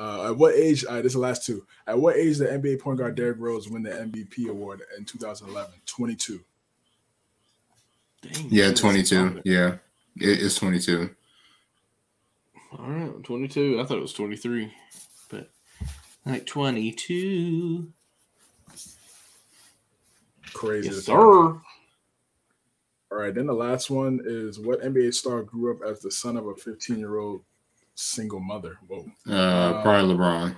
Uh, 0.00 0.30
at 0.30 0.36
what 0.38 0.54
age? 0.54 0.86
All 0.86 0.94
right, 0.94 1.02
this 1.02 1.10
is 1.10 1.14
the 1.14 1.20
last 1.20 1.44
two. 1.44 1.66
At 1.86 1.98
what 1.98 2.16
age 2.16 2.38
did 2.38 2.48
NBA 2.48 2.80
point 2.80 2.98
guard 2.98 3.16
Derrick 3.16 3.36
Rose 3.38 3.68
win 3.68 3.82
the 3.82 3.90
MVP 3.90 4.48
award 4.48 4.80
in 4.96 5.04
2011? 5.04 5.70
22. 5.84 6.40
dang. 8.22 8.46
Yeah, 8.48 8.72
22. 8.72 9.42
Yeah, 9.44 9.74
it, 10.16 10.42
it's 10.42 10.56
22. 10.56 11.14
All 12.78 12.86
right, 12.86 13.24
22. 13.24 13.78
I 13.78 13.84
thought 13.84 13.98
it 13.98 14.00
was 14.00 14.14
23. 14.14 14.72
But 15.28 15.50
like 16.24 16.46
22. 16.46 17.92
Crazy. 20.54 20.88
Yes, 20.88 21.04
sir. 21.04 21.14
All 21.14 21.62
right, 23.10 23.34
then 23.34 23.46
the 23.46 23.52
last 23.52 23.90
one 23.90 24.20
is 24.24 24.58
what 24.58 24.80
NBA 24.80 25.12
star 25.12 25.42
grew 25.42 25.74
up 25.74 25.82
as 25.86 26.00
the 26.00 26.10
son 26.10 26.38
of 26.38 26.46
a 26.46 26.54
15 26.54 26.98
year 26.98 27.18
old 27.18 27.42
single 28.00 28.40
mother? 28.40 28.78
Whoa. 28.88 29.04
Uh, 29.28 29.82
probably 29.82 30.14
LeBron. 30.14 30.56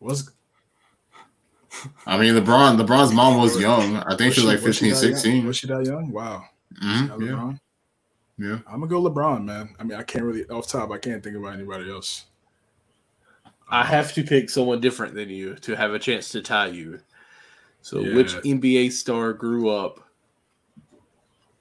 Was 0.00 0.30
I 2.06 2.18
mean, 2.18 2.34
LeBron. 2.34 2.80
LeBron's 2.80 3.12
mom 3.12 3.38
was 3.40 3.58
young. 3.60 3.96
I 3.98 4.16
think 4.16 4.34
she 4.34 4.40
was 4.40 4.48
like 4.54 4.62
was 4.62 4.78
15, 4.78 4.90
that 4.90 5.02
young? 5.02 5.14
16. 5.16 5.46
Was 5.46 5.56
she 5.56 5.66
that 5.68 5.84
young? 5.86 6.10
Wow. 6.10 6.44
Mhm, 6.82 7.08
Got 7.08 7.20
yeah, 7.20 7.26
LeBron? 7.28 7.60
yeah. 8.38 8.58
I'm 8.66 8.80
gonna 8.80 8.86
go 8.88 9.02
LeBron, 9.02 9.44
man. 9.44 9.74
I 9.78 9.84
mean, 9.84 9.98
I 9.98 10.02
can't 10.02 10.24
really 10.24 10.44
off 10.48 10.66
top. 10.68 10.90
I 10.90 10.98
can't 10.98 11.22
think 11.22 11.36
about 11.36 11.54
anybody 11.54 11.90
else. 11.90 12.24
I 13.68 13.84
have 13.84 14.12
to 14.14 14.24
pick 14.24 14.50
someone 14.50 14.80
different 14.80 15.14
than 15.14 15.28
you 15.28 15.54
to 15.56 15.76
have 15.76 15.92
a 15.94 15.98
chance 15.98 16.30
to 16.30 16.42
tie 16.42 16.66
you. 16.68 17.00
So, 17.82 18.00
Yeah. 18.00 18.16
which 18.16 18.34
NBA 18.44 18.90
star 18.90 19.32
grew 19.32 19.70
up 19.70 20.00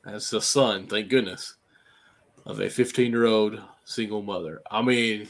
as 0.06 0.30
the 0.32 0.42
son, 0.42 0.88
thank 0.88 1.10
goodness, 1.10 1.56
of 2.46 2.60
a 2.60 2.70
15 2.70 3.12
year 3.12 3.26
old 3.26 3.62
single 3.86 4.22
mother? 4.22 4.62
I 4.70 4.82
mean, 4.82 5.28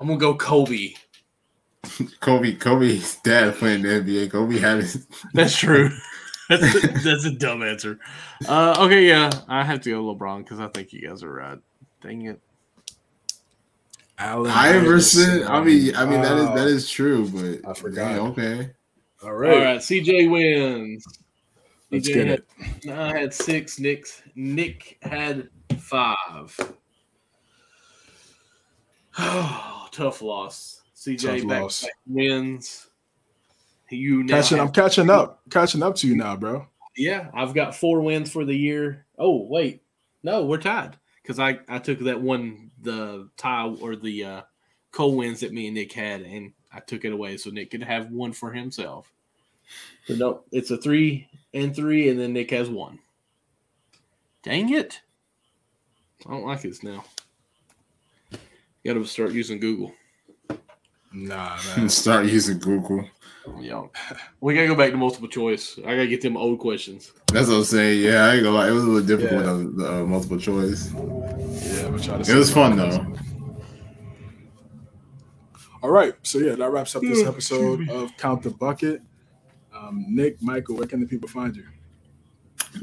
I'm 0.00 0.06
going 0.06 0.18
to 0.18 0.22
go 0.22 0.34
Kobe. 0.34 0.94
Kobe. 2.20 2.54
Kobe's 2.54 3.16
dad 3.16 3.54
playing 3.54 3.82
the 3.82 3.88
NBA. 3.88 4.30
Kobe 4.30 4.58
had 4.58 4.78
his. 4.78 5.06
That's 5.34 5.56
true. 5.56 5.90
that's, 6.48 7.04
that's 7.04 7.24
a 7.26 7.30
dumb 7.30 7.62
answer. 7.62 7.98
Uh, 8.48 8.74
okay, 8.78 9.06
yeah, 9.06 9.30
I 9.48 9.62
have 9.62 9.82
to 9.82 9.90
go 9.90 10.02
LeBron 10.02 10.44
because 10.44 10.60
I 10.60 10.68
think 10.68 10.94
you 10.94 11.06
guys 11.06 11.22
are 11.22 11.30
right. 11.30 11.58
Dang 12.00 12.22
it. 12.22 12.40
Allen 14.18 14.50
Iverson. 14.50 15.46
I 15.46 15.62
mean, 15.62 15.94
I 15.94 16.06
mean 16.06 16.22
that 16.22 16.38
is 16.38 16.48
that 16.54 16.66
is 16.66 16.90
true, 16.90 17.28
but 17.28 17.70
I 17.70 17.74
forgot. 17.74 18.12
yeah, 18.12 18.20
okay. 18.20 18.70
All 19.22 19.28
All 19.28 19.34
right. 19.34 19.62
right, 19.62 19.78
CJ 19.78 20.30
wins. 20.30 21.04
Let's 21.90 22.08
get 22.08 22.26
had, 22.26 22.42
it. 22.84 22.90
I 22.90 23.18
had 23.18 23.32
six. 23.32 23.78
Nick's 23.78 24.22
Nick 24.34 24.98
had 25.02 25.48
five. 25.78 26.74
Oh, 29.18 29.88
tough 29.92 30.20
loss. 30.20 30.82
CJ 30.94 31.22
Tough 31.22 31.48
back, 31.48 31.62
loss. 31.62 31.82
back 31.82 31.92
wins. 32.06 32.88
You 33.90 34.22
now 34.22 34.36
Catching, 34.36 34.60
I'm 34.60 34.70
catching 34.70 35.08
up. 35.08 35.40
Catching 35.50 35.82
up 35.82 35.94
to 35.96 36.08
you 36.08 36.14
now, 36.14 36.36
bro. 36.36 36.66
yeah, 36.96 37.30
I've 37.32 37.54
got 37.54 37.74
four 37.74 38.02
wins 38.02 38.30
for 38.30 38.44
the 38.44 38.54
year. 38.54 39.06
Oh 39.18 39.46
wait, 39.46 39.82
no, 40.22 40.44
we're 40.44 40.58
tied 40.58 40.98
because 41.22 41.38
I 41.38 41.60
I 41.68 41.78
took 41.78 42.00
that 42.00 42.20
one 42.20 42.70
the 42.82 43.30
tie 43.38 43.74
or 43.80 43.96
the 43.96 44.24
uh, 44.24 44.42
co 44.92 45.08
wins 45.08 45.40
that 45.40 45.52
me 45.52 45.66
and 45.68 45.74
Nick 45.74 45.92
had, 45.92 46.20
and 46.20 46.52
I 46.70 46.80
took 46.80 47.06
it 47.06 47.12
away 47.12 47.38
so 47.38 47.48
Nick 47.48 47.70
could 47.70 47.82
have 47.82 48.10
one 48.10 48.32
for 48.32 48.52
himself. 48.52 49.10
So 50.06 50.14
no, 50.16 50.42
it's 50.52 50.70
a 50.70 50.76
three 50.76 51.26
and 51.54 51.74
three, 51.74 52.08
and 52.08 52.18
then 52.18 52.32
Nick 52.32 52.50
has 52.50 52.68
one. 52.68 52.98
Dang 54.42 54.72
it! 54.72 55.00
I 56.26 56.30
don't 56.30 56.44
like 56.46 56.62
this 56.62 56.82
now. 56.82 57.04
Got 58.84 58.94
to 58.94 59.04
start 59.06 59.32
using 59.32 59.58
Google. 59.60 59.92
Nah, 61.12 61.58
man. 61.76 61.88
Start 61.88 62.26
using 62.26 62.58
Google. 62.58 63.04
Yeah, 63.60 63.84
we 64.40 64.54
gotta 64.54 64.66
go 64.66 64.74
back 64.74 64.90
to 64.90 64.96
multiple 64.98 65.28
choice. 65.28 65.78
I 65.78 65.92
gotta 65.94 66.06
get 66.06 66.20
them 66.20 66.36
old 66.36 66.58
questions. 66.58 67.12
That's 67.32 67.48
what 67.48 67.56
I'm 67.56 67.64
saying. 67.64 68.02
Yeah, 68.04 68.26
I 68.26 68.34
ain't 68.34 68.42
gonna 68.44 68.56
lie. 68.56 68.68
It 68.68 68.72
was 68.72 68.84
a 68.84 68.86
little 68.86 69.06
difficult 69.06 69.42
Yeah. 69.44 69.52
with 69.54 69.78
the 69.78 69.92
uh, 70.02 70.04
multiple 70.04 70.38
choice. 70.38 70.92
yeah, 70.92 71.86
I'm 71.86 71.98
trying 71.98 72.22
to 72.22 72.30
It 72.30 72.34
was 72.36 72.52
fun 72.52 72.76
though. 72.76 73.14
All 75.82 75.90
right, 75.90 76.12
so 76.22 76.38
yeah, 76.40 76.56
that 76.56 76.70
wraps 76.70 76.94
up 76.96 77.02
this 77.02 77.24
episode 77.26 77.88
of 77.88 78.14
Count 78.18 78.42
the 78.42 78.50
Bucket. 78.50 79.00
Um, 79.78 80.04
Nick, 80.08 80.40
Michael, 80.42 80.76
where 80.76 80.86
can 80.86 81.00
the 81.00 81.06
people 81.06 81.28
find 81.28 81.54
you? 81.54 81.64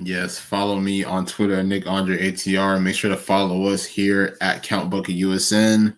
Yes, 0.02 0.40
follow 0.40 0.80
me 0.80 1.04
on 1.04 1.26
Twitter, 1.26 1.62
Nick 1.64 1.88
Andre 1.88 2.32
ATR. 2.32 2.82
Make 2.82 2.96
sure 2.96 3.10
to 3.10 3.18
follow 3.18 3.66
us 3.68 3.86
here 3.86 4.38
at 4.42 4.64
Count 4.64 4.90
Bucket 4.90 5.16
USN. 5.16 5.96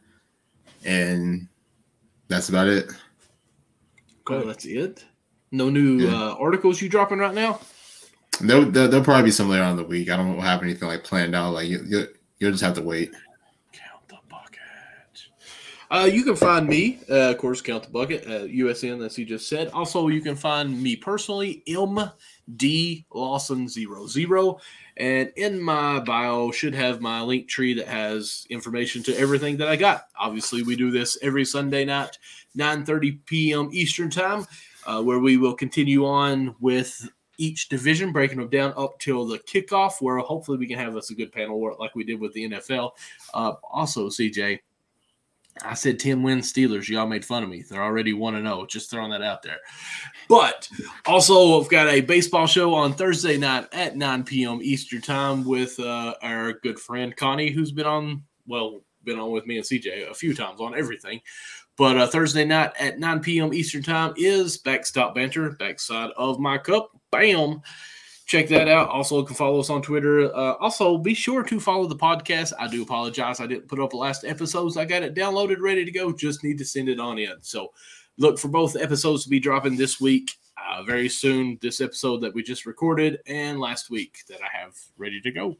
And 0.85 1.47
that's 2.27 2.49
about 2.49 2.67
it. 2.67 2.91
Oh, 4.29 4.43
that's 4.45 4.65
it. 4.65 5.05
No 5.51 5.69
new 5.69 5.99
Yeah. 5.99 6.13
uh, 6.13 6.35
articles 6.39 6.81
you 6.81 6.89
dropping 6.89 7.19
right 7.19 7.33
now. 7.33 7.59
There'll, 8.41 8.65
there'll, 8.69 8.89
there'll 8.89 9.05
probably 9.05 9.23
be 9.23 9.31
some 9.31 9.49
later 9.49 9.63
on 9.63 9.71
in 9.71 9.77
the 9.77 9.83
week. 9.83 10.09
I 10.09 10.17
don't 10.17 10.37
have 10.39 10.61
anything 10.61 10.87
like 10.87 11.03
planned 11.03 11.33
out. 11.35 11.53
Like 11.53 11.67
you, 11.67 11.83
you, 11.87 12.07
you'll 12.39 12.51
just 12.51 12.63
have 12.63 12.75
to 12.75 12.81
wait. 12.81 13.11
Uh, 15.89 16.09
you 16.11 16.23
can 16.23 16.35
find 16.35 16.67
me, 16.67 16.99
uh, 17.09 17.31
of 17.31 17.37
course, 17.37 17.61
count 17.61 17.83
the 17.83 17.89
bucket 17.89 18.25
USN, 18.25 19.05
as 19.05 19.17
you 19.17 19.25
just 19.25 19.47
said. 19.47 19.69
Also, 19.69 20.09
you 20.09 20.21
can 20.21 20.35
find 20.35 20.81
me 20.81 20.97
personally, 20.97 21.63
MD 21.67 23.05
Lawson 23.13 23.69
00. 23.69 24.59
And 24.97 25.31
in 25.37 25.61
my 25.61 25.99
bio 25.99 26.51
should 26.51 26.73
have 26.73 26.99
my 26.99 27.21
link 27.21 27.47
tree 27.47 27.73
that 27.75 27.87
has 27.87 28.45
information 28.49 29.01
to 29.03 29.17
everything 29.17 29.57
that 29.57 29.69
I 29.69 29.75
got. 29.75 30.07
Obviously, 30.19 30.63
we 30.63 30.75
do 30.75 30.91
this 30.91 31.17
every 31.21 31.45
Sunday 31.45 31.85
night, 31.85 32.17
9:30 32.57 33.25
p.m. 33.25 33.69
Eastern 33.71 34.09
time, 34.09 34.45
uh, 34.85 35.01
where 35.01 35.19
we 35.19 35.37
will 35.37 35.53
continue 35.53 36.05
on 36.05 36.55
with 36.59 37.07
each 37.37 37.69
division, 37.69 38.11
breaking 38.11 38.39
them 38.39 38.49
down 38.49 38.73
up 38.75 38.99
till 38.99 39.25
the 39.25 39.37
kickoff, 39.39 40.01
where 40.01 40.17
hopefully 40.17 40.57
we 40.57 40.67
can 40.67 40.79
have 40.79 40.97
us 40.97 41.11
a 41.11 41.15
good 41.15 41.31
panel 41.31 41.59
work 41.59 41.79
like 41.79 41.95
we 41.95 42.03
did 42.03 42.19
with 42.19 42.33
the 42.33 42.49
NFL. 42.49 42.91
Uh, 43.33 43.53
also, 43.71 44.09
CJ, 44.09 44.59
I 45.63 45.73
said 45.73 45.99
10 45.99 46.23
win 46.23 46.39
Steelers. 46.39 46.87
Y'all 46.87 47.07
made 47.07 47.25
fun 47.25 47.43
of 47.43 47.49
me. 47.49 47.63
They're 47.63 47.83
already 47.83 48.13
1 48.13 48.41
0. 48.41 48.65
Just 48.67 48.89
throwing 48.89 49.11
that 49.11 49.21
out 49.21 49.41
there. 49.41 49.59
But 50.29 50.69
also, 51.05 51.61
I've 51.61 51.69
got 51.69 51.87
a 51.87 52.01
baseball 52.01 52.47
show 52.47 52.73
on 52.73 52.93
Thursday 52.93 53.37
night 53.37 53.67
at 53.71 53.95
9 53.95 54.23
p.m. 54.23 54.59
Eastern 54.61 55.01
Time 55.01 55.43
with 55.43 55.79
uh, 55.79 56.15
our 56.21 56.53
good 56.53 56.79
friend 56.79 57.15
Connie, 57.15 57.51
who's 57.51 57.71
been 57.71 57.85
on, 57.85 58.23
well, 58.47 58.81
been 59.03 59.19
on 59.19 59.31
with 59.31 59.45
me 59.45 59.57
and 59.57 59.65
CJ 59.65 60.09
a 60.09 60.13
few 60.13 60.33
times 60.33 60.59
on 60.59 60.77
everything. 60.77 61.21
But 61.77 61.97
uh, 61.97 62.07
Thursday 62.07 62.43
night 62.43 62.73
at 62.79 62.99
9 62.99 63.19
p.m. 63.19 63.53
Eastern 63.53 63.83
Time 63.83 64.13
is 64.17 64.57
Backstop 64.57 65.13
Banter, 65.13 65.51
backside 65.51 66.11
of 66.17 66.39
my 66.39 66.57
cup. 66.57 66.91
Bam 67.11 67.61
check 68.27 68.49
that 68.49 68.67
out. 68.67 68.89
Also, 68.89 69.19
you 69.19 69.25
can 69.25 69.35
follow 69.35 69.59
us 69.59 69.69
on 69.69 69.81
Twitter. 69.81 70.25
Uh, 70.35 70.55
also, 70.55 70.97
be 70.97 71.13
sure 71.13 71.43
to 71.43 71.59
follow 71.59 71.87
the 71.87 71.95
podcast. 71.95 72.53
I 72.59 72.67
do 72.67 72.83
apologize. 72.83 73.39
I 73.39 73.47
didn't 73.47 73.67
put 73.67 73.79
up 73.79 73.91
the 73.91 73.97
last 73.97 74.25
episodes. 74.25 74.77
I 74.77 74.85
got 74.85 75.01
it 75.01 75.15
downloaded, 75.15 75.59
ready 75.59 75.85
to 75.85 75.91
go. 75.91 76.11
Just 76.11 76.43
need 76.43 76.57
to 76.59 76.65
send 76.65 76.89
it 76.89 76.99
on 76.99 77.17
in. 77.17 77.35
So, 77.41 77.71
look 78.17 78.37
for 78.37 78.49
both 78.49 78.75
episodes 78.75 79.23
to 79.23 79.29
be 79.29 79.39
dropping 79.39 79.77
this 79.77 79.99
week, 79.99 80.31
uh, 80.57 80.83
very 80.83 81.09
soon. 81.09 81.57
This 81.61 81.81
episode 81.81 82.21
that 82.21 82.33
we 82.35 82.43
just 82.43 82.65
recorded 82.65 83.19
and 83.25 83.59
last 83.59 83.89
week 83.89 84.19
that 84.27 84.39
I 84.41 84.57
have 84.61 84.75
ready 84.97 85.21
to 85.21 85.31
go. 85.31 85.57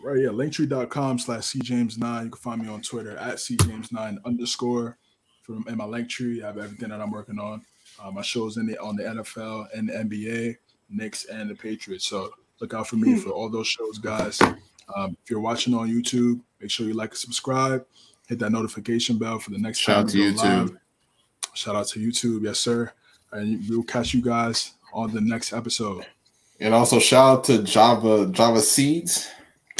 Right, 0.00 0.20
yeah, 0.20 0.28
linktree.com 0.28 1.18
slash 1.18 1.42
cjames9. 1.42 2.24
You 2.24 2.30
can 2.30 2.40
find 2.40 2.62
me 2.62 2.68
on 2.68 2.82
Twitter 2.82 3.16
at 3.16 3.36
cjames9 3.36 4.18
underscore. 4.24 4.96
From 5.42 5.64
in 5.68 5.76
my 5.76 5.84
linktree, 5.84 6.42
I 6.42 6.46
have 6.46 6.58
everything 6.58 6.88
that 6.88 7.02
I'm 7.02 7.10
working 7.10 7.38
on. 7.38 7.62
Uh, 8.02 8.10
my 8.10 8.22
shows 8.22 8.56
in 8.56 8.66
the 8.66 8.78
on 8.78 8.96
the 8.96 9.02
NFL 9.02 9.66
and 9.74 9.88
the 9.88 9.92
NBA 9.92 10.56
Knicks, 10.88 11.24
and 11.26 11.50
the 11.50 11.54
Patriots. 11.54 12.06
So 12.06 12.30
look 12.60 12.74
out 12.74 12.88
for 12.88 12.96
me 12.96 13.16
for 13.16 13.30
all 13.30 13.48
those 13.48 13.68
shows, 13.68 13.98
guys. 13.98 14.40
Um, 14.94 15.16
if 15.22 15.30
you're 15.30 15.40
watching 15.40 15.74
on 15.74 15.88
YouTube, 15.88 16.40
make 16.60 16.70
sure 16.70 16.86
you 16.86 16.94
like 16.94 17.10
and 17.10 17.18
subscribe. 17.18 17.84
Hit 18.28 18.38
that 18.38 18.50
notification 18.50 19.18
bell 19.18 19.38
for 19.38 19.50
the 19.50 19.58
next 19.58 19.78
Shout 19.78 20.04
out 20.04 20.08
to 20.10 20.18
YouTube. 20.18 20.68
Live. 20.70 20.76
Shout 21.54 21.76
out 21.76 21.86
to 21.88 21.98
YouTube, 21.98 22.44
yes, 22.44 22.58
sir. 22.58 22.92
And 23.32 23.62
we'll 23.68 23.82
catch 23.82 24.14
you 24.14 24.22
guys 24.22 24.74
on 24.92 25.12
the 25.12 25.20
next 25.20 25.52
episode. 25.52 26.06
And 26.60 26.72
also 26.72 26.98
shout 26.98 27.38
out 27.38 27.44
to 27.44 27.62
Java 27.62 28.26
Java 28.30 28.60
Seeds. 28.60 29.28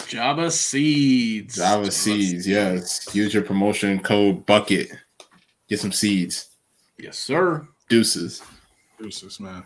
Java 0.07 0.51
Seeds. 0.51 1.57
Java, 1.57 1.85
Java 1.85 1.91
Seeds, 1.91 2.31
Seeds, 2.31 2.49
yes. 2.49 3.15
Use 3.15 3.33
your 3.33 3.45
promotion 3.45 4.01
code 4.01 4.45
Bucket. 4.45 4.91
Get 5.69 5.81
some 5.81 5.93
seeds. 5.93 6.49
Yes, 6.99 7.19
sir. 7.19 7.67
Deuces. 7.89 8.43
Deuces, 9.01 9.41
man. 9.41 9.65